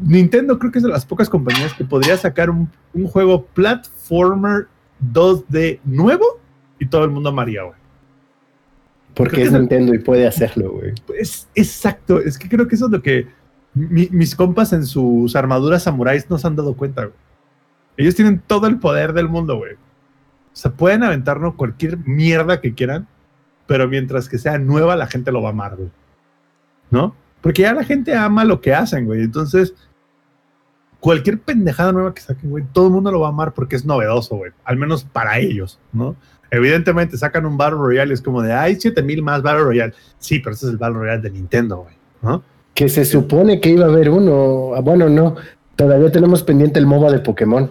Nintendo 0.00 0.58
creo 0.58 0.70
que 0.72 0.78
es 0.78 0.84
de 0.84 0.90
las 0.90 1.06
pocas 1.06 1.28
compañías 1.30 1.72
que 1.74 1.84
podría 1.84 2.16
sacar 2.18 2.50
un, 2.50 2.68
un 2.92 3.06
juego 3.06 3.46
platformer 3.46 4.66
2D 5.12 5.80
nuevo 5.84 6.24
y 6.78 6.86
todo 6.86 7.04
el 7.04 7.10
mundo 7.10 7.30
amaría, 7.30 7.62
güey. 7.62 7.76
Porque 9.14 9.36
Creo 9.36 9.46
es 9.46 9.52
Nintendo 9.52 9.94
y 9.94 9.98
puede 9.98 10.26
hacerlo, 10.26 10.72
güey. 10.72 10.92
Es 11.18 11.48
exacto, 11.54 12.20
es 12.20 12.38
que 12.38 12.48
creo 12.50 12.68
que 12.68 12.74
eso 12.74 12.84
es 12.86 12.92
lo 12.92 13.00
que 13.00 13.26
mi- 13.72 14.08
mis 14.10 14.34
compas 14.34 14.74
en 14.74 14.84
sus 14.84 15.34
armaduras 15.34 15.84
samuráis 15.84 16.28
no 16.28 16.36
se 16.36 16.46
han 16.46 16.56
dado 16.56 16.74
cuenta, 16.74 17.02
güey. 17.04 17.14
Ellos 17.96 18.14
tienen 18.14 18.42
todo 18.46 18.66
el 18.66 18.78
poder 18.78 19.14
del 19.14 19.28
mundo, 19.30 19.56
güey. 19.56 19.72
O 20.56 20.58
sea, 20.58 20.70
pueden 20.70 21.02
aventarnos 21.02 21.54
cualquier 21.54 21.98
mierda 21.98 22.62
que 22.62 22.72
quieran, 22.72 23.06
pero 23.66 23.88
mientras 23.88 24.26
que 24.26 24.38
sea 24.38 24.56
nueva, 24.56 24.96
la 24.96 25.06
gente 25.06 25.30
lo 25.30 25.42
va 25.42 25.50
a 25.50 25.52
amar, 25.52 25.76
güey. 25.76 25.90
¿No? 26.90 27.14
Porque 27.42 27.60
ya 27.60 27.74
la 27.74 27.84
gente 27.84 28.14
ama 28.14 28.42
lo 28.42 28.62
que 28.62 28.74
hacen, 28.74 29.04
güey. 29.04 29.20
Entonces, 29.20 29.74
cualquier 30.98 31.40
pendejada 31.40 31.92
nueva 31.92 32.14
que 32.14 32.22
saquen, 32.22 32.48
güey, 32.48 32.64
todo 32.72 32.86
el 32.86 32.94
mundo 32.94 33.12
lo 33.12 33.20
va 33.20 33.26
a 33.26 33.30
amar 33.32 33.52
porque 33.52 33.76
es 33.76 33.84
novedoso, 33.84 34.36
güey. 34.36 34.52
Al 34.64 34.78
menos 34.78 35.04
para 35.04 35.38
ellos, 35.38 35.78
¿no? 35.92 36.16
Evidentemente 36.50 37.18
sacan 37.18 37.44
un 37.44 37.58
Battle 37.58 37.78
Royale 37.78 38.12
y 38.12 38.14
es 38.14 38.22
como 38.22 38.40
de, 38.40 38.54
hay 38.54 38.80
7000 38.80 39.22
más 39.22 39.42
Battle 39.42 39.62
Royale. 39.62 39.92
Sí, 40.18 40.38
pero 40.38 40.54
ese 40.54 40.66
es 40.66 40.72
el 40.72 40.78
Battle 40.78 41.00
Royale 41.00 41.20
de 41.20 41.30
Nintendo, 41.32 41.82
güey. 41.82 41.94
¿no? 42.22 42.42
Que 42.72 42.88
se 42.88 43.04
supone 43.04 43.60
que 43.60 43.68
iba 43.68 43.84
a 43.84 43.88
haber 43.88 44.08
uno. 44.08 44.70
Ah, 44.74 44.80
Bueno, 44.80 45.10
no. 45.10 45.36
Todavía 45.76 46.10
tenemos 46.10 46.42
pendiente 46.42 46.78
el 46.78 46.86
MOBA 46.86 47.12
de 47.12 47.18
Pokémon. 47.18 47.68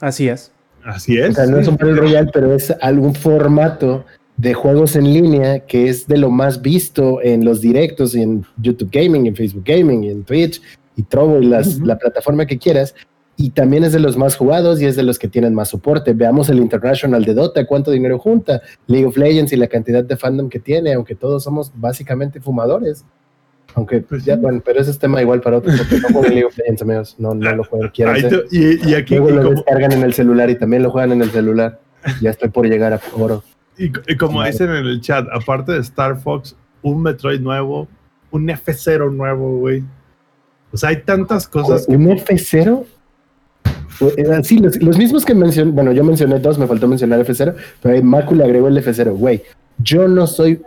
Así 0.00 0.28
es. 0.28 0.50
Así 0.84 1.16
es. 1.18 1.30
O 1.30 1.34
sea, 1.34 1.46
no 1.46 1.58
es 1.58 1.68
un 1.68 1.76
Battle 1.76 1.96
Royale, 1.96 2.30
pero 2.32 2.54
es 2.54 2.72
algún 2.80 3.14
formato 3.14 4.04
de 4.36 4.52
juegos 4.52 4.96
en 4.96 5.04
línea 5.04 5.60
que 5.60 5.88
es 5.88 6.06
de 6.06 6.18
lo 6.18 6.30
más 6.30 6.60
visto 6.60 7.22
en 7.22 7.44
los 7.44 7.60
directos, 7.60 8.14
y 8.14 8.22
en 8.22 8.44
YouTube 8.60 8.90
Gaming, 8.92 9.26
en 9.26 9.36
Facebook 9.36 9.64
Gaming, 9.64 10.04
en 10.04 10.24
Twitch, 10.24 10.60
y 10.96 11.02
Trovo, 11.04 11.40
y 11.40 11.46
las, 11.46 11.76
Ujú. 11.76 11.86
la 11.86 11.98
plataforma 11.98 12.46
que 12.46 12.58
quieras. 12.58 12.94
Y 13.36 13.50
también 13.50 13.82
es 13.82 13.92
de 13.92 13.98
los 13.98 14.16
más 14.16 14.36
jugados 14.36 14.80
y 14.80 14.86
es 14.86 14.94
de 14.94 15.02
los 15.02 15.18
que 15.18 15.26
tienen 15.26 15.54
más 15.54 15.70
soporte. 15.70 16.12
Veamos 16.12 16.48
el 16.50 16.58
International 16.58 17.24
de 17.24 17.34
Dota, 17.34 17.66
cuánto 17.66 17.90
dinero 17.90 18.18
junta, 18.18 18.62
League 18.86 19.06
of 19.06 19.16
Legends 19.16 19.52
y 19.52 19.56
la 19.56 19.66
cantidad 19.66 20.04
de 20.04 20.16
fandom 20.16 20.48
que 20.48 20.60
tiene, 20.60 20.92
aunque 20.92 21.16
todos 21.16 21.42
somos 21.42 21.72
básicamente 21.74 22.40
fumadores. 22.40 23.04
Aunque, 23.76 24.00
Pues 24.02 24.24
ya, 24.24 24.36
bueno, 24.36 24.62
pero 24.64 24.80
ese 24.80 24.90
es 24.92 24.98
tema 24.98 25.20
igual 25.20 25.40
para 25.40 25.58
otro, 25.58 25.72
porque 25.76 25.98
no 26.00 26.08
juego 26.08 26.28
League 26.28 26.44
of 26.44 26.56
Legends, 26.58 26.82
amigos. 26.82 27.16
No, 27.18 27.34
no 27.34 27.56
lo 27.56 27.64
juego. 27.64 27.90
Ahí 28.06 28.22
te- 28.22 28.44
y, 28.52 28.90
y 28.90 28.94
aquí, 28.94 29.16
Luego 29.16 29.30
y 29.30 29.32
lo 29.34 29.42
como, 29.42 29.54
descargan 29.56 29.92
en 29.92 30.02
el 30.02 30.14
celular 30.14 30.48
y 30.50 30.54
también 30.56 30.82
lo 30.84 30.90
juegan 30.90 31.12
en 31.12 31.22
el 31.22 31.30
celular. 31.30 31.80
Ya 32.20 32.30
estoy 32.30 32.50
por 32.50 32.66
llegar 32.68 32.92
a 32.92 33.00
oro. 33.16 33.42
y- 33.76 33.90
y 34.06 34.16
como 34.16 34.44
dicen 34.44 34.70
en 34.70 34.86
el 34.86 35.00
chat, 35.00 35.26
aparte 35.32 35.72
de 35.72 35.80
Star 35.80 36.16
Fox, 36.20 36.54
un 36.82 37.02
Metroid 37.02 37.40
nuevo, 37.40 37.88
un 38.30 38.46
F0 38.48 39.10
nuevo, 39.12 39.58
güey. 39.58 39.82
O 40.72 40.76
sea, 40.76 40.90
hay 40.90 40.98
tantas 41.02 41.48
cosas 41.48 41.86
que 41.86 41.96
¿Un 41.96 42.06
F0? 42.10 42.84
Fue- 43.88 44.12
era- 44.16 44.42
Sí, 44.42 44.58
los, 44.58 44.80
los 44.82 44.98
mismos 44.98 45.24
que 45.24 45.34
mencioné, 45.34 45.70
bueno, 45.72 45.92
yo 45.92 46.04
mencioné 46.04 46.38
dos, 46.40 46.58
me 46.58 46.66
faltó 46.66 46.86
mencionar 46.88 47.20
F0, 47.20 47.54
pero 47.82 47.94
ahí 47.94 48.02
Macu 48.02 48.34
le 48.34 48.44
agregó 48.44 48.68
el 48.68 48.76
F0. 48.78 49.12
Güey, 49.16 49.42
yo 49.78 50.06
no 50.08 50.26
soy 50.26 50.62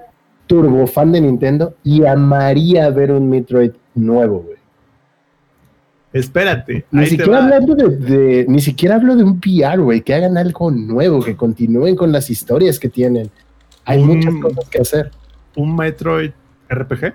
turbo 0.47 0.87
fan 0.87 1.11
de 1.11 1.21
Nintendo 1.21 1.75
y 1.83 2.05
amaría 2.05 2.89
ver 2.89 3.11
un 3.11 3.29
Metroid 3.29 3.71
nuevo, 3.95 4.39
güey. 4.43 4.57
Espérate. 6.13 6.85
Ni 6.91 7.05
siquiera 7.05 7.43
hablando 7.43 7.75
de, 7.75 7.89
de- 7.97 8.45
ni 8.47 8.59
siquiera 8.61 8.95
hablo 8.95 9.15
de 9.15 9.23
un 9.23 9.39
PR, 9.39 9.79
güey, 9.79 10.01
que 10.01 10.13
hagan 10.15 10.37
algo 10.37 10.71
nuevo, 10.71 11.21
que 11.21 11.35
continúen 11.35 11.95
con 11.95 12.11
las 12.11 12.29
historias 12.29 12.79
que 12.79 12.89
tienen. 12.89 13.29
Hay 13.85 14.01
Un- 14.01 14.07
muchas 14.17 14.33
cosas 14.41 14.69
que 14.69 14.79
hacer. 14.81 15.11
un 15.55 15.75
Metroid 15.75 16.31
RPG. 16.69 17.13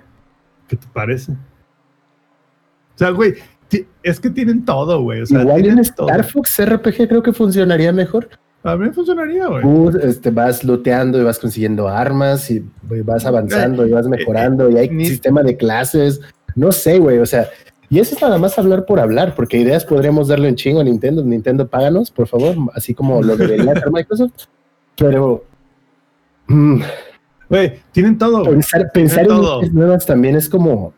¿Qué 0.67 0.75
te 0.77 0.87
parece? 0.93 1.31
O 1.33 2.97
sea, 2.97 3.09
güey, 3.09 3.33
es 4.03 4.19
que 4.19 4.29
tienen 4.29 4.63
todo, 4.63 5.01
güey. 5.01 5.21
O 5.21 5.25
sea, 5.25 5.41
Igual 5.41 5.65
en 5.65 5.81
todo. 5.95 6.07
Star 6.07 6.23
Fox 6.23 6.63
RPG 6.63 7.07
creo 7.07 7.23
que 7.23 7.33
funcionaría 7.33 7.91
mejor. 7.91 8.29
A 8.63 8.77
mí 8.77 8.89
funcionaría, 8.91 9.47
güey. 9.47 9.61
Tú 9.61 9.89
este, 10.01 10.31
vas 10.31 10.63
looteando 10.63 11.19
y 11.19 11.23
vas 11.23 11.37
consiguiendo 11.39 11.87
armas 11.89 12.49
y 12.49 12.63
vas 13.03 13.25
avanzando 13.25 13.85
y 13.85 13.91
vas 13.91 14.07
mejorando 14.07 14.69
y 14.69 14.77
hay 14.77 14.89
ni- 14.89 15.05
sistema 15.05 15.43
de 15.43 15.57
clases. 15.57 16.21
No 16.55 16.71
sé, 16.71 16.97
güey, 16.99 17.19
o 17.19 17.25
sea, 17.25 17.49
y 17.89 17.99
eso 17.99 18.15
es 18.15 18.21
nada 18.21 18.37
más 18.37 18.57
hablar 18.57 18.85
por 18.85 18.99
hablar, 18.99 19.35
porque 19.35 19.57
ideas 19.57 19.83
podríamos 19.85 20.29
darle 20.29 20.47
un 20.49 20.55
chingo 20.55 20.79
a 20.79 20.83
Nintendo. 20.83 21.23
Nintendo, 21.23 21.67
páganos, 21.67 22.09
por 22.09 22.27
favor, 22.27 22.55
así 22.73 22.93
como 22.93 23.21
lo 23.21 23.35
debería 23.35 23.71
hacer 23.73 23.91
Microsoft. 23.91 24.45
Pero 24.97 25.43
mm, 26.47 26.81
Güey, 27.49 27.73
tienen 27.91 28.17
todo. 28.17 28.43
pensar, 28.43 28.89
pensar 28.93 29.21
en 29.21 29.27
todo. 29.27 29.61
nuevas 29.73 30.05
también 30.05 30.35
es 30.35 30.47
como, 30.47 30.93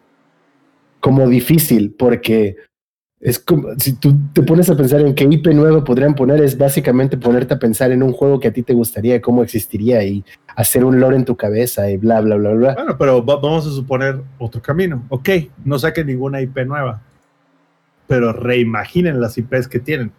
como 1.00 1.28
difícil, 1.28 1.96
porque 1.98 2.56
es 3.28 3.40
como, 3.40 3.70
si 3.80 3.94
tú 3.94 4.16
te 4.34 4.44
pones 4.44 4.70
a 4.70 4.78
pensar 4.78 5.02
en 5.02 5.16
qué 5.16 5.24
IP 5.24 5.48
nuevo 5.48 5.84
podrían 5.84 6.14
poner, 6.14 6.42
es 6.44 6.58
básicamente 6.58 7.18
ponerte 7.18 7.56
a 7.56 7.60
pensar 7.60 7.92
en 7.92 8.04
un 8.04 8.12
juego 8.14 8.40
que 8.40 8.48
a 8.50 8.54
ti 8.54 8.62
te 8.62 8.74
gustaría, 8.74 9.20
cómo 9.22 9.42
existiría 9.42 10.04
y 10.04 10.24
hacer 10.56 10.86
un 10.86 11.00
lore 11.00 11.16
en 11.16 11.26
tu 11.26 11.36
cabeza 11.36 11.90
y 11.90 11.98
bla, 11.98 12.22
bla, 12.22 12.36
bla, 12.36 12.52
bla. 12.54 12.74
Bueno, 12.76 12.96
pero 12.98 13.26
va- 13.26 13.38
vamos 13.38 13.66
a 13.66 13.72
suponer 13.72 14.22
otro 14.38 14.62
camino. 14.62 15.04
Ok, 15.10 15.30
no 15.64 15.80
saque 15.80 16.06
ninguna 16.06 16.40
IP 16.42 16.66
nueva. 16.66 17.02
pero 18.08 18.32
reimaginen 18.32 19.20
las 19.20 19.36
IPs 19.40 19.68
que 19.68 19.80
tienen. 19.80 20.12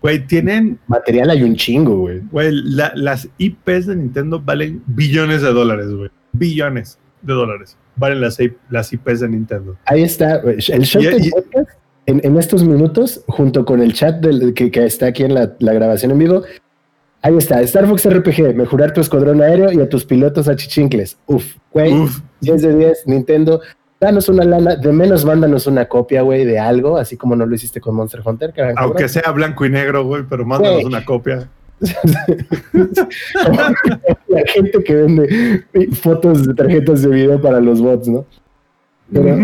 Güey, 0.00 0.26
tienen, 0.26 0.80
Material 0.88 1.30
hay 1.30 1.44
un 1.44 1.54
chingo, 1.54 1.96
güey. 1.96 2.20
güey, 2.32 2.50
la- 2.52 2.90
las 2.96 3.28
IPs 3.38 3.86
de 3.86 3.94
Nintendo 3.96 4.40
valen 4.44 4.82
billones 4.86 5.42
de 5.42 5.52
dólares, 5.52 5.86
güey. 5.94 6.10
Billones 6.32 6.98
de 7.22 7.32
dólares. 7.32 7.76
Valen 7.96 8.20
las, 8.20 8.38
las 8.70 8.92
IPs 8.92 9.20
de 9.20 9.28
Nintendo. 9.28 9.76
Ahí 9.84 10.02
está, 10.02 10.36
el 10.40 10.60
show 10.60 11.02
Y- 11.02 11.06
de 11.06 11.16
y- 11.26 11.30
podcast 11.30 11.70
en, 12.06 12.20
en 12.24 12.36
estos 12.36 12.64
minutos, 12.64 13.22
junto 13.28 13.64
con 13.64 13.80
el 13.80 13.92
chat 13.92 14.16
del, 14.20 14.54
que, 14.54 14.70
que 14.70 14.84
está 14.84 15.06
aquí 15.06 15.22
en 15.24 15.34
la, 15.34 15.52
la 15.60 15.72
grabación 15.72 16.10
en 16.10 16.18
vivo. 16.18 16.42
Ahí 17.24 17.36
está, 17.36 17.60
Star 17.62 17.86
Fox 17.86 18.08
RPG, 18.12 18.56
mejorar 18.56 18.92
tu 18.92 19.00
escuadrón 19.00 19.40
aéreo 19.40 19.70
y 19.70 19.80
a 19.80 19.88
tus 19.88 20.04
pilotos 20.04 20.48
achichincles. 20.48 21.16
Uf, 21.26 21.54
güey, 21.72 21.92
Uf, 21.94 22.18
10 22.40 22.62
de 22.62 22.74
10, 22.76 23.06
Nintendo. 23.06 23.60
Danos 24.00 24.28
una 24.28 24.42
lana, 24.42 24.74
de 24.74 24.92
menos 24.92 25.24
mándanos 25.24 25.68
una 25.68 25.84
copia, 25.86 26.22
güey, 26.22 26.44
de 26.44 26.58
algo, 26.58 26.96
así 26.96 27.16
como 27.16 27.36
no 27.36 27.46
lo 27.46 27.54
hiciste 27.54 27.80
con 27.80 27.94
Monster 27.94 28.20
Hunter. 28.24 28.52
Aunque 28.74 29.08
sea 29.08 29.30
blanco 29.30 29.64
y 29.64 29.70
negro, 29.70 30.04
güey, 30.04 30.24
pero 30.28 30.44
mándanos 30.44 30.82
una 30.84 31.04
copia. 31.04 31.48
La 34.28 34.42
gente 34.46 34.84
que 34.84 34.94
vende 34.94 35.64
fotos 35.92 36.46
de 36.46 36.54
tarjetas 36.54 37.02
de 37.02 37.08
video 37.08 37.40
para 37.40 37.60
los 37.60 37.80
bots, 37.80 38.08
¿no? 38.08 38.24
Pero, 39.12 39.36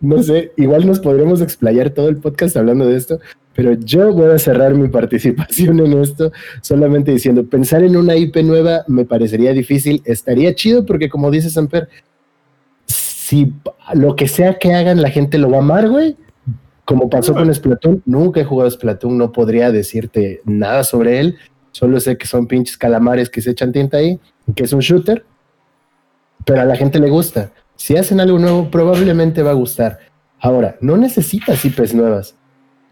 no 0.00 0.22
sé, 0.22 0.52
igual 0.56 0.86
nos 0.86 1.00
podremos 1.00 1.40
explayar 1.40 1.90
todo 1.90 2.08
el 2.08 2.16
podcast 2.16 2.56
hablando 2.56 2.86
de 2.86 2.96
esto, 2.96 3.20
pero 3.54 3.72
yo 3.72 4.12
voy 4.12 4.30
a 4.30 4.38
cerrar 4.38 4.74
mi 4.74 4.88
participación 4.88 5.80
en 5.80 6.00
esto 6.00 6.32
solamente 6.62 7.12
diciendo, 7.12 7.44
pensar 7.44 7.82
en 7.82 7.96
una 7.96 8.16
IP 8.16 8.36
nueva 8.38 8.84
me 8.86 9.04
parecería 9.04 9.52
difícil, 9.52 10.02
estaría 10.04 10.54
chido 10.54 10.86
porque 10.86 11.08
como 11.08 11.30
dice 11.30 11.50
Samper, 11.50 11.88
si 12.86 13.52
lo 13.94 14.16
que 14.16 14.28
sea 14.28 14.58
que 14.58 14.74
hagan 14.74 15.02
la 15.02 15.10
gente 15.10 15.38
lo 15.38 15.50
va 15.50 15.58
a 15.58 15.60
amar, 15.60 15.88
güey. 15.88 16.16
Como 16.90 17.08
pasó 17.08 17.34
con 17.34 17.54
Splatoon, 17.54 18.02
nunca 18.04 18.40
he 18.40 18.44
jugado 18.44 18.68
Splatoon, 18.68 19.16
no 19.16 19.30
podría 19.30 19.70
decirte 19.70 20.40
nada 20.44 20.82
sobre 20.82 21.20
él, 21.20 21.36
solo 21.70 22.00
sé 22.00 22.18
que 22.18 22.26
son 22.26 22.48
pinches 22.48 22.76
calamares 22.76 23.30
que 23.30 23.40
se 23.40 23.52
echan 23.52 23.70
tinta 23.70 23.98
ahí, 23.98 24.18
que 24.56 24.64
es 24.64 24.72
un 24.72 24.80
shooter, 24.80 25.24
pero 26.44 26.62
a 26.62 26.64
la 26.64 26.74
gente 26.74 26.98
le 26.98 27.08
gusta. 27.08 27.52
Si 27.76 27.96
hacen 27.96 28.18
algo 28.18 28.40
nuevo, 28.40 28.72
probablemente 28.72 29.44
va 29.44 29.52
a 29.52 29.54
gustar. 29.54 30.00
Ahora, 30.40 30.78
no 30.80 30.96
necesitas 30.96 31.64
IPs 31.64 31.94
nuevas. 31.94 32.34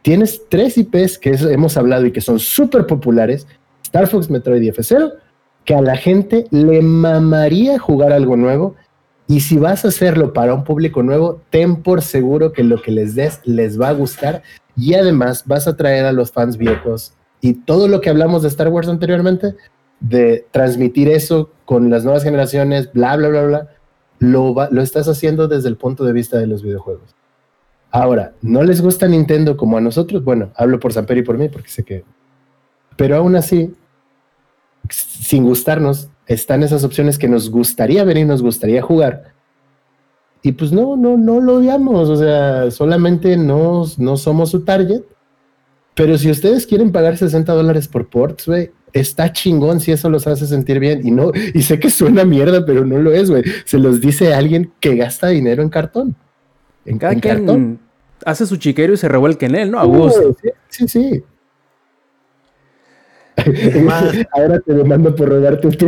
Tienes 0.03 0.43
tres 0.49 0.79
IPs 0.79 1.19
que 1.19 1.31
es- 1.31 1.43
hemos 1.43 1.77
hablado 1.77 2.07
y 2.07 2.13
que 2.13 2.21
son 2.21 2.39
súper 2.39 2.87
populares: 2.87 3.49
Star 3.83 4.07
Fox, 4.07 4.31
Metroid 4.31 4.63
y 4.63 4.69
F0, 4.69 5.13
que 5.65 5.75
a 5.75 5.83
la 5.83 5.97
gente 5.97 6.47
le 6.53 6.83
mamaría 6.83 7.81
jugar 7.81 8.13
algo 8.13 8.37
nuevo. 8.37 8.77
Y 9.29 9.41
si 9.41 9.59
vas 9.59 9.85
a 9.85 9.89
hacerlo 9.89 10.33
para 10.33 10.55
un 10.55 10.65
público 10.65 11.03
nuevo, 11.03 11.43
ten 11.51 11.83
por 11.83 12.01
seguro 12.03 12.53
que 12.53 12.65
lo 12.65 12.81
que 12.81 12.91
les 12.91 13.15
des 13.15 13.41
les 13.45 13.79
va 13.81 13.91
a 13.91 13.93
gustar. 13.93 14.43
Y 14.75 14.95
además 14.95 15.45
vas 15.47 15.69
a 15.69 15.77
traer 15.77 16.07
a 16.07 16.13
los 16.13 16.33
fans 16.33 16.57
viejos 16.57 17.13
y 17.41 17.53
todo 17.55 17.89
lo 17.89 18.01
que 18.01 18.09
hablamos 18.11 18.43
de 18.43 18.49
Star 18.49 18.69
Wars 18.69 18.89
anteriormente, 18.89 19.55
de 20.01 20.47
transmitir 20.51 21.09
eso 21.09 21.51
con 21.67 21.91
las 21.91 22.05
nuevas 22.05 22.23
generaciones, 22.25 22.91
bla, 22.93 23.17
bla, 23.17 23.29
bla, 23.29 23.43
bla, 23.45 23.69
lo, 24.19 24.55
va- 24.55 24.69
lo 24.71 24.81
estás 24.83 25.09
haciendo 25.09 25.47
desde 25.47 25.69
el 25.69 25.77
punto 25.77 26.05
de 26.05 26.13
vista 26.13 26.39
de 26.39 26.47
los 26.47 26.63
videojuegos. 26.63 27.15
Ahora, 27.91 28.33
¿no 28.43 28.63
les 28.63 28.81
gusta 28.81 29.07
Nintendo 29.09 29.57
como 29.57 29.77
a 29.77 29.81
nosotros? 29.81 30.25
Bueno, 30.25 30.51
hablo 30.57 30.81
por 30.81 30.93
Samper 30.93 31.19
y 31.19 31.23
por 31.23 31.37
mí 31.39 31.49
porque 31.49 31.69
sé 31.69 31.85
que... 31.85 32.05
Pero 32.97 33.17
aún 33.17 33.37
así, 33.37 33.75
sin 34.89 35.45
gustarnos, 35.45 36.09
están 36.29 36.63
esas 36.63 36.85
opciones 36.85 37.19
que 37.19 37.27
nos 37.27 37.51
gustaría 37.51 38.05
ver 38.05 38.19
y 38.19 38.25
nos 38.25 38.43
gustaría 38.43 38.83
jugar. 38.83 39.33
Y 40.43 40.53
pues 40.53 40.71
no, 40.71 40.97
no, 40.97 41.17
no 41.17 41.41
lo 41.41 41.57
odiamos, 41.57 42.09
o 42.09 42.17
sea, 42.17 42.71
solamente 42.71 43.37
no, 43.37 43.85
no 43.97 44.17
somos 44.17 44.51
su 44.51 44.61
target. 44.61 45.03
Pero 45.95 46.17
si 46.17 46.31
ustedes 46.31 46.65
quieren 46.65 46.93
pagar 46.93 47.17
60 47.17 47.53
dólares 47.53 47.89
por 47.89 48.09
ports, 48.09 48.47
güey, 48.47 48.71
está 48.93 49.33
chingón 49.33 49.81
si 49.81 49.91
eso 49.91 50.09
los 50.09 50.29
hace 50.29 50.47
sentir 50.47 50.79
bien. 50.79 51.05
Y 51.05 51.11
no, 51.11 51.33
y 51.55 51.63
sé 51.63 51.81
que 51.81 51.91
suena 51.91 52.25
mierda, 52.25 52.65
pero 52.65 52.85
no 52.85 52.99
lo 52.99 53.13
es, 53.13 53.31
güey. 53.31 53.43
Se 53.65 53.79
los 53.79 54.01
dice 54.01 54.33
alguien 54.33 54.71
que 54.79 54.95
gasta 54.95 55.29
dinero 55.29 55.63
en 55.63 55.71
cartón. 55.71 56.15
En, 56.85 56.99
Cada 56.99 57.15
en 57.15 57.21
quien 57.21 57.37
cartón. 57.37 57.81
hace 58.25 58.47
su 58.47 58.59
chiquero 58.59 58.93
y 58.93 58.97
se 58.97 59.09
revuelca 59.09 59.47
en 59.47 59.57
él, 59.57 59.71
¿no? 59.73 59.81
A 59.81 59.85
gusto. 59.85 60.37
Sí, 60.41 60.51
sí, 60.69 60.89
sí. 60.89 61.25
Más. 63.85 64.13
Ahora 64.33 64.59
te 64.61 64.75
demando 64.75 65.15
por 65.15 65.29
robarte 65.29 65.69
tu. 65.71 65.87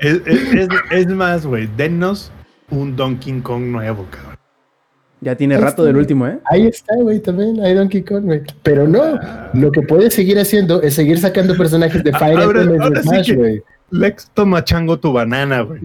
Es, 0.00 0.20
es- 0.26 0.54
es- 0.54 0.68
es 0.92 1.06
más, 1.08 1.46
güey, 1.46 1.68
dennos 1.76 2.30
un 2.70 2.94
Donkey 2.96 3.40
Kong 3.40 3.64
nuevo, 3.64 4.06
cabrón. 4.10 4.34
Ya 5.20 5.34
tiene 5.36 5.56
rato 5.56 5.68
está. 5.68 5.82
del 5.84 5.96
último, 5.96 6.26
¿eh? 6.26 6.38
Ahí 6.50 6.66
está, 6.66 6.94
güey, 6.96 7.18
también. 7.20 7.58
Hay 7.64 7.74
Donkey 7.74 8.02
Kong, 8.02 8.24
güey. 8.24 8.42
Pero 8.62 8.86
no, 8.86 9.18
lo 9.54 9.72
que 9.72 9.80
puedes 9.82 10.12
seguir 10.12 10.38
haciendo 10.38 10.82
es 10.82 10.94
seguir 10.94 11.18
sacando 11.18 11.56
personajes 11.56 12.04
de 12.04 12.12
Fire 12.12 12.38
Ahora- 12.38 12.60
Emblem 12.62 12.80
ahora 12.82 12.96
de 13.00 13.02
sí 13.02 13.08
Smash, 13.08 13.34
güey. 13.34 13.62
Lex 13.90 14.30
toma 14.34 14.62
chango 14.64 14.98
tu 14.98 15.12
banana, 15.12 15.62
güey. 15.62 15.80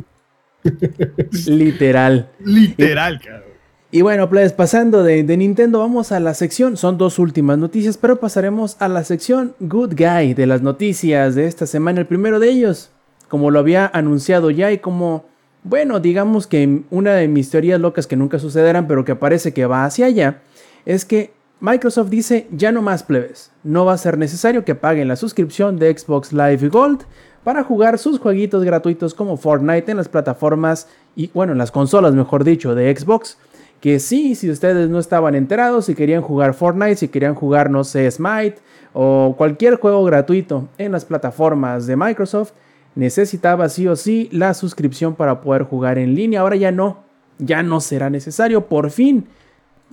Literal. 1.48 2.28
Literal, 2.44 3.20
cabrón. 3.24 3.49
Y 3.92 4.04
bueno, 4.04 4.30
pues 4.30 4.54
pasando 4.54 5.02
de, 5.02 5.24
de 5.24 5.36
Nintendo, 5.36 5.80
vamos 5.80 6.12
a 6.12 6.20
la 6.20 6.36
sección. 6.36 6.78
Son 6.78 7.00
dos 7.00 7.18
últimas 7.18 7.58
noticias, 7.58 7.98
pero 7.98 8.20
pasaremos 8.20 8.76
a 8.80 8.88
la 8.88 9.04
sección 9.04 9.56
Good 9.60 9.96
Guy 9.98 10.36
de 10.36 10.46
las 10.46 10.62
noticias 10.62 11.34
de 11.34 11.48
esta 11.48 11.66
semana. 11.66 12.02
El 12.02 12.06
primero 12.06 12.40
de 12.40 12.50
ellos, 12.50 12.92
como 13.30 13.50
lo 13.50 13.58
había 13.58 13.90
anunciado 13.92 14.52
ya 14.52 14.72
y 14.72 14.78
como, 14.78 15.26
bueno, 15.64 16.00
digamos 16.00 16.46
que 16.46 16.84
una 16.92 17.16
de 17.16 17.28
mis 17.28 17.50
teorías 17.50 17.82
locas 17.82 18.06
que 18.06 18.16
nunca 18.16 18.38
sucederán, 18.38 18.88
pero 18.88 19.04
que 19.04 19.16
parece 19.16 19.54
que 19.54 19.66
va 19.66 19.86
hacia 19.86 20.06
allá, 20.06 20.42
es 20.86 21.04
que 21.04 21.34
Microsoft 21.60 22.10
dice 22.10 22.48
ya 22.52 22.72
no 22.72 22.84
más 22.84 23.02
plebes. 23.02 23.50
No 23.64 23.86
va 23.86 23.94
a 23.94 23.98
ser 23.98 24.20
necesario 24.20 24.66
que 24.66 24.76
paguen 24.76 25.08
la 25.08 25.16
suscripción 25.16 25.80
de 25.80 25.98
Xbox 25.98 26.32
Live 26.32 26.70
Gold 26.70 27.06
para 27.44 27.64
jugar 27.64 27.98
sus 27.98 28.20
jueguitos 28.20 28.64
gratuitos 28.64 29.16
como 29.16 29.36
Fortnite 29.36 29.90
en 29.90 29.98
las 29.98 30.10
plataformas 30.10 30.88
y, 31.16 31.32
bueno, 31.34 31.54
en 31.54 31.58
las 31.58 31.72
consolas, 31.72 32.14
mejor 32.14 32.44
dicho, 32.44 32.76
de 32.76 32.96
Xbox 32.96 33.40
que 33.80 34.00
sí, 34.00 34.36
si 34.36 34.50
ustedes 34.50 34.90
no 34.90 35.00
estaban 35.00 35.36
enterados, 35.36 35.86
si 35.86 35.96
querían 35.96 36.22
jugar 36.22 36.54
Fortnite, 36.54 36.98
si 36.98 37.08
querían 37.08 37.36
jugar, 37.36 37.70
no 37.70 37.84
sé, 37.84 38.10
Smite 38.12 38.58
o 38.94 39.36
cualquier 39.38 39.76
juego 39.76 40.04
gratuito 40.04 40.68
en 40.78 40.92
las 40.92 41.06
plataformas 41.06 41.88
de 41.88 41.96
Microsoft, 41.96 42.52
necesitaba 42.96 43.70
sí 43.70 43.88
o 43.88 43.96
sí 43.96 44.30
la 44.32 44.54
suscripción 44.54 45.16
para 45.16 45.42
poder 45.42 45.64
jugar 45.64 45.98
en 45.98 46.16
línea. 46.16 46.42
Ahora 46.42 46.56
ya 46.56 46.72
no, 46.72 47.04
ya 47.38 47.64
no 47.64 47.80
será 47.80 48.10
necesario, 48.10 48.66
por 48.66 48.90
fin. 48.90 49.28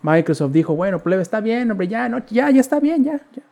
Microsoft 0.03 0.53
dijo, 0.53 0.75
bueno, 0.75 0.99
plebe, 0.99 1.23
está 1.23 1.41
bien, 1.41 1.71
hombre, 1.71 1.89
ya, 1.89 2.09
no, 2.09 2.23
ya, 2.27 2.51
ya 2.51 2.61
está 2.61 2.81
bien, 2.81 3.05
ya. 3.05 3.21
ya. 3.35 3.43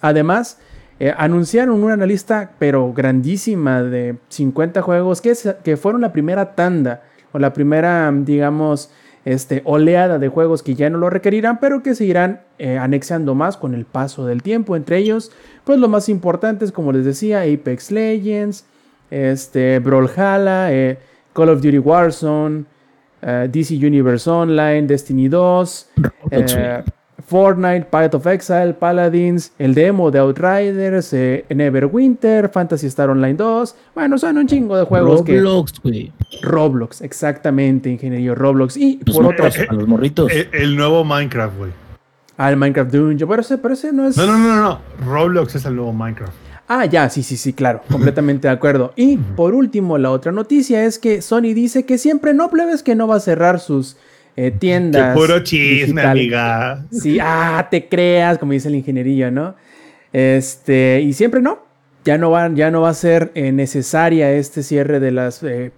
Además, 0.00 0.58
eh, 0.98 1.14
anunciaron 1.16 1.82
una 1.82 2.04
lista, 2.04 2.52
pero 2.58 2.92
grandísima, 2.92 3.82
de 3.82 4.16
50 4.28 4.82
juegos 4.82 5.20
que, 5.20 5.34
que 5.64 5.76
fueron 5.76 6.00
la 6.00 6.12
primera 6.12 6.54
tanda, 6.54 7.02
o 7.32 7.38
la 7.38 7.52
primera, 7.52 8.12
digamos, 8.12 8.90
este, 9.24 9.62
oleada 9.64 10.18
de 10.18 10.28
juegos 10.28 10.62
que 10.62 10.74
ya 10.74 10.90
no 10.90 10.98
lo 10.98 11.10
requerirán, 11.10 11.60
pero 11.60 11.82
que 11.82 11.94
se 11.94 12.04
irán 12.04 12.40
eh, 12.58 12.78
anexando 12.78 13.34
más 13.34 13.56
con 13.56 13.74
el 13.74 13.84
paso 13.84 14.26
del 14.26 14.42
tiempo. 14.42 14.76
Entre 14.76 14.98
ellos, 14.98 15.30
pues 15.64 15.78
lo 15.78 15.88
más 15.88 16.08
importante 16.08 16.64
es, 16.64 16.72
como 16.72 16.92
les 16.92 17.04
decía, 17.04 17.42
Apex 17.42 17.90
Legends, 17.90 18.64
este, 19.10 19.78
Brawlhalla, 19.78 20.72
eh, 20.72 20.98
Call 21.32 21.50
of 21.50 21.60
Duty 21.60 21.78
Warzone, 21.78 22.64
eh, 23.22 23.48
DC 23.50 23.74
Universe 23.74 24.28
Online, 24.28 24.82
Destiny 24.82 25.28
2, 25.28 25.90
Roblox, 25.96 26.54
eh, 26.54 26.84
Fortnite, 27.26 27.86
Path 27.90 28.14
of 28.14 28.26
Exile, 28.26 28.74
Paladins, 28.74 29.52
el 29.58 29.74
demo 29.74 30.10
de 30.10 30.18
Outriders, 30.18 31.12
eh, 31.12 31.44
Neverwinter, 31.48 32.48
Fantasy 32.48 32.86
Star 32.86 33.10
Online 33.10 33.34
2. 33.34 33.74
Bueno, 33.94 34.18
son 34.18 34.38
un 34.38 34.46
chingo 34.46 34.76
de 34.76 34.84
juegos 34.84 35.22
que 35.22 35.36
Roblox, 35.40 35.80
güey. 35.82 36.12
Roblox, 36.42 37.00
exactamente, 37.02 37.90
ingeniería 37.90 38.34
Roblox. 38.34 38.76
Y 38.76 39.00
Los 39.04 39.16
por 39.16 39.26
otro, 39.26 39.44
morros, 39.44 39.58
a 39.68 39.72
los 39.74 39.88
morritos. 39.88 40.30
El, 40.32 40.48
el 40.52 40.76
nuevo 40.76 41.04
Minecraft, 41.04 41.58
güey. 41.58 41.70
al 42.36 42.56
Minecraft 42.56 42.92
Dungeon, 42.92 43.28
pero 43.28 43.42
ese, 43.42 43.58
pero 43.58 43.74
ese 43.74 43.92
no 43.92 44.06
es. 44.06 44.16
No, 44.16 44.26
no, 44.26 44.38
no, 44.38 44.56
no. 44.60 44.78
Roblox 45.04 45.54
es 45.56 45.64
el 45.64 45.76
nuevo 45.76 45.92
Minecraft. 45.92 46.32
Ah, 46.72 46.86
ya, 46.86 47.10
sí, 47.10 47.24
sí, 47.24 47.36
sí, 47.36 47.52
claro, 47.52 47.82
completamente 47.90 48.46
de 48.46 48.54
acuerdo. 48.54 48.92
Y 48.94 49.16
por 49.16 49.54
último, 49.54 49.98
la 49.98 50.12
otra 50.12 50.30
noticia 50.30 50.84
es 50.84 51.00
que 51.00 51.20
Sony 51.20 51.52
dice 51.52 51.84
que 51.84 51.98
siempre 51.98 52.32
no 52.32 52.48
plebes 52.48 52.84
que 52.84 52.94
no 52.94 53.08
va 53.08 53.16
a 53.16 53.20
cerrar 53.20 53.58
sus 53.58 53.96
eh, 54.36 54.50
Qué 54.52 54.58
tiendas. 54.58 55.16
puro 55.16 55.40
chisme, 55.40 56.02
digitales. 56.02 56.04
amiga. 56.10 56.84
Sí, 56.90 57.18
ah, 57.20 57.66
te 57.70 57.88
creas, 57.88 58.38
como 58.38 58.52
dice 58.52 58.68
el 58.68 58.76
ingenierillo, 58.76 59.30
¿no? 59.30 59.54
Este, 60.12 61.00
y 61.02 61.12
siempre 61.12 61.40
no. 61.40 61.58
Ya 62.04 62.16
no 62.16 62.30
va, 62.30 62.50
ya 62.54 62.70
no 62.70 62.80
va 62.82 62.88
a 62.90 62.94
ser 62.94 63.30
eh, 63.34 63.52
necesaria 63.52 64.32
este 64.32 64.62
cierre 64.62 65.00
de 65.00 65.10
las 65.10 65.42
eh, 65.42 65.70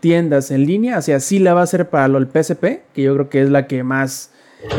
tiendas 0.00 0.50
en 0.50 0.66
línea. 0.66 0.98
O 0.98 1.02
sea, 1.02 1.20
sí 1.20 1.38
la 1.38 1.52
va 1.52 1.62
a 1.62 1.66
ser 1.66 1.90
para 1.90 2.08
lo, 2.08 2.16
el 2.18 2.26
PSP, 2.28 2.64
que 2.94 3.02
yo 3.02 3.14
creo 3.14 3.28
que 3.28 3.42
es 3.42 3.50
la 3.50 3.66
que 3.66 3.82
más, 3.82 4.32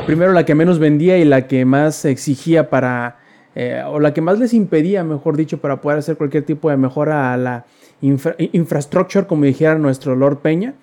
primero 0.08 0.32
la 0.32 0.44
que 0.44 0.56
menos 0.56 0.80
vendía 0.80 1.18
y 1.20 1.26
la 1.26 1.48
que 1.48 1.66
más 1.66 2.04
exigía 2.06 2.72
para, 2.72 3.18
eh, 3.54 3.84
o 3.86 4.00
la 4.00 4.14
que 4.14 4.22
más 4.22 4.40
les 4.40 4.54
impedía, 4.56 5.04
mejor 5.04 5.38
dicho, 5.38 5.60
para 5.60 5.82
poder 5.82 6.00
hacer 6.00 6.18
cualquier 6.18 6.44
tipo 6.44 6.70
de 6.72 6.78
mejora 6.78 7.32
a 7.32 7.38
la 7.38 7.66
infra- 8.02 8.36
infrastructure, 8.52 9.28
como 9.28 9.46
dijera 9.46 9.76
nuestro 9.78 10.16
Lord 10.16 10.40
Peña. 10.40 10.74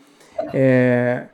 Eh, 0.53 1.25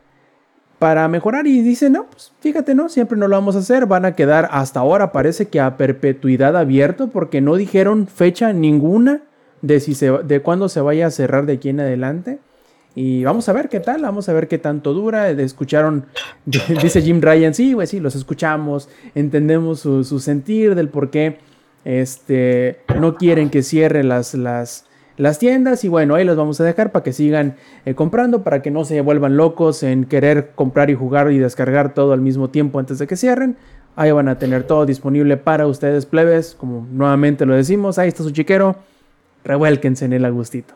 para 0.85 1.09
mejorar 1.09 1.47
y 1.47 1.63
dice, 1.63 1.89
no, 1.89 2.11
pues 2.11 2.31
fíjate, 2.41 2.75
no, 2.75 2.91
siempre 2.91 3.17
no 3.17 3.27
lo 3.27 3.37
vamos 3.37 3.57
a 3.57 3.61
hacer, 3.61 3.87
van 3.87 4.05
a 4.05 4.15
quedar 4.15 4.51
hasta 4.53 4.81
ahora 4.81 5.13
parece 5.13 5.49
que 5.49 5.59
a 5.59 5.79
perpetuidad 5.79 6.59
abierto 6.59 7.09
porque 7.09 7.41
no 7.41 7.57
dijeron 7.57 8.07
fecha 8.07 8.53
ninguna 8.53 9.23
de, 9.63 9.81
si 9.81 9.95
de 9.95 10.43
cuándo 10.43 10.69
se 10.69 10.83
vaya 10.83 11.07
a 11.07 11.11
cerrar 11.11 11.47
de 11.47 11.55
aquí 11.55 11.71
en 11.71 11.81
adelante. 11.81 12.39
Y 12.95 13.25
vamos 13.25 13.49
a 13.49 13.55
ver 13.55 13.71
qué 13.71 13.81
tal, 13.81 14.03
vamos 14.03 14.29
a 14.29 14.35
ver 14.35 14.47
qué 14.47 14.59
tanto 14.59 14.93
dura. 14.93 15.31
Escucharon, 15.31 16.05
dice 16.45 17.01
Jim 17.01 17.23
Ryan, 17.23 17.55
sí, 17.55 17.73
güey, 17.73 17.87
sí, 17.87 17.99
los 17.99 18.15
escuchamos, 18.15 18.91
entendemos 19.15 19.81
su, 19.81 20.21
sentir 20.21 20.75
del 20.75 20.91
por 20.91 21.09
qué 21.09 21.39
este, 21.87 22.81
no 23.01 23.17
quieren 23.17 23.49
que 23.49 23.63
cierren 23.63 24.11
las, 24.11 24.35
las, 24.35 24.85
las 25.17 25.39
tiendas. 25.39 25.85
Y 25.85 25.89
bueno, 25.89 26.15
ahí 26.15 26.25
los 26.25 26.37
vamos 26.37 26.61
a 26.61 26.65
dejar 26.65 26.93
para 26.93 27.03
que 27.03 27.13
sigan 27.13 27.57
eh, 27.85 27.95
comprando, 27.95 28.43
para 28.43 28.63
que 28.63 28.71
no 28.71 28.85
se 28.85 29.01
vuelvan 29.01 29.37
locos 29.37 29.83
en 29.83 30.05
querer 30.05 30.53
comprar 30.55 30.91
y 30.91 30.95
jugar 30.95 31.31
y 31.33 31.39
descargar 31.39 31.95
todo 31.95 32.13
al 32.13 32.21
mismo 32.21 32.51
tiempo 32.51 32.79
antes 32.79 32.99
de 32.99 33.07
que 33.07 33.17
cierren. 33.17 33.57
Ahí 33.97 34.11
van 34.11 34.29
a 34.29 34.39
tener 34.39 34.65
todo 34.65 34.87
disponible 34.87 35.37
para 35.37 35.67
ustedes, 35.67 36.07
plebes. 36.07 36.57
Como 36.59 36.87
nuevamente 36.91 37.47
lo 37.47 37.55
decimos, 37.55 37.99
ahí 37.99 38.09
está 38.09 38.23
su 38.23 38.31
chiquero. 38.31 38.77
Revuélquense 39.45 40.05
en 40.05 40.15
el 40.15 40.25
agustito. 40.25 40.75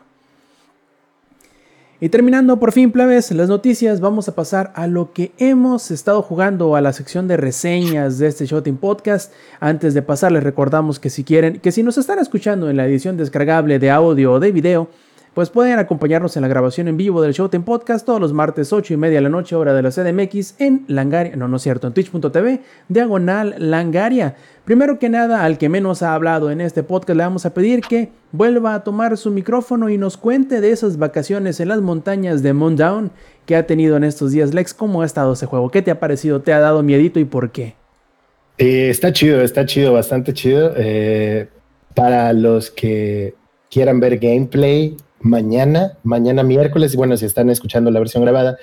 Y 2.01 2.07
terminando 2.07 2.59
por 2.59 2.71
fin, 2.71 2.93
plebes, 2.93 3.29
las 3.31 3.49
noticias, 3.49 3.99
vamos 3.99 4.29
a 4.29 4.35
pasar 4.35 4.71
a 4.75 4.87
lo 4.87 5.11
que 5.11 5.33
hemos 5.37 5.91
estado 5.91 6.21
jugando 6.21 6.77
a 6.77 6.81
la 6.81 6.93
sección 6.93 7.27
de 7.27 7.35
reseñas 7.35 8.17
de 8.19 8.27
este 8.27 8.45
Shooting 8.45 8.77
Podcast. 8.77 9.33
Antes 9.59 9.93
de 9.93 10.01
pasar, 10.01 10.31
les 10.31 10.41
recordamos 10.41 10.97
que 10.97 11.09
si 11.09 11.25
quieren, 11.25 11.59
que 11.59 11.73
si 11.73 11.83
nos 11.83 11.97
están 11.97 12.19
escuchando 12.19 12.69
en 12.69 12.77
la 12.77 12.87
edición 12.87 13.17
descargable 13.17 13.79
de 13.79 13.91
audio 13.91 14.31
o 14.31 14.39
de 14.39 14.53
video, 14.53 14.87
pues 15.33 15.49
pueden 15.49 15.79
acompañarnos 15.79 16.35
en 16.35 16.41
la 16.41 16.47
grabación 16.47 16.87
en 16.87 16.97
vivo 16.97 17.21
del 17.21 17.33
Showtime 17.33 17.63
Podcast 17.63 18.05
todos 18.05 18.19
los 18.19 18.33
martes 18.33 18.73
8 18.73 18.93
y 18.93 18.97
media 18.97 19.17
de 19.17 19.21
la 19.21 19.29
noche, 19.29 19.55
hora 19.55 19.73
de 19.73 19.81
la 19.81 19.91
CDMX, 19.91 20.55
en 20.59 20.85
Langaria, 20.87 21.35
no, 21.35 21.47
no 21.47 21.57
es 21.57 21.63
cierto, 21.63 21.87
en 21.87 21.93
twitch.tv, 21.93 22.61
diagonal 22.87 23.55
Langaria. 23.57 24.35
Primero 24.65 24.99
que 24.99 25.09
nada, 25.09 25.43
al 25.43 25.57
que 25.57 25.69
menos 25.69 26.03
ha 26.03 26.13
hablado 26.13 26.51
en 26.51 26.61
este 26.61 26.83
podcast, 26.83 27.17
le 27.17 27.23
vamos 27.23 27.45
a 27.45 27.53
pedir 27.53 27.81
que 27.81 28.09
vuelva 28.31 28.75
a 28.75 28.83
tomar 28.83 29.17
su 29.17 29.31
micrófono 29.31 29.89
y 29.89 29.97
nos 29.97 30.17
cuente 30.17 30.61
de 30.61 30.71
esas 30.71 30.97
vacaciones 30.97 31.59
en 31.59 31.69
las 31.69 31.81
montañas 31.81 32.43
de 32.43 32.53
Down 32.53 33.11
que 33.45 33.55
ha 33.55 33.65
tenido 33.65 33.97
en 33.97 34.03
estos 34.03 34.31
días. 34.31 34.53
Lex, 34.53 34.73
¿cómo 34.73 35.01
ha 35.01 35.05
estado 35.05 35.33
ese 35.33 35.45
juego? 35.45 35.69
¿Qué 35.69 35.81
te 35.81 35.91
ha 35.91 35.99
parecido? 35.99 36.41
¿Te 36.41 36.53
ha 36.53 36.59
dado 36.59 36.83
miedito 36.83 37.19
y 37.19 37.25
por 37.25 37.51
qué? 37.51 37.75
Eh, 38.59 38.89
está 38.89 39.11
chido, 39.13 39.41
está 39.41 39.65
chido, 39.65 39.93
bastante 39.93 40.33
chido. 40.33 40.73
Eh, 40.75 41.47
para 41.95 42.33
los 42.33 42.69
que 42.69 43.33
quieran 43.71 43.99
ver 43.99 44.19
gameplay, 44.19 44.97
mañana, 45.21 45.97
mañana 46.03 46.43
miércoles, 46.43 46.93
y 46.93 46.97
bueno, 46.97 47.17
si 47.17 47.25
están 47.25 47.49
escuchando 47.49 47.91
la 47.91 47.99
versión 47.99 48.23
grabada, 48.23 48.57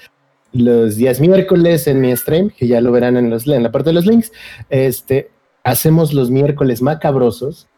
los 0.52 0.96
días 0.96 1.20
miércoles 1.20 1.86
en 1.86 2.00
mi 2.00 2.16
stream, 2.16 2.50
que 2.50 2.66
ya 2.66 2.80
lo 2.80 2.92
verán 2.92 3.16
en, 3.16 3.30
los, 3.30 3.46
la 3.46 3.72
parte 3.72 3.90
de 3.90 3.94
los 3.94 4.06
links, 4.06 4.32
este, 4.70 5.30
hacemos 5.64 6.14
los 6.14 6.30
miércoles 6.30 6.82
macabrosos 6.82 7.68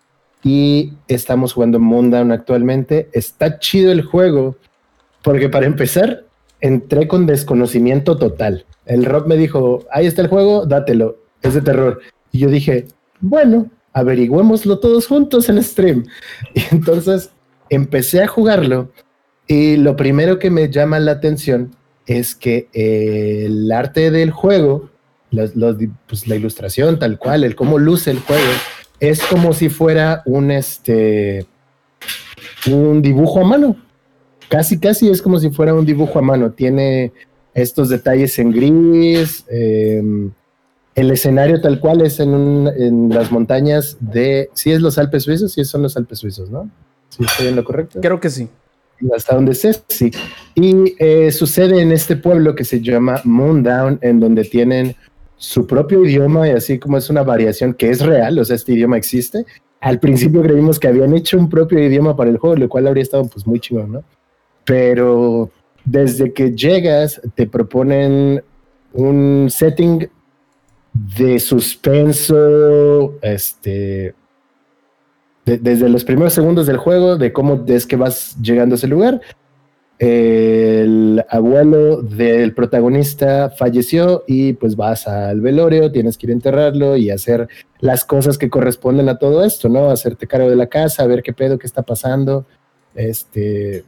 y 0.45 0.93
estamos 1.09 1.53
jugando 1.53 1.81
Moondown 1.81 2.33
actualmente. 2.33 3.09
Está 3.13 3.59
chido 3.59 3.91
el 3.91 4.03
juego, 4.03 4.57
porque 5.23 5.49
para 5.49 5.67
empezar, 5.67 6.25
entré 6.61 7.09
con 7.09 7.27
desconocimiento 7.27 8.17
total. 8.17 8.65
El 8.87 9.05
Rob 9.05 9.27
me 9.27 9.37
dijo, 9.37 9.85
ahí 9.91 10.07
está 10.07 10.23
el 10.23 10.29
juego, 10.29 10.67
dátelo, 10.67 11.17
es 11.43 11.55
de 11.55 11.63
terror. 11.63 12.01
Y 12.33 12.39
yo 12.39 12.49
dije, 12.49 12.87
bueno, 13.21 13.71
averigüémoslo 13.93 14.79
todos 14.79 15.07
juntos 15.07 15.49
en 15.49 15.63
stream. 15.63 16.07
Y 16.55 16.63
entonces 16.71 17.31
empecé 17.71 18.23
a 18.23 18.29
jugarlo 18.29 18.91
y 19.49 19.77
lo 19.77 19.97
primero 19.97 20.39
que 20.39 20.51
me 20.51 20.71
llama 20.71 21.01
la 21.01 21.13
atención 21.13 21.75
es 22.07 22.35
que 22.35 22.69
eh, 22.75 23.45
el 23.47 23.73
arte 23.73 24.11
del 24.11 24.31
juego, 24.31 24.91
pues, 25.31 26.29
la 26.29 26.37
ilustración 26.37 26.99
tal 26.99 27.19
cual, 27.19 27.45
el 27.45 27.57
cómo 27.57 27.79
luce 27.79 28.11
el 28.11 28.21
juego, 28.21 28.51
es 29.01 29.23
como 29.23 29.55
si 29.55 29.71
fuera 29.71 30.23
un, 30.27 30.51
este, 30.51 31.47
un 32.71 33.01
dibujo 33.01 33.41
a 33.41 33.45
mano. 33.45 33.77
Casi, 34.49 34.79
casi 34.79 35.09
es 35.09 35.23
como 35.23 35.39
si 35.39 35.51
fuera 35.51 35.75
un 35.75 35.87
dibujo 35.87 36.19
a 36.19 36.23
mano. 36.23 36.53
Tiene 36.53 37.13
estos 37.55 37.89
detalles 37.89 38.39
en 38.39 38.53
gris. 38.53 39.45
Em, 39.49 40.33
el 40.95 41.11
escenario 41.11 41.61
tal 41.61 41.81
cual 41.81 42.03
es 42.03 42.21
en, 42.21 42.69
en 42.77 43.09
las 43.11 43.31
montañas 43.31 43.97
de... 44.01 44.51
Sí 44.55 44.73
es 44.73 44.81
los 44.81 44.99
Alpes 44.99 45.25
suizos, 45.25 45.53
sí 45.53 45.65
son 45.65 45.83
los 45.83 45.97
Alpes 45.97 46.19
suizos, 46.19 46.51
¿no? 46.51 46.71
¿Sí 47.19 47.25
estoy 47.25 47.49
en 47.49 47.57
lo 47.57 47.65
correcto? 47.65 48.01
Creo 48.01 48.21
que 48.21 48.31
sí. 48.31 48.49
Hasta 49.15 49.35
donde 49.35 49.55
sé, 49.55 49.75
sí. 49.89 50.11
Y 50.55 50.95
eh, 50.99 51.31
sucede 51.31 51.81
en 51.81 51.93
este 51.93 52.17
pueblo 52.17 52.55
que 52.55 52.65
se 52.65 52.81
llama 52.81 53.21
Moondown, 53.25 53.99
en 54.03 54.21
donde 54.21 54.45
tienen 54.45 54.97
su 55.37 55.67
propio 55.67 56.05
idioma 56.05 56.49
y 56.49 56.53
así 56.53 56.79
como 56.79 56.99
es 56.99 57.11
una 57.11 57.23
variación 57.23 57.75
que 57.75 57.91
es 57.91 58.01
real, 58.01 58.39
o 58.39 58.45
sea, 58.45 58.57
este 58.57 58.73
idioma 58.73 58.97
existe. 58.97 59.45
Al 59.81 60.01
principio 60.01 60.43
creímos 60.43 60.81
que 60.81 60.89
habían 60.89 61.15
hecho 61.15 61.39
un 61.39 61.49
propio 61.49 61.79
idioma 61.79 62.17
para 62.17 62.31
el 62.31 62.39
juego, 62.39 62.57
lo 62.57 62.69
cual 62.69 62.89
habría 62.89 63.03
estado 63.03 63.27
pues 63.29 63.47
muy 63.47 63.61
chido, 63.61 63.87
¿no? 63.87 64.03
Pero 64.65 65.51
desde 65.85 66.33
que 66.33 66.51
llegas 66.51 67.21
te 67.37 67.47
proponen 67.47 68.43
un 68.93 69.47
setting 69.49 70.09
de 70.93 71.39
suspenso, 71.39 73.15
este, 73.23 74.15
desde 75.57 75.89
los 75.89 76.05
primeros 76.05 76.33
segundos 76.33 76.67
del 76.67 76.77
juego, 76.77 77.17
de 77.17 77.33
cómo 77.33 77.65
es 77.67 77.87
que 77.87 77.97
vas 77.97 78.37
llegando 78.41 78.75
a 78.75 78.77
ese 78.77 78.89
lugar. 78.89 79.21
El 79.99 81.25
abuelo 81.29 82.03
del 82.03 82.55
protagonista 82.55 83.51
falleció 83.51 84.23
y 84.29 84.53
pues 84.53 84.77
vas 84.77 85.09
al 85.09 85.41
velorio, 85.41 85.91
tienes 85.91 86.17
que 86.17 86.27
ir 86.27 86.31
a 86.31 86.35
enterrarlo 86.35 86.97
y 86.97 87.11
hacer 87.11 87.49
las 87.81 88.05
cosas 88.05 88.39
que 88.39 88.49
corresponden 88.49 89.09
a 89.09 89.19
todo 89.19 89.45
esto, 89.45 89.69
¿no? 89.69 89.91
Hacerte 89.91 90.29
cargo 90.29 90.49
de 90.49 90.57
la 90.57 90.67
casa, 90.67 91.07
ver 91.07 91.23
qué 91.23 91.33
pedo, 91.33 91.59
qué 91.59 91.67
está 91.67 91.83
pasando. 91.83 92.47
Este, 92.95 93.85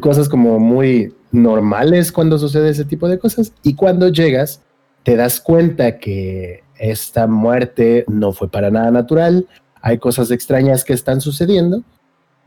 cosas 0.00 0.28
como 0.28 0.58
muy 0.58 1.14
normales 1.32 2.12
cuando 2.12 2.38
sucede 2.38 2.70
ese 2.70 2.84
tipo 2.84 3.08
de 3.08 3.18
cosas. 3.18 3.52
Y 3.62 3.74
cuando 3.74 4.08
llegas, 4.08 4.62
te 5.02 5.16
das 5.16 5.40
cuenta 5.40 5.98
que 5.98 6.62
esta 6.78 7.26
muerte 7.26 8.04
no 8.08 8.32
fue 8.32 8.50
para 8.50 8.70
nada 8.70 8.90
natural, 8.90 9.46
hay 9.86 9.98
cosas 9.98 10.32
extrañas 10.32 10.82
que 10.82 10.92
están 10.92 11.20
sucediendo 11.20 11.84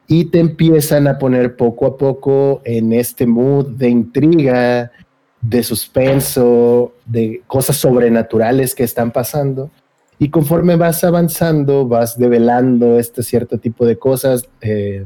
y 0.08 0.26
te 0.26 0.40
empiezan 0.40 1.08
a 1.08 1.18
poner 1.18 1.56
poco 1.56 1.86
a 1.86 1.96
poco 1.96 2.62
en 2.66 2.92
este 2.92 3.26
mood 3.26 3.66
de 3.78 3.88
intriga, 3.88 4.92
de 5.40 5.64
suspenso, 5.64 6.96
de 7.06 7.42
cosas 7.48 7.78
sobrenaturales 7.78 8.76
que 8.76 8.84
están 8.84 9.12
pasando. 9.12 9.72
Y 10.18 10.30
conforme 10.32 10.76
vas 10.76 11.06
avanzando, 11.06 11.88
vas 11.88 12.18
develando 12.18 13.00
este 13.00 13.24
cierto 13.24 13.58
tipo 13.58 13.86
de 13.86 13.98
cosas 13.98 14.44
eh, 14.60 15.06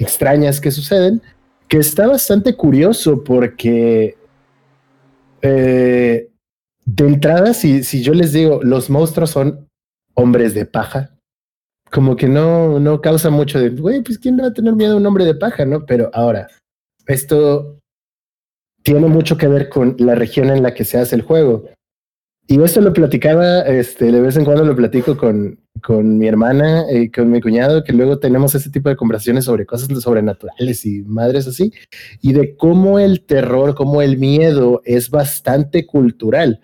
extrañas 0.00 0.60
que 0.60 0.72
suceden, 0.72 1.22
que 1.68 1.78
está 1.78 2.08
bastante 2.08 2.56
curioso 2.56 3.22
porque 3.22 4.16
eh, 5.40 6.30
de 6.84 7.06
entrada, 7.06 7.54
si, 7.54 7.84
si 7.84 8.02
yo 8.02 8.12
les 8.12 8.32
digo, 8.32 8.58
los 8.60 8.90
monstruos 8.90 9.30
son 9.30 9.68
hombres 10.14 10.52
de 10.52 10.66
paja, 10.66 11.12
como 11.90 12.16
que 12.16 12.28
no, 12.28 12.78
no 12.78 13.00
causa 13.00 13.30
mucho 13.30 13.58
de, 13.58 13.70
güey, 13.70 14.02
pues 14.02 14.18
quién 14.18 14.38
va 14.38 14.46
a 14.46 14.54
tener 14.54 14.74
miedo 14.74 14.94
a 14.94 14.96
un 14.96 15.06
hombre 15.06 15.24
de 15.24 15.34
paja, 15.34 15.64
¿no? 15.64 15.84
Pero 15.86 16.10
ahora, 16.12 16.48
esto 17.06 17.78
tiene 18.82 19.06
mucho 19.08 19.36
que 19.36 19.48
ver 19.48 19.68
con 19.68 19.96
la 19.98 20.14
región 20.14 20.50
en 20.50 20.62
la 20.62 20.74
que 20.74 20.84
se 20.84 20.98
hace 20.98 21.16
el 21.16 21.22
juego. 21.22 21.64
Y 22.46 22.60
esto 22.62 22.80
lo 22.80 22.92
platicaba, 22.92 23.60
este, 23.60 24.10
de 24.10 24.20
vez 24.20 24.36
en 24.36 24.44
cuando 24.44 24.64
lo 24.64 24.74
platico 24.74 25.16
con, 25.16 25.60
con 25.82 26.18
mi 26.18 26.26
hermana 26.26 26.84
y 26.92 27.08
con 27.08 27.30
mi 27.30 27.40
cuñado, 27.40 27.84
que 27.84 27.92
luego 27.92 28.18
tenemos 28.18 28.54
ese 28.54 28.70
tipo 28.70 28.88
de 28.88 28.96
conversaciones 28.96 29.44
sobre 29.44 29.66
cosas 29.66 29.88
sobrenaturales 30.02 30.84
y 30.84 31.02
madres 31.02 31.46
así, 31.46 31.72
y 32.20 32.32
de 32.32 32.56
cómo 32.56 32.98
el 32.98 33.24
terror, 33.24 33.76
cómo 33.76 34.02
el 34.02 34.18
miedo 34.18 34.82
es 34.84 35.10
bastante 35.10 35.86
cultural 35.86 36.60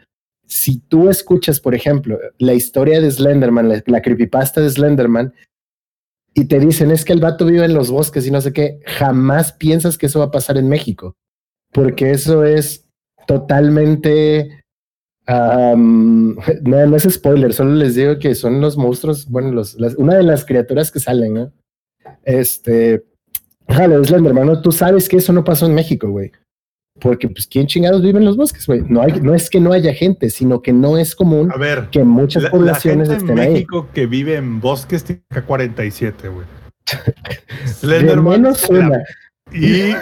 si 0.46 0.78
tú 0.78 1.08
escuchas, 1.10 1.60
por 1.60 1.74
ejemplo, 1.74 2.18
la 2.38 2.54
historia 2.54 3.00
de 3.00 3.10
Slenderman, 3.10 3.82
la, 3.86 4.02
creepypasta 4.02 4.60
de 4.60 4.70
Slenderman, 4.70 5.34
y 6.34 6.46
te 6.46 6.60
dicen 6.60 6.90
es 6.90 7.04
que 7.04 7.12
el 7.12 7.20
vato 7.20 7.46
vive 7.46 7.64
en 7.64 7.74
los 7.74 7.90
bosques 7.90 8.26
y 8.26 8.30
no 8.30 8.40
sé 8.40 8.52
qué, 8.52 8.80
jamás 8.84 9.52
piensas 9.52 9.98
que 9.98 10.06
eso 10.06 10.20
va 10.20 10.26
a 10.26 10.30
pasar 10.30 10.56
en 10.56 10.68
México, 10.68 11.16
porque 11.72 12.10
eso 12.12 12.44
es 12.44 12.88
totalmente... 13.26 14.62
no, 15.28 15.76
no 15.76 16.96
es 16.96 17.02
spoiler, 17.02 17.52
solo 17.52 17.74
les 17.74 17.96
digo 17.96 18.20
que 18.20 18.36
son 18.36 18.60
los 18.60 18.76
monstruos, 18.76 19.28
bueno, 19.28 19.60
una 19.98 20.14
de 20.14 20.22
las 20.22 20.44
criaturas 20.44 20.92
que 20.92 21.00
salen, 21.00 21.34
¿no? 21.34 21.52
Este, 22.22 23.04
jale, 23.66 24.04
Slenderman, 24.04 24.46
¿no? 24.46 24.62
tú 24.62 24.70
sabes 24.70 25.08
que 25.08 25.16
eso 25.16 25.32
no 25.32 25.42
pasó 25.42 25.66
en 25.66 25.74
México, 25.74 26.08
güey. 26.08 26.30
Porque, 27.00 27.28
pues, 27.28 27.46
¿quién 27.46 27.66
chingados 27.66 28.02
vive 28.02 28.18
en 28.18 28.24
los 28.24 28.36
bosques, 28.36 28.66
güey? 28.66 28.82
No, 28.88 29.02
hay, 29.02 29.20
no 29.20 29.34
es 29.34 29.50
que 29.50 29.60
no 29.60 29.72
haya 29.72 29.92
gente, 29.92 30.30
sino 30.30 30.62
que 30.62 30.72
no 30.72 30.96
es 30.96 31.14
común 31.14 31.50
a 31.52 31.58
ver, 31.58 31.88
que 31.90 32.02
muchas 32.04 32.46
poblaciones 32.46 33.08
la 33.08 33.16
gente 33.16 33.32
en 33.32 33.38
México 33.38 33.88
que 33.92 34.06
vive 34.06 34.36
en 34.36 34.60
bosques 34.60 35.04
tiene 35.04 35.22
47, 35.46 36.28
güey. 36.28 36.46
Slenderman. 37.66 38.42
menos 38.42 38.68
una. 38.70 39.02
Y, 39.52 39.94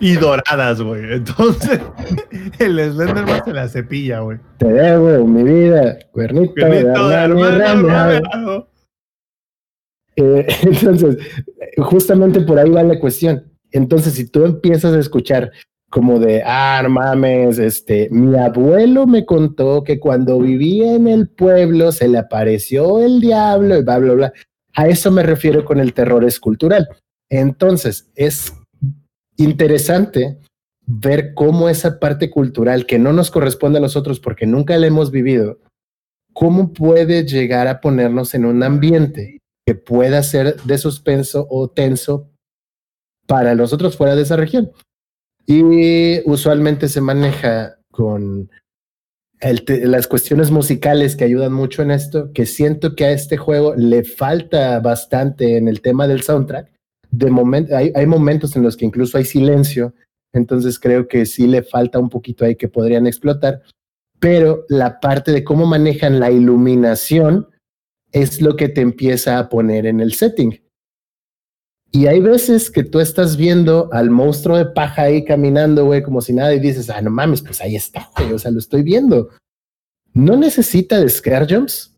y 0.00 0.14
doradas, 0.14 0.80
güey. 0.80 1.12
Entonces, 1.12 1.80
el 2.58 2.92
Slenderman 2.92 3.44
se 3.44 3.52
la 3.52 3.68
cepilla, 3.68 4.20
güey. 4.20 4.38
Te 4.58 4.66
debo 4.66 5.24
mi 5.26 5.44
vida, 5.44 5.98
cuernito, 6.10 6.54
Cuernito 6.54 7.08
de 7.08 7.14
hermano. 7.14 8.68
Eh, 10.16 10.46
entonces, 10.62 11.18
justamente 11.78 12.40
por 12.40 12.58
ahí 12.58 12.70
va 12.70 12.82
la 12.82 12.98
cuestión. 12.98 13.44
Entonces, 13.70 14.14
si 14.14 14.28
tú 14.28 14.44
empiezas 14.44 14.94
a 14.94 14.98
escuchar 14.98 15.52
como 15.94 16.18
de, 16.18 16.42
ah, 16.44 16.80
no 16.82 16.90
mames, 16.90 17.60
este, 17.60 18.08
mi 18.10 18.36
abuelo 18.36 19.06
me 19.06 19.24
contó 19.24 19.84
que 19.84 20.00
cuando 20.00 20.40
vivía 20.40 20.92
en 20.96 21.06
el 21.06 21.28
pueblo 21.28 21.92
se 21.92 22.08
le 22.08 22.18
apareció 22.18 23.00
el 23.00 23.20
diablo 23.20 23.78
y 23.78 23.84
bla, 23.84 23.98
bla, 24.00 24.14
bla. 24.14 24.32
A 24.74 24.88
eso 24.88 25.12
me 25.12 25.22
refiero 25.22 25.64
con 25.64 25.78
el 25.78 25.94
terror 25.94 26.24
escultural. 26.24 26.88
Entonces, 27.30 28.10
es 28.16 28.52
interesante 29.36 30.40
ver 30.84 31.32
cómo 31.32 31.68
esa 31.68 32.00
parte 32.00 32.28
cultural 32.28 32.86
que 32.86 32.98
no 32.98 33.12
nos 33.12 33.30
corresponde 33.30 33.78
a 33.78 33.82
nosotros 33.82 34.18
porque 34.18 34.46
nunca 34.46 34.76
la 34.78 34.88
hemos 34.88 35.12
vivido, 35.12 35.60
cómo 36.32 36.72
puede 36.72 37.24
llegar 37.24 37.68
a 37.68 37.80
ponernos 37.80 38.34
en 38.34 38.46
un 38.46 38.64
ambiente 38.64 39.38
que 39.64 39.76
pueda 39.76 40.24
ser 40.24 40.60
de 40.62 40.76
suspenso 40.76 41.46
o 41.48 41.68
tenso 41.68 42.32
para 43.28 43.54
nosotros 43.54 43.96
fuera 43.96 44.16
de 44.16 44.22
esa 44.22 44.34
región. 44.34 44.72
Y 45.46 46.20
usualmente 46.28 46.88
se 46.88 47.00
maneja 47.00 47.78
con 47.90 48.50
las 49.40 50.06
cuestiones 50.06 50.50
musicales 50.50 51.16
que 51.16 51.24
ayudan 51.24 51.52
mucho 51.52 51.82
en 51.82 51.90
esto, 51.90 52.32
que 52.32 52.46
siento 52.46 52.94
que 52.94 53.04
a 53.04 53.12
este 53.12 53.36
juego 53.36 53.74
le 53.74 54.04
falta 54.04 54.80
bastante 54.80 55.56
en 55.58 55.68
el 55.68 55.82
tema 55.82 56.08
del 56.08 56.22
soundtrack. 56.22 56.72
De 57.10 57.30
momento, 57.30 57.76
hay, 57.76 57.92
hay 57.94 58.06
momentos 58.06 58.56
en 58.56 58.62
los 58.62 58.76
que 58.76 58.86
incluso 58.86 59.18
hay 59.18 59.24
silencio, 59.24 59.94
entonces 60.32 60.78
creo 60.78 61.06
que 61.08 61.26
sí 61.26 61.46
le 61.46 61.62
falta 61.62 61.98
un 61.98 62.08
poquito 62.08 62.44
ahí 62.44 62.56
que 62.56 62.68
podrían 62.68 63.06
explotar, 63.06 63.62
pero 64.18 64.64
la 64.68 64.98
parte 64.98 65.32
de 65.32 65.44
cómo 65.44 65.66
manejan 65.66 66.18
la 66.18 66.30
iluminación 66.30 67.48
es 68.10 68.40
lo 68.40 68.56
que 68.56 68.68
te 68.68 68.80
empieza 68.80 69.38
a 69.38 69.48
poner 69.48 69.86
en 69.86 70.00
el 70.00 70.14
setting. 70.14 70.63
Y 71.94 72.08
hay 72.08 72.18
veces 72.18 72.72
que 72.72 72.82
tú 72.82 72.98
estás 72.98 73.36
viendo 73.36 73.88
al 73.92 74.10
monstruo 74.10 74.58
de 74.58 74.66
paja 74.66 75.02
ahí 75.02 75.24
caminando, 75.24 75.84
güey, 75.84 76.02
como 76.02 76.20
si 76.20 76.32
nada, 76.32 76.52
y 76.52 76.58
dices, 76.58 76.90
ah, 76.90 77.00
no 77.00 77.08
mames, 77.08 77.40
pues 77.40 77.60
ahí 77.60 77.76
está, 77.76 78.10
güey, 78.16 78.32
o 78.32 78.38
sea, 78.40 78.50
lo 78.50 78.58
estoy 78.58 78.82
viendo. 78.82 79.28
No 80.12 80.36
necesita 80.36 80.98
de 80.98 81.08
scare 81.08 81.46
jumps, 81.48 81.94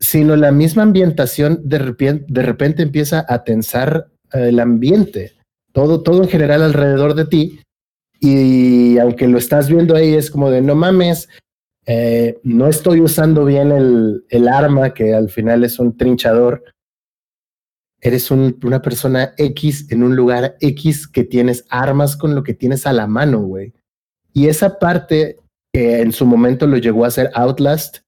sino 0.00 0.34
la 0.34 0.50
misma 0.50 0.84
ambientación 0.84 1.60
de 1.62 1.78
repente, 1.78 2.82
empieza 2.82 3.26
a 3.28 3.44
tensar 3.44 4.08
eh, 4.32 4.48
el 4.48 4.58
ambiente, 4.58 5.34
todo, 5.72 6.02
todo 6.02 6.22
en 6.22 6.30
general 6.30 6.62
alrededor 6.62 7.14
de 7.14 7.26
ti. 7.26 7.60
Y 8.18 8.96
aunque 8.96 9.28
lo 9.28 9.36
estás 9.36 9.68
viendo 9.68 9.94
ahí, 9.94 10.14
es 10.14 10.30
como 10.30 10.50
de 10.50 10.62
no 10.62 10.74
mames, 10.74 11.28
eh, 11.84 12.40
no 12.44 12.66
estoy 12.66 13.02
usando 13.02 13.44
bien 13.44 13.72
el 13.72 14.48
arma, 14.48 14.94
que 14.94 15.12
al 15.12 15.28
final 15.28 15.64
es 15.64 15.78
un 15.78 15.98
trinchador 15.98 16.64
eres 18.02 18.30
un- 18.30 18.58
una 18.64 18.82
persona 18.82 19.32
X 19.38 19.86
en 19.90 20.02
un 20.02 20.16
lugar 20.16 20.56
X 20.60 21.06
que 21.08 21.24
tienes 21.24 21.64
armas 21.70 22.16
con 22.16 22.34
lo 22.34 22.42
que 22.42 22.52
tienes 22.52 22.86
a 22.86 22.92
la 22.92 23.06
mano, 23.06 23.40
güey. 23.40 23.72
Y 24.34 24.48
esa 24.48 24.78
parte 24.78 25.38
que 25.72 26.00
en 26.02 26.12
su 26.12 26.26
momento 26.26 26.66
lo 26.66 26.76
llegó 26.76 27.04
a 27.04 27.08
hacer 27.08 27.30
Outlast 27.34 27.98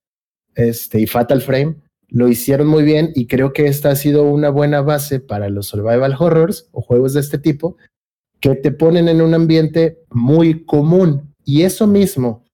este, 0.56 1.00
y 1.00 1.06
Fatal 1.06 1.40
Frame, 1.40 1.76
lo 2.08 2.28
hicieron 2.28 2.66
muy 2.66 2.82
bien 2.84 3.10
y 3.14 3.26
creo 3.26 3.52
que 3.52 3.66
esta 3.66 3.90
ha 3.90 3.96
sido 3.96 4.24
una 4.24 4.50
buena 4.50 4.82
base 4.82 5.20
para 5.20 5.48
los 5.48 5.66
survival 5.66 6.14
horrors 6.18 6.68
o 6.72 6.80
juegos 6.82 7.14
de 7.14 7.20
este 7.20 7.38
tipo 7.38 7.76
que 8.40 8.54
te 8.56 8.70
ponen 8.72 9.08
en 9.08 9.22
un 9.22 9.32
ambiente 9.34 10.02
muy 10.10 10.64
común. 10.64 11.34
Y 11.44 11.62
eso 11.62 11.86
mismo, 11.86 12.44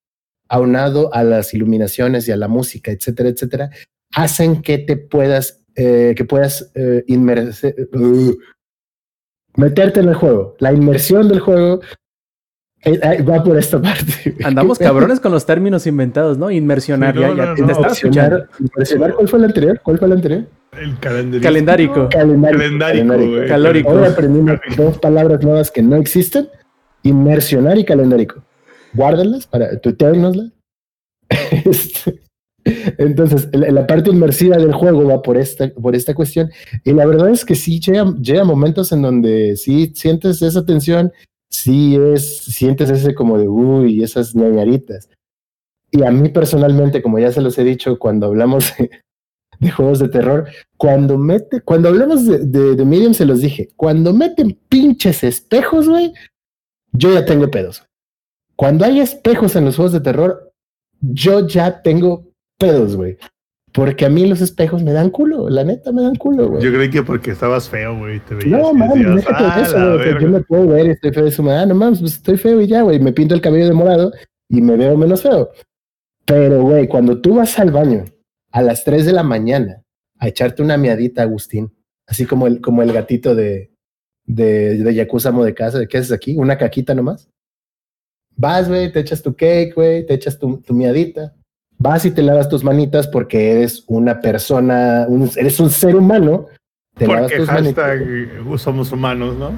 aunado 0.49 1.13
a 1.15 1.25
las 1.25 1.53
iluminaciones 1.55 2.27
y 2.29 2.33
a 2.33 2.37
la 2.37 2.49
música, 2.49 2.91
etcétera, 2.91 3.29
etcétera, 3.29 3.71
hacen 4.15 4.63
que 4.63 4.79
te 4.79 4.97
puedas 4.97 5.60
eh, 5.77 6.15
que 6.17 6.25
puedas 6.25 6.71
eh, 6.75 7.05
inmerse- 7.09 7.75
uh, 7.95 8.37
meterte 9.57 10.01
en 10.01 10.09
el 10.09 10.15
juego. 10.15 10.57
La 10.59 10.73
inmersión 10.73 11.29
del 11.29 11.41
juego 11.41 11.81
eh, 12.83 12.99
eh, 13.03 13.23
va 13.23 13.43
por 13.45 13.57
esta 13.59 13.81
parte. 13.81 14.37
Andamos 14.45 14.79
cabrones 14.81 15.21
con 15.21 15.33
los 15.33 15.45
términos 15.45 15.87
inventados, 15.87 16.39
¿no? 16.39 16.51
Inmersionar, 16.51 17.15
Sí, 17.15 17.21
ya, 17.21 17.29
no, 17.29 17.37
ya 17.37 17.47
no, 17.47 17.55
te 17.55 17.63
no. 17.63 17.71
estaba 17.71 17.93
escuchando. 17.93 18.47
Inmersionar, 18.59 19.15
¿cuál 19.15 19.29
fue 19.29 19.39
el 19.39 19.45
anterior? 19.45 19.81
¿Cuál 19.83 19.99
fue 19.99 20.07
el 20.07 20.13
anterior? 20.15 20.47
El 20.73 20.99
calendario. 21.01 21.43
Calendárico. 21.43 22.09
Calendario. 22.11 22.59
Calendárico, 22.59 23.15
güey. 23.29 23.49
Calórico. 23.49 23.91
Hoy 23.91 24.05
aprendimos 24.07 24.61
dos 24.77 24.99
palabras 24.99 25.43
nuevas 25.43 25.71
que 25.71 25.83
no 25.83 25.97
existen. 25.97 26.49
Inmersionar 27.03 27.77
y 27.79 27.85
calendárico. 27.85 28.43
Guárdalas 28.95 29.47
para 29.47 29.79
tuteárnoslas. 29.81 30.53
Este, 31.65 32.21
Entonces, 32.99 33.49
la, 33.53 33.87
parte 33.87 34.11
inmersiva 34.11 34.57
del 34.57 34.73
juego 34.73 35.05
va 35.07 35.23
por 35.23 35.37
esta, 35.37 35.69
por 35.75 35.95
esta 35.95 36.15
cuestión. 36.15 36.51
Y 36.85 36.93
la 36.93 37.07
verdad 37.07 37.31
es 37.31 37.45
que 37.45 37.55
sí 37.55 37.81
llega, 37.81 38.15
llega 38.21 38.45
momentos 38.45 38.93
en 38.93 39.03
donde 39.03 39.57
sí 39.57 39.93
sientes 39.95 40.43
esa 40.43 40.65
tensión, 40.65 41.13
sí 41.49 41.97
es, 41.97 42.39
sientes 42.39 42.91
ese 42.91 43.15
como 43.15 43.39
de 43.39 43.49
uy, 43.49 44.03
esas 44.03 44.35
ñañaritas. 44.35 45.09
Y 45.91 46.03
a 46.03 46.11
mí 46.11 46.29
personalmente, 46.29 47.03
como 47.03 47.19
ya 47.19 47.33
se 47.33 47.41
los 47.41 47.59
he 47.59 47.65
dicho 47.65 47.99
cuando 47.99 48.27
hablamos 48.27 48.73
de, 48.77 48.91
de 49.59 49.71
juegos 49.71 49.99
de 49.99 50.09
terror, 50.09 50.49
cuando 50.77 51.19
mete, 51.19 51.61
cuando 51.63 51.89
hablamos 51.89 52.27
de, 52.27 52.39
de, 52.39 52.77
de 52.77 52.85
Medium 52.85 53.15
se 53.15 53.27
los 53.27 53.41
dije, 53.41 53.71
cuando 53.77 54.13
meten 54.13 54.59
pinches 54.69 55.25
espejos, 55.25 55.89
güey, 55.89 56.13
yo 56.93 57.13
ya 57.13 57.25
tengo 57.25 57.51
pedos. 57.51 57.85
Cuando 58.57 58.85
hay 58.85 59.01
espejos 59.01 59.57
en 59.57 59.65
los 59.65 59.77
juegos 59.77 59.93
de 59.93 60.01
terror, 60.01 60.53
yo 61.01 61.47
ya 61.47 61.81
tengo 61.83 62.30
pedos, 62.61 62.95
güey. 62.97 63.17
Porque 63.73 64.05
a 64.05 64.09
mí 64.09 64.27
los 64.27 64.41
espejos 64.41 64.83
me 64.83 64.93
dan 64.93 65.11
culo, 65.11 65.49
la 65.49 65.63
neta 65.65 65.93
me 65.93 66.03
dan 66.03 66.17
culo, 66.17 66.49
güey. 66.49 66.63
Yo 66.63 66.73
creí 66.73 66.91
que 66.91 67.03
porque 67.05 67.31
estabas 67.31 67.69
feo, 67.69 67.97
güey. 67.99 68.19
Te 68.21 68.35
veías 68.35 68.61
No, 68.61 68.73
mames, 68.75 68.97
decías, 68.99 69.15
déjate 69.17 69.43
de 69.45 69.49
"Ah, 69.49 69.63
eso, 69.63 69.73
güey, 69.73 69.85
o 69.85 69.97
sea, 69.97 70.05
verga". 70.07 70.21
Yo 70.21 70.29
me 70.29 70.41
puedo 70.43 70.67
ver 70.69 70.87
estoy 70.89 71.13
feo 71.13 71.25
de 71.25 71.31
su 71.31 71.43
madre. 71.43 71.59
Ah, 71.61 71.67
no 71.67 71.75
mames, 71.77 72.01
pues 72.01 72.13
estoy 72.15 72.37
feo 72.37 72.61
y 72.61 72.67
ya, 72.67 72.83
güey. 72.83 72.99
Me 72.99 73.13
pinto 73.13 73.35
el 73.35 73.41
cabello 73.41 73.67
de 73.67 73.73
morado 73.73 74.13
y 74.49 74.61
me 74.61 74.77
veo 74.77 74.97
menos 74.97 75.23
feo. 75.23 75.51
Pero, 76.25 76.63
güey, 76.63 76.89
cuando 76.89 77.21
tú 77.21 77.35
vas 77.37 77.59
al 77.61 77.71
baño 77.71 78.05
a 78.51 78.63
las 78.63 78.83
3 78.85 79.07
de 79.07 79.13
la 79.13 79.23
mañana 79.23 79.83
a 80.19 80.27
echarte 80.29 80.63
una 80.63 80.77
miadita, 80.77 81.23
Agustín, 81.23 81.73
así 82.07 82.27
como 82.27 82.49
el, 82.49 82.61
como 82.61 82.83
el 82.83 82.93
gatito 82.93 83.37
de, 83.37 83.71
de, 84.25 84.79
de 84.79 84.95
Yakuza 84.95 85.29
Amo 85.29 85.45
de 85.45 85.55
casa, 85.55 85.79
¿de 85.79 85.87
qué 85.87 85.99
haces 85.99 86.13
aquí? 86.13 86.37
¿Una 86.37 86.59
caquita 86.59 86.93
nomás? 86.95 87.31
Vas, 88.37 88.69
güey, 88.69 88.91
te 88.93 88.99
echas 89.01 89.23
tu 89.23 89.35
cake, 89.35 89.73
güey, 89.75 90.05
te 90.07 90.15
echas 90.15 90.39
tu, 90.39 90.59
tu 90.61 90.75
miadita. 90.75 91.35
Vas 91.83 92.05
y 92.05 92.11
te 92.11 92.23
lavas 92.23 92.49
tus 92.51 92.63
manitas 92.63 93.09
porque 93.09 93.53
eres 93.53 93.85
una 93.89 94.21
persona, 94.21 95.07
un- 95.09 95.31
eres 95.37 95.59
un 95.61 95.71
ser 95.71 95.97
humano. 95.97 96.47
Te 96.95 97.07
lavas 97.07 97.23
Porque 97.33 97.37
tus 97.39 97.49
hashtag 97.49 98.59
somos 98.59 98.93
humanos, 98.93 99.37
¿no? 99.37 99.53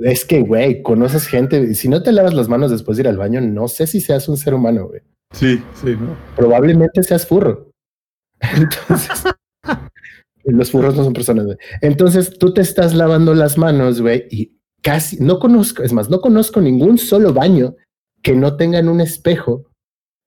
Es 0.00 0.24
que, 0.24 0.40
güey, 0.42 0.82
conoces 0.82 1.26
gente. 1.26 1.74
Si 1.74 1.88
no 1.88 2.02
te 2.02 2.12
lavas 2.12 2.34
las 2.34 2.48
manos 2.48 2.70
después 2.70 2.96
de 2.96 3.02
ir 3.02 3.08
al 3.08 3.16
baño, 3.16 3.40
no 3.40 3.66
sé 3.66 3.86
si 3.88 4.00
seas 4.00 4.28
un 4.28 4.36
ser 4.36 4.54
humano, 4.54 4.86
güey. 4.86 5.00
Sí, 5.32 5.60
sí, 5.74 5.96
¿no? 5.98 6.16
Probablemente 6.36 7.02
seas 7.02 7.26
furro. 7.26 7.70
Entonces, 8.40 9.24
los 10.44 10.70
furros 10.70 10.94
no 10.96 11.02
son 11.02 11.12
personas, 11.12 11.46
güey. 11.46 11.58
Entonces, 11.82 12.38
tú 12.38 12.54
te 12.54 12.60
estás 12.60 12.94
lavando 12.94 13.34
las 13.34 13.58
manos, 13.58 14.00
güey, 14.00 14.26
y 14.30 14.56
casi 14.82 15.16
no 15.18 15.40
conozco, 15.40 15.82
es 15.82 15.92
más, 15.92 16.08
no 16.10 16.20
conozco 16.20 16.60
ningún 16.60 16.96
solo 16.98 17.32
baño 17.32 17.74
que 18.22 18.34
no 18.36 18.56
tengan 18.56 18.88
un 18.88 19.00
espejo 19.00 19.64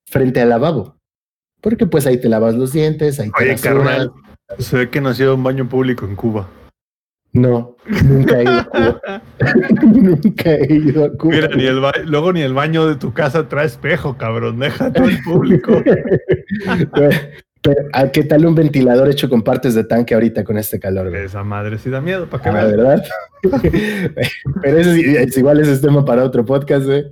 frente 0.09 0.41
al 0.41 0.49
lavabo. 0.49 0.98
Porque 1.61 1.86
pues 1.86 2.06
ahí 2.06 2.18
te 2.18 2.30
lavas 2.30 2.56
los 2.56 2.72
dientes, 2.72 3.19
ahí 3.19 3.30
te 3.38 3.44
Oye, 3.44 3.56
carnal, 3.56 4.11
se 4.57 4.77
ve 4.77 4.90
que 4.90 5.02
nació 5.02 5.36
un 5.36 5.44
baño 5.44 5.68
público 5.68 6.06
en 6.06 6.15
Cuba. 6.15 6.49
No, 7.31 7.76
nunca 8.03 8.40
he 8.40 8.44
ido 8.44 8.60
a 8.60 8.64
Cuba. 8.65 9.22
nunca 9.84 10.52
he 10.52 10.73
ido 10.73 11.06
a 11.06 11.11
Cuba. 11.11 11.36
Mira, 11.36 11.48
ni 11.56 11.65
el 11.65 11.81
luego 12.06 12.34
ni 12.34 12.41
el 12.41 12.53
baño 12.53 12.88
de 12.88 12.95
tu 12.95 13.14
casa 13.14 13.48
trae 13.48 13.68
espejo, 13.68 14.18
cabrón. 14.18 14.60
Deja 14.60 14.91
todo 14.91 15.07
el 15.07 15.22
público. 15.22 15.84
Pero, 17.61 17.81
¿a 17.91 18.10
qué 18.10 18.23
tal 18.23 18.45
un 18.45 18.56
ventilador 18.56 19.10
hecho 19.10 19.30
con 19.30 19.41
partes 19.41 19.76
de 19.76 19.84
tanque 19.84 20.14
ahorita 20.14 20.45
con 20.45 20.57
este 20.57 20.80
calor? 20.80 21.10
güey? 21.10 21.26
Esa 21.26 21.44
madre 21.44 21.77
sí 21.77 21.90
da 21.90 21.99
miedo, 21.99 22.26
para 22.27 22.41
que 22.41 22.49
Ah, 22.49 22.53
veas. 22.53 22.72
¿verdad? 22.72 23.03
Pero 24.61 24.77
eso 24.77 24.91
es 24.91 25.38
igual 25.38 25.60
ese 25.60 25.73
es 25.73 25.81
tema 25.81 26.06
para 26.06 26.23
otro 26.23 26.45
podcast, 26.45 26.86
güey. 26.86 27.03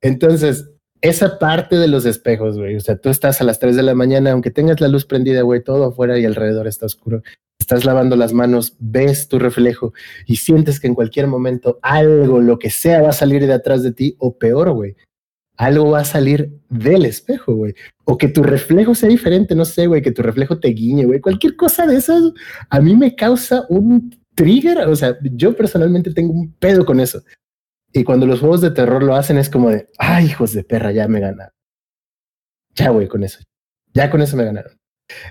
Entonces, 0.00 0.71
esa 1.02 1.38
parte 1.38 1.76
de 1.76 1.88
los 1.88 2.06
espejos, 2.06 2.56
güey. 2.56 2.76
O 2.76 2.80
sea, 2.80 2.96
tú 2.96 3.10
estás 3.10 3.40
a 3.40 3.44
las 3.44 3.58
3 3.58 3.76
de 3.76 3.82
la 3.82 3.94
mañana, 3.94 4.30
aunque 4.30 4.52
tengas 4.52 4.80
la 4.80 4.88
luz 4.88 5.04
prendida, 5.04 5.42
güey, 5.42 5.62
todo 5.62 5.84
afuera 5.86 6.18
y 6.18 6.24
alrededor 6.24 6.68
está 6.68 6.86
oscuro. 6.86 7.22
Estás 7.58 7.84
lavando 7.84 8.16
las 8.16 8.32
manos, 8.32 8.76
ves 8.78 9.28
tu 9.28 9.38
reflejo 9.38 9.92
y 10.26 10.36
sientes 10.36 10.80
que 10.80 10.86
en 10.86 10.94
cualquier 10.94 11.26
momento 11.26 11.78
algo, 11.82 12.40
lo 12.40 12.58
que 12.58 12.70
sea, 12.70 13.02
va 13.02 13.10
a 13.10 13.14
salir 13.14 13.46
de 13.46 13.52
atrás 13.52 13.82
de 13.82 13.92
ti 13.92 14.16
o 14.18 14.38
peor, 14.38 14.70
güey. 14.70 14.96
Algo 15.56 15.90
va 15.90 16.00
a 16.00 16.04
salir 16.04 16.52
del 16.70 17.04
espejo, 17.04 17.54
güey. 17.54 17.74
O 18.04 18.16
que 18.16 18.28
tu 18.28 18.42
reflejo 18.42 18.94
sea 18.94 19.08
diferente, 19.08 19.54
no 19.54 19.64
sé, 19.64 19.86
güey, 19.86 20.02
que 20.02 20.12
tu 20.12 20.22
reflejo 20.22 20.58
te 20.60 20.68
guiñe, 20.68 21.04
güey. 21.04 21.20
Cualquier 21.20 21.56
cosa 21.56 21.86
de 21.86 21.96
esas 21.96 22.22
a 22.70 22.80
mí 22.80 22.94
me 22.96 23.14
causa 23.14 23.66
un 23.68 24.16
trigger. 24.34 24.78
O 24.88 24.96
sea, 24.96 25.18
yo 25.22 25.54
personalmente 25.54 26.12
tengo 26.12 26.32
un 26.32 26.52
pedo 26.54 26.84
con 26.86 27.00
eso. 27.00 27.22
Y 27.92 28.04
cuando 28.04 28.26
los 28.26 28.40
juegos 28.40 28.60
de 28.60 28.70
terror 28.70 29.02
lo 29.02 29.14
hacen 29.14 29.38
es 29.38 29.50
como 29.50 29.70
de, 29.70 29.88
ay, 29.98 30.26
hijos 30.26 30.52
de 30.52 30.64
perra, 30.64 30.92
ya 30.92 31.08
me 31.08 31.20
ganaron. 31.20 31.52
Ya, 32.74 32.90
güey, 32.90 33.06
con 33.06 33.22
eso. 33.22 33.40
Ya 33.92 34.10
con 34.10 34.22
eso 34.22 34.36
me 34.36 34.44
ganaron. 34.44 34.78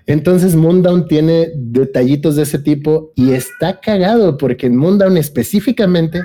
Entonces 0.06 0.56
Moondown 0.56 1.08
tiene 1.08 1.52
detallitos 1.56 2.36
de 2.36 2.44
ese 2.44 2.60
tipo 2.60 3.14
y 3.16 3.34
está 3.34 3.80
cagado 3.80 4.38
porque 4.38 4.68
en 4.68 4.78
Moondown 4.78 5.18
específicamente, 5.18 6.22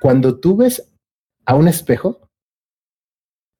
cuando 0.00 0.38
tú 0.38 0.56
ves 0.56 0.92
a 1.44 1.56
un 1.56 1.66
espejo, 1.66 2.20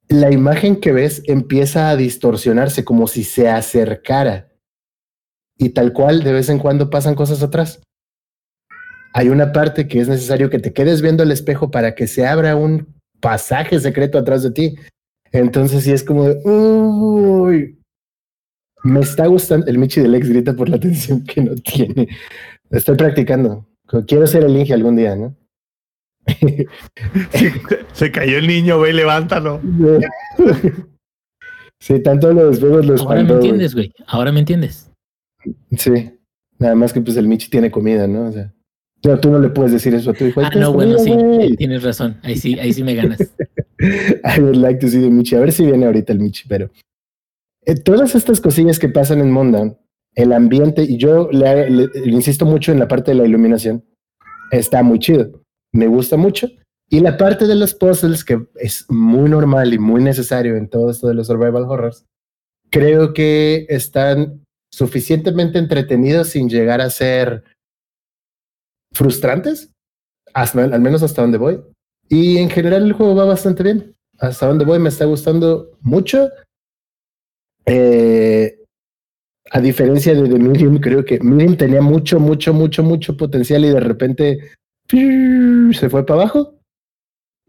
la 0.08 0.32
imagen 0.32 0.80
que 0.80 0.92
ves 0.92 1.22
empieza 1.26 1.88
a 1.88 1.96
distorsionarse 1.96 2.84
como 2.84 3.06
si 3.06 3.24
se 3.24 3.48
acercara. 3.48 4.52
Y 5.56 5.70
tal 5.70 5.92
cual, 5.92 6.22
de 6.22 6.32
vez 6.32 6.48
en 6.48 6.58
cuando 6.58 6.90
pasan 6.90 7.14
cosas 7.14 7.42
atrás. 7.42 7.82
Hay 9.12 9.28
una 9.28 9.52
parte 9.52 9.88
que 9.88 10.00
es 10.00 10.08
necesario 10.08 10.50
que 10.50 10.58
te 10.58 10.72
quedes 10.72 11.02
viendo 11.02 11.22
el 11.22 11.32
espejo 11.32 11.70
para 11.70 11.94
que 11.94 12.06
se 12.06 12.26
abra 12.26 12.56
un 12.56 12.86
pasaje 13.20 13.78
secreto 13.80 14.18
atrás 14.18 14.42
de 14.42 14.50
ti. 14.50 14.76
Entonces 15.32 15.84
sí 15.84 15.92
es 15.92 16.04
como 16.04 16.28
de, 16.28 16.40
uy, 16.44 17.80
me 18.82 19.00
está 19.00 19.26
gustando. 19.26 19.66
El 19.66 19.78
Michi 19.78 20.00
del 20.00 20.14
ex 20.14 20.28
grita 20.28 20.54
por 20.54 20.68
la 20.68 20.76
atención 20.78 21.24
que 21.24 21.42
no 21.42 21.54
tiene. 21.56 22.08
Estoy 22.70 22.96
practicando. 22.96 23.66
Quiero 24.06 24.26
ser 24.26 24.44
el 24.44 24.56
Inge 24.56 24.72
algún 24.72 24.96
día, 24.96 25.16
¿no? 25.16 25.36
se 27.92 28.12
cayó 28.12 28.38
el 28.38 28.46
niño, 28.46 28.78
güey, 28.78 28.92
levántalo. 28.92 29.60
Sí, 31.82 31.98
tanto 32.00 32.30
los 32.30 32.60
juegos 32.60 32.84
los 32.84 33.00
Ahora 33.00 33.22
me 33.22 33.32
entiendes, 33.32 33.74
güey. 33.74 33.90
Ahora 34.06 34.32
me 34.32 34.40
entiendes. 34.40 34.92
Sí. 35.78 36.12
Nada 36.58 36.74
más 36.74 36.92
que 36.92 37.00
pues 37.00 37.16
el 37.16 37.26
Michi 37.26 37.48
tiene 37.48 37.70
comida, 37.70 38.06
¿no? 38.06 38.28
O 38.28 38.32
sea, 38.32 38.52
pero 39.02 39.18
tú 39.18 39.30
no 39.30 39.38
le 39.38 39.48
puedes 39.48 39.72
decir 39.72 39.94
eso 39.94 40.10
a 40.10 40.14
tu 40.14 40.24
hijo. 40.26 40.40
Ah, 40.40 40.50
no, 40.54 40.72
bueno, 40.72 40.98
sí, 40.98 41.12
tienes 41.56 41.82
razón. 41.82 42.18
Ahí 42.22 42.36
sí, 42.36 42.58
ahí 42.58 42.72
sí 42.72 42.84
me 42.84 42.94
ganas. 42.94 43.18
I 43.80 44.40
would 44.40 44.56
like 44.56 44.78
to 44.80 44.88
see 44.88 45.00
the 45.00 45.08
Michi. 45.08 45.36
A 45.36 45.40
ver 45.40 45.52
si 45.52 45.64
viene 45.64 45.86
ahorita 45.86 46.12
el 46.12 46.20
Michi, 46.20 46.46
pero 46.48 46.70
eh, 47.64 47.74
todas 47.76 48.14
estas 48.14 48.40
cosillas 48.40 48.78
que 48.78 48.88
pasan 48.88 49.20
en 49.20 49.30
Mondan, 49.30 49.78
el 50.14 50.32
ambiente, 50.32 50.82
y 50.82 50.96
yo 50.98 51.30
le, 51.30 51.88
insisto 52.04 52.44
mucho 52.44 52.72
en 52.72 52.78
la 52.78 52.88
parte 52.88 53.12
de 53.12 53.18
la 53.18 53.26
iluminación, 53.26 53.84
está 54.50 54.82
muy 54.82 54.98
chido. 54.98 55.42
Me 55.72 55.86
gusta 55.86 56.16
mucho. 56.16 56.48
Y 56.88 57.00
la 57.00 57.16
parte 57.16 57.46
de 57.46 57.54
los 57.54 57.74
puzzles, 57.74 58.24
que 58.24 58.46
es 58.56 58.84
muy 58.88 59.30
normal 59.30 59.72
y 59.72 59.78
muy 59.78 60.02
necesario 60.02 60.56
en 60.56 60.68
todo 60.68 60.90
esto 60.90 61.06
de 61.06 61.14
los 61.14 61.28
survival 61.28 61.62
horrors, 61.62 62.04
creo 62.70 63.14
que 63.14 63.66
están 63.68 64.44
suficientemente 64.72 65.58
entretenidos 65.58 66.28
sin 66.28 66.48
llegar 66.48 66.80
a 66.80 66.90
ser 66.90 67.44
frustrantes, 68.92 69.72
al 70.34 70.80
menos 70.80 71.02
hasta 71.02 71.22
donde 71.22 71.38
voy. 71.38 71.60
Y 72.08 72.38
en 72.38 72.50
general 72.50 72.82
el 72.82 72.92
juego 72.92 73.14
va 73.14 73.24
bastante 73.24 73.62
bien. 73.62 73.94
Hasta 74.18 74.46
donde 74.46 74.64
voy 74.64 74.78
me 74.78 74.88
está 74.88 75.04
gustando 75.04 75.78
mucho. 75.80 76.28
Eh, 77.66 78.58
a 79.52 79.60
diferencia 79.60 80.14
de 80.14 80.28
The 80.28 80.38
Medium, 80.38 80.78
creo 80.78 81.04
que 81.04 81.18
Medium 81.20 81.56
tenía 81.56 81.80
mucho, 81.80 82.20
mucho, 82.20 82.52
mucho, 82.52 82.82
mucho 82.82 83.16
potencial 83.16 83.64
y 83.64 83.68
de 83.68 83.80
repente 83.80 84.38
se 84.88 85.88
fue 85.88 86.04
para 86.04 86.22
abajo. 86.22 86.56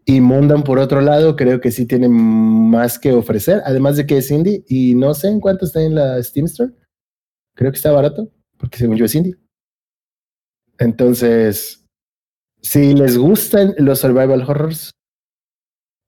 Y 0.04 0.20
Mundan, 0.20 0.64
por 0.64 0.78
otro 0.78 1.00
lado, 1.00 1.36
creo 1.36 1.60
que 1.60 1.70
sí 1.70 1.86
tiene 1.86 2.08
más 2.08 2.98
que 2.98 3.12
ofrecer, 3.12 3.62
además 3.64 3.96
de 3.96 4.06
que 4.06 4.18
es 4.18 4.30
indie 4.32 4.64
y 4.66 4.96
no 4.96 5.14
sé 5.14 5.28
en 5.28 5.40
cuánto 5.40 5.64
está 5.64 5.80
en 5.80 5.94
la 5.94 6.20
Steam 6.22 6.46
Store. 6.46 6.72
Creo 7.54 7.70
que 7.70 7.76
está 7.76 7.92
barato, 7.92 8.28
porque 8.58 8.78
según 8.78 8.96
yo 8.96 9.04
es 9.04 9.14
indie. 9.14 9.36
Entonces, 10.82 11.86
si 12.60 12.92
les 12.94 13.16
gustan 13.16 13.72
los 13.78 14.00
survival 14.00 14.42
horrors, 14.42 14.90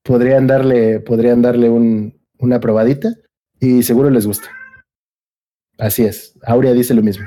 podrían 0.02 0.48
darle, 0.48 0.98
podrían 0.98 1.42
darle 1.42 1.70
un, 1.70 2.20
una 2.38 2.58
probadita 2.58 3.10
y 3.60 3.84
seguro 3.84 4.10
les 4.10 4.26
gusta. 4.26 4.48
Así 5.78 6.04
es. 6.04 6.36
Aurea 6.44 6.72
dice 6.72 6.92
lo 6.92 7.02
mismo. 7.02 7.24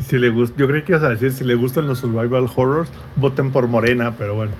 Si 0.00 0.16
le 0.16 0.30
gusta, 0.30 0.56
yo 0.58 0.68
creo 0.68 0.84
que 0.84 0.92
ibas 0.92 1.02
a 1.02 1.08
decir, 1.08 1.32
si 1.32 1.42
le 1.42 1.56
gustan 1.56 1.88
los 1.88 1.98
survival 1.98 2.46
horrors, 2.54 2.88
voten 3.16 3.50
por 3.50 3.66
Morena, 3.66 4.14
pero 4.16 4.36
bueno. 4.36 4.52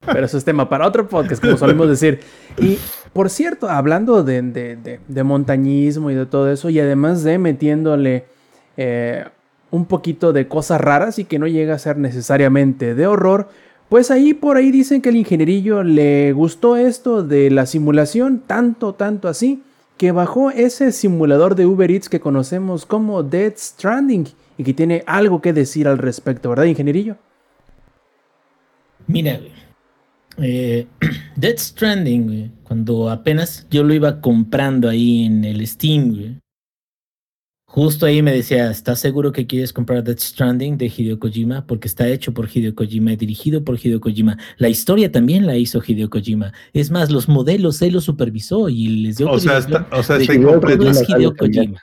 Pero 0.00 0.24
eso 0.24 0.38
es 0.38 0.44
tema 0.46 0.70
para 0.70 0.86
otro 0.86 1.06
podcast, 1.06 1.42
como 1.42 1.58
solemos 1.58 1.90
decir. 1.90 2.20
Y 2.56 2.78
por 3.12 3.28
cierto, 3.28 3.68
hablando 3.68 4.22
de, 4.22 4.40
de, 4.40 5.00
de, 5.06 5.22
montañismo 5.24 6.10
y 6.10 6.14
de 6.14 6.24
todo 6.24 6.50
eso, 6.50 6.70
y 6.70 6.80
además 6.80 7.22
de 7.22 7.36
metiéndole 7.36 8.24
eh, 8.78 9.26
un 9.70 9.84
poquito 9.84 10.32
de 10.32 10.48
cosas 10.48 10.80
raras 10.80 11.18
y 11.18 11.24
que 11.24 11.38
no 11.38 11.46
llega 11.46 11.74
a 11.74 11.78
ser 11.78 11.98
necesariamente 11.98 12.94
de 12.94 13.06
horror, 13.06 13.48
pues 13.88 14.10
ahí 14.10 14.34
por 14.34 14.56
ahí 14.56 14.70
dicen 14.70 15.00
que 15.00 15.08
el 15.08 15.16
ingenierillo 15.16 15.82
le 15.82 16.32
gustó 16.32 16.76
esto 16.76 17.22
de 17.22 17.50
la 17.50 17.66
simulación, 17.66 18.42
tanto, 18.46 18.94
tanto 18.94 19.28
así, 19.28 19.62
que 19.96 20.12
bajó 20.12 20.50
ese 20.50 20.92
simulador 20.92 21.54
de 21.54 21.66
Uber 21.66 21.90
Eats 21.90 22.08
que 22.08 22.20
conocemos 22.20 22.86
como 22.86 23.22
Dead 23.22 23.52
Stranding 23.56 24.28
y 24.56 24.64
que 24.64 24.74
tiene 24.74 25.02
algo 25.06 25.40
que 25.40 25.52
decir 25.52 25.88
al 25.88 25.98
respecto, 25.98 26.50
¿verdad, 26.50 26.64
ingenierillo? 26.64 27.16
Mira, 29.06 29.40
eh, 30.36 30.86
Dead 31.36 31.56
Stranding, 31.56 32.52
cuando 32.62 33.10
apenas 33.10 33.66
yo 33.70 33.82
lo 33.82 33.94
iba 33.94 34.20
comprando 34.20 34.88
ahí 34.88 35.24
en 35.24 35.44
el 35.44 35.66
Steam, 35.66 36.40
Justo 37.78 38.06
ahí 38.06 38.22
me 38.22 38.32
decía, 38.32 38.72
¿estás 38.72 38.98
seguro 38.98 39.30
que 39.30 39.46
quieres 39.46 39.72
comprar 39.72 40.02
Death 40.02 40.18
Stranding 40.18 40.76
de 40.78 40.86
Hideo 40.86 41.20
Kojima? 41.20 41.64
Porque 41.64 41.86
está 41.86 42.08
hecho 42.08 42.34
por 42.34 42.48
Hideo 42.52 42.74
Kojima, 42.74 43.12
dirigido 43.12 43.62
por 43.62 43.78
Hideo 43.78 44.00
Kojima. 44.00 44.36
La 44.56 44.68
historia 44.68 45.12
también 45.12 45.46
la 45.46 45.56
hizo 45.56 45.80
Hideo 45.86 46.10
Kojima. 46.10 46.52
Es 46.72 46.90
más, 46.90 47.08
los 47.08 47.28
modelos 47.28 47.80
él 47.80 47.92
los 47.92 48.02
supervisó 48.02 48.68
y 48.68 48.88
les 48.88 49.18
dio... 49.18 49.30
O 49.30 49.38
sea, 49.38 49.58
está, 49.58 49.86
o 49.92 50.02
sea, 50.02 50.16
está 50.16 50.34
incompleto. 50.34 50.90
Es 50.90 51.08
Hideo 51.08 51.32
Kojima. 51.36 51.80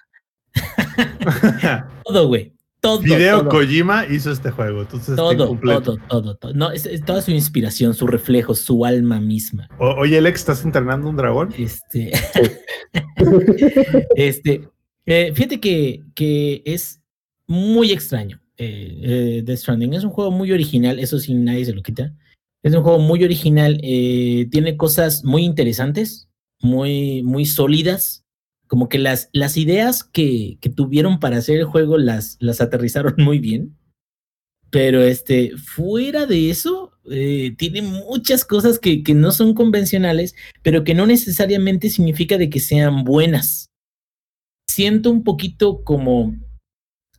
todo, 2.04 2.28
güey. 2.28 2.52
Todo, 2.82 3.02
Hideo 3.02 3.48
Kojima 3.48 4.06
hizo 4.06 4.32
este 4.32 4.52
juego, 4.52 4.82
entonces 4.82 5.16
todo, 5.16 5.58
todo, 5.58 5.98
todo, 6.10 6.36
todo. 6.36 6.54
No, 6.54 6.72
es, 6.72 6.88
toda 7.06 7.22
su 7.22 7.32
inspiración, 7.32 7.94
su 7.94 8.06
reflejo, 8.06 8.54
su 8.54 8.84
alma 8.84 9.22
misma. 9.22 9.70
oye, 9.80 10.18
Alex, 10.18 10.42
¿estás 10.42 10.66
entrenando 10.66 11.08
un 11.08 11.16
dragón? 11.16 11.54
Este, 11.58 12.12
este, 14.18 14.70
eh, 15.06 15.34
fíjate 15.34 15.60
que, 15.60 16.62
es 16.66 17.02
muy 17.48 17.92
extraño. 17.92 18.42
Eh, 18.58 19.44
eh, 19.46 19.58
Stranding 19.58 19.94
es 19.94 20.04
un 20.04 20.12
juego 20.12 20.32
muy 20.32 20.52
original, 20.52 21.00
eso 21.00 21.20
sí 21.20 21.34
nadie 21.34 21.66
se 21.66 21.74
lo 21.74 21.84
quita. 21.84 22.16
Es 22.64 22.74
un 22.74 22.82
juego 22.82 23.00
muy 23.00 23.24
original, 23.24 23.80
eh, 23.84 24.48
tiene 24.50 24.78
cosas 24.78 25.24
muy 25.24 25.44
interesantes, 25.44 26.30
muy, 26.60 27.22
muy 27.24 27.46
sólidas. 27.46 28.24
Como 28.68 28.90
que 28.90 28.98
las, 28.98 29.30
las 29.32 29.58
ideas 29.58 30.04
que, 30.04 30.58
que 30.60 30.70
tuvieron 30.70 31.20
para 31.20 31.38
hacer 31.38 31.60
el 31.60 31.66
juego 31.66 31.98
las, 32.00 32.38
las 32.40 32.62
aterrizaron 32.62 33.14
muy 33.20 33.40
bien. 33.40 33.78
Pero 34.72 35.04
este, 35.04 35.56
fuera 35.58 36.26
de 36.26 36.50
eso, 36.50 36.92
tiene 37.06 37.84
muchas 37.84 38.44
cosas 38.44 38.80
que, 38.80 39.04
que 39.04 39.14
no 39.14 39.32
son 39.32 39.54
convencionales, 39.54 40.34
pero 40.64 40.84
que 40.84 40.96
no 40.96 41.06
necesariamente 41.06 41.90
significa 41.90 42.38
de 42.38 42.50
que 42.50 42.60
sean 42.60 43.04
buenas 43.04 43.70
siento 44.68 45.12
un 45.12 45.24
poquito 45.24 45.84
como, 45.84 46.36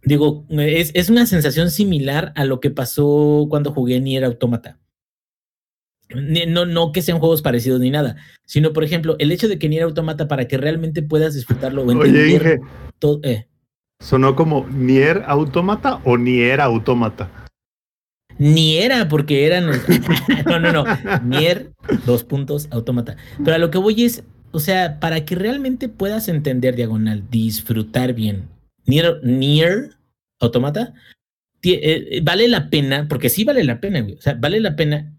digo, 0.02 0.46
es, 0.50 0.90
es, 0.94 1.10
una 1.10 1.26
sensación 1.26 1.70
similar 1.70 2.32
a 2.36 2.44
lo 2.44 2.60
que 2.60 2.70
pasó 2.70 3.46
cuando 3.48 3.72
jugué 3.72 4.00
Nier 4.00 4.24
Automata. 4.24 4.78
No, 6.08 6.66
no 6.66 6.92
que 6.92 7.02
sean 7.02 7.18
juegos 7.18 7.42
parecidos 7.42 7.80
ni 7.80 7.90
nada, 7.90 8.16
sino 8.44 8.72
por 8.72 8.84
ejemplo, 8.84 9.16
el 9.18 9.32
hecho 9.32 9.48
de 9.48 9.58
que 9.58 9.68
Nier 9.68 9.82
Automata 9.82 10.28
para 10.28 10.46
que 10.46 10.56
realmente 10.56 11.02
puedas 11.02 11.34
disfrutarlo 11.34 11.82
o 11.82 11.90
entender 11.90 12.60
todo, 12.98 13.20
eh. 13.24 13.48
¿Sonó 14.00 14.36
como 14.36 14.66
Nier 14.68 15.24
Automata 15.26 16.00
o 16.04 16.16
Nier 16.16 16.60
Automata? 16.60 17.46
Ni 18.38 18.76
era, 18.76 19.08
porque 19.08 19.46
eran. 19.46 19.66
no, 20.46 20.60
no, 20.60 20.72
no. 20.72 20.84
Nier, 21.22 21.72
dos 22.04 22.24
puntos, 22.24 22.68
automata. 22.70 23.16
Pero 23.42 23.54
a 23.54 23.58
lo 23.58 23.70
que 23.70 23.78
voy 23.78 24.04
es, 24.04 24.24
o 24.56 24.60
sea, 24.60 25.00
para 25.00 25.26
que 25.26 25.34
realmente 25.34 25.90
puedas 25.90 26.28
entender 26.28 26.76
diagonal, 26.76 27.24
disfrutar 27.30 28.14
bien, 28.14 28.48
Nier, 28.86 29.20
Nier 29.22 29.90
Automata, 30.40 30.94
eh, 31.62 32.22
vale 32.22 32.48
la 32.48 32.70
pena, 32.70 33.06
porque 33.06 33.28
sí 33.28 33.44
vale 33.44 33.64
la 33.64 33.80
pena, 33.80 34.00
güey. 34.00 34.14
O 34.14 34.22
sea, 34.22 34.32
vale 34.32 34.60
la 34.60 34.74
pena 34.74 35.14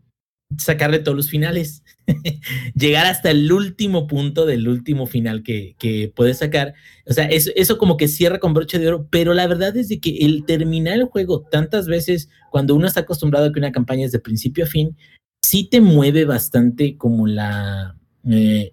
sacarle 0.57 0.97
todos 0.97 1.15
los 1.15 1.29
finales, 1.29 1.83
llegar 2.73 3.05
hasta 3.05 3.29
el 3.29 3.51
último 3.51 4.07
punto 4.07 4.47
del 4.47 4.67
último 4.67 5.05
final 5.05 5.43
que, 5.43 5.75
que 5.77 6.11
puedes 6.15 6.39
sacar. 6.39 6.73
O 7.05 7.13
sea, 7.13 7.25
eso, 7.25 7.51
eso 7.55 7.77
como 7.77 7.95
que 7.95 8.07
cierra 8.07 8.39
con 8.39 8.55
broche 8.55 8.79
de 8.79 8.87
oro, 8.87 9.07
pero 9.11 9.35
la 9.35 9.45
verdad 9.45 9.77
es 9.77 9.87
de 9.89 9.99
que 9.99 10.17
el 10.25 10.45
terminar 10.45 10.95
el 10.95 11.05
juego 11.05 11.45
tantas 11.51 11.85
veces, 11.85 12.27
cuando 12.49 12.73
uno 12.73 12.87
está 12.87 13.01
acostumbrado 13.01 13.45
a 13.45 13.53
que 13.53 13.59
una 13.59 13.71
campaña 13.71 14.03
es 14.03 14.11
de 14.11 14.19
principio 14.19 14.63
a 14.63 14.67
fin, 14.67 14.97
sí 15.43 15.69
te 15.69 15.79
mueve 15.79 16.25
bastante 16.25 16.97
como 16.97 17.27
la, 17.27 17.95
eh, 18.27 18.71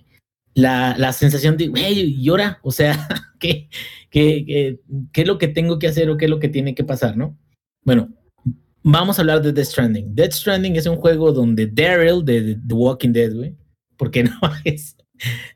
la, 0.54 0.96
la 0.98 1.12
sensación 1.12 1.56
de, 1.56 1.68
güey, 1.68 2.22
llora, 2.22 2.58
o 2.62 2.70
sea, 2.70 3.08
¿qué, 3.40 3.68
qué, 4.10 4.44
qué, 4.46 4.80
qué 5.12 5.20
es 5.22 5.26
lo 5.26 5.38
que 5.38 5.48
tengo 5.48 5.78
que 5.78 5.88
hacer 5.88 6.08
o 6.10 6.16
qué 6.16 6.26
es 6.26 6.30
lo 6.30 6.38
que 6.38 6.48
tiene 6.48 6.74
que 6.74 6.84
pasar, 6.84 7.16
no? 7.16 7.36
Bueno, 7.84 8.08
vamos 8.82 9.18
a 9.18 9.22
hablar 9.22 9.42
de 9.42 9.52
Death 9.52 9.66
Stranding. 9.66 10.14
Death 10.14 10.32
Stranding 10.32 10.76
es 10.76 10.86
un 10.86 10.96
juego 10.96 11.32
donde 11.32 11.66
Daryl 11.66 12.24
de 12.24 12.56
The 12.66 12.74
Walking 12.74 13.12
Dead, 13.12 13.34
güey, 13.34 13.56
porque 13.96 14.22
no 14.24 14.38
es. 14.64 14.96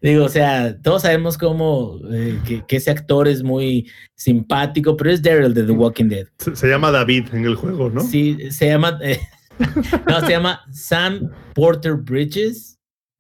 Digo, 0.01 0.25
o 0.25 0.29
sea, 0.29 0.81
todos 0.81 1.03
sabemos 1.03 1.37
cómo 1.37 1.99
eh, 2.13 2.39
que, 2.47 2.65
que, 2.67 2.77
ese 2.77 2.91
actor 2.91 3.27
es 3.27 3.43
muy 3.43 3.91
simpático, 4.15 4.97
pero 4.97 5.11
es 5.11 5.21
Daryl 5.21 5.53
de 5.53 5.65
The 5.65 5.73
Walking 5.73 6.07
Dead. 6.07 6.27
Se, 6.39 6.55
se, 6.55 6.69
llama 6.69 6.91
David 6.91 7.27
en 7.33 7.45
el 7.45 7.57
juego, 7.57 7.91
¿no? 7.91 8.01
Sí, 8.01 8.51
se 8.51 8.69
llama. 8.69 8.99
Eh, 9.03 9.19
no, 10.09 10.21
se 10.21 10.31
llama 10.31 10.61
Sam 10.71 11.31
Porter 11.55 11.95
Bridges. 11.95 12.78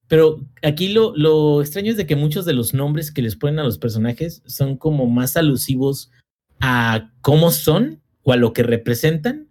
Pero 0.08 0.40
aquí 0.62 0.88
lo, 0.88 1.14
lo 1.16 1.60
extraño 1.60 1.90
es 1.90 1.96
de 1.96 2.06
que 2.06 2.16
muchos 2.16 2.44
de 2.44 2.54
los 2.54 2.74
nombres 2.74 3.12
que 3.12 3.22
les 3.22 3.36
ponen 3.36 3.58
a 3.58 3.64
los 3.64 3.78
personajes 3.78 4.42
son 4.46 4.76
como 4.76 5.06
más 5.06 5.36
alusivos 5.36 6.10
a 6.60 7.12
cómo 7.20 7.50
son 7.50 8.00
o 8.22 8.32
a 8.32 8.36
lo 8.36 8.52
que 8.52 8.62
representan 8.62 9.48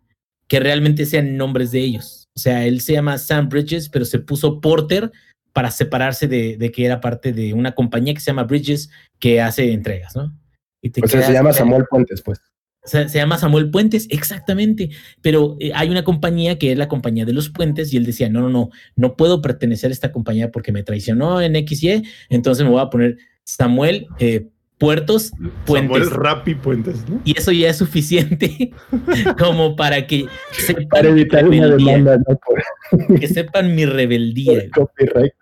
que 0.47 0.59
realmente 0.59 1.05
sean 1.05 1.38
nombres 1.38 1.71
de 1.71 1.81
ellos. 1.81 2.27
O 2.35 2.39
sea, 2.39 2.65
él 2.65 2.81
se 2.81 2.93
llama 2.93 3.17
Sam 3.17 3.49
Bridges, 3.49 3.89
pero 3.89 4.05
se 4.05 4.19
puso 4.19 4.61
Porter 4.61 5.11
para 5.53 5.71
separarse 5.71 6.27
de, 6.27 6.55
de 6.57 6.71
que 6.71 6.85
era 6.85 7.01
parte 7.01 7.34
de 7.34 7.53
una 7.53 7.73
compañía 7.73 8.13
que 8.13 8.19
se 8.19 8.27
llama 8.27 8.43
Bridges 8.43 8.89
que 9.19 9.41
hace 9.41 9.73
entregas, 9.73 10.15
¿no? 10.15 10.34
Y 10.81 10.91
te 10.91 11.03
o 11.03 11.07
sea, 11.07 11.23
se 11.23 11.34
llama 11.34 11.51
Samuel 11.53 11.85
Puentes, 11.89 12.21
pues. 12.21 12.39
Se, 12.88 13.07
se, 13.09 13.18
llama 13.19 13.38
Samuel 13.38 13.69
Puentes, 13.69 14.07
exactamente. 14.09 14.89
Pero 15.22 15.57
eh, 15.59 15.72
hay 15.76 15.89
una 15.89 16.03
compañía 16.03 16.57
que 16.57 16.72
es 16.72 16.77
la 16.77 16.88
compañía 16.88 17.26
de 17.26 17.34
los 17.34 17.49
puentes 17.49 17.93
y 17.93 17.97
él 17.97 18.05
decía, 18.05 18.30
no, 18.30 18.41
no, 18.41 18.49
no, 18.49 18.69
no 18.95 19.15
puedo 19.15 19.41
pertenecer 19.41 19.91
a 19.91 19.93
esta 19.93 20.11
compañía 20.11 20.51
porque 20.51 20.72
me 20.72 20.84
traicionó 20.84 21.41
en 21.41 21.55
XY, 21.68 22.03
entonces 22.30 22.64
me 22.65 22.72
voy 22.72 22.81
a 22.81 22.89
poner 22.89 23.18
Samuel 23.43 24.07
eh, 24.19 24.47
Puertos 24.77 25.31
Puentes. 25.65 26.07
Samuel 26.07 26.11
Rappi 26.11 26.55
Puentes, 26.55 27.09
¿no? 27.09 27.19
Y 27.23 27.38
eso 27.38 27.51
ya 27.51 27.69
es 27.69 27.77
suficiente 27.77 28.72
como 29.39 29.76
para 29.76 30.05
que 30.05 30.26
sepan 30.51 30.88
para 30.88 31.09
evitar 31.09 31.45
mi 31.45 31.57
una 31.57 31.68
rebeldía. 31.68 31.97
demanda, 31.97 32.18
¿no? 32.27 32.38
Por, 32.38 33.19
Que 33.19 33.27
sepan 33.27 33.76
mi 33.76 33.85
rebeldía. 33.85 34.65
por 34.76 34.89
copyright. 34.89 35.34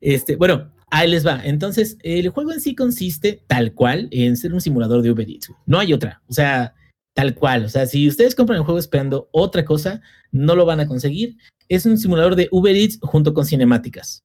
Este, 0.00 0.36
bueno, 0.36 0.70
ahí 0.92 1.08
les 1.10 1.26
va. 1.26 1.40
Entonces, 1.42 1.96
el 2.02 2.28
juego 2.28 2.52
en 2.52 2.60
sí 2.60 2.74
consiste 2.74 3.42
tal 3.48 3.72
cual 3.72 4.08
en 4.12 4.36
ser 4.36 4.52
un 4.52 4.60
simulador 4.60 5.02
de 5.02 5.10
Uber 5.10 5.28
Eats. 5.28 5.50
No 5.66 5.78
hay 5.78 5.92
otra. 5.92 6.22
O 6.28 6.32
sea, 6.32 6.74
tal 7.14 7.34
cual. 7.34 7.64
O 7.64 7.68
sea, 7.68 7.86
si 7.86 8.06
ustedes 8.06 8.34
compran 8.34 8.58
el 8.58 8.64
juego 8.64 8.78
esperando 8.78 9.28
otra 9.32 9.64
cosa, 9.64 10.02
no 10.30 10.54
lo 10.54 10.66
van 10.66 10.80
a 10.80 10.86
conseguir. 10.86 11.36
Es 11.68 11.86
un 11.86 11.96
simulador 11.98 12.36
de 12.36 12.48
Uber 12.52 12.76
Eats 12.76 12.98
junto 13.00 13.32
con 13.34 13.46
cinemáticas. 13.46 14.22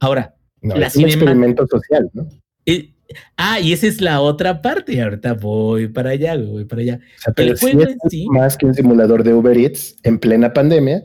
Ahora, 0.00 0.36
No, 0.62 0.76
La 0.76 0.86
es 0.86 0.96
un 0.96 1.04
experimento 1.04 1.66
social, 1.66 2.08
¿no? 2.14 2.28
eh, 2.64 2.94
ah, 3.36 3.58
y 3.60 3.72
esa 3.72 3.86
es 3.88 4.00
la 4.00 4.20
otra 4.20 4.62
parte. 4.62 5.02
Ahorita 5.02 5.34
voy 5.34 5.88
para 5.88 6.10
allá, 6.10 6.36
voy 6.36 6.64
para 6.64 6.82
allá. 6.82 7.00
O 7.18 7.20
sea, 7.22 7.34
pero 7.34 7.52
El 7.52 7.58
juego 7.58 7.82
es 7.82 7.88
en 7.90 8.10
sí 8.10 8.26
más 8.30 8.56
que 8.56 8.66
un 8.66 8.74
simulador 8.74 9.24
de 9.24 9.34
Uber 9.34 9.58
Eats 9.58 9.96
en 10.04 10.18
plena 10.18 10.52
pandemia, 10.52 11.04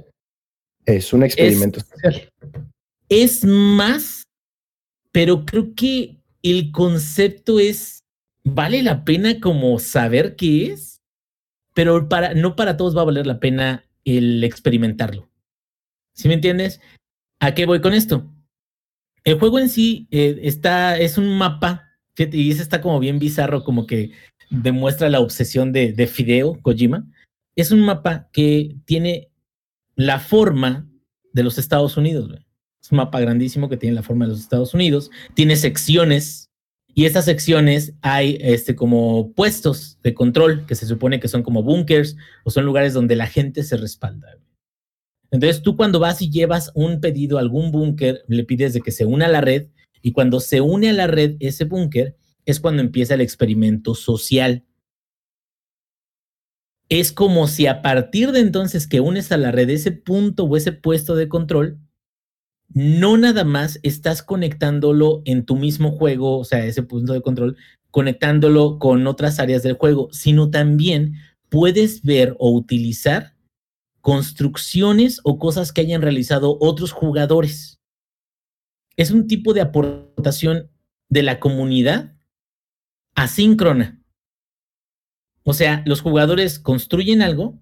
es 0.86 1.12
un 1.14 1.24
experimento 1.24 1.80
social. 1.82 2.30
es 3.10 3.44
más, 3.44 4.19
pero 5.12 5.46
creo 5.46 5.74
que 5.76 6.18
el 6.44 6.72
concepto 6.72 7.60
es, 7.60 8.04
vale 8.44 8.84
la 8.84 9.04
pena 9.04 9.40
como 9.40 9.80
saber 9.80 10.36
qué 10.36 10.68
es, 10.68 11.02
pero 11.74 12.10
para, 12.10 12.34
no 12.34 12.56
para 12.56 12.78
todos 12.78 12.96
va 12.96 13.02
a 13.02 13.06
valer 13.06 13.28
la 13.28 13.40
pena 13.40 13.86
el 14.06 14.44
experimentarlo. 14.44 15.30
¿Sí 16.14 16.28
me 16.28 16.34
entiendes? 16.34 16.82
¿A 17.40 17.54
qué 17.54 17.66
voy 17.66 17.82
con 17.82 17.94
esto? 17.94 18.30
El 19.24 19.40
juego 19.40 19.60
en 19.60 19.70
sí 19.70 20.08
eh, 20.12 20.40
está, 20.44 20.98
es 20.98 21.18
un 21.18 21.38
mapa, 21.38 21.90
y 22.18 22.52
ese 22.52 22.62
está 22.62 22.82
como 22.82 23.00
bien 23.00 23.20
bizarro, 23.20 23.64
como 23.64 23.86
que 23.86 24.12
demuestra 24.50 25.10
la 25.10 25.20
obsesión 25.20 25.72
de, 25.72 25.94
de 25.94 26.08
Fideo 26.08 26.60
Kojima. 26.62 27.06
Es 27.56 27.72
un 27.72 27.82
mapa 27.82 28.30
que 28.32 28.76
tiene 28.86 29.30
la 29.96 30.20
forma 30.20 30.90
de 31.34 31.44
los 31.44 31.58
Estados 31.58 31.98
Unidos. 31.98 32.28
güey. 32.28 32.49
Es 32.82 32.92
un 32.92 32.98
mapa 32.98 33.20
grandísimo 33.20 33.70
que 33.70 33.78
tiene 33.78 33.96
la 33.96 34.04
forma 34.04 34.26
de 34.26 34.32
los 34.32 34.40
Estados 34.40 34.74
Unidos. 34.74 35.12
Tiene 35.34 35.56
secciones 35.56 36.50
y 36.94 37.06
estas 37.06 37.26
secciones 37.26 37.94
hay 38.02 38.38
este, 38.42 38.76
como 38.76 39.32
puestos 39.34 40.00
de 40.04 40.14
control 40.14 40.66
que 40.66 40.76
se 40.76 40.86
supone 40.86 41.20
que 41.20 41.28
son 41.28 41.44
como 41.44 41.64
bunkers 41.64 42.18
o 42.44 42.52
son 42.52 42.66
lugares 42.66 42.94
donde 42.94 43.16
la 43.16 43.28
gente 43.28 43.64
se 43.64 43.78
respalda. 43.78 44.38
Entonces 45.32 45.62
tú 45.62 45.78
cuando 45.78 46.00
vas 46.00 46.22
y 46.22 46.32
llevas 46.32 46.72
un 46.74 47.00
pedido 47.02 47.38
a 47.38 47.42
algún 47.42 47.72
búnker, 47.72 48.24
le 48.28 48.44
pides 48.44 48.74
de 48.74 48.82
que 48.82 48.92
se 48.92 49.06
una 49.06 49.28
a 49.28 49.30
la 49.30 49.42
red 49.42 49.68
y 50.02 50.12
cuando 50.12 50.40
se 50.40 50.62
une 50.62 50.90
a 50.90 50.94
la 50.94 51.08
red 51.08 51.36
ese 51.40 51.66
búnker 51.66 52.16
es 52.46 52.60
cuando 52.60 52.82
empieza 52.82 53.14
el 53.14 53.22
experimento 53.22 53.94
social. 53.94 54.66
Es 56.90 57.12
como 57.12 57.48
si 57.48 57.68
a 57.68 57.84
partir 57.84 58.32
de 58.32 58.40
entonces 58.40 58.88
que 58.88 59.00
unes 59.00 59.32
a 59.32 59.38
la 59.38 59.52
red 59.52 59.70
ese 59.70 59.92
punto 59.92 60.46
o 60.46 60.58
ese 60.58 60.72
puesto 60.72 61.16
de 61.16 61.30
control, 61.30 61.80
no 62.70 63.18
nada 63.18 63.44
más 63.44 63.80
estás 63.84 64.22
conectándolo 64.22 65.22
en 65.26 65.46
tu 65.46 65.56
mismo 65.56 65.92
juego, 65.92 66.38
o 66.40 66.46
sea, 66.46 66.66
ese 66.66 66.84
punto 66.84 67.14
de 67.14 67.22
control, 67.22 67.58
conectándolo 67.92 68.78
con 68.80 69.08
otras 69.08 69.40
áreas 69.40 69.64
del 69.64 69.74
juego, 69.74 70.10
sino 70.12 70.50
también 70.50 71.16
puedes 71.50 72.04
ver 72.04 72.36
o 72.40 72.52
utilizar 72.52 73.36
construcciones 74.02 75.20
o 75.24 75.40
cosas 75.40 75.74
que 75.74 75.82
hayan 75.82 76.02
realizado 76.02 76.58
otros 76.62 76.92
jugadores. 76.92 77.80
Es 78.96 79.12
un 79.12 79.28
tipo 79.28 79.54
de 79.54 79.62
aportación 79.62 80.70
de 81.10 81.24
la 81.24 81.40
comunidad 81.40 82.16
asíncrona. 83.16 84.02
O 85.44 85.54
sea, 85.54 85.84
los 85.86 86.02
jugadores 86.02 86.60
construyen 86.60 87.22
algo 87.22 87.60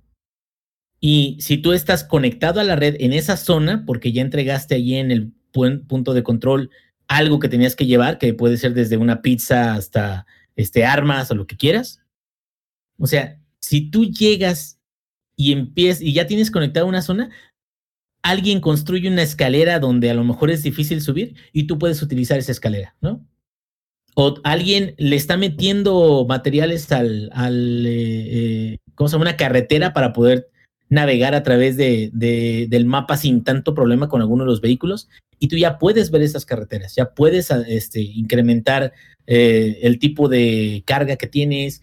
y 0.99 1.37
si 1.39 1.57
tú 1.57 1.73
estás 1.73 2.03
conectado 2.03 2.59
a 2.59 2.63
la 2.63 2.75
red 2.75 2.95
en 2.99 3.13
esa 3.13 3.37
zona, 3.37 3.83
porque 3.85 4.11
ya 4.11 4.21
entregaste 4.21 4.75
allí 4.75 4.95
en 4.95 5.11
el 5.11 5.31
pu- 5.53 5.85
punto 5.87 6.13
de 6.13 6.23
control 6.23 6.69
algo 7.07 7.39
que 7.39 7.49
tenías 7.49 7.75
que 7.75 7.85
llevar, 7.85 8.17
que 8.17 8.33
puede 8.33 8.57
ser 8.57 8.73
desde 8.73 8.97
una 8.97 9.21
pizza 9.21 9.75
hasta 9.75 10.25
este, 10.55 10.85
armas 10.85 11.31
o 11.31 11.35
lo 11.35 11.47
que 11.47 11.55
quieras. 11.55 12.01
O 12.97 13.07
sea, 13.07 13.39
si 13.61 13.89
tú 13.89 14.05
llegas 14.05 14.79
y 15.35 15.51
empiezas 15.51 16.01
y 16.01 16.13
ya 16.13 16.25
tienes 16.27 16.51
conectada 16.51 16.85
una 16.85 17.01
zona, 17.01 17.29
alguien 18.23 18.59
construye 18.59 19.07
una 19.07 19.21
escalera 19.21 19.79
donde 19.79 20.09
a 20.09 20.13
lo 20.15 20.23
mejor 20.23 20.49
es 20.49 20.63
difícil 20.63 21.01
subir 21.01 21.35
y 21.53 21.63
tú 21.65 21.77
puedes 21.77 22.01
utilizar 22.01 22.39
esa 22.39 22.51
escalera, 22.51 22.95
¿no? 23.01 23.25
O 24.15 24.33
alguien 24.43 24.95
le 24.97 25.15
está 25.15 25.37
metiendo 25.37 26.25
materiales 26.27 26.91
al, 26.91 27.29
al 27.33 27.85
eh, 27.85 28.71
eh, 28.73 28.77
¿cómo 28.95 29.07
se 29.07 29.13
llama? 29.13 29.29
Una 29.29 29.37
carretera 29.37 29.93
para 29.93 30.11
poder 30.11 30.49
navegar 30.89 31.35
a 31.35 31.43
través 31.43 31.77
de, 31.77 32.09
de- 32.13 32.67
del 32.69 32.85
mapa 32.85 33.17
sin 33.17 33.43
tanto 33.43 33.73
problema 33.73 34.07
con 34.07 34.21
alguno 34.21 34.43
de 34.43 34.49
los 34.49 34.61
vehículos 34.61 35.09
y 35.39 35.47
tú 35.49 35.57
ya 35.57 35.77
puedes 35.77 36.11
ver 36.11 36.21
esas 36.21 36.45
carreteras, 36.45 36.95
ya 36.95 37.13
puedes 37.13 37.51
a- 37.51 37.61
este, 37.67 38.01
incrementar 38.01 38.93
eh, 39.27 39.79
el 39.81 39.99
tipo 39.99 40.29
de 40.29 40.83
carga 40.85 41.15
que 41.17 41.27
tienes. 41.27 41.81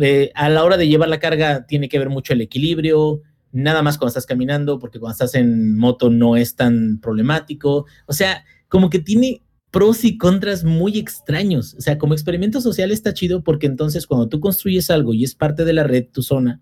Eh, 0.00 0.30
a 0.34 0.48
la 0.48 0.64
hora 0.64 0.76
de 0.76 0.88
llevar 0.88 1.08
la 1.08 1.18
carga 1.18 1.66
tiene 1.66 1.88
que 1.88 1.98
ver 1.98 2.10
mucho 2.10 2.32
el 2.32 2.40
equilibrio, 2.42 3.22
nada 3.52 3.82
más 3.82 3.98
cuando 3.98 4.08
estás 4.08 4.26
caminando, 4.26 4.78
porque 4.78 4.98
cuando 4.98 5.12
estás 5.12 5.34
en 5.34 5.76
moto 5.76 6.10
no 6.10 6.36
es 6.36 6.54
tan 6.54 6.98
problemático. 7.00 7.86
O 8.06 8.12
sea, 8.12 8.44
como 8.68 8.90
que 8.90 8.98
tiene 8.98 9.42
pros 9.70 10.04
y 10.04 10.18
contras 10.18 10.64
muy 10.64 10.98
extraños. 10.98 11.74
O 11.74 11.80
sea, 11.80 11.96
como 11.98 12.12
experimento 12.14 12.60
social 12.60 12.90
está 12.90 13.14
chido 13.14 13.42
porque 13.42 13.66
entonces 13.66 14.06
cuando 14.06 14.28
tú 14.28 14.38
construyes 14.40 14.90
algo 14.90 15.14
y 15.14 15.24
es 15.24 15.34
parte 15.34 15.64
de 15.64 15.72
la 15.72 15.84
red, 15.84 16.06
tu 16.12 16.22
zona, 16.22 16.60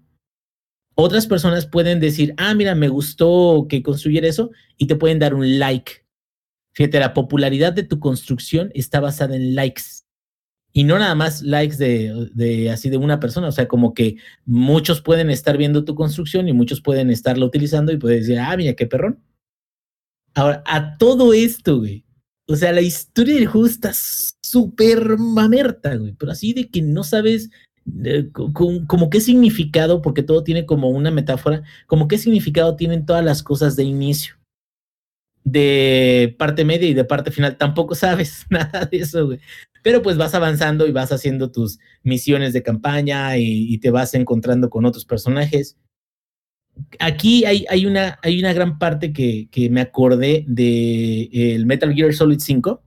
otras 0.94 1.26
personas 1.26 1.66
pueden 1.66 2.00
decir, 2.00 2.34
ah, 2.36 2.54
mira, 2.54 2.74
me 2.74 2.88
gustó 2.88 3.66
que 3.68 3.82
construyera 3.82 4.28
eso 4.28 4.50
y 4.76 4.86
te 4.86 4.96
pueden 4.96 5.18
dar 5.18 5.34
un 5.34 5.58
like. 5.58 6.04
Fíjate, 6.72 7.00
la 7.00 7.14
popularidad 7.14 7.72
de 7.72 7.82
tu 7.82 7.98
construcción 7.98 8.70
está 8.74 9.00
basada 9.00 9.36
en 9.36 9.54
likes. 9.54 9.82
Y 10.72 10.84
no 10.84 10.98
nada 10.98 11.14
más 11.14 11.42
likes 11.42 11.76
de, 11.76 12.30
de 12.32 12.70
así 12.70 12.90
de 12.90 12.96
una 12.96 13.18
persona, 13.18 13.48
o 13.48 13.52
sea, 13.52 13.66
como 13.66 13.92
que 13.92 14.16
muchos 14.44 15.00
pueden 15.00 15.28
estar 15.30 15.56
viendo 15.56 15.84
tu 15.84 15.96
construcción 15.96 16.48
y 16.48 16.52
muchos 16.52 16.80
pueden 16.80 17.10
estarla 17.10 17.44
utilizando 17.44 17.92
y 17.92 17.96
pueden 17.96 18.20
decir, 18.20 18.38
ah, 18.38 18.56
mira, 18.56 18.74
qué 18.74 18.86
perrón. 18.86 19.20
Ahora, 20.34 20.62
a 20.66 20.96
todo 20.96 21.32
esto, 21.32 21.78
güey. 21.78 22.04
O 22.46 22.56
sea, 22.56 22.72
la 22.72 22.80
historia 22.80 23.34
del 23.34 23.46
juego 23.46 23.66
está 23.66 23.92
súper 23.94 25.18
mamerta, 25.18 25.96
güey, 25.96 26.14
pero 26.14 26.32
así 26.32 26.52
de 26.52 26.68
que 26.68 26.82
no 26.82 27.04
sabes 27.04 27.50
como 28.32 29.10
qué 29.10 29.20
significado, 29.20 30.02
porque 30.02 30.22
todo 30.22 30.44
tiene 30.44 30.66
como 30.66 30.88
una 30.90 31.10
metáfora, 31.10 31.62
como 31.86 32.08
qué 32.08 32.18
significado 32.18 32.76
tienen 32.76 33.06
todas 33.06 33.24
las 33.24 33.42
cosas 33.42 33.76
de 33.76 33.84
inicio, 33.84 34.34
de 35.44 36.34
parte 36.38 36.64
media 36.64 36.88
y 36.88 36.94
de 36.94 37.04
parte 37.04 37.30
final. 37.30 37.56
Tampoco 37.56 37.94
sabes 37.94 38.46
nada 38.50 38.86
de 38.86 38.98
eso. 38.98 39.30
Pero 39.82 40.02
pues 40.02 40.16
vas 40.16 40.34
avanzando 40.34 40.86
y 40.86 40.92
vas 40.92 41.12
haciendo 41.12 41.50
tus 41.50 41.78
misiones 42.02 42.52
de 42.52 42.62
campaña 42.62 43.36
y, 43.38 43.78
te 43.78 43.90
vas 43.90 44.14
encontrando 44.14 44.68
con 44.68 44.84
otros 44.84 45.04
personajes. 45.04 45.78
Aquí 46.98 47.44
hay, 47.44 47.64
hay, 47.68 47.86
una, 47.86 48.18
hay 48.22 48.38
una 48.38 48.52
gran 48.52 48.78
parte 48.78 49.12
que, 49.12 49.48
que 49.50 49.70
me 49.70 49.80
acordé 49.80 50.44
de 50.46 51.30
el 51.32 51.66
Metal 51.66 51.94
Gear 51.94 52.12
Solid 52.12 52.40
5. 52.40 52.82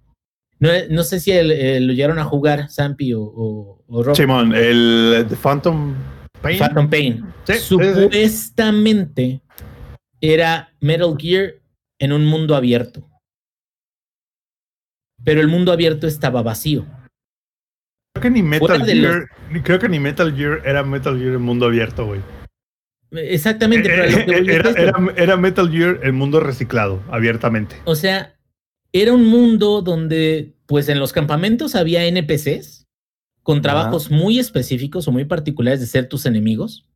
No, 0.63 0.69
no 0.89 1.03
sé 1.03 1.19
si 1.19 1.31
el- 1.31 1.51
el- 1.51 1.87
lo 1.87 1.93
llegaron 1.93 2.19
a 2.19 2.23
jugar 2.23 2.69
Zampi 2.69 3.13
o, 3.13 3.21
o, 3.21 3.83
o 3.87 4.03
Rob. 4.03 4.15
Simón, 4.15 4.55
el 4.55 5.25
The 5.27 5.35
Phantom 5.35 5.93
Pain. 6.41 6.57
Phantom 6.59 6.89
Pain. 6.89 7.25
Sí. 7.45 7.53
Supuestamente 7.55 9.41
era 10.21 10.73
Metal 10.79 11.15
Gear 11.19 11.55
en 11.99 12.13
un 12.13 12.25
mundo 12.25 12.55
abierto. 12.55 13.09
Pero 15.23 15.41
el 15.41 15.47
mundo 15.47 15.71
abierto 15.71 16.07
estaba 16.07 16.41
vacío. 16.41 16.85
Creo 18.15 18.21
que 18.23 18.29
ni 18.29 18.43
Metal 18.43 18.85
Gear, 18.85 19.27
ni- 19.51 19.61
creo 19.61 19.79
que 19.79 19.89
ni 19.89 19.99
Metal 19.99 20.33
Gear 20.35 20.61
era 20.65 20.83
Metal 20.83 21.17
Gear 21.17 21.33
en 21.35 21.41
mundo 21.41 21.65
abierto, 21.65 22.05
güey. 22.05 22.21
Exactamente, 23.11 23.89
pero 23.89 24.03
lo 24.09 24.25
que 24.45 24.53
era, 24.55 24.69
esto. 24.69 24.81
era- 24.81 25.13
era 25.17 25.37
Metal 25.37 25.69
Gear 25.69 25.99
el 26.03 26.13
mundo 26.13 26.39
reciclado, 26.39 27.03
abiertamente. 27.09 27.75
O 27.85 27.95
sea, 27.95 28.35
era 28.93 29.11
un 29.11 29.25
mundo 29.25 29.81
donde, 29.81 30.53
pues 30.67 30.87
en 30.87 30.99
los 30.99 31.11
campamentos 31.11 31.75
había 31.75 32.05
NPCs 32.05 32.85
con 33.41 33.61
trabajos 33.61 34.09
muy 34.09 34.39
específicos 34.39 35.07
o 35.07 35.11
muy 35.11 35.25
particulares 35.25 35.81
de 35.81 35.87
ser 35.87 36.07
tus 36.07 36.25
enemigos, 36.25 36.87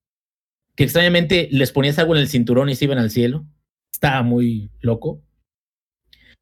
que 0.76 0.84
extrañamente 0.84 1.50
les 1.52 1.72
ponías 1.72 2.00
algo 2.00 2.16
en 2.16 2.22
el 2.22 2.30
cinturón 2.30 2.70
y 2.70 2.76
se 2.76 2.86
iban 2.86 3.00
al 3.00 3.10
cielo. 3.10 3.46
Estaba 3.92 4.22
muy 4.22 4.70
loco. 4.80 5.22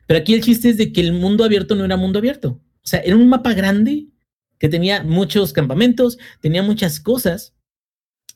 Pero 0.05 0.19
aquí 0.19 0.33
el 0.33 0.43
chiste 0.43 0.69
es 0.69 0.77
de 0.77 0.91
que 0.91 1.01
el 1.01 1.13
mundo 1.13 1.43
abierto 1.43 1.75
no 1.75 1.85
era 1.85 1.97
mundo 1.97 2.19
abierto. 2.19 2.61
O 2.83 2.87
sea, 2.87 2.99
era 2.99 3.15
un 3.15 3.29
mapa 3.29 3.53
grande 3.53 4.07
que 4.59 4.69
tenía 4.69 5.03
muchos 5.03 5.53
campamentos, 5.53 6.19
tenía 6.41 6.61
muchas 6.61 6.99
cosas. 6.99 7.55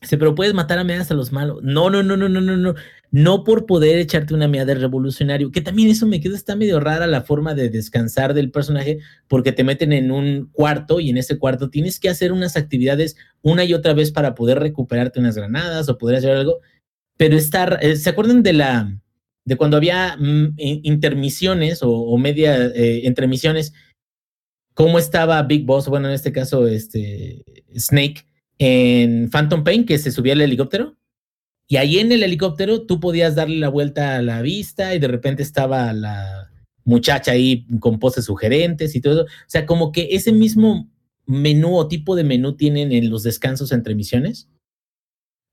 Dice, 0.00 0.16
pero 0.16 0.34
puedes 0.34 0.54
matar 0.54 0.78
a 0.78 0.84
meadas 0.84 1.10
a 1.10 1.14
los 1.14 1.32
malos. 1.32 1.62
No, 1.62 1.90
no, 1.90 2.02
no, 2.02 2.16
no, 2.16 2.28
no, 2.28 2.40
no, 2.40 2.56
no. 2.56 2.74
No 3.12 3.42
por 3.42 3.66
poder 3.66 3.98
echarte 3.98 4.34
una 4.34 4.46
meada 4.46 4.66
de 4.66 4.74
revolucionario, 4.76 5.50
que 5.50 5.60
también 5.60 5.88
eso 5.88 6.06
me 6.06 6.20
queda, 6.20 6.36
está 6.36 6.54
medio 6.54 6.78
rara 6.78 7.08
la 7.08 7.22
forma 7.22 7.54
de 7.56 7.68
descansar 7.68 8.34
del 8.34 8.52
personaje, 8.52 8.98
porque 9.26 9.50
te 9.50 9.64
meten 9.64 9.92
en 9.92 10.12
un 10.12 10.48
cuarto 10.52 11.00
y 11.00 11.10
en 11.10 11.16
ese 11.16 11.36
cuarto 11.36 11.70
tienes 11.70 11.98
que 11.98 12.08
hacer 12.08 12.30
unas 12.30 12.56
actividades 12.56 13.16
una 13.42 13.64
y 13.64 13.74
otra 13.74 13.94
vez 13.94 14.12
para 14.12 14.34
poder 14.36 14.60
recuperarte 14.60 15.18
unas 15.18 15.34
granadas 15.34 15.88
o 15.88 15.98
poder 15.98 16.18
hacer 16.18 16.30
algo. 16.36 16.60
Pero 17.16 17.36
estar, 17.36 17.78
eh, 17.82 17.96
¿se 17.96 18.10
acuerdan 18.10 18.44
de 18.44 18.52
la, 18.52 18.96
de 19.44 19.56
cuando 19.56 19.76
había 19.76 20.16
mm, 20.16 20.54
in- 20.56 20.80
intermisiones 20.84 21.80
o, 21.82 22.16
media 22.16 22.66
eh, 22.66 23.06
entremisiones? 23.08 23.72
¿Cómo 24.74 25.00
estaba 25.00 25.42
Big 25.42 25.66
Boss? 25.66 25.88
Bueno, 25.88 26.06
en 26.08 26.14
este 26.14 26.30
caso, 26.30 26.68
este 26.68 27.42
Snake 27.76 28.24
en 28.58 29.28
Phantom 29.30 29.64
Pain, 29.64 29.84
que 29.84 29.98
se 29.98 30.12
subía 30.12 30.32
al 30.34 30.40
helicóptero. 30.42 30.96
Y 31.72 31.76
ahí 31.76 32.00
en 32.00 32.10
el 32.10 32.24
helicóptero 32.24 32.82
tú 32.84 32.98
podías 32.98 33.36
darle 33.36 33.56
la 33.58 33.68
vuelta 33.68 34.16
a 34.16 34.22
la 34.22 34.42
vista 34.42 34.92
y 34.92 34.98
de 34.98 35.06
repente 35.06 35.44
estaba 35.44 35.92
la 35.92 36.50
muchacha 36.84 37.30
ahí 37.30 37.64
con 37.78 38.00
poses 38.00 38.24
sugerentes 38.24 38.96
y 38.96 39.00
todo 39.00 39.12
eso. 39.14 39.22
O 39.22 39.26
sea, 39.46 39.66
como 39.66 39.92
que 39.92 40.08
ese 40.10 40.32
mismo 40.32 40.90
menú 41.26 41.76
o 41.76 41.86
tipo 41.86 42.16
de 42.16 42.24
menú 42.24 42.56
tienen 42.56 42.90
en 42.90 43.08
los 43.08 43.22
descansos 43.22 43.70
entre 43.70 43.94
misiones. 43.94 44.48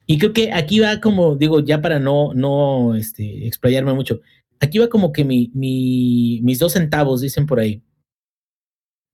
Y 0.07 0.17
creo 0.17 0.33
que 0.33 0.51
aquí 0.53 0.79
va 0.79 1.01
como, 1.01 1.35
digo, 1.35 1.59
ya 1.59 1.83
para 1.83 1.99
no, 1.99 2.33
no 2.33 2.95
este, 2.95 3.45
explayarme 3.45 3.93
mucho, 3.93 4.19
aquí 4.59 4.79
va 4.79 4.87
como 4.89 5.11
que 5.11 5.23
mi, 5.23 5.51
mi- 5.53 6.39
mis 6.41 6.57
dos 6.57 6.73
centavos, 6.73 7.21
dicen 7.21 7.45
por 7.45 7.59
ahí. 7.59 7.83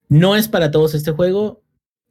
No 0.08 0.38
es 0.38 0.48
para 0.48 0.72
todos 0.72 0.94
este 0.96 1.12
juego. 1.12 1.64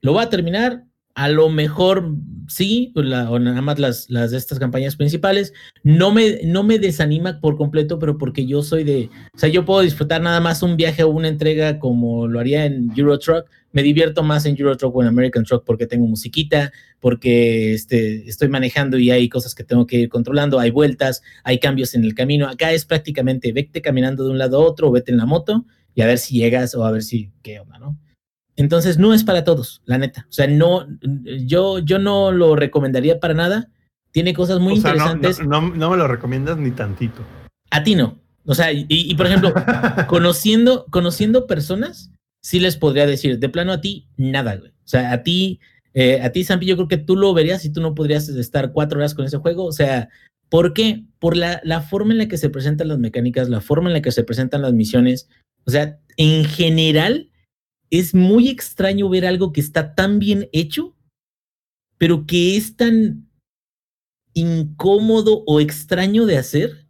Lo 0.02 0.12
va 0.12 0.24
a 0.24 0.28
terminar. 0.28 0.84
A 1.14 1.28
lo 1.28 1.50
mejor 1.50 2.16
sí, 2.48 2.90
pues 2.94 3.06
o 3.06 3.38
nada 3.38 3.62
más 3.62 3.78
las, 3.78 4.10
las 4.10 4.30
de 4.30 4.38
estas 4.38 4.58
campañas 4.58 4.96
principales. 4.96 5.52
No 5.82 6.12
me, 6.12 6.40
no 6.44 6.62
me 6.62 6.78
desanima 6.78 7.40
por 7.40 7.56
completo, 7.56 7.98
pero 7.98 8.18
porque 8.18 8.46
yo 8.46 8.62
soy 8.62 8.84
de. 8.84 9.10
O 9.34 9.38
sea, 9.38 9.48
yo 9.48 9.64
puedo 9.64 9.80
disfrutar 9.80 10.20
nada 10.20 10.40
más 10.40 10.62
un 10.62 10.76
viaje 10.76 11.02
o 11.02 11.08
una 11.08 11.28
entrega 11.28 11.78
como 11.78 12.28
lo 12.28 12.40
haría 12.40 12.66
en 12.66 12.90
Euro 12.96 13.18
Truck. 13.18 13.46
Me 13.72 13.82
divierto 13.82 14.22
más 14.22 14.44
en 14.44 14.56
Euro 14.58 14.76
Truck 14.76 14.94
o 14.94 15.02
en 15.02 15.08
American 15.08 15.44
Truck 15.44 15.64
porque 15.64 15.86
tengo 15.86 16.06
musiquita, 16.06 16.72
porque 17.00 17.72
este, 17.72 18.28
estoy 18.28 18.48
manejando 18.48 18.98
y 18.98 19.10
hay 19.10 19.28
cosas 19.28 19.54
que 19.54 19.64
tengo 19.64 19.86
que 19.86 19.96
ir 19.96 20.08
controlando, 20.10 20.58
hay 20.58 20.70
vueltas, 20.70 21.22
hay 21.42 21.58
cambios 21.58 21.94
en 21.94 22.04
el 22.04 22.14
camino. 22.14 22.48
Acá 22.48 22.72
es 22.72 22.84
prácticamente 22.84 23.52
vete 23.52 23.80
caminando 23.80 24.24
de 24.24 24.30
un 24.30 24.38
lado 24.38 24.58
a 24.58 24.66
otro 24.66 24.88
o 24.88 24.92
vete 24.92 25.10
en 25.10 25.18
la 25.18 25.26
moto 25.26 25.64
y 25.94 26.02
a 26.02 26.06
ver 26.06 26.18
si 26.18 26.38
llegas 26.38 26.74
o 26.74 26.84
a 26.84 26.90
ver 26.90 27.02
si 27.02 27.30
qué 27.42 27.60
onda, 27.60 27.78
¿no? 27.78 27.98
Entonces 28.56 28.98
no 28.98 29.14
es 29.14 29.24
para 29.24 29.44
todos, 29.44 29.82
la 29.86 29.98
neta. 29.98 30.26
O 30.28 30.32
sea, 30.32 30.46
no, 30.46 30.86
yo, 31.46 31.78
yo 31.78 31.98
no 31.98 32.32
lo 32.32 32.54
recomendaría 32.56 33.18
para 33.18 33.34
nada. 33.34 33.68
Tiene 34.10 34.34
cosas 34.34 34.60
muy 34.60 34.74
o 34.74 34.76
sea, 34.76 34.94
no, 34.94 35.12
interesantes. 35.12 35.40
no, 35.46 35.60
no- 35.62 35.74
no 35.74 35.90
me 35.90 35.96
lo 35.96 36.06
recomiendas 36.06 36.58
ni 36.58 36.70
tantito. 36.70 37.22
A 37.70 37.82
ti 37.82 37.94
no. 37.94 38.18
O 38.44 38.54
sea, 38.54 38.72
y, 38.72 38.86
y, 38.88 39.14
por 39.14 39.26
ejemplo, 39.26 39.54
conociendo, 40.08 40.84
conociendo 40.90 41.46
personas, 41.46 42.10
sí 42.42 42.60
les 42.60 42.76
podría 42.76 43.06
decir, 43.06 43.38
de 43.38 43.48
plano 43.48 43.72
a 43.72 43.80
ti, 43.80 44.08
nada, 44.16 44.56
güey. 44.56 44.70
O 44.70 44.88
sea, 44.88 45.12
a 45.12 45.22
ti, 45.22 45.60
eh, 45.94 46.20
a 46.22 46.30
ti, 46.32 46.44
Zampi, 46.44 46.66
yo 46.66 46.76
creo 46.76 46.88
que 46.88 46.98
tú 46.98 47.16
lo 47.16 47.32
verías 47.32 47.64
y 47.64 47.70
tú 47.72 47.80
no 47.80 47.94
podrías 47.94 48.28
estar 48.28 48.72
cuatro 48.72 48.98
horas 48.98 49.14
con 49.14 49.24
ese 49.24 49.38
juego. 49.38 49.64
O 49.64 49.72
sea, 49.72 50.08
¿por 50.50 50.74
qué? 50.74 51.04
Por 51.20 51.36
la, 51.36 51.60
la 51.64 51.80
forma 51.80 52.12
en 52.12 52.18
la 52.18 52.28
que 52.28 52.36
se 52.36 52.50
presentan 52.50 52.88
las 52.88 52.98
mecánicas, 52.98 53.48
la 53.48 53.60
forma 53.62 53.88
en 53.88 53.94
la 53.94 54.02
que 54.02 54.12
se 54.12 54.24
presentan 54.24 54.60
las 54.60 54.72
misiones. 54.74 55.28
O 55.64 55.70
sea, 55.70 55.98
en 56.16 56.44
general, 56.44 57.30
es 57.92 58.14
muy 58.14 58.48
extraño 58.48 59.10
ver 59.10 59.26
algo 59.26 59.52
que 59.52 59.60
está 59.60 59.94
tan 59.94 60.18
bien 60.18 60.48
hecho, 60.52 60.96
pero 61.98 62.26
que 62.26 62.56
es 62.56 62.74
tan 62.74 63.28
incómodo 64.32 65.44
o 65.46 65.60
extraño 65.60 66.24
de 66.24 66.38
hacer 66.38 66.88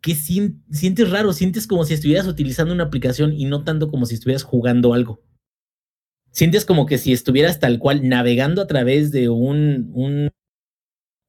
que 0.00 0.12
sien- 0.14 0.62
sientes 0.70 1.10
raro, 1.10 1.34
sientes 1.34 1.66
como 1.66 1.84
si 1.84 1.92
estuvieras 1.92 2.26
utilizando 2.26 2.72
una 2.72 2.84
aplicación 2.84 3.34
y 3.34 3.44
no 3.44 3.62
tanto 3.62 3.90
como 3.90 4.06
si 4.06 4.14
estuvieras 4.14 4.42
jugando 4.42 4.94
algo. 4.94 5.22
Sientes 6.30 6.64
como 6.64 6.86
que 6.86 6.96
si 6.96 7.12
estuvieras 7.12 7.60
tal 7.60 7.78
cual 7.78 8.08
navegando 8.08 8.62
a 8.62 8.66
través 8.66 9.12
de 9.12 9.28
un, 9.28 9.90
un, 9.92 10.30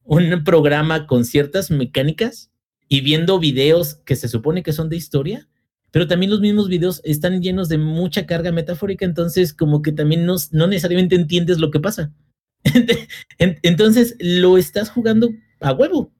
un 0.04 0.44
programa 0.44 1.06
con 1.06 1.26
ciertas 1.26 1.70
mecánicas 1.70 2.50
y 2.88 3.02
viendo 3.02 3.38
videos 3.38 3.96
que 4.06 4.16
se 4.16 4.28
supone 4.28 4.62
que 4.62 4.72
son 4.72 4.88
de 4.88 4.96
historia, 4.96 5.46
pero 5.98 6.06
también 6.06 6.30
los 6.30 6.40
mismos 6.40 6.68
videos 6.68 7.00
están 7.02 7.42
llenos 7.42 7.68
de 7.68 7.76
mucha 7.76 8.24
carga 8.24 8.52
metafórica, 8.52 9.04
entonces 9.04 9.52
como 9.52 9.82
que 9.82 9.90
también 9.90 10.26
no, 10.26 10.36
no 10.52 10.68
necesariamente 10.68 11.16
entiendes 11.16 11.58
lo 11.58 11.72
que 11.72 11.80
pasa. 11.80 12.12
En- 13.40 13.58
Entonces 13.64 14.14
lo 14.20 14.58
estás 14.58 14.90
jugando 14.90 15.30
a 15.58 15.72
huevo. 15.72 16.12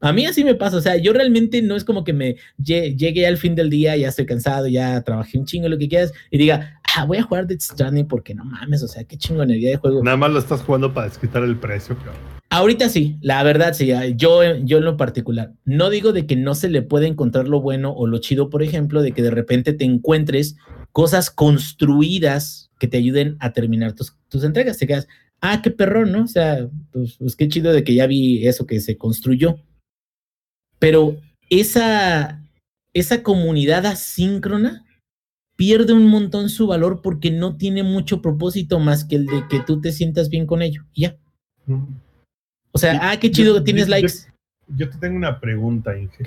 A 0.00 0.14
mí 0.14 0.24
así 0.24 0.44
me 0.44 0.54
pasa, 0.54 0.78
o 0.78 0.80
sea, 0.80 0.96
yo 0.96 1.12
realmente 1.12 1.60
no 1.60 1.76
es 1.76 1.84
como 1.84 2.04
que 2.04 2.14
me 2.14 2.36
lle- 2.56 2.96
llegue 2.96 3.26
al 3.26 3.36
fin 3.36 3.54
del 3.54 3.68
día, 3.68 3.94
ya 3.98 4.08
estoy 4.08 4.24
cansado, 4.24 4.66
ya 4.66 5.02
trabajé 5.02 5.36
un 5.38 5.44
chingo, 5.44 5.68
lo 5.68 5.76
que 5.76 5.90
quieras, 5.90 6.14
y 6.30 6.38
diga, 6.38 6.80
ah, 6.96 7.04
voy 7.04 7.18
a 7.18 7.22
jugar 7.22 7.46
Death 7.46 7.60
Stranding 7.60 8.06
porque 8.06 8.34
no 8.34 8.44
mames, 8.44 8.82
o 8.82 8.88
sea, 8.88 9.04
qué 9.04 9.16
chingonería 9.16 9.70
de 9.70 9.76
juego. 9.76 10.02
Nada 10.02 10.16
más 10.16 10.30
lo 10.30 10.38
estás 10.38 10.62
jugando 10.62 10.92
para 10.92 11.08
desquitar 11.08 11.42
el 11.42 11.56
precio, 11.56 11.96
pero 11.98 12.12
Ahorita 12.52 12.90
sí, 12.90 13.16
la 13.22 13.42
verdad 13.44 13.72
sí, 13.72 13.90
yo, 14.16 14.42
yo 14.56 14.76
en 14.76 14.84
lo 14.84 14.98
particular. 14.98 15.54
No 15.64 15.88
digo 15.88 16.12
de 16.12 16.26
que 16.26 16.36
no 16.36 16.54
se 16.54 16.68
le 16.68 16.82
puede 16.82 17.06
encontrar 17.06 17.48
lo 17.48 17.62
bueno 17.62 17.94
o 17.94 18.06
lo 18.06 18.18
chido, 18.18 18.50
por 18.50 18.62
ejemplo, 18.62 19.00
de 19.00 19.12
que 19.12 19.22
de 19.22 19.30
repente 19.30 19.72
te 19.72 19.86
encuentres 19.86 20.56
cosas 20.92 21.30
construidas 21.30 22.70
que 22.78 22.88
te 22.88 22.98
ayuden 22.98 23.38
a 23.40 23.54
terminar 23.54 23.94
tus, 23.94 24.18
tus 24.28 24.44
entregas. 24.44 24.76
Te 24.76 24.86
quedas, 24.86 25.08
ah, 25.40 25.62
qué 25.62 25.70
perrón, 25.70 26.12
¿no? 26.12 26.24
O 26.24 26.26
sea, 26.26 26.68
pues, 26.90 27.16
pues 27.18 27.36
qué 27.36 27.48
chido 27.48 27.72
de 27.72 27.84
que 27.84 27.94
ya 27.94 28.06
vi 28.06 28.46
eso 28.46 28.66
que 28.66 28.80
se 28.80 28.98
construyó. 28.98 29.56
Pero 30.78 31.16
esa, 31.48 32.44
esa 32.92 33.22
comunidad 33.22 33.86
asíncrona 33.86 34.84
pierde 35.56 35.92
un 35.92 36.06
montón 36.08 36.48
su 36.48 36.66
valor 36.66 37.02
porque 37.02 37.30
no 37.30 37.56
tiene 37.56 37.82
mucho 37.82 38.20
propósito 38.22 38.78
más 38.78 39.04
que 39.04 39.16
el 39.16 39.26
de 39.26 39.46
que 39.48 39.60
tú 39.60 39.80
te 39.80 39.92
sientas 39.92 40.28
bien 40.28 40.46
con 40.46 40.62
ello. 40.62 40.84
y 40.94 41.02
Ya. 41.02 41.16
O 42.72 42.78
sea, 42.78 42.98
ah, 43.10 43.18
qué 43.18 43.30
chido 43.30 43.54
que 43.54 43.60
tienes 43.60 43.86
yo- 43.86 43.90
likes. 43.90 44.12
yo 44.68 44.88
te 44.90 44.98
tengo 44.98 45.16
una 45.16 45.38
pregunta, 45.40 45.96
Inge. 45.96 46.24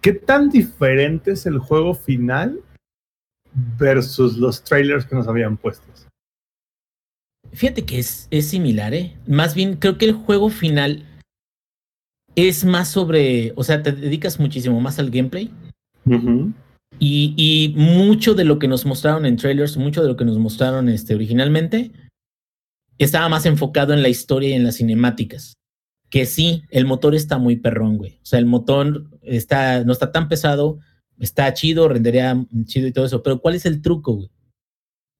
¿Qué 0.00 0.12
tan 0.14 0.48
diferente 0.50 1.32
es 1.32 1.46
el 1.46 1.58
juego 1.58 1.94
final 1.94 2.60
versus 3.78 4.36
los 4.38 4.64
trailers 4.64 5.04
que 5.06 5.14
nos 5.14 5.28
habían 5.28 5.56
puesto? 5.56 5.86
Fíjate 7.52 7.84
que 7.84 7.98
es, 7.98 8.26
es 8.30 8.48
similar, 8.48 8.94
¿eh? 8.94 9.16
Más 9.26 9.54
bien, 9.54 9.76
creo 9.76 9.98
que 9.98 10.06
el 10.06 10.14
juego 10.14 10.48
final 10.48 11.04
es 12.34 12.64
más 12.64 12.88
sobre, 12.88 13.52
o 13.56 13.62
sea, 13.62 13.82
te 13.82 13.92
dedicas 13.92 14.40
muchísimo 14.40 14.80
más 14.80 14.98
al 14.98 15.10
gameplay 15.10 15.50
y, 17.04 17.34
y 17.36 17.74
mucho 17.74 18.32
de 18.34 18.44
lo 18.44 18.60
que 18.60 18.68
nos 18.68 18.86
mostraron 18.86 19.26
en 19.26 19.36
trailers, 19.36 19.76
mucho 19.76 20.02
de 20.02 20.08
lo 20.08 20.16
que 20.16 20.24
nos 20.24 20.38
mostraron 20.38 20.88
este, 20.88 21.16
originalmente, 21.16 21.90
estaba 22.96 23.28
más 23.28 23.44
enfocado 23.44 23.92
en 23.92 24.02
la 24.02 24.08
historia 24.08 24.50
y 24.50 24.52
en 24.52 24.62
las 24.62 24.76
cinemáticas. 24.76 25.54
Que 26.10 26.26
sí, 26.26 26.62
el 26.70 26.86
motor 26.86 27.16
está 27.16 27.38
muy 27.38 27.56
perrón, 27.56 27.96
güey. 27.96 28.20
O 28.22 28.24
sea, 28.24 28.38
el 28.38 28.46
motor 28.46 29.10
está, 29.22 29.82
no 29.82 29.90
está 29.90 30.12
tan 30.12 30.28
pesado, 30.28 30.78
está 31.18 31.52
chido, 31.54 31.88
rendería 31.88 32.40
chido 32.66 32.86
y 32.86 32.92
todo 32.92 33.06
eso. 33.06 33.20
Pero 33.24 33.40
¿cuál 33.40 33.56
es 33.56 33.66
el 33.66 33.82
truco, 33.82 34.12
güey? 34.12 34.30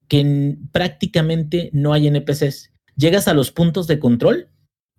Que 0.06 0.56
prácticamente 0.70 1.68
no 1.72 1.94
hay 1.94 2.06
NPCs. 2.06 2.70
Llegas 2.94 3.26
a 3.26 3.34
los 3.34 3.50
puntos 3.50 3.88
de 3.88 3.98
control 3.98 4.50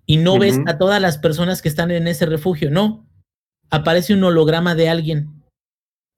y 0.06 0.18
no 0.18 0.38
ves 0.38 0.60
a 0.66 0.78
todas 0.78 1.02
las 1.02 1.18
personas 1.18 1.62
que 1.62 1.70
están 1.70 1.92
en 1.92 2.10
ese 2.10 2.26
refugio. 2.26 2.70
No. 2.72 3.08
Aparece 3.70 4.14
un 4.14 4.24
holograma 4.26 4.76
de 4.76 4.90
alguien 4.90 5.43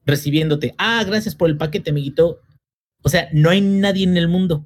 recibiéndote. 0.06 0.76
Ah, 0.77 1.03
gracias 1.06 1.36
por 1.36 1.49
el 1.49 1.57
paquete, 1.57 1.91
amiguito. 1.91 2.41
O 3.02 3.10
sea, 3.10 3.30
no 3.34 3.49
hay 3.49 3.61
nadie 3.61 4.03
en 4.03 4.18
el 4.18 4.27
mundo 4.27 4.65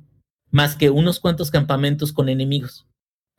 más 0.52 0.76
que 0.76 0.90
unos 0.90 1.20
cuantos 1.20 1.52
campamentos 1.52 2.12
con 2.12 2.30
enemigos. 2.30 2.88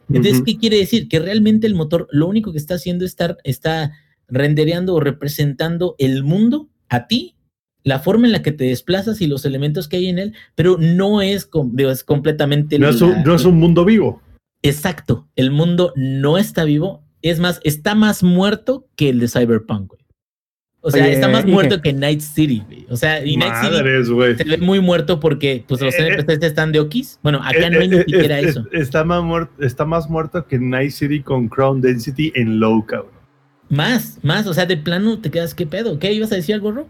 Entonces. 0.09 0.43
¿qué 0.45 0.59
quiere 0.59 0.77
decir? 0.79 1.09
Que 1.09 1.21
realmente 1.21 1.67
el 1.67 1.75
motor 1.75 2.09
lo 2.11 2.27
único 2.27 2.53
que 2.53 2.59
está 2.59 2.75
haciendo 2.75 3.05
es 3.05 3.13
estar, 3.13 3.39
está 3.45 3.93
rendereando 4.29 4.95
o 4.95 5.01
representando 5.01 5.95
el 5.99 6.25
mundo 6.25 6.69
a 6.89 7.07
ti, 7.07 7.37
la 7.85 8.01
forma 8.01 8.27
en 8.27 8.33
la 8.33 8.43
que 8.43 8.53
te 8.53 8.65
desplazas 8.65 9.21
y 9.21 9.27
los 9.27 9.45
elementos 9.45 9.89
que 9.89 9.99
hay 9.99 10.07
en 10.07 10.19
él, 10.19 10.35
pero 10.55 10.77
no 10.79 11.23
es, 11.23 11.49
es 11.79 12.05
completamente... 12.05 12.79
No 12.79 12.89
es, 12.89 13.01
un, 13.01 13.23
no 13.23 13.35
es 13.35 13.45
un 13.45 13.59
mundo 13.59 13.85
vivo. 13.85 14.21
Exacto, 14.63 15.29
el 15.37 15.51
mundo 15.51 15.93
no 15.97 16.37
está 16.37 16.65
vivo, 16.65 17.03
es 17.23 17.39
más, 17.39 17.61
está 17.65 17.95
más 17.95 18.23
muerto 18.23 18.89
que 18.97 19.09
el 19.11 19.21
de 19.21 19.29
Cyberpunk, 19.29 19.89
güey. 19.89 20.00
O 20.83 20.91
sea, 20.91 21.05
Oye, 21.05 21.13
está 21.13 21.29
más 21.29 21.43
Inge. 21.43 21.53
muerto 21.53 21.83
que 21.83 21.93
Night 21.93 22.21
City, 22.21 22.63
güey. 22.67 22.87
O 22.89 22.97
sea, 22.97 23.23
y 23.25 23.37
Night 23.37 23.55
City 23.61 23.73
Madres, 23.75 24.09
güey. 24.09 24.35
se 24.37 24.45
ve 24.45 24.57
muy 24.57 24.81
muerto 24.81 25.21
porque 25.21 25.63
pues 25.69 25.81
los 25.83 25.95
Eh, 25.95 25.99
eh, 26.09 26.15
NPCs 26.15 26.43
están 26.43 26.73
de 26.73 26.81
Okis. 26.81 27.19
Bueno, 27.23 27.39
acá 27.43 27.67
Eh, 27.67 27.71
no 27.71 27.81
hay 27.81 27.87
eh, 27.87 27.89
ni 27.91 27.97
eh, 27.97 28.05
siquiera 28.07 28.41
es- 28.41 28.47
eso. 28.49 28.65
es- 28.73 28.81
Está 28.83 29.05
más, 29.05 29.23
muerto, 29.23 29.63
está 29.63 29.85
más 29.85 30.09
muerto 30.09 30.47
que 30.47 30.59
Night 30.59 30.93
City 30.93 31.21
con 31.21 31.49
Crown 31.49 31.83
Density 31.83 32.33
en 32.35 32.61
low, 32.61 32.87
cabrón. 32.87 33.11
Más, 33.69 34.19
más, 34.23 34.47
o 34.47 34.55
sea, 34.55 34.65
de 34.67 34.77
plano 34.79 35.21
te 35.21 35.31
quedas, 35.31 35.55
¿qué 35.55 35.67
pedo? 35.67 35.99
¿Qué 35.99 36.13
ibas 36.13 36.33
a 36.33 36.37
decir 36.37 36.55
algo, 36.55 36.73
Ro? 36.73 36.87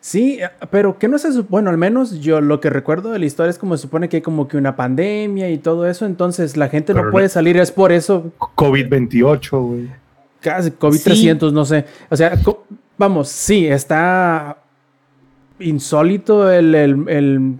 Sí, 0.00 0.38
eh, 0.40 0.48
pero 0.70 0.98
que 0.98 1.08
no 1.08 1.18
se 1.18 1.30
sup- 1.30 1.46
bueno, 1.48 1.70
al 1.70 1.78
menos 1.78 2.20
yo 2.20 2.40
lo 2.42 2.60
que 2.60 2.68
recuerdo 2.70 3.10
de 3.10 3.18
la 3.18 3.24
historia 3.26 3.50
es 3.50 3.58
como 3.58 3.74
se 3.76 3.82
supone 3.82 4.08
que 4.10 4.16
hay 4.18 4.22
como 4.22 4.48
que 4.48 4.58
una 4.58 4.76
pandemia 4.76 5.50
y 5.50 5.56
todo 5.58 5.86
eso, 5.88 6.04
entonces 6.06 6.56
la 6.58 6.68
gente 6.68 6.92
Pero 6.92 7.06
no 7.06 7.10
puede 7.10 7.28
salir, 7.30 7.56
es 7.56 7.72
por 7.72 7.90
eso, 7.90 8.32
COVID-28, 8.38 9.50
güey. 9.66 9.88
casi 10.40 10.70
COVID-300, 10.70 11.52
no 11.52 11.64
sé. 11.64 11.84
O 12.10 12.16
sea, 12.16 12.38
vamos, 13.00 13.28
sí, 13.30 13.66
está 13.66 14.58
insólito 15.58 16.50
el, 16.50 16.74
el, 16.74 17.08
el- 17.08 17.58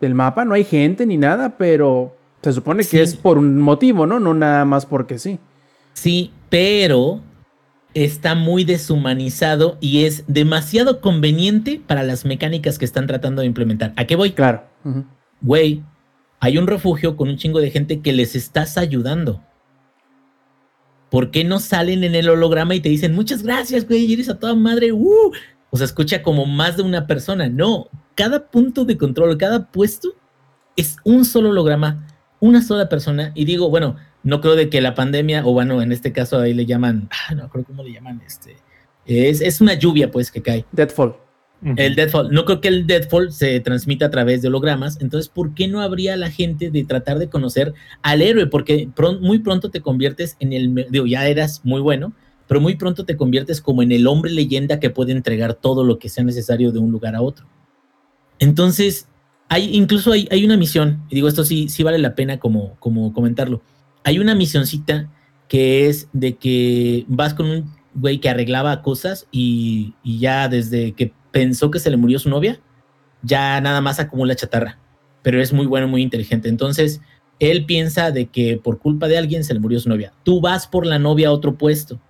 el 0.00 0.14
mapa, 0.14 0.44
no 0.44 0.54
hay 0.54 0.64
gente 0.64 1.06
ni 1.06 1.16
nada, 1.16 1.56
pero 1.56 2.16
se 2.42 2.52
supone 2.52 2.78
que 2.82 2.88
Sí. 2.88 2.98
es 2.98 3.14
por 3.14 3.38
un 3.38 3.60
motivo, 3.60 4.04
¿no? 4.04 4.18
No 4.18 4.34
nada 4.34 4.64
más 4.64 4.84
porque 4.84 5.16
sí. 5.20 5.38
Sí, 5.92 6.32
pero 6.48 7.20
está 7.94 8.34
muy 8.34 8.64
deshumanizado 8.64 9.76
y 9.80 10.04
es 10.06 10.24
demasiado 10.26 11.00
conveniente 11.00 11.80
para 11.86 12.02
las 12.02 12.24
mecánicas 12.24 12.78
que 12.80 12.84
están 12.84 13.06
tratando 13.06 13.42
de 13.42 13.46
implementar. 13.46 13.92
¿A 13.96 14.04
qué 14.06 14.16
voy? 14.16 14.32
Claro. 14.32 14.64
Güey, 15.40 15.84
hay 16.40 16.58
un 16.58 16.66
refugio 16.66 17.16
con 17.16 17.28
un 17.28 17.36
chingo 17.36 17.60
de 17.60 17.70
gente 17.70 18.00
que 18.00 18.12
les 18.12 18.34
estás 18.34 18.76
ayudando. 18.78 19.40
¿Por 21.12 21.30
qué 21.30 21.44
no 21.44 21.60
salen 21.60 22.04
en 22.04 22.14
el 22.14 22.30
holograma 22.30 22.74
y 22.74 22.80
te 22.80 22.88
dicen 22.88 23.14
muchas 23.14 23.42
gracias, 23.42 23.86
güey? 23.86 24.10
Eres 24.10 24.30
a 24.30 24.38
toda 24.38 24.54
madre. 24.54 24.92
¡uh! 24.92 25.30
O 25.68 25.76
sea, 25.76 25.84
escucha 25.84 26.22
como 26.22 26.46
más 26.46 26.78
de 26.78 26.84
una 26.84 27.06
persona. 27.06 27.50
No, 27.50 27.90
cada 28.14 28.50
punto 28.50 28.86
de 28.86 28.96
control, 28.96 29.36
cada 29.36 29.70
puesto 29.70 30.14
es 30.74 30.96
un 31.04 31.26
solo 31.26 31.50
holograma, 31.50 32.08
una 32.40 32.62
sola 32.62 32.88
persona. 32.88 33.30
Y 33.34 33.44
digo, 33.44 33.68
bueno, 33.68 33.96
no 34.22 34.40
creo 34.40 34.56
de 34.56 34.70
que 34.70 34.80
la 34.80 34.94
pandemia, 34.94 35.44
o 35.44 35.52
bueno, 35.52 35.82
en 35.82 35.92
este 35.92 36.12
caso 36.12 36.38
ahí 36.38 36.54
le 36.54 36.64
llaman, 36.64 37.10
ah, 37.10 37.34
no 37.34 37.50
creo 37.50 37.64
cómo 37.64 37.82
le 37.82 37.92
llaman, 37.92 38.22
este, 38.26 38.56
es, 39.04 39.42
es 39.42 39.60
una 39.60 39.74
lluvia 39.74 40.10
pues 40.10 40.30
que 40.30 40.40
cae. 40.40 40.64
Deadfall. 40.72 41.14
El 41.64 41.94
Deadfall, 41.94 42.30
no 42.32 42.44
creo 42.44 42.60
que 42.60 42.66
el 42.66 42.88
Deadfall 42.88 43.30
se 43.30 43.60
transmita 43.60 44.06
a 44.06 44.10
través 44.10 44.42
de 44.42 44.48
hologramas, 44.48 45.00
entonces, 45.00 45.28
¿por 45.28 45.54
qué 45.54 45.68
no 45.68 45.80
habría 45.80 46.16
la 46.16 46.28
gente 46.28 46.70
de 46.70 46.82
tratar 46.82 47.20
de 47.20 47.28
conocer 47.28 47.72
al 48.02 48.20
héroe? 48.20 48.48
Porque 48.48 48.88
muy 49.20 49.38
pronto 49.38 49.70
te 49.70 49.80
conviertes 49.80 50.36
en 50.40 50.52
el, 50.52 50.86
digo, 50.90 51.06
ya 51.06 51.28
eras 51.28 51.60
muy 51.62 51.80
bueno, 51.80 52.14
pero 52.48 52.60
muy 52.60 52.74
pronto 52.74 53.04
te 53.04 53.16
conviertes 53.16 53.60
como 53.60 53.82
en 53.84 53.92
el 53.92 54.08
hombre 54.08 54.32
leyenda 54.32 54.80
que 54.80 54.90
puede 54.90 55.12
entregar 55.12 55.54
todo 55.54 55.84
lo 55.84 56.00
que 56.00 56.08
sea 56.08 56.24
necesario 56.24 56.72
de 56.72 56.80
un 56.80 56.90
lugar 56.90 57.14
a 57.14 57.22
otro. 57.22 57.46
Entonces, 58.40 59.06
hay, 59.48 59.76
incluso 59.76 60.10
hay, 60.10 60.26
hay 60.32 60.44
una 60.44 60.56
misión, 60.56 61.04
y 61.10 61.14
digo, 61.14 61.28
esto 61.28 61.44
sí, 61.44 61.68
sí 61.68 61.84
vale 61.84 61.98
la 61.98 62.16
pena 62.16 62.40
como, 62.40 62.74
como 62.80 63.12
comentarlo. 63.12 63.62
Hay 64.02 64.18
una 64.18 64.34
misioncita 64.34 65.08
que 65.46 65.88
es 65.88 66.08
de 66.12 66.34
que 66.34 67.04
vas 67.06 67.34
con 67.34 67.46
un 67.46 67.70
güey 67.94 68.18
que 68.18 68.28
arreglaba 68.28 68.82
cosas 68.82 69.28
y 69.30 69.94
ya 70.02 70.48
desde 70.48 70.92
que 70.92 71.12
pensó 71.32 71.70
que 71.70 71.80
se 71.80 71.90
le 71.90 71.96
murió 71.96 72.18
su 72.18 72.28
novia, 72.28 72.60
ya 73.22 73.60
nada 73.60 73.80
más 73.80 73.98
acumula 73.98 74.36
chatarra. 74.36 74.78
Pero 75.22 75.40
es 75.40 75.52
muy 75.52 75.66
bueno, 75.66 75.88
muy 75.88 76.02
inteligente. 76.02 76.48
Entonces, 76.48 77.00
él 77.38 77.64
piensa 77.66 78.10
de 78.10 78.26
que 78.26 78.56
por 78.56 78.78
culpa 78.78 79.08
de 79.08 79.18
alguien 79.18 79.42
se 79.42 79.54
le 79.54 79.60
murió 79.60 79.80
su 79.80 79.88
novia. 79.88 80.12
Tú 80.22 80.40
vas 80.40 80.66
por 80.66 80.86
la 80.86 80.98
novia 80.98 81.28
a 81.28 81.32
otro 81.32 81.56
puesto. 81.56 82.00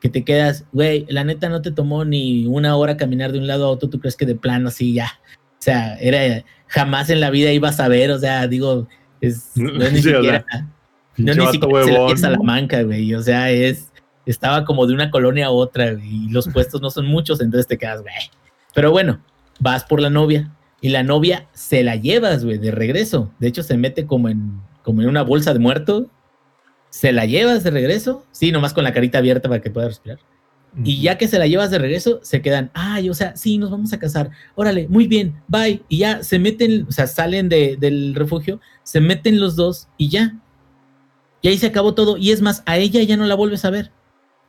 Que 0.00 0.08
te 0.08 0.24
quedas, 0.24 0.64
güey, 0.72 1.06
la 1.08 1.24
neta 1.24 1.48
no 1.48 1.62
te 1.62 1.72
tomó 1.72 2.04
ni 2.04 2.46
una 2.46 2.76
hora 2.76 2.96
caminar 2.96 3.32
de 3.32 3.38
un 3.38 3.46
lado 3.46 3.66
a 3.66 3.70
otro. 3.70 3.88
¿Tú 3.88 3.98
crees 3.98 4.16
que 4.16 4.26
de 4.26 4.34
plano 4.34 4.68
así 4.68 4.94
ya? 4.94 5.10
O 5.34 5.62
sea, 5.62 5.96
era 5.98 6.44
jamás 6.68 7.10
en 7.10 7.20
la 7.20 7.30
vida 7.30 7.52
ibas 7.52 7.80
a 7.80 7.88
ver, 7.88 8.10
o 8.10 8.18
sea, 8.18 8.46
digo, 8.46 8.86
es, 9.20 9.52
no 9.56 9.84
es 9.84 9.92
ni 9.94 10.02
Sí, 10.02 10.12
siquiera. 10.12 10.44
No, 10.50 11.32
Pinche 11.32 11.40
ni 11.40 11.46
siquiera 11.52 12.16
Salamanca, 12.16 12.82
güey. 12.82 13.14
O 13.14 13.22
sea, 13.22 13.50
es. 13.50 13.90
Estaba 14.26 14.64
como 14.64 14.86
de 14.86 14.92
una 14.94 15.10
colonia 15.10 15.46
a 15.46 15.50
otra, 15.50 15.92
y 15.92 16.28
los 16.30 16.48
puestos 16.48 16.82
no 16.82 16.90
son 16.90 17.06
muchos, 17.06 17.40
entonces 17.40 17.66
te 17.66 17.78
quedas, 17.78 18.02
güey. 18.02 18.12
Pero 18.74 18.90
bueno, 18.90 19.20
vas 19.60 19.84
por 19.84 20.00
la 20.00 20.10
novia. 20.10 20.52
Y 20.80 20.90
la 20.90 21.02
novia 21.02 21.46
se 21.54 21.82
la 21.82 21.96
llevas, 21.96 22.44
güey, 22.44 22.58
de 22.58 22.70
regreso. 22.70 23.32
De 23.38 23.48
hecho, 23.48 23.62
se 23.62 23.76
mete 23.78 24.04
como 24.06 24.28
en, 24.28 24.60
como 24.82 25.00
en 25.00 25.08
una 25.08 25.22
bolsa 25.22 25.52
de 25.54 25.58
muerto. 25.58 26.10
Se 26.90 27.12
la 27.12 27.24
llevas 27.24 27.64
de 27.64 27.70
regreso. 27.70 28.24
Sí, 28.30 28.52
nomás 28.52 28.74
con 28.74 28.84
la 28.84 28.92
carita 28.92 29.18
abierta 29.18 29.48
para 29.48 29.62
que 29.62 29.70
pueda 29.70 29.88
respirar. 29.88 30.18
Y 30.84 31.00
ya 31.00 31.16
que 31.16 31.26
se 31.26 31.38
la 31.38 31.46
llevas 31.46 31.70
de 31.70 31.78
regreso, 31.78 32.20
se 32.22 32.42
quedan, 32.42 32.70
ay, 32.74 33.08
o 33.08 33.14
sea, 33.14 33.34
sí, 33.34 33.56
nos 33.56 33.70
vamos 33.70 33.94
a 33.94 33.98
casar. 33.98 34.30
Órale, 34.56 34.86
muy 34.88 35.06
bien, 35.06 35.40
bye. 35.48 35.82
Y 35.88 35.98
ya 35.98 36.22
se 36.22 36.38
meten, 36.38 36.84
o 36.86 36.92
sea, 36.92 37.06
salen 37.06 37.48
de- 37.48 37.78
del 37.80 38.14
refugio, 38.14 38.60
se 38.82 39.00
meten 39.00 39.40
los 39.40 39.56
dos 39.56 39.88
y 39.96 40.10
ya. 40.10 40.34
Y 41.40 41.48
ahí 41.48 41.56
se 41.56 41.68
acabó 41.68 41.94
todo. 41.94 42.18
Y 42.18 42.30
es 42.30 42.42
más, 42.42 42.62
a 42.66 42.76
ella 42.76 43.02
ya 43.04 43.16
no 43.16 43.24
la 43.24 43.34
vuelves 43.34 43.64
a 43.64 43.70
ver. 43.70 43.90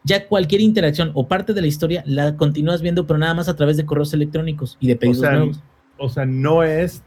Ya 0.08 0.28
cualquier 0.28 0.62
interacción 0.62 1.12
o 1.14 1.28
parte 1.28 1.54
de 1.54 1.62
la 1.62 1.68
historia 1.68 2.02
la 2.08 2.36
continúas 2.38 2.82
viendo, 2.82 3.06
pero 3.06 3.20
nada 3.20 3.34
más 3.34 3.50
a 3.50 3.56
través 3.56 3.76
de 3.78 3.86
correos 3.86 4.14
electrónicos 4.14 4.78
y 4.80 4.88
de 4.88 4.94
O 4.94 5.00
pedidos 5.00 5.20
sea, 5.20 5.32
nuevos. 5.34 5.60
o 5.98 6.10
sea, 6.10 6.26
no 6.26 6.64
es 6.64 7.04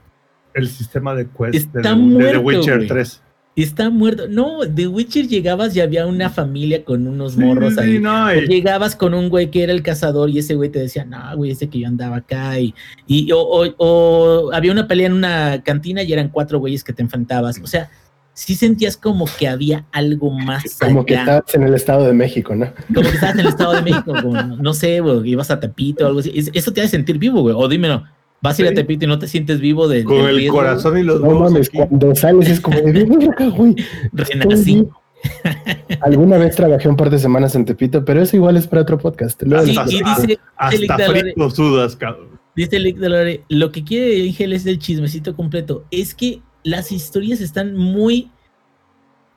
el 0.54 0.68
sistema 0.68 1.14
de 1.14 1.26
quest 1.26 1.52
de, 1.52 1.58
Está 1.58 1.94
The- 1.94 2.00
de 2.24 2.30
The 2.32 2.38
Witcher 2.38 2.76
güey. 2.76 2.88
3. 2.88 3.22
Está 3.56 3.90
muerto. 3.90 4.28
No, 4.28 4.60
de 4.60 4.86
Witcher 4.86 5.26
llegabas 5.26 5.74
y 5.76 5.80
había 5.80 6.06
una 6.06 6.30
familia 6.30 6.84
con 6.84 7.06
unos 7.06 7.36
morros 7.36 7.74
sí, 7.74 7.80
ahí. 7.80 7.98
no, 7.98 8.26
O 8.28 8.32
llegabas 8.32 8.94
con 8.96 9.12
un 9.12 9.28
güey 9.28 9.50
que 9.50 9.62
era 9.64 9.72
el 9.72 9.82
cazador 9.82 10.30
y 10.30 10.38
ese 10.38 10.54
güey 10.54 10.70
te 10.70 10.78
decía, 10.78 11.04
no, 11.04 11.18
güey, 11.36 11.50
ese 11.50 11.68
que 11.68 11.80
yo 11.80 11.88
andaba 11.88 12.16
acá. 12.16 12.58
Y, 12.60 12.74
y 13.06 13.30
o, 13.32 13.40
o- 13.40 13.74
o 13.78 14.52
había 14.52 14.72
una 14.72 14.86
pelea 14.86 15.08
en 15.08 15.14
una 15.14 15.62
cantina 15.64 16.02
y 16.02 16.12
eran 16.12 16.28
cuatro 16.28 16.58
güeyes 16.60 16.84
que 16.84 16.92
te 16.92 17.02
enfrentabas. 17.02 17.60
O 17.62 17.66
sea, 17.66 17.90
sí 18.32 18.54
sentías 18.54 18.96
como 18.96 19.26
que 19.38 19.48
había 19.48 19.86
algo 19.92 20.30
más 20.30 20.78
Como 20.80 21.04
que 21.04 21.14
estabas 21.14 21.54
en 21.54 21.62
el 21.64 21.74
Estado 21.74 22.06
de 22.06 22.12
México, 22.12 22.54
¿no? 22.54 22.72
Como 22.94 23.08
que 23.08 23.14
estabas 23.14 23.34
en 23.34 23.40
el 23.40 23.46
Estado 23.48 23.72
de 23.74 23.82
México, 23.82 24.12
como, 24.22 24.42
no 24.42 24.74
sé, 24.74 25.00
güey, 25.00 25.30
ibas 25.30 25.50
a 25.50 25.60
Tepito 25.60 26.04
o 26.04 26.08
algo 26.08 26.20
así. 26.20 26.32
Es- 26.34 26.50
Eso 26.54 26.72
te 26.72 26.80
hace 26.80 26.90
sentir 26.90 27.18
vivo, 27.18 27.42
güey. 27.42 27.54
O 27.58 27.68
dímelo, 27.68 28.04
vas 28.40 28.58
a 28.58 28.62
ir 28.62 28.68
a. 28.68 28.74
Tepito 28.74 29.04
y 29.04 29.08
no 29.08 29.18
te 29.18 29.26
sientes 29.28 29.60
vivo 29.60 29.88
de, 29.88 30.04
con 30.04 30.16
el 30.28 30.36
riesgo, 30.36 30.56
corazón 30.56 30.98
y 30.98 31.02
los 31.02 31.20
No 31.20 31.38
mames, 31.40 31.68
aquí. 31.68 31.78
cuando 31.78 32.14
sales 32.14 32.48
es 32.48 32.60
como 32.60 32.76
de 32.80 32.92
"Ven 32.92 33.30
acá, 33.30 33.48
güey. 33.48 33.74
Renací. 34.12 34.88
Alguna 36.00 36.38
vez 36.38 36.56
trabajé 36.56 36.88
un 36.88 36.96
par 36.96 37.10
de 37.10 37.18
semanas 37.18 37.54
en 37.54 37.64
Tepito, 37.66 38.04
pero 38.04 38.22
eso 38.22 38.36
igual 38.36 38.56
es 38.56 38.66
para 38.66 38.82
otro 38.82 38.96
podcast. 38.98 39.42
Luego 39.42 39.64
Hasta- 39.68 39.84
dice, 39.84 40.38
Hasta 40.56 40.96
de 40.96 41.06
Lore- 41.08 41.20
frito 41.20 41.50
sudas, 41.50 41.96
cabrón. 41.96 42.28
Dice 42.56 42.78
Lick 42.78 42.96
de 42.98 43.08
Lore, 43.08 43.44
lo 43.48 43.70
que 43.70 43.84
quiere 43.84 44.22
Ángel 44.22 44.52
es 44.52 44.66
el 44.66 44.78
chismecito 44.78 45.36
completo. 45.36 45.84
Es 45.90 46.14
que 46.14 46.40
las 46.62 46.92
historias 46.92 47.40
están 47.40 47.76
muy. 47.76 48.30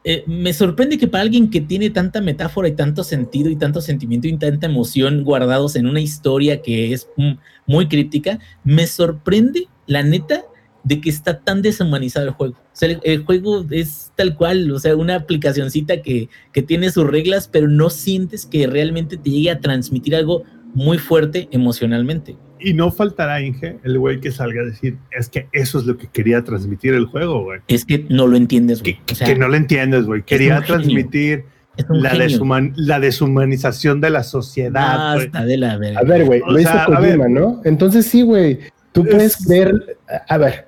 eh, 0.03 0.23
me 0.27 0.53
sorprende 0.53 0.97
que 0.97 1.07
para 1.07 1.23
alguien 1.23 1.49
que 1.49 1.61
tiene 1.61 1.89
tanta 1.89 2.21
metáfora 2.21 2.67
y 2.67 2.73
tanto 2.73 3.03
sentido 3.03 3.49
y 3.49 3.55
tanto 3.55 3.81
sentimiento 3.81 4.27
y 4.27 4.37
tanta 4.37 4.67
emoción 4.67 5.23
guardados 5.23 5.75
en 5.75 5.87
una 5.87 6.01
historia 6.01 6.61
que 6.61 6.93
es 6.93 7.07
mm, 7.17 7.33
muy 7.67 7.87
críptica, 7.87 8.39
me 8.63 8.87
sorprende, 8.87 9.67
la 9.87 10.03
neta, 10.03 10.43
de 10.83 10.99
que 10.99 11.09
está 11.09 11.39
tan 11.39 11.61
deshumanizado 11.61 12.27
el 12.27 12.33
juego. 12.33 12.55
O 12.55 12.75
sea, 12.75 12.89
el, 12.89 12.99
el 13.03 13.23
juego 13.23 13.65
es 13.71 14.11
tal 14.15 14.35
cual, 14.35 14.69
o 14.71 14.79
sea, 14.79 14.95
una 14.95 15.15
aplicacioncita 15.15 16.01
que, 16.01 16.29
que 16.51 16.61
tiene 16.61 16.91
sus 16.91 17.07
reglas, 17.07 17.47
pero 17.47 17.67
no 17.67 17.89
sientes 17.89 18.45
que 18.45 18.67
realmente 18.67 19.15
te 19.17 19.29
llegue 19.29 19.51
a 19.51 19.59
transmitir 19.59 20.15
algo 20.15 20.43
muy 20.73 20.97
fuerte 20.97 21.47
emocionalmente. 21.51 22.35
Y 22.65 22.73
no 22.73 22.91
faltará, 22.91 23.41
Inge, 23.41 23.77
el 23.83 23.99
güey 23.99 24.19
que 24.21 24.31
salga 24.31 24.61
a 24.61 24.65
decir, 24.65 24.97
es 25.11 25.27
que 25.27 25.47
eso 25.51 25.79
es 25.79 25.85
lo 25.85 25.97
que 25.97 26.07
quería 26.07 26.43
transmitir 26.43 26.93
el 26.93 27.05
juego, 27.05 27.43
güey. 27.43 27.59
Es 27.67 27.83
que 27.83 28.05
no 28.09 28.25
lo 28.27 28.37
entiendes, 28.37 28.81
güey. 28.81 28.99
Que, 29.05 29.13
O 29.13 29.15
sea, 29.17 29.27
que 29.27 29.35
no 29.35 29.47
lo 29.49 29.55
entiendes, 29.55 30.05
güey. 30.05 30.21
Quería 30.23 30.61
transmitir 30.61 31.43
la, 31.89 32.11
genio. 32.11 32.27
deshuman- 32.27 32.71
la 32.75 32.99
deshumanización 33.01 33.99
de 33.99 34.09
la 34.11 34.23
sociedad, 34.23 35.15
güey. 35.15 35.25
Basta 35.27 35.45
de 35.45 35.57
la 35.57 35.77
verga. 35.77 35.99
A 35.99 36.03
ver, 36.03 36.23
güey, 36.25 36.41
O 36.41 36.51
lo 36.51 36.59
hizo 36.59 36.71
sea, 36.71 36.83
a 36.83 36.85
Kojima, 36.85 37.23
ver. 37.25 37.29
¿no? 37.29 37.61
Entonces 37.65 38.05
sí, 38.05 38.21
güey. 38.21 38.59
Tú 38.93 39.03
puedes 39.03 39.39
Es- 39.41 39.47
ver, 39.47 39.97
a 40.29 40.37
ver, 40.37 40.67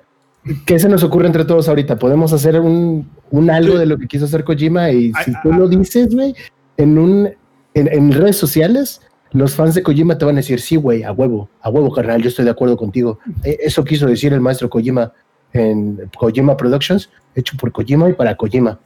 ¿qué 0.66 0.78
se 0.78 0.88
nos 0.88 1.02
ocurre 1.02 1.26
entre 1.28 1.44
todos 1.44 1.68
ahorita? 1.68 1.96
Podemos 1.98 2.32
hacer 2.32 2.60
un, 2.60 3.08
un 3.30 3.50
algo 3.50 3.78
de 3.78 3.86
lo 3.86 3.96
que 3.98 4.06
quiso 4.06 4.24
hacer 4.26 4.44
Kojima 4.44 4.90
y 4.90 5.12
si 5.24 5.30
Ay, 5.30 5.34
tú 5.42 5.52
ah, 5.52 5.56
lo 5.58 5.68
dices, 5.68 6.14
güey, 6.14 6.34
en 6.76 6.98
un 6.98 7.30
en, 7.74 7.88
en 7.92 8.10
redes 8.12 8.36
sociales, 8.36 9.00
los 9.32 9.54
fans 9.54 9.74
de 9.74 9.82
Kojima 9.82 10.16
te 10.18 10.24
van 10.24 10.36
a 10.36 10.38
decir, 10.38 10.60
sí, 10.60 10.76
güey, 10.76 11.02
a 11.02 11.12
huevo, 11.12 11.48
a 11.60 11.68
huevo, 11.70 11.92
carnal, 11.92 12.22
yo 12.22 12.28
estoy 12.28 12.44
de 12.44 12.50
acuerdo 12.52 12.76
contigo. 12.76 13.18
E- 13.44 13.58
Eso 13.60 13.84
quiso 13.84 14.06
decir 14.06 14.32
el 14.32 14.40
maestro 14.40 14.70
Kojima 14.70 15.12
en 15.52 16.10
Kojima 16.16 16.56
Productions, 16.56 17.10
hecho 17.34 17.56
por 17.56 17.72
Kojima 17.72 18.08
y 18.08 18.12
para 18.14 18.34
Kojima. 18.36 18.78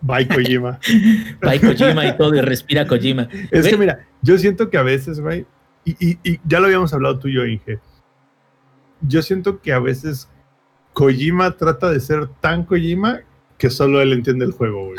Bye 0.00 0.28
Kojima. 0.28 0.78
Bye 1.40 1.60
Kojima 1.60 2.06
y 2.06 2.16
todo, 2.16 2.34
y 2.34 2.40
respira 2.40 2.86
Kojima. 2.86 3.28
Es 3.50 3.66
que 3.66 3.76
mira, 3.78 4.06
yo 4.22 4.36
siento 4.38 4.68
que 4.70 4.76
a 4.78 4.82
veces, 4.82 5.20
güey, 5.20 5.46
y, 5.84 5.92
y- 6.10 6.18
y 6.22 6.40
ya 6.46 6.60
lo 6.60 6.66
habíamos 6.66 6.92
hablado 6.92 7.18
tú 7.18 7.28
y 7.28 7.34
yo, 7.34 7.46
Inge. 7.46 7.78
Yo 9.00 9.22
siento 9.22 9.60
que 9.60 9.72
a 9.72 9.78
veces 9.78 10.28
Kojima 10.92 11.56
trata 11.56 11.90
de 11.90 12.00
ser 12.00 12.28
tan 12.40 12.64
Kojima 12.64 13.20
que 13.58 13.70
solo 13.70 14.00
él 14.02 14.12
entiende 14.12 14.44
el 14.44 14.52
juego, 14.52 14.86
güey. 14.86 14.96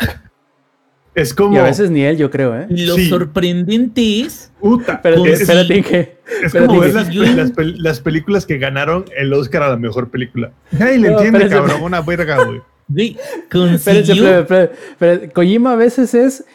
Es 1.18 1.34
como. 1.34 1.54
Y 1.56 1.58
a 1.58 1.64
veces 1.64 1.90
ni 1.90 2.04
él, 2.04 2.16
yo 2.16 2.30
creo, 2.30 2.56
¿eh? 2.56 2.68
Lo 2.70 2.96
Sí. 2.96 3.10
sorprendente 3.10 4.22
es 4.22 4.52
Puta, 4.60 4.94
Espérate, 4.94 5.32
es, 5.34 5.42
espérate, 5.42 5.78
Inge. 5.78 6.00
es 6.28 6.44
espérate, 6.46 6.68
como 6.68 6.80
ver 6.80 6.94
las, 6.94 7.14
las 7.16 7.52
las 7.80 8.00
películas 8.02 8.46
que 8.46 8.58
ganaron 8.60 9.06
el 9.18 9.34
Oscar 9.34 9.64
a 9.64 9.70
la 9.70 9.78
mejor 9.78 10.10
película. 10.10 10.52
Nadie 10.72 11.00
le 11.00 11.10
No, 11.10 11.18
entiende, 11.20 11.50
cabrón, 11.50 11.82
una 11.82 12.02
verga, 12.02 12.44
güey. 12.46 12.62
Espérense, 12.96 13.44
consiguió. 13.52 14.40
espérense, 14.40 14.40
espérense, 14.42 14.74
espérense. 14.92 15.30
Kojima 15.34 15.74
a 15.74 15.76
veces 15.76 16.14
es. 16.14 16.46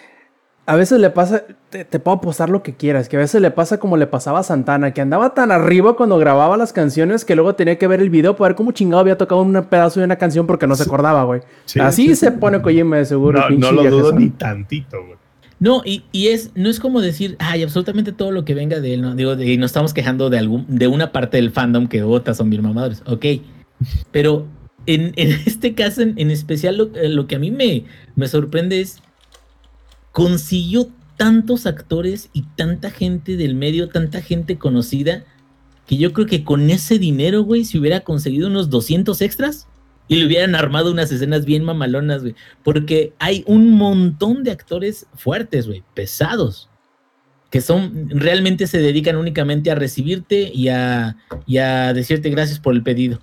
A 0.65 0.77
veces 0.77 1.01
le 1.01 1.11
pasa. 1.11 1.43
Te, 1.71 1.85
te 1.85 1.99
puedo 1.99 2.19
apostar 2.19 2.49
lo 2.49 2.63
que 2.63 2.75
quieras. 2.75 3.09
Que 3.09 3.17
a 3.17 3.21
veces 3.21 3.41
le 3.41 3.51
pasa 3.51 3.79
como 3.79 3.97
le 3.97 4.07
pasaba 4.07 4.39
a 4.39 4.43
Santana. 4.43 4.95
Que 4.95 5.01
andaba 5.01 5.35
tan 5.35 5.51
arriba 5.51 5.97
cuando 5.97 6.19
grababa 6.19 6.57
las 6.57 6.73
canciones 6.73 7.25
que 7.25 7.35
luego 7.35 7.55
tenía 7.55 7.79
que 7.79 7.87
ver 7.89 8.01
el 8.01 8.11
video 8.11 8.37
para 8.37 8.51
ver 8.51 8.57
cómo 8.57 8.73
chingado 8.73 9.01
había 9.01 9.19
tocado 9.19 9.43
un 9.43 9.53
pedazo 9.65 10.01
de 10.01 10.07
una 10.07 10.17
canción 10.17 10.47
porque 10.47 10.67
no 10.67 10.77
se 10.77 10.85
acordaba, 10.85 11.25
güey. 11.25 11.41
Sí, 11.65 11.81
Así 11.81 12.09
sí, 12.09 12.15
se 12.15 12.31
sí. 12.31 12.37
pone 12.39 12.63
Kojima 12.63 12.99
de 12.99 13.07
seguro. 13.07 13.41
No, 13.41 13.49
pinche 13.49 13.73
no 13.73 13.83
lo 13.83 13.91
dudo 13.91 14.13
ni 14.13 14.31
tantito, 14.31 15.05
güey. 15.05 15.17
No, 15.59 15.81
y, 15.85 16.03
y 16.11 16.29
es, 16.29 16.51
no 16.57 16.69
es 16.69 16.81
como 16.81 17.01
decir, 17.01 17.37
ay, 17.39 17.63
absolutamente 17.63 18.11
todo 18.11 18.33
lo 18.33 18.45
que 18.45 18.53
venga 18.53 18.81
de 18.81 18.95
él, 18.95 19.03
¿no? 19.03 19.15
Digo, 19.15 19.41
y 19.41 19.57
nos 19.59 19.71
estamos 19.71 19.95
quejando 19.95 20.29
de 20.29 20.39
algún, 20.39 20.67
de 20.69 20.89
una 20.89 21.13
parte 21.13 21.37
del 21.37 21.53
fandom 21.53 21.87
que 21.87 22.03
otras 22.03 22.37
son 22.37 22.51
bien 22.51 22.65
mamadores. 22.65 23.01
Ok. 23.07 23.27
Pero 24.11 24.49
en, 24.87 25.13
en 25.15 25.31
este 25.47 25.75
caso, 25.75 26.03
en, 26.03 26.15
en 26.17 26.33
especial, 26.33 26.77
lo, 26.77 26.91
eh, 26.97 27.09
lo 27.09 27.29
que 27.29 27.37
a 27.37 27.39
mí 27.39 27.53
me, 27.53 27.85
me 28.17 28.27
sorprende 28.27 28.81
es 28.81 29.03
consiguió 30.13 30.89
tantos 31.17 31.67
actores 31.67 32.31
y 32.33 32.43
tanta 32.57 32.91
gente 32.91 33.37
del 33.37 33.55
medio, 33.55 33.89
tanta 33.89 34.21
gente 34.23 34.59
conocida, 34.59 35.25
que 35.87 35.97
yo 35.97 36.13
creo 36.13 36.27
que 36.27 36.45
con 36.45 36.71
ese 36.71 36.99
dinero, 36.99 37.43
güey, 37.43 37.65
si 37.65 37.79
hubiera 37.79 38.01
conseguido 38.01 38.49
unos 38.49 38.71
200 38.71 39.21
extras 39.23 39.67
y 40.09 40.17
le 40.17 40.27
hubieran 40.27 40.55
armado 40.55 40.91
unas 40.93 41.11
escenas 41.11 41.45
bien 41.45 41.65
mamalonas, 41.65 42.23
güey. 42.23 42.35
Porque 42.63 43.15
hay 43.19 43.45
un 43.47 43.73
montón 43.73 44.45
de 44.45 44.51
actores 44.51 45.07
fuertes, 45.15 45.67
güey, 45.67 45.83
pesados, 45.95 46.69
que 47.51 47.61
son, 47.61 48.09
realmente 48.11 48.67
se 48.67 48.79
dedican 48.79 49.17
únicamente 49.17 49.71
a 49.71 49.75
recibirte 49.75 50.51
y 50.55 50.69
a, 50.69 51.17
y 51.47 51.59
a 51.59 51.93
decirte 51.93 52.31
gracias 52.31 52.59
por 52.59 52.75
el 52.75 52.83
pedido. 52.83 53.21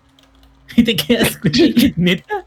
Y 0.76 0.84
te 0.84 0.96
quedas, 0.96 1.40
neta. 1.96 2.46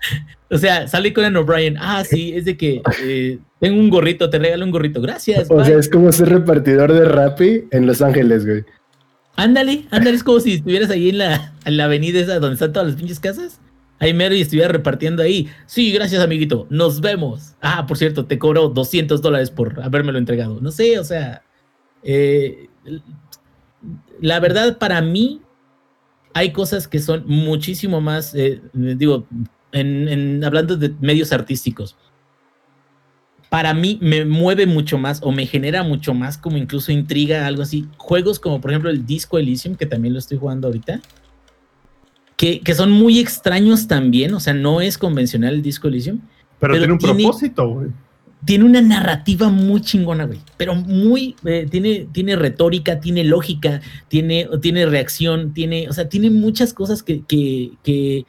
O 0.50 0.58
sea, 0.58 0.86
sale 0.86 1.12
Conan 1.12 1.36
O'Brien. 1.36 1.76
Ah, 1.78 2.04
sí, 2.04 2.32
es 2.34 2.44
de 2.44 2.56
que 2.56 2.82
eh, 3.02 3.38
tengo 3.60 3.80
un 3.80 3.90
gorrito, 3.90 4.28
te 4.30 4.38
regalo 4.38 4.64
un 4.64 4.70
gorrito. 4.70 5.00
Gracias. 5.00 5.50
O 5.50 5.56
bye". 5.56 5.64
sea, 5.64 5.78
es 5.78 5.88
como 5.88 6.12
ser 6.12 6.28
repartidor 6.28 6.92
de 6.92 7.04
Rappi 7.06 7.64
en 7.70 7.86
Los 7.86 8.02
Ángeles, 8.02 8.44
güey. 8.46 8.64
Ándale, 9.36 9.86
ándale, 9.90 10.16
es 10.16 10.22
como 10.24 10.40
si 10.40 10.54
estuvieras 10.54 10.90
ahí 10.90 11.08
en 11.08 11.18
la, 11.18 11.54
en 11.64 11.76
la 11.78 11.84
avenida 11.84 12.20
esa 12.20 12.38
donde 12.38 12.54
están 12.54 12.72
todas 12.72 12.88
las 12.88 12.96
pinches 12.96 13.18
casas. 13.18 13.60
Ahí 13.98 14.12
mero 14.12 14.34
y 14.34 14.40
estuviera 14.40 14.68
repartiendo 14.68 15.22
ahí. 15.22 15.48
Sí, 15.66 15.92
gracias, 15.92 16.22
amiguito. 16.22 16.66
Nos 16.70 17.00
vemos. 17.00 17.54
Ah, 17.62 17.86
por 17.86 17.96
cierto, 17.96 18.26
te 18.26 18.38
cobro 18.38 18.68
200 18.68 19.22
dólares 19.22 19.50
por 19.50 19.80
habérmelo 19.80 20.18
entregado. 20.18 20.60
No 20.60 20.70
sé, 20.70 20.98
o 20.98 21.04
sea. 21.04 21.42
eh, 22.02 22.66
la 24.20 24.40
verdad, 24.40 24.78
para 24.78 25.00
mí, 25.00 25.40
hay 26.34 26.52
cosas 26.52 26.88
que 26.88 26.98
son 27.00 27.24
muchísimo 27.26 28.00
más. 28.00 28.34
eh, 28.34 28.60
digo, 28.72 29.26
en, 29.72 30.09
en- 30.09 30.44
hablando 30.44 30.76
de 30.76 30.94
medios 31.00 31.32
artísticos. 31.32 31.96
Para 33.50 33.74
mí 33.74 33.98
me 34.00 34.24
mueve 34.24 34.64
mucho 34.66 34.96
más 34.96 35.20
o 35.22 35.30
me 35.30 35.44
genera 35.46 35.82
mucho 35.82 36.14
más 36.14 36.38
como 36.38 36.56
incluso 36.56 36.90
intriga, 36.90 37.46
algo 37.46 37.62
así. 37.62 37.86
Juegos 37.98 38.38
como 38.40 38.60
por 38.62 38.70
ejemplo 38.70 38.88
el 38.90 39.04
Disco 39.04 39.38
Elysium, 39.38 39.74
que 39.76 39.84
también 39.84 40.14
lo 40.14 40.18
estoy 40.20 40.38
jugando 40.38 40.68
ahorita. 40.68 41.00
Que, 42.36 42.60
que 42.60 42.74
son 42.74 42.90
muy 42.90 43.18
extraños 43.20 43.86
también, 43.86 44.34
o 44.34 44.40
sea, 44.40 44.54
no 44.54 44.80
es 44.80 44.96
convencional 44.98 45.54
el 45.54 45.62
Disco 45.62 45.88
Elysium. 45.88 46.20
Pero, 46.59 46.72
Pero 46.72 46.78
tiene 46.78 46.92
un 46.94 46.98
tiene- 46.98 47.22
propósito, 47.22 47.68
güey. 47.68 47.88
Tiene 48.44 48.64
una 48.64 48.81
narrativa 48.81 49.48
muy 49.51 49.81
chingona, 49.81 50.24
güey. 50.24 50.40
Pero 50.56 50.74
muy, 50.74 51.36
eh, 51.44 51.66
tiene, 51.70 52.09
tiene 52.12 52.36
retórica, 52.36 52.98
tiene 53.01 53.24
lógica, 53.24 53.81
tiene, 54.09 54.48
tiene 54.60 54.86
reacción, 54.86 55.55
tiene, 55.55 55.89
o 55.89 55.93
sea, 55.93 56.09
tiene 56.09 56.31
muchas 56.31 56.73
cosas 56.73 57.02
que, 57.02 57.23
que, 57.24 57.73
que, 57.85 58.27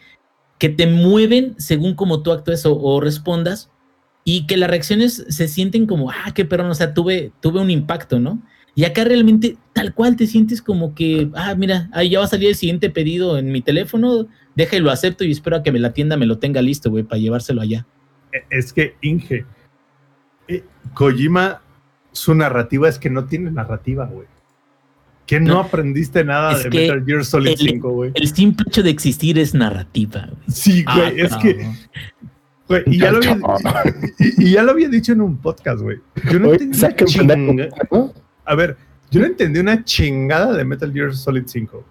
que 0.60 0.70
te 0.70 0.88
mueven 0.88 1.56
según 1.58 1.96
como 1.96 2.22
tú 2.22 2.32
actúes 2.32 2.64
o, 2.66 3.02
respondas 3.02 3.70
y 4.24 4.46
que 4.46 4.56
las 4.56 4.70
reacciones 4.70 5.26
se 5.28 5.48
sienten 5.48 5.88
como, 5.88 6.12
ah, 6.12 6.32
qué 6.34 6.46
perrón, 6.46 6.70
o 6.70 6.76
sea, 6.76 6.94
tuve, 6.94 7.32
tuve 7.42 7.60
un 7.60 7.72
impacto, 7.72 8.20
¿no? 8.20 8.42
Y 8.76 8.86
acá 8.86 9.04
realmente 9.04 9.58
tal 9.74 9.94
cual 9.94 10.16
te 10.16 10.26
sientes 10.26 10.62
como 10.62 10.96
que, 10.96 11.30
ah, 11.36 11.54
mira, 11.56 11.90
ahí 11.92 12.10
ya 12.12 12.20
va 12.20 12.26
a 12.26 12.30
salir 12.30 12.50
el 12.50 12.56
siguiente 12.56 12.90
pedido 12.90 13.38
en 13.38 13.52
mi 13.52 13.62
teléfono, 13.62 14.28
deja 14.56 14.78
y 14.78 14.80
lo 14.80 14.92
acepto 14.92 15.24
y 15.24 15.32
espero 15.32 15.58
a 15.58 15.64
que 15.64 15.72
me 15.72 15.80
la 15.80 15.94
tienda 15.94 16.18
me 16.18 16.26
lo 16.26 16.38
tenga 16.38 16.62
listo, 16.62 16.90
güey, 16.90 17.04
para 17.04 17.20
llevárselo 17.20 17.62
allá. 17.62 17.86
E- 18.32 18.46
Es 18.50 18.74
que 18.74 18.96
Inge, 19.02 19.46
eh, 20.48 20.64
Kojima, 20.94 21.62
su 22.12 22.36
narrativa 22.36 22.88
es 22.90 23.00
que 23.00 23.10
no 23.10 23.26
tiene 23.26 23.52
narrativa, 23.52 24.06
güey. 24.06 24.28
Que 25.26 25.40
no, 25.40 25.54
No, 25.54 25.60
aprendiste 25.62 26.24
nada 26.26 26.52
es 26.52 26.64
de 26.66 26.70
que 26.70 26.78
Metal 26.82 27.06
Gear 27.06 27.26
Solid 27.26 27.52
el- 27.52 27.58
5, 27.58 27.90
güey. 27.92 28.12
El 28.14 28.28
simple 28.34 28.66
hecho 28.68 28.84
de 28.84 28.90
existir 28.90 29.40
es 29.40 29.54
narrativa, 29.54 30.28
güey. 30.30 30.42
Sí, 30.50 30.84
Ah, 30.86 30.98
güey, 30.98 31.22
es 31.22 31.36
que, 31.38 31.66
y 32.88 33.00
ya, 33.00 33.12
lo 33.12 33.18
había, 33.20 33.38
y, 34.20 34.44
y 34.48 34.52
ya 34.52 34.64
lo 34.64 34.72
había 34.72 34.90
dicho 34.90 35.14
en 35.14 35.22
un 35.22 35.38
podcast, 35.38 35.82
güey. 35.82 35.98
Yo 36.32 36.40
no 36.40 36.52
entendí 36.54 36.78
una 36.78 36.88
un 36.90 36.96
chinga- 36.96 37.70
¿no? 37.92 38.14
A 38.46 38.56
ver, 38.56 38.78
yo 39.12 39.22
no 39.22 39.28
entendí 39.28 39.60
una 39.60 39.84
chingada 39.84 40.54
de 40.54 40.66
Metal 40.66 40.92
Gear 40.92 41.16
Solid 41.16 41.44
5. 41.46 41.86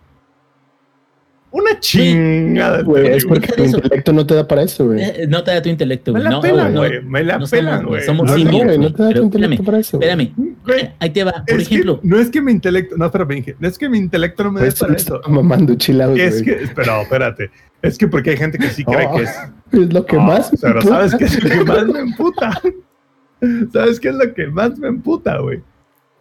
Una 1.55 1.79
chingada. 1.81 2.83
Güey, 2.83 3.09
es 3.09 3.27
porque 3.27 3.49
tu 3.53 3.63
eso. 3.63 3.77
intelecto 3.77 4.13
no 4.15 4.27
te 4.27 4.35
da 4.35 4.49
para 4.49 4.63
eso, 4.63 4.87
güey. 4.87 5.03
Eh, 5.03 5.27
No 5.29 5.45
te 5.45 5.51
da 5.51 5.61
tu 5.61 5.69
intelecto, 5.69 6.11
Me 6.13 6.21
güey. 6.21 6.25
la 6.25 6.31
No, 6.31 6.41
pelan, 6.41 6.73
no, 6.73 6.81
güey. 6.81 7.03
Me 7.03 7.23
la 7.23 7.39
no 7.39 7.47
pelan, 7.47 7.75
somos- 7.81 7.87
güey. 7.89 8.03
somos 8.05 8.27
No, 8.27 8.33
No, 8.33 8.39
simios, 8.39 8.65
güey, 8.65 8.79
no 8.79 8.93
te 8.95 9.03
da 9.03 9.11
tu 9.13 9.23
intelecto 9.23 9.53
espérame, 9.53 9.65
para 9.67 9.79
eso. 9.79 9.97
Espérame, 10.01 10.33
Güey, 10.65 10.91
ahí 10.99 11.11
te 11.11 11.25
va. 11.25 11.33
Por 11.47 11.61
es 11.61 11.69
que 11.69 11.75
ejemplo, 11.75 12.01
no 12.03 12.19
es 12.19 12.31
que 12.31 12.41
mi 12.41 12.53
intelecto, 12.53 12.97
no, 12.97 13.05
espérame, 13.05 13.33
Inge, 13.37 13.57
no 13.59 13.69
es 13.69 13.77
que 13.79 13.89
mi 13.89 13.99
intelecto 13.99 14.45
no 14.45 14.53
me 14.53 14.61
dé 14.61 14.67
Pues, 14.67 14.79
para 14.81 14.91
me 14.93 14.97
eso. 14.97 15.21
mamando 15.29 15.75
chilados, 15.75 16.19
Es 16.19 16.43
güey. 16.43 16.59
que, 16.59 16.67
pero 16.75 17.03
espérate, 17.03 17.51
es 17.83 17.99
que 17.99 18.09
porque 18.09 18.31
hay 18.31 18.37
gente 18.39 18.57
que 18.59 18.69
sí 18.71 18.83
cree 18.85 19.07
Oh, 19.11 19.17
que 19.17 19.23
es. 19.25 19.31
Es 19.73 19.93
lo 19.93 20.07
que 20.07 20.17
Oh, 20.17 20.21
más. 20.21 20.51
Pero 20.61 20.77
me 20.77 20.83
¿sabes 20.83 21.15
qué 21.17 21.25
es 21.25 21.43
lo 21.45 21.51
que 21.51 21.65
más 21.65 21.87
me 21.87 21.99
emputa? 22.01 22.61
¿Sabes 23.73 24.01
qué 24.01 24.09
es 24.09 24.15
lo 24.15 24.33
que 24.33 24.47
más 24.47 24.79
me 24.79 24.89
emputa, 24.89 25.39
güey? 25.39 25.61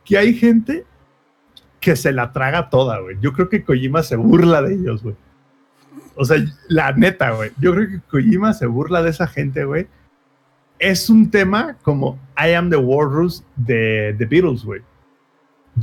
Que 0.04 0.18
hay 0.18 0.34
gente 0.34 0.84
que 1.82 1.96
se 1.96 2.14
la 2.14 2.32
traga 2.32 2.70
toda, 2.70 3.00
güey. 3.00 3.18
Yo 3.20 3.34
creo 3.34 3.50
que 3.50 3.66
Kojima 3.66 4.04
se 4.04 4.16
burla 4.16 4.62
de 4.62 4.76
ellos, 4.76 5.04
güey. 5.04 5.16
O 6.16 6.24
sea, 6.24 6.38
la 6.70 6.94
neta, 6.94 7.32
güey. 7.32 7.52
Yo 7.60 7.74
creo 7.74 7.90
que 7.90 8.00
Kojima 8.02 8.54
se 8.54 8.68
burla 8.68 9.02
de 9.02 9.10
esa 9.10 9.28
gente, 9.28 9.66
güey. 9.66 9.88
Es 10.78 11.10
un 11.10 11.32
tema 11.32 11.78
como 11.82 12.20
I 12.38 12.54
Am 12.54 12.70
the 12.70 12.78
Walrus 12.78 13.44
de 13.56 14.16
The 14.18 14.26
Beatles, 14.26 14.64
güey. 14.64 14.82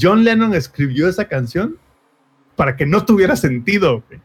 John 0.00 0.22
Lennon 0.22 0.54
escribió 0.54 1.08
esa 1.08 1.26
canción 1.26 1.76
para 2.54 2.76
que 2.76 2.86
no 2.86 3.04
tuviera 3.04 3.34
sentido, 3.34 4.04
güey. 4.08 4.20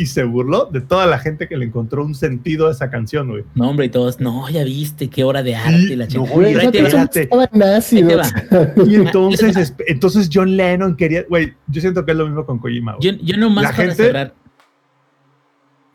Y 0.00 0.06
se 0.06 0.22
burló 0.22 0.66
de 0.72 0.80
toda 0.80 1.06
la 1.06 1.18
gente 1.18 1.48
que 1.48 1.56
le 1.56 1.64
encontró 1.66 2.04
un 2.04 2.14
sentido 2.14 2.68
a 2.68 2.70
esa 2.70 2.88
canción, 2.88 3.28
güey. 3.28 3.42
no, 3.56 3.68
hombre, 3.68 3.86
y 3.86 3.88
todos, 3.88 4.20
no, 4.20 4.48
ya 4.48 4.62
viste, 4.62 5.10
qué 5.10 5.24
hora 5.24 5.42
de 5.42 5.56
arte, 5.56 5.88
Sí, 5.88 5.96
la 5.96 6.04
no, 6.04 6.10
chingada. 6.10 6.34
Güey, 6.36 6.52
Pero 6.54 6.60
ahí 6.62 6.70
te 6.70 8.14
va. 8.14 8.84
Y 8.86 8.94
entonces, 8.94 9.56
es- 9.56 9.74
entonces 9.88 10.30
John 10.32 10.56
Lennon 10.56 10.96
quería, 10.96 11.24
güey, 11.28 11.52
yo 11.66 11.80
siento 11.80 12.04
que 12.04 12.12
es 12.12 12.16
lo 12.16 12.26
mismo 12.26 12.46
con 12.46 12.58
Kojima, 12.60 12.94
güey. 12.94 13.10
Yo, 13.16 13.18
yo 13.24 13.36
nomás 13.36 13.64
La 13.64 13.70
para 13.72 13.82
gente- 13.88 13.96
cerrar. 14.04 14.34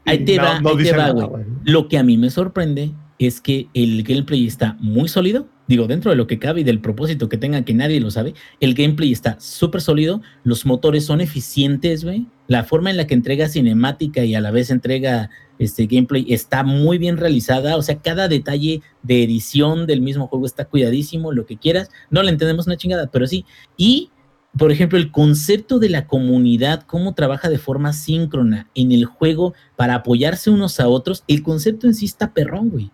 Ahí 0.06 0.26
te 0.26 0.36
No, 0.36 0.44
va, 0.44 0.60
no 0.60 0.70
ahí 0.72 0.84
te 0.84 0.92
va, 0.92 1.12
güey. 1.12 1.46
Lo 1.64 1.88
que 1.88 1.98
a 1.98 2.04
mí 2.04 2.18
me 2.18 2.30
sorprende 2.30 2.92
es 3.20 3.40
que 3.40 3.68
el 3.74 4.04
gameplay 4.04 4.46
está 4.46 4.76
muy 4.82 5.08
sólido. 5.08 5.48
Digo, 5.66 5.88
dentro 5.88 6.12
de 6.12 6.18
lo 6.18 6.28
que 6.28 6.40
cabe 6.40 6.60
y 6.60 6.64
del 6.66 6.80
propósito 6.82 7.30
que 7.30 7.38
tenga, 7.38 7.64
que 7.64 7.74
nadie 7.74 8.02
lo 8.02 8.12
sabe, 8.12 8.34
el 8.60 8.74
gameplay 8.74 9.14
está 9.14 9.38
súper 9.40 9.80
sólido. 9.80 10.22
Los 10.44 10.66
motores 10.66 11.06
son 11.06 11.22
eficientes, 11.22 12.04
güey. 12.04 12.26
La 12.48 12.64
forma 12.64 12.90
en 12.92 12.98
la 12.98 13.08
que 13.08 13.14
entrega 13.14 13.48
cinemática 13.48 14.24
y 14.24 14.36
a 14.36 14.42
la 14.42 14.52
vez 14.52 14.70
entrega 14.70 15.30
este 15.60 15.86
gameplay 15.86 16.26
está 16.30 16.64
muy 16.64 16.98
bien 16.98 17.18
realizada. 17.18 17.78
O 17.78 17.82
sea, 17.82 18.00
cada 18.00 18.28
detalle 18.28 18.82
de 19.02 19.24
edición 19.24 19.88
del 19.88 20.02
mismo 20.02 20.28
juego 20.28 20.46
está 20.46 20.66
cuidadísimo, 20.66 21.32
lo 21.32 21.46
que 21.46 21.58
quieras. 21.58 21.90
No 22.10 22.22
le 22.24 22.32
entendemos 22.32 22.68
una 22.68 22.78
chingada, 22.78 23.08
pero 23.08 23.28
sí. 23.28 23.46
Y 23.78 24.10
por 24.58 24.72
ejemplo, 24.72 25.00
el 25.00 25.12
concepto 25.12 25.80
de 25.80 25.90
la 25.90 26.06
comunidad, 26.06 26.84
cómo 26.84 27.16
trabaja 27.16 27.50
de 27.50 27.58
forma 27.58 27.92
síncrona 27.92 28.70
en 28.76 28.92
el 28.92 29.06
juego 29.06 29.54
para 29.76 29.96
apoyarse 29.96 30.52
unos 30.52 30.80
a 30.80 30.88
otros, 30.88 31.24
el 31.28 31.42
concepto 31.42 31.88
en 31.88 31.96
sí 31.96 32.06
está 32.06 32.34
perrón, 32.34 32.70
güey. 32.70 32.92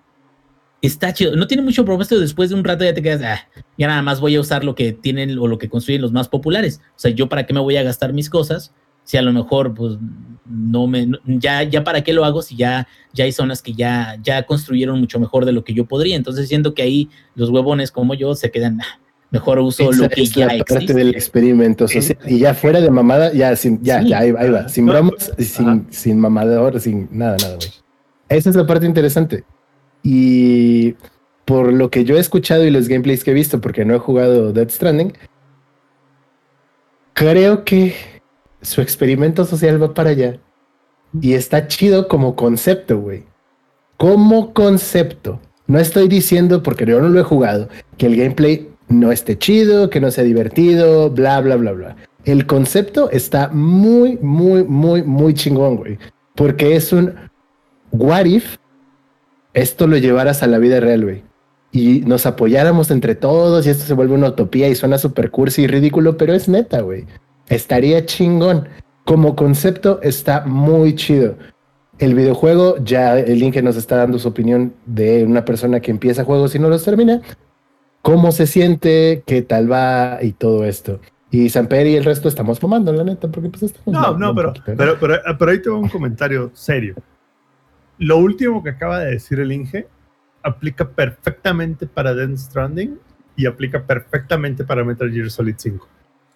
Está 0.82 1.14
chido. 1.14 1.36
No 1.36 1.48
tiene 1.48 1.64
mucho 1.64 1.84
propósito, 1.84 2.18
después 2.22 2.50
de 2.50 2.56
un 2.56 2.64
rato 2.64 2.86
ya 2.86 2.94
te 2.94 3.02
quedas, 3.02 3.22
"Ah, 3.24 3.62
ya 3.78 3.88
nada 3.88 4.02
más 4.02 4.22
voy 4.22 4.38
a 4.38 4.40
usar 4.40 4.64
lo 4.64 4.76
que 4.76 4.94
tienen 4.94 5.38
o 5.38 5.48
lo 5.48 5.58
que 5.58 5.68
construyen 5.68 6.02
los 6.02 6.14
más 6.14 6.30
populares. 6.30 6.80
O 6.96 7.00
sea, 7.00 7.12
yo 7.12 7.28
para 7.28 7.46
qué 7.46 7.54
me 7.54 7.60
voy 7.60 7.76
a 7.76 7.84
gastar 7.84 8.14
mis 8.14 8.30
cosas 8.30 8.74
si 9.10 9.18
a 9.18 9.24
lo 9.24 9.34
mejor 9.34 9.74
pues 9.74 9.98
no 10.46 10.86
me 10.86 11.08
ya 11.26 11.64
ya 11.64 11.84
para 11.84 12.04
qué 12.04 12.14
lo 12.14 12.26
hago 12.26 12.44
si 12.44 12.56
ya 12.56 12.88
ya 13.12 13.24
hay 13.24 13.32
zonas 13.32 13.64
que 13.64 13.74
ya 13.74 14.18
ya 14.22 14.44
construyeron 14.46 15.00
mucho 15.00 15.20
mejor 15.20 15.46
de 15.46 15.52
lo 15.52 15.64
que 15.64 15.74
yo 15.74 15.86
podría 15.86 16.16
entonces 16.16 16.48
siento 16.48 16.76
que 16.76 16.84
ahí 16.84 17.10
los 17.34 17.50
huevones 17.50 17.92
como 17.92 18.14
yo 18.14 18.36
se 18.36 18.52
quedan 18.52 18.80
"Ah, 18.82 19.00
mejor 19.32 19.58
uso 19.58 19.90
Esa 19.90 20.04
lo 20.04 20.10
que 20.10 20.22
es 20.22 20.36
la 20.38 20.44
ya 20.54 20.64
parte 20.64 20.74
existe". 20.76 20.94
del 20.94 21.16
experimento 21.16 21.88
social. 21.88 22.20
Y 22.28 22.38
ya 22.38 22.54
fuera 22.54 22.82
de 22.82 22.92
mamada, 22.92 23.34
ya, 23.34 23.56
sin, 23.56 23.82
ya, 23.84 24.02
Sí. 24.04 24.10
ya, 24.10 24.20
ahí, 24.20 24.34
ahí 24.38 24.50
va. 24.52 24.70
Sin 24.70 24.86
bromas, 24.86 25.32
y 25.40 25.44
sin, 25.44 25.68
ajá. 25.70 25.82
sin 25.90 26.20
mamador, 26.20 26.80
sin 26.80 27.08
nada, 27.12 27.38
nada, 27.42 27.56
güey. 27.56 27.70
Esa 28.30 28.50
es 28.52 28.56
la 28.56 28.66
parte 28.68 28.86
interesante. 28.86 29.44
Y 30.04 30.96
por 31.46 31.74
lo 31.74 31.90
que 31.92 32.06
yo 32.06 32.16
he 32.16 32.20
escuchado 32.20 32.64
y 32.66 32.70
los 32.72 32.88
gameplays 32.88 33.24
que 33.24 33.32
he 33.32 33.34
visto, 33.36 33.60
porque 33.62 33.86
no 33.86 33.94
he 33.96 34.00
jugado 34.00 34.52
Dead 34.52 34.70
Stranding, 34.70 35.14
creo 37.14 37.64
que 37.66 37.94
su 38.62 38.82
experimento 38.82 39.46
social 39.46 39.82
va 39.82 39.94
para 39.94 40.12
allá. 40.12 40.40
Y 41.22 41.34
está 41.34 41.68
chido 41.68 42.08
como 42.08 42.36
concepto, 42.36 43.00
güey. 43.00 43.24
Como 43.98 44.54
concepto. 44.54 45.40
No 45.68 45.80
estoy 45.80 46.08
diciendo, 46.08 46.64
porque 46.64 46.86
yo 46.86 47.02
no 47.02 47.10
lo 47.10 47.20
he 47.20 47.24
jugado, 47.24 47.70
que 47.98 48.08
el 48.08 48.16
gameplay 48.16 48.70
no 48.88 49.12
esté 49.12 49.38
chido, 49.38 49.90
que 49.90 50.02
no 50.02 50.12
sea 50.12 50.24
divertido, 50.24 51.10
bla, 51.10 51.40
bla, 51.42 51.56
bla, 51.56 51.72
bla. 51.72 51.96
El 52.26 52.46
concepto 52.46 53.10
está 53.12 53.50
muy, 53.50 54.18
muy, 54.22 54.64
muy, 54.64 55.04
muy 55.04 55.34
chingón, 55.34 55.78
güey. 55.78 55.98
Porque 56.36 56.76
es 56.76 56.92
un 56.92 57.14
what 57.92 58.26
if 58.26 58.58
esto 59.54 59.88
lo 59.88 59.98
llevaras 59.98 60.44
a 60.44 60.48
la 60.48 60.58
vida 60.58 60.80
real, 60.80 61.04
güey. 61.04 61.24
Y 61.72 62.02
nos 62.02 62.26
apoyáramos 62.26 62.92
entre 62.92 63.16
todos 63.16 63.66
y 63.66 63.70
esto 63.70 63.86
se 63.86 63.94
vuelve 63.94 64.16
una 64.16 64.30
utopía 64.30 64.70
y 64.70 64.76
suena 64.76 64.98
súper 64.98 65.30
cursi 65.32 65.64
y 65.64 65.68
ridículo, 65.68 66.18
pero 66.18 66.34
es 66.34 66.50
neta, 66.50 66.82
güey. 66.82 67.06
Estaría 67.50 68.06
chingón. 68.06 68.68
Como 69.06 69.36
concepto 69.36 70.00
está 70.02 70.46
muy 70.46 70.96
chido. 70.96 71.36
El 71.98 72.16
videojuego, 72.16 72.78
ya 72.84 73.20
el 73.20 73.44
Inge 73.44 73.62
nos 73.62 73.76
está 73.76 73.98
dando 73.98 74.20
su 74.20 74.28
opinión 74.28 74.74
de 74.86 75.26
una 75.26 75.44
persona 75.44 75.82
que 75.82 75.92
empieza 75.92 76.24
juegos 76.24 76.56
y 76.56 76.60
no 76.60 76.70
los 76.70 76.86
termina. 76.86 77.22
Cómo 78.02 78.32
se 78.32 78.48
siente, 78.48 79.24
qué 79.26 79.42
tal 79.42 79.70
va 79.70 80.20
y 80.22 80.32
todo 80.32 80.64
esto. 80.64 81.02
Y 81.32 81.50
Samper 81.50 81.88
y 81.88 81.96
el 81.96 82.06
resto 82.06 82.30
estamos 82.30 82.60
fumando, 82.60 82.94
la 82.94 83.04
neta, 83.04 83.28
porque 83.28 83.50
pues 83.50 83.64
estamos... 83.64 83.94
No, 83.94 84.18
no, 84.18 84.34
pero, 84.34 84.54
poquito, 84.54 84.72
¿no? 84.72 84.78
pero, 84.78 85.00
pero, 85.00 85.22
pero 85.38 85.52
ahí 85.52 85.62
tengo 85.62 85.78
un 85.78 85.90
comentario 85.90 86.52
serio. 86.54 86.96
Lo 87.98 88.18
último 88.18 88.64
que 88.64 88.70
acaba 88.70 89.00
de 89.00 89.12
decir 89.12 89.40
el 89.40 89.52
Inge 89.52 89.88
aplica 90.42 90.90
perfectamente 90.90 91.86
para 91.86 92.14
Death 92.14 92.38
Stranding 92.38 92.98
y 93.36 93.46
aplica 93.46 93.84
perfectamente 93.84 94.64
para 94.64 94.84
Metal 94.84 95.12
Gear 95.12 95.30
Solid 95.30 95.56
5. 95.58 95.88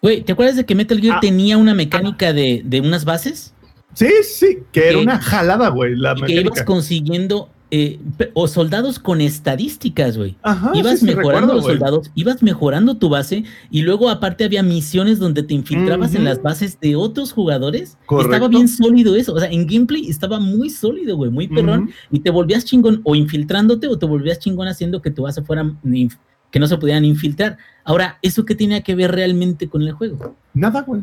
Güey, 0.03 0.21
¿te 0.21 0.33
acuerdas 0.33 0.55
de 0.57 0.65
que 0.65 0.75
Metal 0.75 0.99
Gear 0.99 1.15
Ah. 1.17 1.19
tenía 1.21 1.57
una 1.57 1.73
mecánica 1.73 2.31
de, 2.33 2.61
de 2.63 2.81
unas 2.81 3.05
bases? 3.05 3.53
Sí, 3.95 4.07
sí, 4.23 4.59
que 4.71 4.89
era 4.89 4.99
una 4.99 5.19
jalada, 5.19 5.69
güey, 5.69 5.95
la 5.95 6.13
Y 6.17 6.21
que 6.23 6.41
ibas 6.41 6.63
consiguiendo 6.63 7.49
eh, 7.75 7.99
o 8.35 8.47
soldados 8.47 8.99
con 8.99 9.19
estadísticas, 9.21 10.15
güey. 10.17 10.35
Ajá, 10.43 10.71
ibas 10.75 10.99
sí, 10.99 11.05
sí, 11.07 11.15
mejorando 11.15 11.39
recuerdo, 11.39 11.53
los 11.55 11.65
soldados, 11.65 12.11
ibas 12.13 12.43
mejorando 12.43 12.97
tu 12.97 13.09
base 13.09 13.45
y 13.71 13.81
luego 13.81 14.09
aparte 14.11 14.43
había 14.43 14.61
misiones 14.61 15.17
donde 15.19 15.41
te 15.41 15.53
infiltrabas 15.55 16.13
en 16.13 16.23
las 16.23 16.39
bases 16.41 16.79
de 16.79 16.95
otros 16.95 17.31
jugadores. 17.31 17.97
Correcto. 18.05 18.33
Estaba 18.33 18.47
bien 18.49 18.67
sólido 18.67 19.15
eso, 19.15 19.33
o 19.33 19.39
sea, 19.39 19.49
en 19.49 19.65
gameplay 19.65 20.07
estaba 20.07 20.39
muy 20.39 20.69
sólido, 20.69 21.15
güey, 21.17 21.31
muy 21.31 21.47
perrón 21.47 21.89
y 22.11 22.19
te 22.19 22.29
volvías 22.29 22.65
chingón 22.65 23.01
o 23.05 23.15
infiltrándote 23.15 23.87
o 23.87 23.97
te 23.97 24.05
volvías 24.05 24.37
chingón 24.39 24.67
haciendo 24.67 25.01
que 25.01 25.09
tu 25.11 25.23
base 25.23 25.41
fuera 25.41 25.63
inf- 25.85 26.17
que 26.53 26.59
no 26.59 26.67
se 26.67 26.77
pudieran 26.77 27.03
infiltrar. 27.03 27.57
Ahora, 27.83 28.19
¿eso 28.21 28.45
qué 28.45 28.53
tenía 28.53 28.83
que 28.83 28.93
ver 28.93 29.11
realmente 29.11 29.67
con 29.67 29.81
el 29.81 29.91
juego? 29.91 30.35
Nada, 30.53 30.83
güey. 30.83 31.01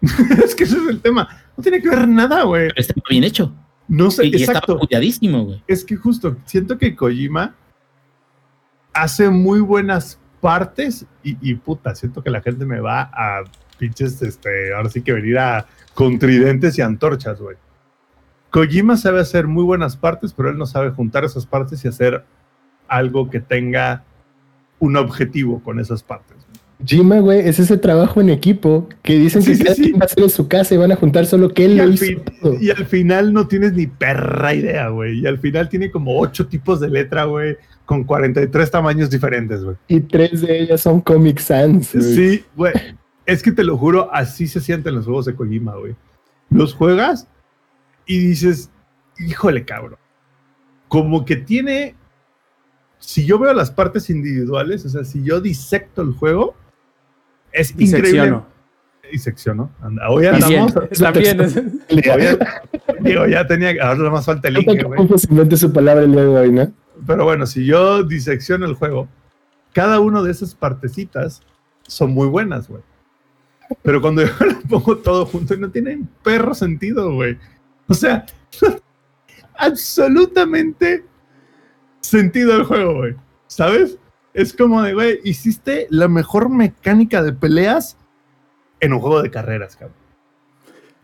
es 0.44 0.56
que 0.56 0.64
ese 0.64 0.76
es 0.76 0.88
el 0.88 1.00
tema. 1.00 1.28
No 1.56 1.62
tiene 1.62 1.80
que 1.80 1.88
ver 1.88 2.08
nada, 2.08 2.42
güey. 2.42 2.66
Pero 2.66 2.80
estaba 2.80 3.00
bien 3.08 3.22
hecho 3.22 3.54
No 3.86 4.10
sé, 4.10 4.26
y, 4.26 4.34
estaba 4.34 4.58
exacto. 4.58 4.80
güey. 5.44 5.62
Es 5.68 5.84
que 5.84 5.94
justo 5.94 6.36
siento 6.46 6.78
que 6.78 6.96
Kojima 6.96 7.54
hace 8.92 9.30
muy 9.30 9.60
buenas 9.60 10.18
partes 10.40 11.06
y, 11.22 11.36
y 11.40 11.54
puta, 11.54 11.94
siento 11.94 12.20
que 12.20 12.30
la 12.30 12.42
gente 12.42 12.66
me 12.66 12.80
va 12.80 13.02
a 13.02 13.44
pinches, 13.78 14.20
este, 14.20 14.74
ahora 14.74 14.90
sí 14.90 15.02
que 15.02 15.12
venir 15.12 15.38
a 15.38 15.64
con 15.94 16.18
tridentes 16.18 16.76
y 16.76 16.82
antorchas, 16.82 17.40
güey. 17.40 17.56
Kojima 18.50 18.96
sabe 18.96 19.20
hacer 19.20 19.46
muy 19.46 19.62
buenas 19.62 19.96
partes, 19.96 20.34
pero 20.34 20.50
él 20.50 20.58
no 20.58 20.66
sabe 20.66 20.90
juntar 20.90 21.24
esas 21.24 21.46
partes 21.46 21.84
y 21.84 21.88
hacer 21.88 22.24
algo 22.88 23.30
que 23.30 23.38
tenga 23.38 24.02
un 24.82 24.96
objetivo 24.96 25.62
con 25.62 25.78
esas 25.78 26.02
partes. 26.02 26.36
Jima, 26.84 27.20
güey, 27.20 27.38
es 27.48 27.60
ese 27.60 27.76
trabajo 27.76 28.20
en 28.20 28.28
equipo 28.30 28.88
que 29.02 29.16
dicen 29.16 29.40
Sí, 29.42 29.50
que 29.52 29.56
sí, 29.56 29.62
cada 29.62 29.74
sí. 29.76 29.82
quien 29.82 29.94
va 29.94 30.02
a 30.02 30.06
hacer 30.06 30.24
en 30.24 30.30
su 30.30 30.48
casa 30.48 30.74
y 30.74 30.78
van 30.78 30.90
a 30.90 30.96
juntar 30.96 31.26
solo 31.26 31.54
que 31.54 31.64
él 31.66 31.72
Y 31.74 31.76
lo 31.76 31.88
hizo 31.90 32.04
fin- 32.04 32.22
y 32.60 32.70
al 32.70 32.84
final 32.86 33.32
no 33.32 33.46
tienes 33.46 33.74
ni 33.74 33.86
perra 33.86 34.52
idea, 34.54 34.88
güey. 34.88 35.20
Y 35.20 35.26
al 35.28 35.38
final 35.38 35.68
tiene 35.68 35.92
como 35.92 36.18
ocho 36.18 36.48
tipos 36.48 36.80
de 36.80 36.88
letra, 36.90 37.24
güey, 37.26 37.56
con 37.86 38.02
43 38.02 38.68
tamaños 38.72 39.08
diferentes, 39.10 39.62
güey. 39.62 39.76
Y 39.86 40.00
tres 40.00 40.40
de 40.40 40.62
ellas 40.62 40.80
son 40.80 41.00
Comic 41.00 41.38
Sans. 41.38 41.94
güey. 41.94 42.14
Sí, 42.14 42.44
güey. 42.56 42.72
Es 43.26 43.44
que 43.44 43.52
te 43.52 43.62
lo 43.62 43.76
juro, 43.78 44.12
así 44.12 44.48
se 44.48 44.60
sienten 44.60 44.96
los 44.96 45.04
juegos 45.04 45.26
de 45.26 45.36
Kojima, 45.36 45.76
güey. 45.76 45.94
Los 46.50 46.74
juegas 46.74 47.28
y 48.06 48.18
dices, 48.18 48.70
híjole, 49.20 49.64
cabrón. 49.64 49.98
Como 50.88 51.24
que 51.24 51.36
tiene. 51.36 51.94
Si 53.02 53.26
yo 53.26 53.38
veo 53.38 53.52
las 53.52 53.72
partes 53.72 54.08
individuales, 54.10 54.86
o 54.86 54.88
sea, 54.88 55.04
si 55.04 55.24
yo 55.24 55.40
disecto 55.40 56.02
el 56.02 56.12
juego, 56.12 56.54
es 57.50 57.72
increíble. 57.72 58.00
Disecciono. 58.00 58.46
Disecciono. 59.10 59.70
Anda, 59.80 60.08
hoy 60.08 60.26
andamos. 60.26 60.72
también. 60.98 61.82
Digo, 63.00 63.26
ya 63.26 63.46
tenía. 63.46 63.70
Ahora 63.82 63.98
nada 63.98 64.10
más 64.10 64.24
falta 64.24 64.48
el 64.48 64.54
link, 64.54 64.84
güey. 64.84 64.96
¿Cómo 64.96 65.18
se 65.18 65.28
invente 65.28 65.56
su 65.56 65.72
palabra 65.72 66.04
el 66.04 66.12
día 66.12 66.22
de 66.22 66.28
hoy, 66.28 66.52
no? 66.52 66.72
Pero 67.04 67.24
bueno, 67.24 67.44
si 67.44 67.66
yo 67.66 68.04
disecciono 68.04 68.66
el 68.66 68.74
juego, 68.74 69.08
cada 69.72 69.98
una 69.98 70.22
de 70.22 70.30
esas 70.30 70.54
partecitas 70.54 71.42
son 71.82 72.12
muy 72.12 72.28
buenas, 72.28 72.68
güey. 72.68 72.82
Pero 73.82 74.00
cuando 74.00 74.22
yo 74.22 74.32
lo 74.46 74.60
pongo 74.62 74.98
todo 74.98 75.26
junto, 75.26 75.56
no 75.56 75.70
tiene 75.70 75.96
un 75.96 76.08
perro 76.22 76.54
sentido, 76.54 77.12
güey. 77.12 77.36
O 77.88 77.94
sea, 77.94 78.24
absolutamente 79.56 81.04
sentido 82.02 82.56
el 82.56 82.64
juego, 82.64 82.94
güey. 82.96 83.14
¿Sabes? 83.46 83.98
Es 84.34 84.52
como 84.52 84.82
de, 84.82 84.94
güey, 84.94 85.20
hiciste 85.24 85.86
la 85.90 86.08
mejor 86.08 86.48
mecánica 86.48 87.22
de 87.22 87.32
peleas 87.32 87.96
en 88.80 88.92
un 88.92 89.00
juego 89.00 89.22
de 89.22 89.30
carreras, 89.30 89.76
cabrón. 89.76 89.96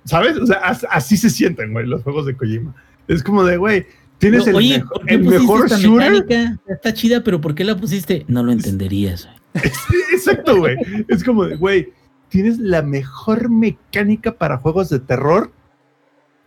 ¿Sabes? 0.05 0.39
O 0.39 0.47
sea, 0.47 0.57
as- 0.59 0.87
así 0.91 1.17
se 1.17 1.29
sienten, 1.31 1.73
güey, 1.73 1.87
los 1.87 2.03
juegos 2.03 2.27
de 2.27 2.37
Kojima. 2.37 2.75
Es 3.07 3.23
como 3.23 3.45
de, 3.45 3.57
güey, 3.59 3.87
tienes 4.19 4.47
el, 4.47 4.55
Oye, 4.57 4.79
mejo- 4.79 4.89
¿por 4.95 5.07
qué 5.07 5.15
el 5.15 5.21
mejor 5.25 5.65
esta 5.67 5.79
shooter. 5.79 6.11
mecánica? 6.13 6.59
Está 6.69 6.95
chida, 6.95 7.23
pero 7.23 7.41
¿por 7.41 7.55
qué 7.55 7.65
la 7.65 7.77
pusiste? 7.77 8.25
No 8.29 8.43
lo 8.43 8.53
entenderías, 8.53 9.27
güey. 9.27 9.65
Exacto, 10.13 10.57
güey. 10.59 10.77
Es 11.09 11.23
como 11.25 11.45
de, 11.45 11.57
güey, 11.57 11.93
tienes 12.31 12.59
la 12.59 12.81
mejor 12.83 13.51
mecánica 13.51 14.33
para 14.37 14.57
juegos 14.59 14.89
de 14.89 15.01
terror 15.01 15.53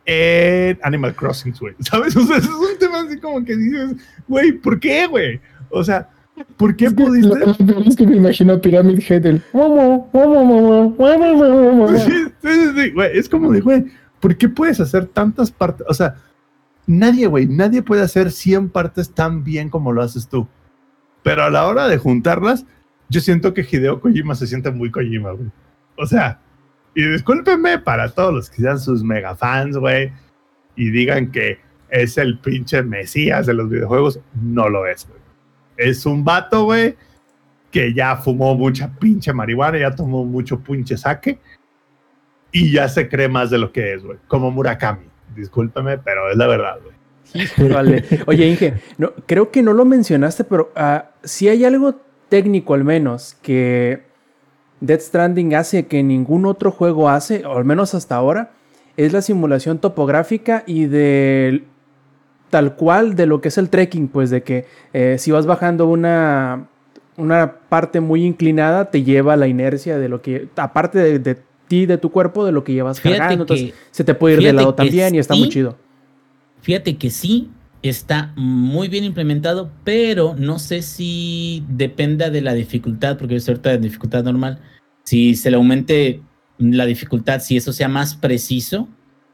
en 0.06 0.80
Animal 0.84 1.15
Crossing, 1.15 1.53
güey. 1.60 1.76
¿Sabes? 1.80 2.15
O 2.18 2.22
sea, 2.26 2.38
es 2.38 2.48
un 2.48 2.78
tema 2.80 3.02
así 3.02 3.18
como 3.19 3.44
que 3.45 3.56
dices, 3.56 3.95
güey, 4.28 4.52
¿por 4.52 4.80
qué, 4.80 5.07
güey? 5.07 5.40
O 5.69 5.84
sea, 5.84 6.10
¿por 6.57 6.76
qué 6.76 6.86
Es 6.86 6.94
que 6.94 7.03
pudiste? 7.03 7.28
lo- 7.40 7.45
lo 7.45 7.80
es 7.88 7.95
que 7.95 8.07
me 8.07 8.18
imagino 8.18 8.60
Pyramid 8.60 8.99
Head 9.07 9.26
el... 9.26 9.41
Sí, 11.99 12.11
sí, 12.41 12.49
sí, 12.76 12.90
güey. 12.91 13.18
Es 13.18 13.30
como 13.30 13.52
de, 13.52 13.61
güey, 13.61 13.86
¿por 14.19 14.36
qué 14.38 14.49
puedes 14.49 14.80
hacer 14.80 15.06
tantas 15.07 15.52
partes? 15.52 15.86
O 15.90 15.94
sea, 15.94 16.15
nadie, 16.88 17.28
güey, 17.28 17.45
nadie 17.48 17.82
puede 17.82 18.02
hacer 18.02 18.32
100 18.32 18.69
partes 18.69 19.11
tan 19.14 19.44
bien 19.44 19.69
como 19.69 19.91
lo 19.94 20.02
haces 20.02 20.28
tú. 20.28 20.48
Pero 21.23 21.44
a 21.44 21.49
la 21.49 21.68
hora 21.68 21.88
de 21.88 21.98
juntarlas, 21.98 22.65
yo 23.10 23.22
siento 23.22 23.53
que 23.53 23.65
Hideo 23.69 23.99
Kojima 24.02 24.36
se 24.36 24.48
siente 24.48 24.72
muy 24.72 24.90
Kojima, 24.90 25.32
güey. 25.32 25.49
O 25.98 26.06
sea, 26.06 26.40
y 26.94 27.04
discúlpenme 27.04 27.80
para 27.80 28.10
todos 28.10 28.34
los 28.34 28.50
que 28.50 28.62
sean 28.62 28.80
sus 28.80 29.04
mega 29.04 29.36
fans, 29.36 29.78
güey, 29.78 30.12
y 30.76 30.90
digan 30.90 31.32
que 31.32 31.60
es 31.90 32.18
el 32.18 32.40
pinche 32.40 32.84
mesías 32.84 33.46
de 33.46 33.54
los 33.54 33.70
videojuegos, 33.70 34.20
no 34.42 34.70
lo 34.70 34.86
es, 34.88 35.08
güey. 35.08 35.20
Es 35.78 36.06
un 36.06 36.24
vato, 36.24 36.66
güey, 36.66 36.96
que 37.72 37.94
ya 37.94 38.18
fumó 38.18 38.56
mucha 38.56 38.92
pinche 39.00 39.34
marihuana, 39.34 39.78
ya 39.80 39.96
tomó 39.96 40.26
mucho 40.26 40.60
pinche 40.60 40.98
saque 40.98 41.40
y 42.52 42.72
ya 42.72 42.88
se 42.90 43.08
cree 43.08 43.30
más 43.30 43.50
de 43.50 43.58
lo 43.58 43.72
que 43.72 43.94
es, 43.94 44.04
güey. 44.04 44.18
Como 44.28 44.52
Murakami. 44.52 45.06
Discúlpeme, 45.36 45.98
pero 45.98 46.30
es 46.30 46.38
la 46.38 46.48
verdad, 46.48 46.80
güey. 46.84 47.70
Vale. 47.70 48.04
Oye, 48.28 48.48
Inge, 48.48 48.74
no, 48.98 49.14
creo 49.26 49.52
que 49.52 49.62
no 49.62 49.74
lo 49.74 49.86
mencionaste, 49.86 50.44
pero 50.44 50.72
ah, 50.76 51.12
si 51.24 51.48
hay 51.48 51.64
algo 51.64 51.96
técnico 52.28 52.74
al 52.74 52.84
menos 52.84 53.38
que 53.42 54.04
Death 54.82 55.02
Stranding 55.02 55.56
hace 55.56 55.86
que 55.88 56.03
ningún 56.03 56.45
otro 56.45 56.72
juego 56.72 57.10
hace, 57.10 57.45
o 57.45 57.58
al 57.58 57.66
menos 57.66 57.94
hasta 57.94 58.16
ahora, 58.16 58.52
es 58.98 59.14
la 59.14 59.22
simulación 59.22 59.80
topográfica 59.80 60.64
y 60.68 60.86
de 60.86 61.64
tal 62.49 62.76
cual 62.76 63.16
de 63.16 63.26
lo 63.28 63.40
que 63.41 63.48
es 63.48 63.58
el 63.58 63.70
trekking, 63.70 64.10
pues 64.10 64.30
de 64.30 64.44
que 64.44 64.66
eh, 64.94 65.16
si 65.20 65.32
vas 65.32 65.45
bajando 65.45 65.88
una, 65.88 66.68
una 67.16 67.53
parte 67.70 68.02
muy 68.02 68.26
inclinada, 68.26 68.91
te 68.91 69.03
lleva 69.03 69.34
a 69.34 69.38
la 69.38 69.48
inercia 69.48 69.98
de 69.98 70.10
lo 70.10 70.22
que, 70.22 70.49
aparte 70.58 70.99
de, 70.99 71.20
de 71.20 71.38
ti 71.70 71.86
de 71.86 71.98
tu 71.98 72.12
cuerpo 72.12 72.44
de 72.45 72.52
lo 72.52 72.64
que 72.66 72.74
llevas 72.74 72.99
Fíjate 72.99 73.20
cargando. 73.20 73.45
que- 73.45 73.53
Entonces 73.53 73.80
se 73.91 74.03
te 74.03 74.14
puede 74.16 74.34
ir 74.36 74.40
de 74.44 74.53
lado 74.53 74.74
también 74.76 75.16
y 75.16 75.20
está 75.20 75.36
muy 75.36 75.48
chido. 75.49 75.78
Fíjate 76.62 76.98
que 76.98 77.10
sí 77.10 77.49
está 77.82 78.34
muy 78.36 78.88
bien 78.88 79.03
implementado, 79.03 79.72
pero 79.84 80.36
no 80.38 80.60
sé 80.60 80.82
si 80.82 81.64
dependa 81.70 82.30
de 82.30 82.41
la 82.41 82.53
dificultad, 82.53 83.18
porque 83.18 83.36
es 83.36 83.48
ahorita 83.48 83.72
de 83.72 83.78
dificultad 83.80 84.24
normal. 84.24 84.60
Si 85.03 85.36
se 85.36 85.49
le 85.49 85.58
aumente 85.58 86.22
la 86.58 86.86
dificultad, 86.86 87.41
si 87.41 87.58
eso 87.58 87.74
sea 87.74 87.88
más 87.88 88.16
preciso, 88.16 88.88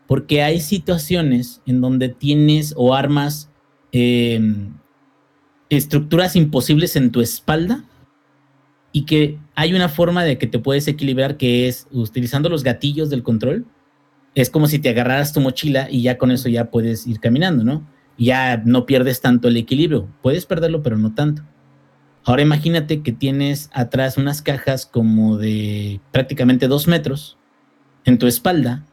porque 0.08 0.42
hay 0.42 0.62
situaciones 0.62 1.62
en 1.66 1.82
donde 1.82 2.10
tienes 2.10 2.74
o 2.78 2.94
armas 2.94 3.50
eh, 3.92 4.40
estructuras 5.70 6.36
imposibles 6.36 6.96
en 6.96 7.12
tu 7.12 7.20
espalda 7.20 7.84
y 8.94 9.06
que 9.06 9.38
hay 9.56 9.74
una 9.74 9.90
forma 9.90 10.24
de 10.24 10.38
que 10.38 10.48
te 10.48 10.60
puedes 10.60 10.88
equilibrar 10.88 11.36
que 11.36 11.68
es 11.68 11.88
utilizando 11.92 12.48
los 12.48 12.64
gatillos 12.64 13.10
del 13.10 13.24
control. 13.24 13.66
Es 14.34 14.50
como 14.50 14.68
si 14.68 14.80
te 14.80 14.90
agarraras 14.90 15.34
tu 15.34 15.42
mochila 15.42 15.90
y 15.92 16.04
ya 16.04 16.18
con 16.18 16.32
eso 16.32 16.48
ya 16.48 16.72
puedes 16.72 17.06
ir 17.06 17.20
caminando, 17.20 17.64
¿no? 17.66 17.97
Ya 18.18 18.62
no 18.66 18.86
pierdes 18.86 19.22
tanto 19.22 19.48
el 19.48 19.58
equilibrio. 19.58 20.08
Puedes 20.22 20.46
perderlo, 20.46 20.82
pero 20.82 20.98
no 20.98 21.14
tanto. 21.14 21.44
Ahora 22.26 22.42
imagínate 22.42 23.02
que 23.04 23.14
tienes 23.14 23.70
atrás 23.74 24.18
unas 24.18 24.42
cajas 24.42 24.86
como 24.86 25.38
de 25.38 26.02
prácticamente 26.12 26.68
dos 26.68 26.88
metros 26.88 27.38
en 28.04 28.18
tu 28.18 28.28
espalda 28.28 28.86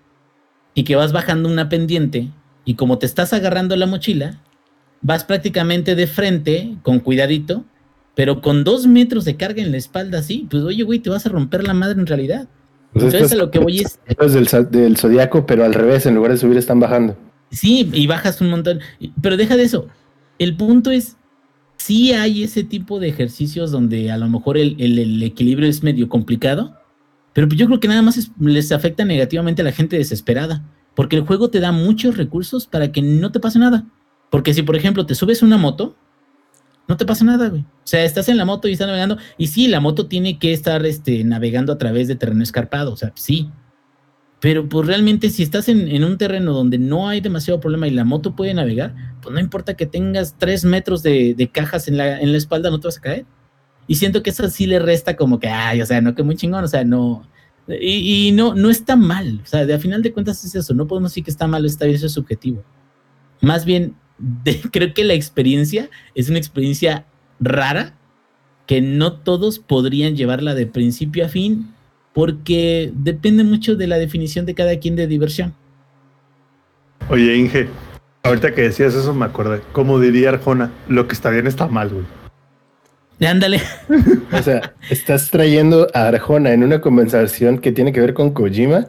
y 0.75 0.85
que 0.85 0.95
vas 0.95 1.13
bajando 1.13 1.49
una 1.49 1.69
pendiente 1.69 2.31
y 2.65 2.75
como 2.75 2.99
te 2.99 3.07
estás 3.07 3.33
agarrando 3.33 3.77
la 3.77 3.87
mochila, 3.87 4.41
vas 5.03 5.25
prácticamente 5.25 5.95
de 5.95 6.07
frente 6.07 6.77
con 6.83 7.01
cuidadito, 7.01 7.65
pero 8.15 8.41
con 8.41 8.65
dos 8.65 8.87
metros 8.87 9.25
de 9.25 9.37
carga 9.37 9.63
en 9.63 9.71
la 9.71 9.79
espalda 9.79 10.19
así, 10.19 10.47
pues 10.51 10.63
oye, 10.63 10.83
güey, 10.83 11.01
te 11.01 11.11
vas 11.11 11.27
a 11.27 11.29
romper 11.29 11.65
la 11.65 11.75
madre 11.75 11.99
en 11.99 12.07
realidad. 12.07 12.49
Pues 12.93 13.07
Entonces 13.07 13.33
estos 13.33 13.41
a 13.41 13.45
lo 13.45 13.51
que 13.51 13.59
voy 13.59 13.81
es, 13.81 13.99
los 14.17 14.33
del, 14.33 14.71
del 14.71 14.97
zodiaco, 14.97 15.45
pero 15.47 15.65
al 15.65 15.75
revés, 15.75 16.07
en 16.07 16.15
lugar 16.15 16.31
de 16.31 16.39
subir 16.39 16.57
están 16.57 16.79
bajando. 16.79 17.17
Sí, 17.51 17.89
y 17.93 18.07
bajas 18.07 18.41
un 18.41 18.51
montón. 18.51 18.81
Pero 19.23 19.37
deja 19.37 19.57
de 19.57 19.63
eso. 19.65 19.87
El 20.39 20.57
punto 20.57 20.91
es, 20.91 21.17
sí 21.77 22.13
hay 22.13 22.43
ese 22.43 22.65
tipo 22.65 22.99
de 22.99 23.09
ejercicios 23.09 23.71
donde 23.71 24.11
a 24.11 24.19
lo 24.19 24.29
mejor 24.29 24.59
el, 24.59 24.77
el- 24.81 25.23
equilibrio 25.23 25.69
es 25.69 25.83
medio 25.83 26.09
complicado, 26.09 26.75
pero 27.33 27.49
yo 27.49 27.67
creo 27.67 27.81
que 27.81 27.89
nada 27.89 28.03
más 28.03 28.17
es- 28.17 28.33
les 28.41 28.73
afecta 28.73 29.05
negativamente 29.05 29.63
a 29.63 29.65
la 29.65 29.73
gente 29.73 29.97
desesperada, 29.97 30.65
porque 30.97 31.17
el 31.17 31.23
juego 31.23 31.51
te 31.51 31.61
da 31.61 31.71
muchos 31.73 32.17
recursos 32.17 32.67
para 32.67 32.91
que 32.93 33.03
no 33.03 33.31
te 33.33 33.41
pase 33.41 33.59
nada. 33.59 33.85
Porque 34.31 34.53
si, 34.55 34.63
por 34.63 34.75
ejemplo, 34.77 35.07
te 35.07 35.15
subes 35.15 35.43
una 35.43 35.57
moto, 35.57 35.97
no 36.89 36.97
te 36.97 37.07
pasa 37.07 37.25
nada, 37.25 37.49
güey. 37.49 37.63
O 37.63 37.67
sea, 37.87 38.05
estás 38.05 38.29
en 38.29 38.37
la 38.37 38.45
moto 38.45 38.67
y 38.69 38.73
estás 38.73 38.89
navegando, 38.89 39.17
y 39.39 39.47
sí, 39.47 39.69
la 39.69 39.81
moto 39.81 40.07
tiene 40.07 40.39
que 40.39 40.53
estar 40.53 40.85
este, 40.85 41.23
navegando 41.25 41.73
a 41.73 41.79
través 41.79 42.09
de 42.09 42.17
terreno 42.17 42.43
escarpado, 42.43 42.93
o 42.93 42.97
sea, 42.97 43.13
sí. 43.15 43.49
Pero 44.45 44.69
pues 44.69 44.87
realmente 44.87 45.31
si 45.31 45.43
estás 45.43 45.71
en, 45.71 45.89
en 45.89 46.05
un 46.05 46.19
terreno 46.19 46.53
donde 46.53 46.77
no 46.77 47.09
hay 47.09 47.23
demasiado 47.23 47.61
problema 47.61 47.89
y 47.89 47.93
la 47.93 48.05
moto 48.05 48.37
puede 48.37 48.53
navegar, 48.53 48.95
pues 49.23 49.33
no 49.33 49.41
importa 49.41 49.73
que 49.75 49.87
tengas 49.87 50.37
tres 50.37 50.67
metros 50.67 51.03
de, 51.03 51.33
de 51.33 51.49
cajas 51.49 51.89
en 51.89 51.97
la, 51.97 52.21
en 52.21 52.31
la 52.31 52.37
espalda, 52.37 52.69
no 52.69 52.79
te 52.79 52.87
vas 52.89 52.99
a 52.99 53.01
caer. 53.01 53.25
Y 53.87 53.95
siento 53.95 54.23
que 54.23 54.29
eso 54.29 54.47
sí 54.51 54.67
le 54.67 54.81
resta 54.81 55.17
como 55.17 55.41
que, 55.41 55.49
ay, 55.49 55.81
o 55.81 55.87
sea, 55.87 56.03
no, 56.03 56.15
que 56.15 56.23
muy 56.23 56.37
chingón, 56.37 56.63
o 56.63 56.69
sea, 56.69 56.85
no. 56.85 57.27
Y, 57.81 58.29
y 58.29 58.33
no, 58.33 58.55
no 58.55 58.69
está 58.69 58.97
mal, 58.97 59.41
o 59.43 59.47
sea, 59.47 59.65
de, 59.65 59.73
a 59.73 59.79
final 59.79 60.03
de 60.03 60.13
cuentas 60.13 60.45
es 60.45 60.55
eso, 60.55 60.75
no 60.75 60.87
podemos 60.87 61.13
decir 61.13 61.25
que 61.25 61.31
está 61.31 61.47
mal, 61.47 61.65
está 61.65 61.87
bien, 61.87 61.97
eso 61.97 62.05
es 62.05 62.13
subjetivo. 62.13 62.63
Más 63.41 63.65
bien, 63.65 63.95
de- 64.19 64.61
creo 64.71 64.93
que 64.93 65.05
la 65.05 65.15
experiencia 65.15 65.89
es 66.15 66.29
una 66.29 66.37
experiencia 66.37 67.07
rara 67.41 67.97
que 68.67 68.83
no 68.83 69.15
todos 69.15 69.59
podrían 69.59 70.17
llevarla 70.17 70.55
de 70.55 70.67
principio 70.67 71.25
a 71.25 71.29
fin 71.31 71.71
porque 72.15 72.91
depende 72.95 73.45
mucho 73.45 73.77
de 73.77 73.87
la 73.87 73.99
definición 73.99 74.47
de 74.47 74.55
cada 74.55 74.79
quien 74.79 74.97
de 74.97 75.07
diversión. 75.07 75.53
Oye, 77.11 77.37
Inge, 77.37 77.69
ahorita 78.23 78.55
que 78.55 78.63
decías 78.63 78.95
eso 78.95 79.13
me 79.13 79.27
acordé. 79.27 79.61
Como 79.73 80.01
diría 80.01 80.31
Arjona, 80.31 80.71
lo 80.89 81.07
que 81.07 81.15
está 81.15 81.29
bien 81.31 81.47
está 81.47 81.67
mal, 81.67 81.91
güey. 81.91 82.05
Ándale. 83.31 83.61
O 84.33 84.43
sea, 84.43 84.75
estás 84.91 85.31
trayendo 85.31 85.87
a 85.95 86.09
Arjona 86.09 86.53
en 86.53 86.65
una 86.65 86.81
conversación 86.81 87.59
que 87.59 87.71
tiene 87.71 87.93
que 87.93 88.01
ver 88.01 88.15
con 88.15 88.33
Kojima. 88.33 88.87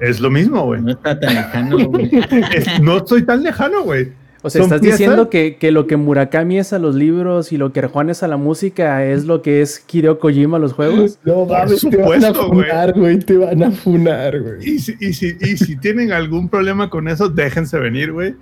Es 0.00 0.20
lo 0.20 0.28
mismo, 0.30 0.64
güey. 0.66 0.82
No 0.82 0.90
está 0.92 1.18
tan 1.18 1.34
lejano, 1.34 1.78
güey. 1.88 2.10
Es- 2.54 2.80
no 2.82 2.98
estoy 2.98 3.22
tan 3.24 3.42
lejano, 3.42 3.82
güey. 3.84 4.12
O 4.44 4.50
sea, 4.50 4.62
estás 4.62 4.80
piezas- 4.80 4.98
diciendo 4.98 5.30
que, 5.30 5.56
que 5.56 5.70
lo 5.70 5.86
que 5.86 5.96
Murakami 5.96 6.58
es 6.58 6.72
a 6.72 6.78
los 6.80 6.94
libros 6.96 7.52
y 7.52 7.56
lo 7.58 7.72
que 7.72 7.80
Arjuan 7.80 8.10
es 8.10 8.22
a 8.24 8.28
la 8.28 8.36
música 8.36 9.04
es 9.06 9.24
lo 9.24 9.40
que 9.40 9.62
es 9.62 9.84
Hideo 9.90 10.18
Kojima 10.18 10.56
a 10.56 10.60
los 10.60 10.72
juegos. 10.72 11.18
No 11.24 11.46
Por 11.46 11.58
mames, 11.58 11.80
te 11.88 11.96
van 11.96 12.24
a 12.24 12.28
supuesto, 12.32 12.48
güey. 12.48 12.68
funar, 12.68 12.92
güey. 12.98 13.18
Te 13.20 13.36
van 13.36 13.62
a 13.62 13.70
funar, 13.70 14.40
güey. 14.40 14.68
Y 14.68 14.78
si, 14.80 14.94
y, 15.00 15.12
si, 15.12 15.36
y 15.40 15.56
si 15.56 15.76
tienen 15.76 16.10
algún 16.12 16.48
problema 16.48 16.90
con 16.90 17.06
eso, 17.08 17.28
déjense 17.28 17.78
venir, 17.78 18.12
güey. 18.12 18.34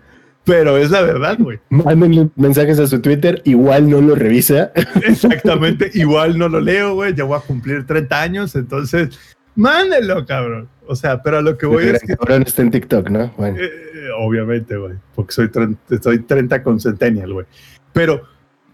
Pero 0.44 0.78
es 0.78 0.90
la 0.90 1.02
verdad, 1.02 1.36
güey. 1.38 1.58
Mándenle 1.68 2.30
mensajes 2.34 2.78
a 2.78 2.86
su 2.86 3.00
Twitter, 3.02 3.42
igual 3.44 3.90
no 3.90 4.00
lo 4.00 4.14
revisa. 4.14 4.72
Exactamente. 5.06 5.90
Igual 5.92 6.38
no 6.38 6.48
lo 6.48 6.60
leo, 6.60 6.94
güey. 6.94 7.14
Ya 7.14 7.24
voy 7.24 7.36
a 7.36 7.40
cumplir 7.40 7.86
30 7.86 8.22
años, 8.22 8.56
entonces 8.56 9.10
mándenlo, 9.60 10.26
cabrón. 10.26 10.68
O 10.86 10.96
sea, 10.96 11.22
pero 11.22 11.38
a 11.38 11.42
lo 11.42 11.56
que 11.56 11.66
voy 11.66 11.84
El 11.84 11.96
es 11.96 12.02
que 12.02 12.16
cabrón 12.16 12.42
está 12.42 12.62
en 12.62 12.70
TikTok, 12.70 13.10
¿no? 13.10 13.32
Bueno. 13.36 13.58
Eh, 13.60 14.08
obviamente, 14.18 14.76
güey, 14.76 14.94
porque 15.14 15.32
soy, 15.32 15.50
soy 16.02 16.18
30 16.20 16.62
con 16.62 16.80
Centennial, 16.80 17.32
güey. 17.32 17.46
Pero 17.92 18.22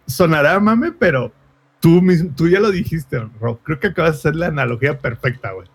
sonará 0.07 0.59
mame, 0.61 0.93
pero 0.93 1.33
tú, 1.81 2.01
mismo, 2.01 2.31
tú 2.35 2.49
ya 2.49 2.61
lo 2.61 2.71
dijiste, 2.71 3.19
Rob. 3.41 3.59
Creo 3.63 3.79
que 3.81 3.89
acabas 3.89 4.13
de 4.13 4.19
hacer 4.19 4.37
la 4.37 4.47
analogía 4.47 4.99
perfecta, 4.99 5.53
güey. 5.53 5.69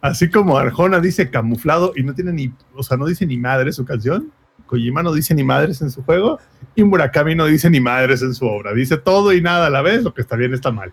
Así 0.00 0.30
como 0.30 0.58
Arjona 0.58 1.00
dice 1.00 1.30
camuflado 1.30 1.92
y 1.96 2.02
no 2.02 2.14
tiene 2.14 2.32
ni, 2.32 2.52
o 2.74 2.82
sea, 2.82 2.96
no 2.96 3.06
dice 3.06 3.26
ni 3.26 3.38
madre 3.38 3.72
su 3.72 3.84
canción. 3.84 4.30
Kojima 4.66 5.02
no 5.02 5.12
dice 5.12 5.34
ni 5.34 5.44
madres 5.44 5.80
en 5.80 5.90
su 5.90 6.02
juego 6.02 6.38
y 6.74 6.84
Murakami 6.84 7.34
no 7.34 7.46
dice 7.46 7.70
ni 7.70 7.80
madres 7.80 8.22
en 8.22 8.34
su 8.34 8.46
obra. 8.46 8.72
Dice 8.74 8.96
todo 8.96 9.32
y 9.32 9.40
nada 9.40 9.66
a 9.66 9.70
la 9.70 9.82
vez, 9.82 10.02
lo 10.02 10.12
que 10.12 10.20
está 10.20 10.36
bien 10.36 10.54
está 10.54 10.70
mal. 10.70 10.92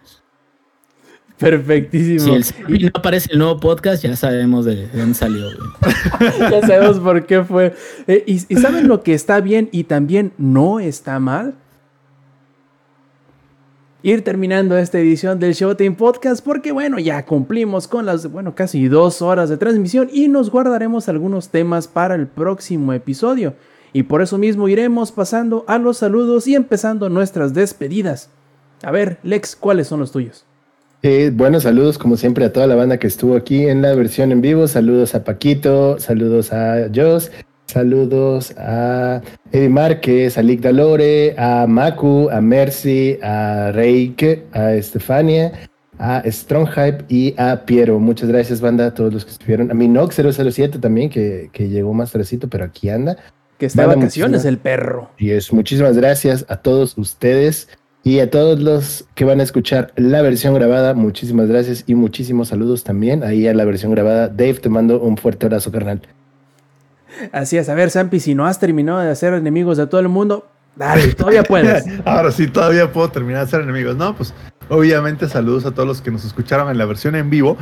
Perfectísimo. 1.43 2.41
Si 2.41 2.53
el 2.67 2.85
no 2.85 2.91
aparece 2.93 3.31
el 3.31 3.39
nuevo 3.39 3.59
podcast, 3.59 4.03
ya 4.03 4.15
sabemos 4.15 4.65
de, 4.65 4.87
de 4.87 4.99
dónde 4.99 5.13
salió, 5.13 5.45
ya 6.39 6.65
sabemos 6.65 6.99
por 6.99 7.25
qué 7.25 7.43
fue. 7.43 7.73
Eh, 8.07 8.23
y, 8.25 8.33
y 8.47 8.55
saben 8.57 8.87
lo 8.87 9.03
que 9.03 9.13
está 9.13 9.41
bien 9.41 9.69
y 9.71 9.83
también 9.83 10.31
no 10.37 10.79
está 10.79 11.19
mal? 11.19 11.55
Ir 14.05 14.21
terminando 14.21 14.77
esta 14.77 14.99
edición 14.99 15.39
del 15.39 15.53
Showtime 15.53 15.95
Podcast 15.95 16.43
porque 16.43 16.73
bueno, 16.73 16.99
ya 16.99 17.25
cumplimos 17.25 17.87
con 17.87 18.05
las, 18.05 18.29
bueno, 18.29 18.53
casi 18.53 18.89
dos 18.89 19.21
horas 19.21 19.47
de 19.49 19.55
transmisión 19.55 20.09
y 20.11 20.27
nos 20.27 20.49
guardaremos 20.49 21.07
algunos 21.07 21.49
temas 21.49 21.87
para 21.87 22.15
el 22.15 22.27
próximo 22.27 22.91
episodio. 22.91 23.53
Y 23.93 24.03
por 24.03 24.21
eso 24.21 24.37
mismo 24.37 24.67
iremos 24.67 25.11
pasando 25.11 25.63
a 25.67 25.77
los 25.77 25.97
saludos 25.99 26.47
y 26.47 26.55
empezando 26.55 27.09
nuestras 27.09 27.53
despedidas. 27.53 28.29
A 28.81 28.91
ver, 28.91 29.19
Lex, 29.23 29.55
¿cuáles 29.55 29.87
son 29.87 30.01
los 30.01 30.11
tuyos? 30.11 30.45
Eh, 31.05 31.31
buenos 31.33 31.63
saludos, 31.63 31.97
como 31.97 32.15
siempre, 32.15 32.45
a 32.45 32.53
toda 32.53 32.65
la 32.65 32.75
banda 32.75 32.97
que 32.97 33.07
estuvo 33.07 33.35
aquí 33.35 33.67
en 33.67 33.81
la 33.81 33.93
versión 33.93 34.31
en 34.31 34.39
vivo. 34.41 34.67
Saludos 34.67 35.15
a 35.15 35.23
Paquito, 35.25 35.99
saludos 35.99 36.53
a 36.53 36.87
Jos, 36.95 37.29
saludos 37.65 38.53
a 38.57 39.21
Eddie 39.51 39.67
Márquez, 39.67 40.37
a 40.37 40.41
Lick 40.41 40.61
Dalore, 40.61 41.35
a 41.37 41.67
Maku, 41.67 42.29
a 42.31 42.39
Mercy, 42.39 43.19
a 43.21 43.71
Reike, 43.73 44.45
a 44.53 44.75
Estefania, 44.75 45.51
a 45.99 46.23
Strong 46.25 46.67
Hype 46.69 47.05
y 47.09 47.35
a 47.37 47.65
Piero. 47.65 47.99
Muchas 47.99 48.29
gracias, 48.29 48.61
banda, 48.61 48.85
a 48.87 48.93
todos 48.93 49.13
los 49.13 49.25
que 49.25 49.31
estuvieron. 49.31 49.71
A 49.71 49.73
Minox 49.73 50.15
007 50.15 50.79
también, 50.79 51.09
que, 51.09 51.49
que 51.51 51.67
llegó 51.67 51.93
más 51.93 52.13
tardecito, 52.13 52.47
pero 52.47 52.63
aquí 52.63 52.89
anda. 52.89 53.17
Que 53.57 53.65
está 53.65 53.81
de 53.81 53.87
vacaciones 53.89 54.31
muchísimas- 54.43 54.45
el 54.45 54.57
perro. 54.57 55.09
Y 55.17 55.31
es 55.31 55.51
muchísimas 55.51 55.97
gracias 55.97 56.45
a 56.47 56.55
todos 56.57 56.97
ustedes 56.97 57.67
y 58.03 58.19
a 58.19 58.29
todos 58.29 58.59
los 58.59 59.05
que 59.15 59.23
van 59.23 59.39
a 59.39 59.43
escuchar 59.43 59.93
la 59.95 60.21
versión 60.21 60.53
grabada. 60.53 60.93
Muchísimas 60.93 61.47
gracias 61.47 61.85
y 61.87 61.95
muchísimos 61.95 62.49
saludos 62.49 62.83
también 62.83 63.23
ahí 63.23 63.47
a 63.47 63.53
la 63.53 63.63
versión 63.63 63.93
grabada. 63.93 64.27
Dave, 64.27 64.55
te 64.55 64.69
mando 64.69 64.99
un 64.99 65.17
fuerte 65.17 65.45
abrazo, 65.45 65.71
carnal. 65.71 66.01
Así 67.31 67.57
es, 67.57 67.69
a 67.69 67.75
ver, 67.75 67.89
Sampi, 67.89 68.19
si 68.19 68.35
no 68.35 68.45
has 68.45 68.59
terminado 68.59 68.99
de 68.99 69.09
hacer 69.09 69.33
enemigos 69.33 69.77
de 69.77 69.87
todo 69.87 70.01
el 70.01 70.09
mundo, 70.09 70.47
dale, 70.75 71.13
todavía 71.13 71.43
puedes. 71.47 71.85
Ahora 72.03 72.31
sí, 72.31 72.47
todavía 72.47 72.91
puedo 72.91 73.09
terminar 73.09 73.45
de 73.45 73.51
ser 73.51 73.61
enemigos. 73.61 73.95
No, 73.95 74.15
pues 74.15 74.33
obviamente 74.67 75.29
saludos 75.29 75.65
a 75.65 75.71
todos 75.71 75.87
los 75.87 76.01
que 76.01 76.11
nos 76.11 76.25
escucharon 76.25 76.69
en 76.69 76.77
la 76.77 76.85
versión 76.85 77.15
en 77.15 77.29
vivo. 77.29 77.57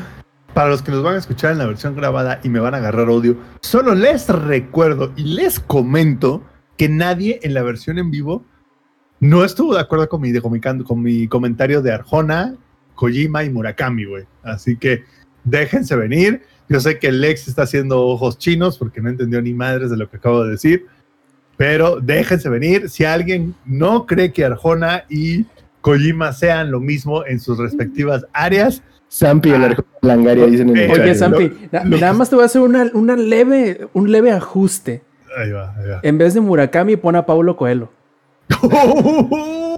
Para 0.56 0.70
los 0.70 0.82
que 0.82 0.92
nos 0.92 1.02
van 1.02 1.16
a 1.16 1.20
escuchar 1.20 1.52
en 1.52 1.60
la 1.60 1.66
versión 1.66 1.96
grabada 1.96 2.42
y 2.44 2.50
me 2.50 2.60
van 2.60 2.74
a 2.74 2.78
agarrar 2.78 3.08
audio, 3.08 3.38
solo 3.62 3.96
les 3.96 4.28
recuerdo 4.28 5.14
y 5.16 5.24
les 5.24 5.62
comento 5.62 6.44
que 6.78 6.90
nadie 6.90 7.40
en 7.44 7.54
la 7.54 7.62
versión 7.62 8.00
en 8.00 8.12
vivo 8.12 8.44
no 9.22 9.46
estuvo 9.46 9.74
de 9.76 9.80
acuerdo 9.80 10.10
con 10.10 10.20
mi, 10.22 10.38
con 10.40 10.52
mi, 10.52 10.60
can- 10.60 10.84
con 10.84 11.02
mi 11.02 11.28
comentario 11.30 11.82
de 11.82 11.94
Arjona, 11.94 12.56
Kojima 12.96 13.44
y 13.46 13.50
Murakami, 13.50 14.04
güey. 14.06 14.26
Así 14.44 14.76
que 14.76 15.04
déjense 15.46 15.96
venir. 15.96 16.42
Yo 16.68 16.80
sé 16.82 17.00
que 17.00 17.12
Lex 17.12 17.48
está 17.48 17.64
haciendo 17.64 18.02
ojos 18.06 18.38
chinos 18.38 18.78
porque 18.78 19.02
no 19.02 19.10
entendió 19.10 19.42
ni 19.42 19.54
madres 19.54 19.90
de 19.90 19.98
lo 19.98 20.10
que 20.10 20.18
acabo 20.18 20.44
de 20.44 20.52
decir. 20.52 20.86
Pero 21.58 22.00
déjense 22.02 22.50
venir. 22.50 22.90
Si 22.90 23.04
alguien 23.06 23.54
no 23.66 24.06
cree 24.06 24.32
que 24.34 24.44
Arjona 24.46 25.04
y 25.10 25.46
Kojima 25.82 26.34
sean 26.34 26.72
lo 26.72 26.80
mismo 26.80 27.26
en 27.26 27.40
sus 27.40 27.58
respectivas 27.58 28.26
áreas. 28.34 28.82
Zampi 29.12 29.50
y 29.50 29.54
el 29.54 29.64
Ah. 29.64 29.66
Arjona 29.68 29.88
Langaria 30.02 30.46
dicen 30.48 30.70
en 30.70 30.78
el 30.78 30.84
Eh, 30.84 31.16
chat. 31.16 31.34
Oye, 31.34 31.52
na- 31.72 31.84
lo- 31.84 31.98
nada 31.98 32.14
más 32.14 32.30
te 32.30 32.36
voy 32.36 32.44
a 32.44 32.46
hacer 32.46 32.62
una, 32.62 32.90
una 32.94 33.16
leve, 33.16 33.88
un 33.94 34.12
leve 34.12 34.32
ajuste. 34.32 35.04
Ahí 35.38 35.52
va, 35.52 35.76
ahí 35.78 35.90
va. 35.90 36.00
En 36.04 36.18
vez 36.18 36.34
de 36.34 36.42
Murakami, 36.42 36.96
pon 36.96 37.16
a 37.16 37.26
Paulo 37.26 37.56
Coelho. 37.58 37.92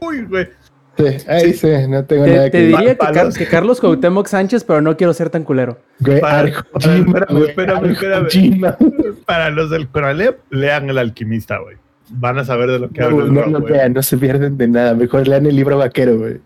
Uy, 0.02 0.24
güey. 0.26 0.48
Sí, 0.96 1.06
ahí 1.28 1.54
sí, 1.54 1.68
no 1.90 2.06
tengo 2.06 2.26
Te, 2.26 2.32
nada 2.36 2.46
te 2.46 2.52
que 2.52 2.58
decir. 2.60 2.78
diría 2.78 2.92
que, 2.92 2.96
Palos. 2.98 3.16
Car- 3.16 3.34
que 3.34 3.48
Carlos 3.48 3.82
Cuauhtémoc 3.82 4.28
Sánchez, 4.28 4.64
pero 4.64 4.80
no 4.82 4.96
quiero 4.96 5.12
ser 5.14 5.32
tan 5.32 5.44
culero. 5.44 5.80
Güey, 6.00 6.22
Para- 6.22 6.40
Arjona, 6.40 6.96
espérame, 6.98 7.26
güey, 7.32 7.50
espérame, 7.50 7.86
espérame. 7.92 8.26
Arjona. 8.66 8.78
Para 9.26 9.50
los 9.50 9.70
del 9.72 9.88
Conalep, 9.88 10.40
lean 10.52 10.90
El 10.90 11.00
Alquimista, 11.00 11.58
güey. 11.58 11.78
Van 12.10 12.38
a 12.38 12.46
saber 12.46 12.70
de 12.70 12.78
lo 12.80 12.90
que 12.92 13.02
No, 13.02 13.08
hablo. 13.08 13.62
vean, 13.62 13.94
no 13.94 14.04
se 14.04 14.18
pierden 14.18 14.56
de 14.58 14.68
nada. 14.68 14.94
Mejor 14.94 15.28
lean 15.28 15.48
el 15.48 15.56
libro 15.56 15.78
vaquero, 15.80 16.18
güey. 16.20 16.40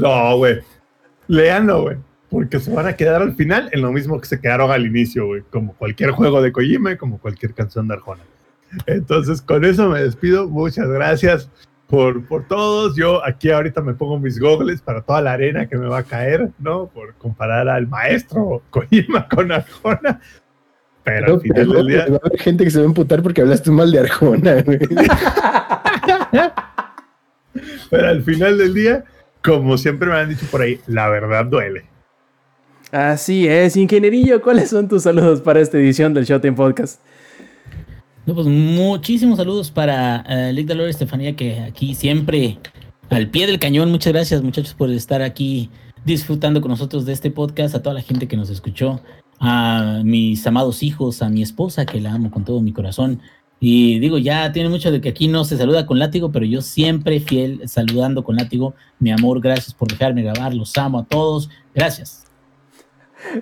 No, 0.00 0.36
güey. 0.38 0.60
Leanlo, 1.26 1.82
güey. 1.82 1.96
Porque 2.30 2.60
se 2.60 2.72
van 2.72 2.86
a 2.86 2.94
quedar 2.94 3.20
al 3.20 3.34
final 3.34 3.68
en 3.72 3.82
lo 3.82 3.92
mismo 3.92 4.18
que 4.20 4.26
se 4.28 4.40
quedaron 4.40 4.70
al 4.70 4.86
inicio, 4.86 5.26
güey. 5.26 5.42
Como 5.50 5.74
cualquier 5.74 6.12
juego 6.12 6.40
de 6.40 6.52
Kojima 6.52 6.92
y 6.92 6.96
como 6.96 7.18
cualquier 7.18 7.52
canción 7.52 7.86
de 7.88 7.94
Arjona. 7.94 8.22
Entonces, 8.86 9.42
con 9.42 9.64
eso 9.64 9.88
me 9.88 10.02
despido. 10.02 10.48
Muchas 10.48 10.88
gracias 10.88 11.50
por, 11.86 12.26
por 12.26 12.46
todos. 12.46 12.96
Yo 12.96 13.24
aquí 13.24 13.50
ahorita 13.50 13.80
me 13.80 13.94
pongo 13.94 14.18
mis 14.18 14.38
gogles 14.38 14.80
para 14.80 15.02
toda 15.02 15.22
la 15.22 15.32
arena 15.32 15.66
que 15.66 15.76
me 15.76 15.86
va 15.88 15.98
a 15.98 16.02
caer, 16.04 16.50
¿no? 16.58 16.86
Por 16.86 17.14
comparar 17.14 17.68
al 17.68 17.86
maestro 17.86 18.62
Kojima 18.70 19.28
con 19.28 19.50
Arjona. 19.52 20.20
Pero 21.04 21.34
al 21.34 21.40
final 21.40 21.66
pero 21.66 21.72
del 21.78 21.86
día. 21.86 22.06
Va 22.08 22.16
a 22.16 22.26
haber 22.26 22.38
gente 22.38 22.64
que 22.64 22.70
se 22.70 22.78
va 22.78 22.84
a 22.84 22.88
emputar 22.88 23.22
porque 23.22 23.40
hablaste 23.40 23.70
mal 23.70 23.90
de 23.90 24.00
Arjona, 24.00 24.62
güey. 24.62 24.78
Pero 27.90 28.08
al 28.08 28.22
final 28.22 28.58
del 28.58 28.74
día, 28.74 29.04
como 29.42 29.78
siempre 29.78 30.08
me 30.08 30.16
han 30.16 30.28
dicho 30.28 30.46
por 30.50 30.60
ahí, 30.60 30.80
la 30.86 31.08
verdad 31.08 31.46
duele. 31.46 31.86
Así 32.92 33.46
es, 33.46 33.76
ingenierillo, 33.76 34.40
¿cuáles 34.40 34.70
son 34.70 34.88
tus 34.88 35.02
saludos 35.02 35.40
para 35.40 35.60
esta 35.60 35.78
edición 35.78 36.14
del 36.14 36.24
Showtime 36.24 36.56
Podcast? 36.56 37.00
No, 38.28 38.34
pues 38.34 38.46
muchísimos 38.46 39.38
saludos 39.38 39.70
para 39.70 40.22
eh, 40.28 40.52
Lick 40.52 40.68
Estefanía, 40.68 41.34
que 41.34 41.60
aquí 41.60 41.94
siempre 41.94 42.58
al 43.08 43.30
pie 43.30 43.46
del 43.46 43.58
cañón. 43.58 43.90
Muchas 43.90 44.12
gracias, 44.12 44.42
muchachos, 44.42 44.74
por 44.74 44.90
estar 44.90 45.22
aquí 45.22 45.70
disfrutando 46.04 46.60
con 46.60 46.70
nosotros 46.70 47.06
de 47.06 47.14
este 47.14 47.30
podcast. 47.30 47.74
A 47.74 47.80
toda 47.80 47.94
la 47.94 48.02
gente 48.02 48.28
que 48.28 48.36
nos 48.36 48.50
escuchó, 48.50 49.00
a 49.40 50.02
mis 50.04 50.46
amados 50.46 50.82
hijos, 50.82 51.22
a 51.22 51.30
mi 51.30 51.40
esposa, 51.40 51.86
que 51.86 52.02
la 52.02 52.12
amo 52.12 52.30
con 52.30 52.44
todo 52.44 52.60
mi 52.60 52.74
corazón. 52.74 53.22
Y 53.60 53.98
digo, 53.98 54.18
ya 54.18 54.52
tiene 54.52 54.68
mucho 54.68 54.92
de 54.92 55.00
que 55.00 55.08
aquí 55.08 55.26
no 55.26 55.46
se 55.46 55.56
saluda 55.56 55.86
con 55.86 55.98
látigo, 55.98 56.30
pero 56.30 56.44
yo 56.44 56.60
siempre 56.60 57.20
fiel 57.20 57.62
saludando 57.66 58.24
con 58.24 58.36
látigo. 58.36 58.74
Mi 58.98 59.10
amor, 59.10 59.40
gracias 59.40 59.72
por 59.72 59.88
dejarme 59.88 60.22
grabar. 60.22 60.52
Los 60.52 60.76
amo 60.76 60.98
a 60.98 61.04
todos. 61.06 61.48
Gracias. 61.74 62.27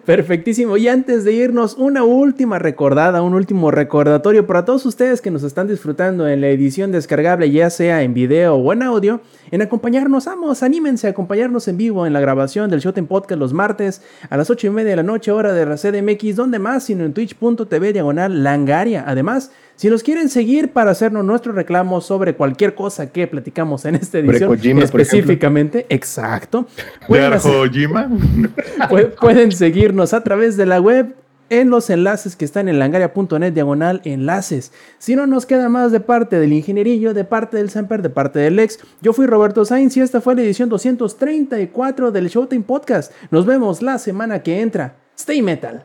Perfectísimo. 0.05 0.77
Y 0.77 0.89
antes 0.89 1.25
de 1.25 1.33
irnos, 1.33 1.75
una 1.75 2.03
última 2.03 2.59
recordada, 2.59 3.23
un 3.23 3.35
último 3.35 3.71
recordatorio 3.71 4.47
para 4.47 4.65
todos 4.65 4.87
ustedes 4.87 5.21
que 5.21 5.31
nos 5.31 5.43
están 5.43 5.69
disfrutando 5.69 6.27
en 6.29 6.41
la 6.41 6.49
edición 6.49 6.93
descargable, 6.93 7.51
ya 7.51 7.71
sea 7.71 8.03
en 8.03 8.15
video 8.15 8.55
o 8.55 8.73
en 8.73 8.83
audio, 8.83 9.21
en 9.51 9.63
acompañarnos. 9.63 10.25
Vamos, 10.25 10.63
anímense 10.63 11.07
a 11.07 11.11
acompañarnos 11.11 11.69
en 11.69 11.77
vivo 11.77 12.07
en 12.07 12.13
la 12.13 12.21
grabación 12.21 12.71
del 12.71 12.81
Showtime 12.81 13.07
Podcast 13.07 13.39
los 13.39 13.53
martes 13.53 14.03
a 14.31 14.37
las 14.37 14.51
8 14.51 14.67
y 14.67 14.71
media 14.71 14.91
de 14.91 14.97
la 14.97 15.03
noche, 15.03 15.31
hora 15.31 15.53
de 15.53 15.67
la 15.67 15.77
CDMX. 15.77 16.37
donde 16.37 16.59
más? 16.59 16.85
Sino 16.85 17.05
en 17.05 17.13
twitch.tv 17.13 17.93
diagonal 17.93 18.43
langaria. 18.43 19.05
Además, 19.07 19.51
si 19.77 19.89
nos 19.89 20.03
quieren 20.03 20.29
seguir 20.29 20.73
para 20.73 20.91
hacernos 20.91 21.25
nuestros 21.25 21.55
reclamos 21.55 22.05
sobre 22.05 22.35
cualquier 22.35 22.75
cosa 22.75 23.13
que 23.13 23.27
platicamos 23.27 23.85
en 23.85 23.95
esta 23.95 24.19
edición, 24.19 24.49
por 24.49 24.59
específicamente, 24.85 25.87
exacto, 25.89 26.67
De 26.77 27.07
pueden 27.07 27.33
hacer- 27.33 27.53
Pueden 29.21 29.53
seguirnos 29.53 30.13
a 30.15 30.25
través 30.25 30.57
de 30.57 30.67
la 30.67 30.81
web 30.81 31.15
en 31.49 31.71
los 31.71 31.91
enlaces 31.91 32.35
que 32.35 32.45
están 32.45 32.69
en 32.69 32.81
langaria.net 32.81 33.53
diagonal 33.53 34.01
enlaces. 34.05 34.73
Si 34.99 35.15
no 35.15 35.29
nos 35.29 35.47
queda 35.47 35.69
más 35.69 35.93
de 35.93 36.01
parte 36.01 36.41
del 36.41 36.53
ingenierillo, 36.53 37.15
de 37.15 37.23
parte 37.23 37.57
del 37.59 37.71
Semper, 37.71 38.03
de 38.03 38.11
parte 38.11 38.41
del 38.41 38.59
ex, 38.59 38.81
yo 39.01 39.13
fui 39.13 39.27
Roberto 39.27 39.65
Sainz 39.65 39.97
y 39.97 40.01
esta 40.01 40.21
fue 40.21 40.35
la 40.35 40.43
edición 40.43 40.69
234 40.69 42.11
del 42.11 42.29
Showtime 42.29 42.65
Podcast. 42.65 43.13
Nos 43.31 43.47
vemos 43.47 43.81
la 43.81 43.99
semana 43.99 44.43
que 44.43 44.61
entra. 44.61 44.97
Stay 45.17 45.41
metal. 45.41 45.85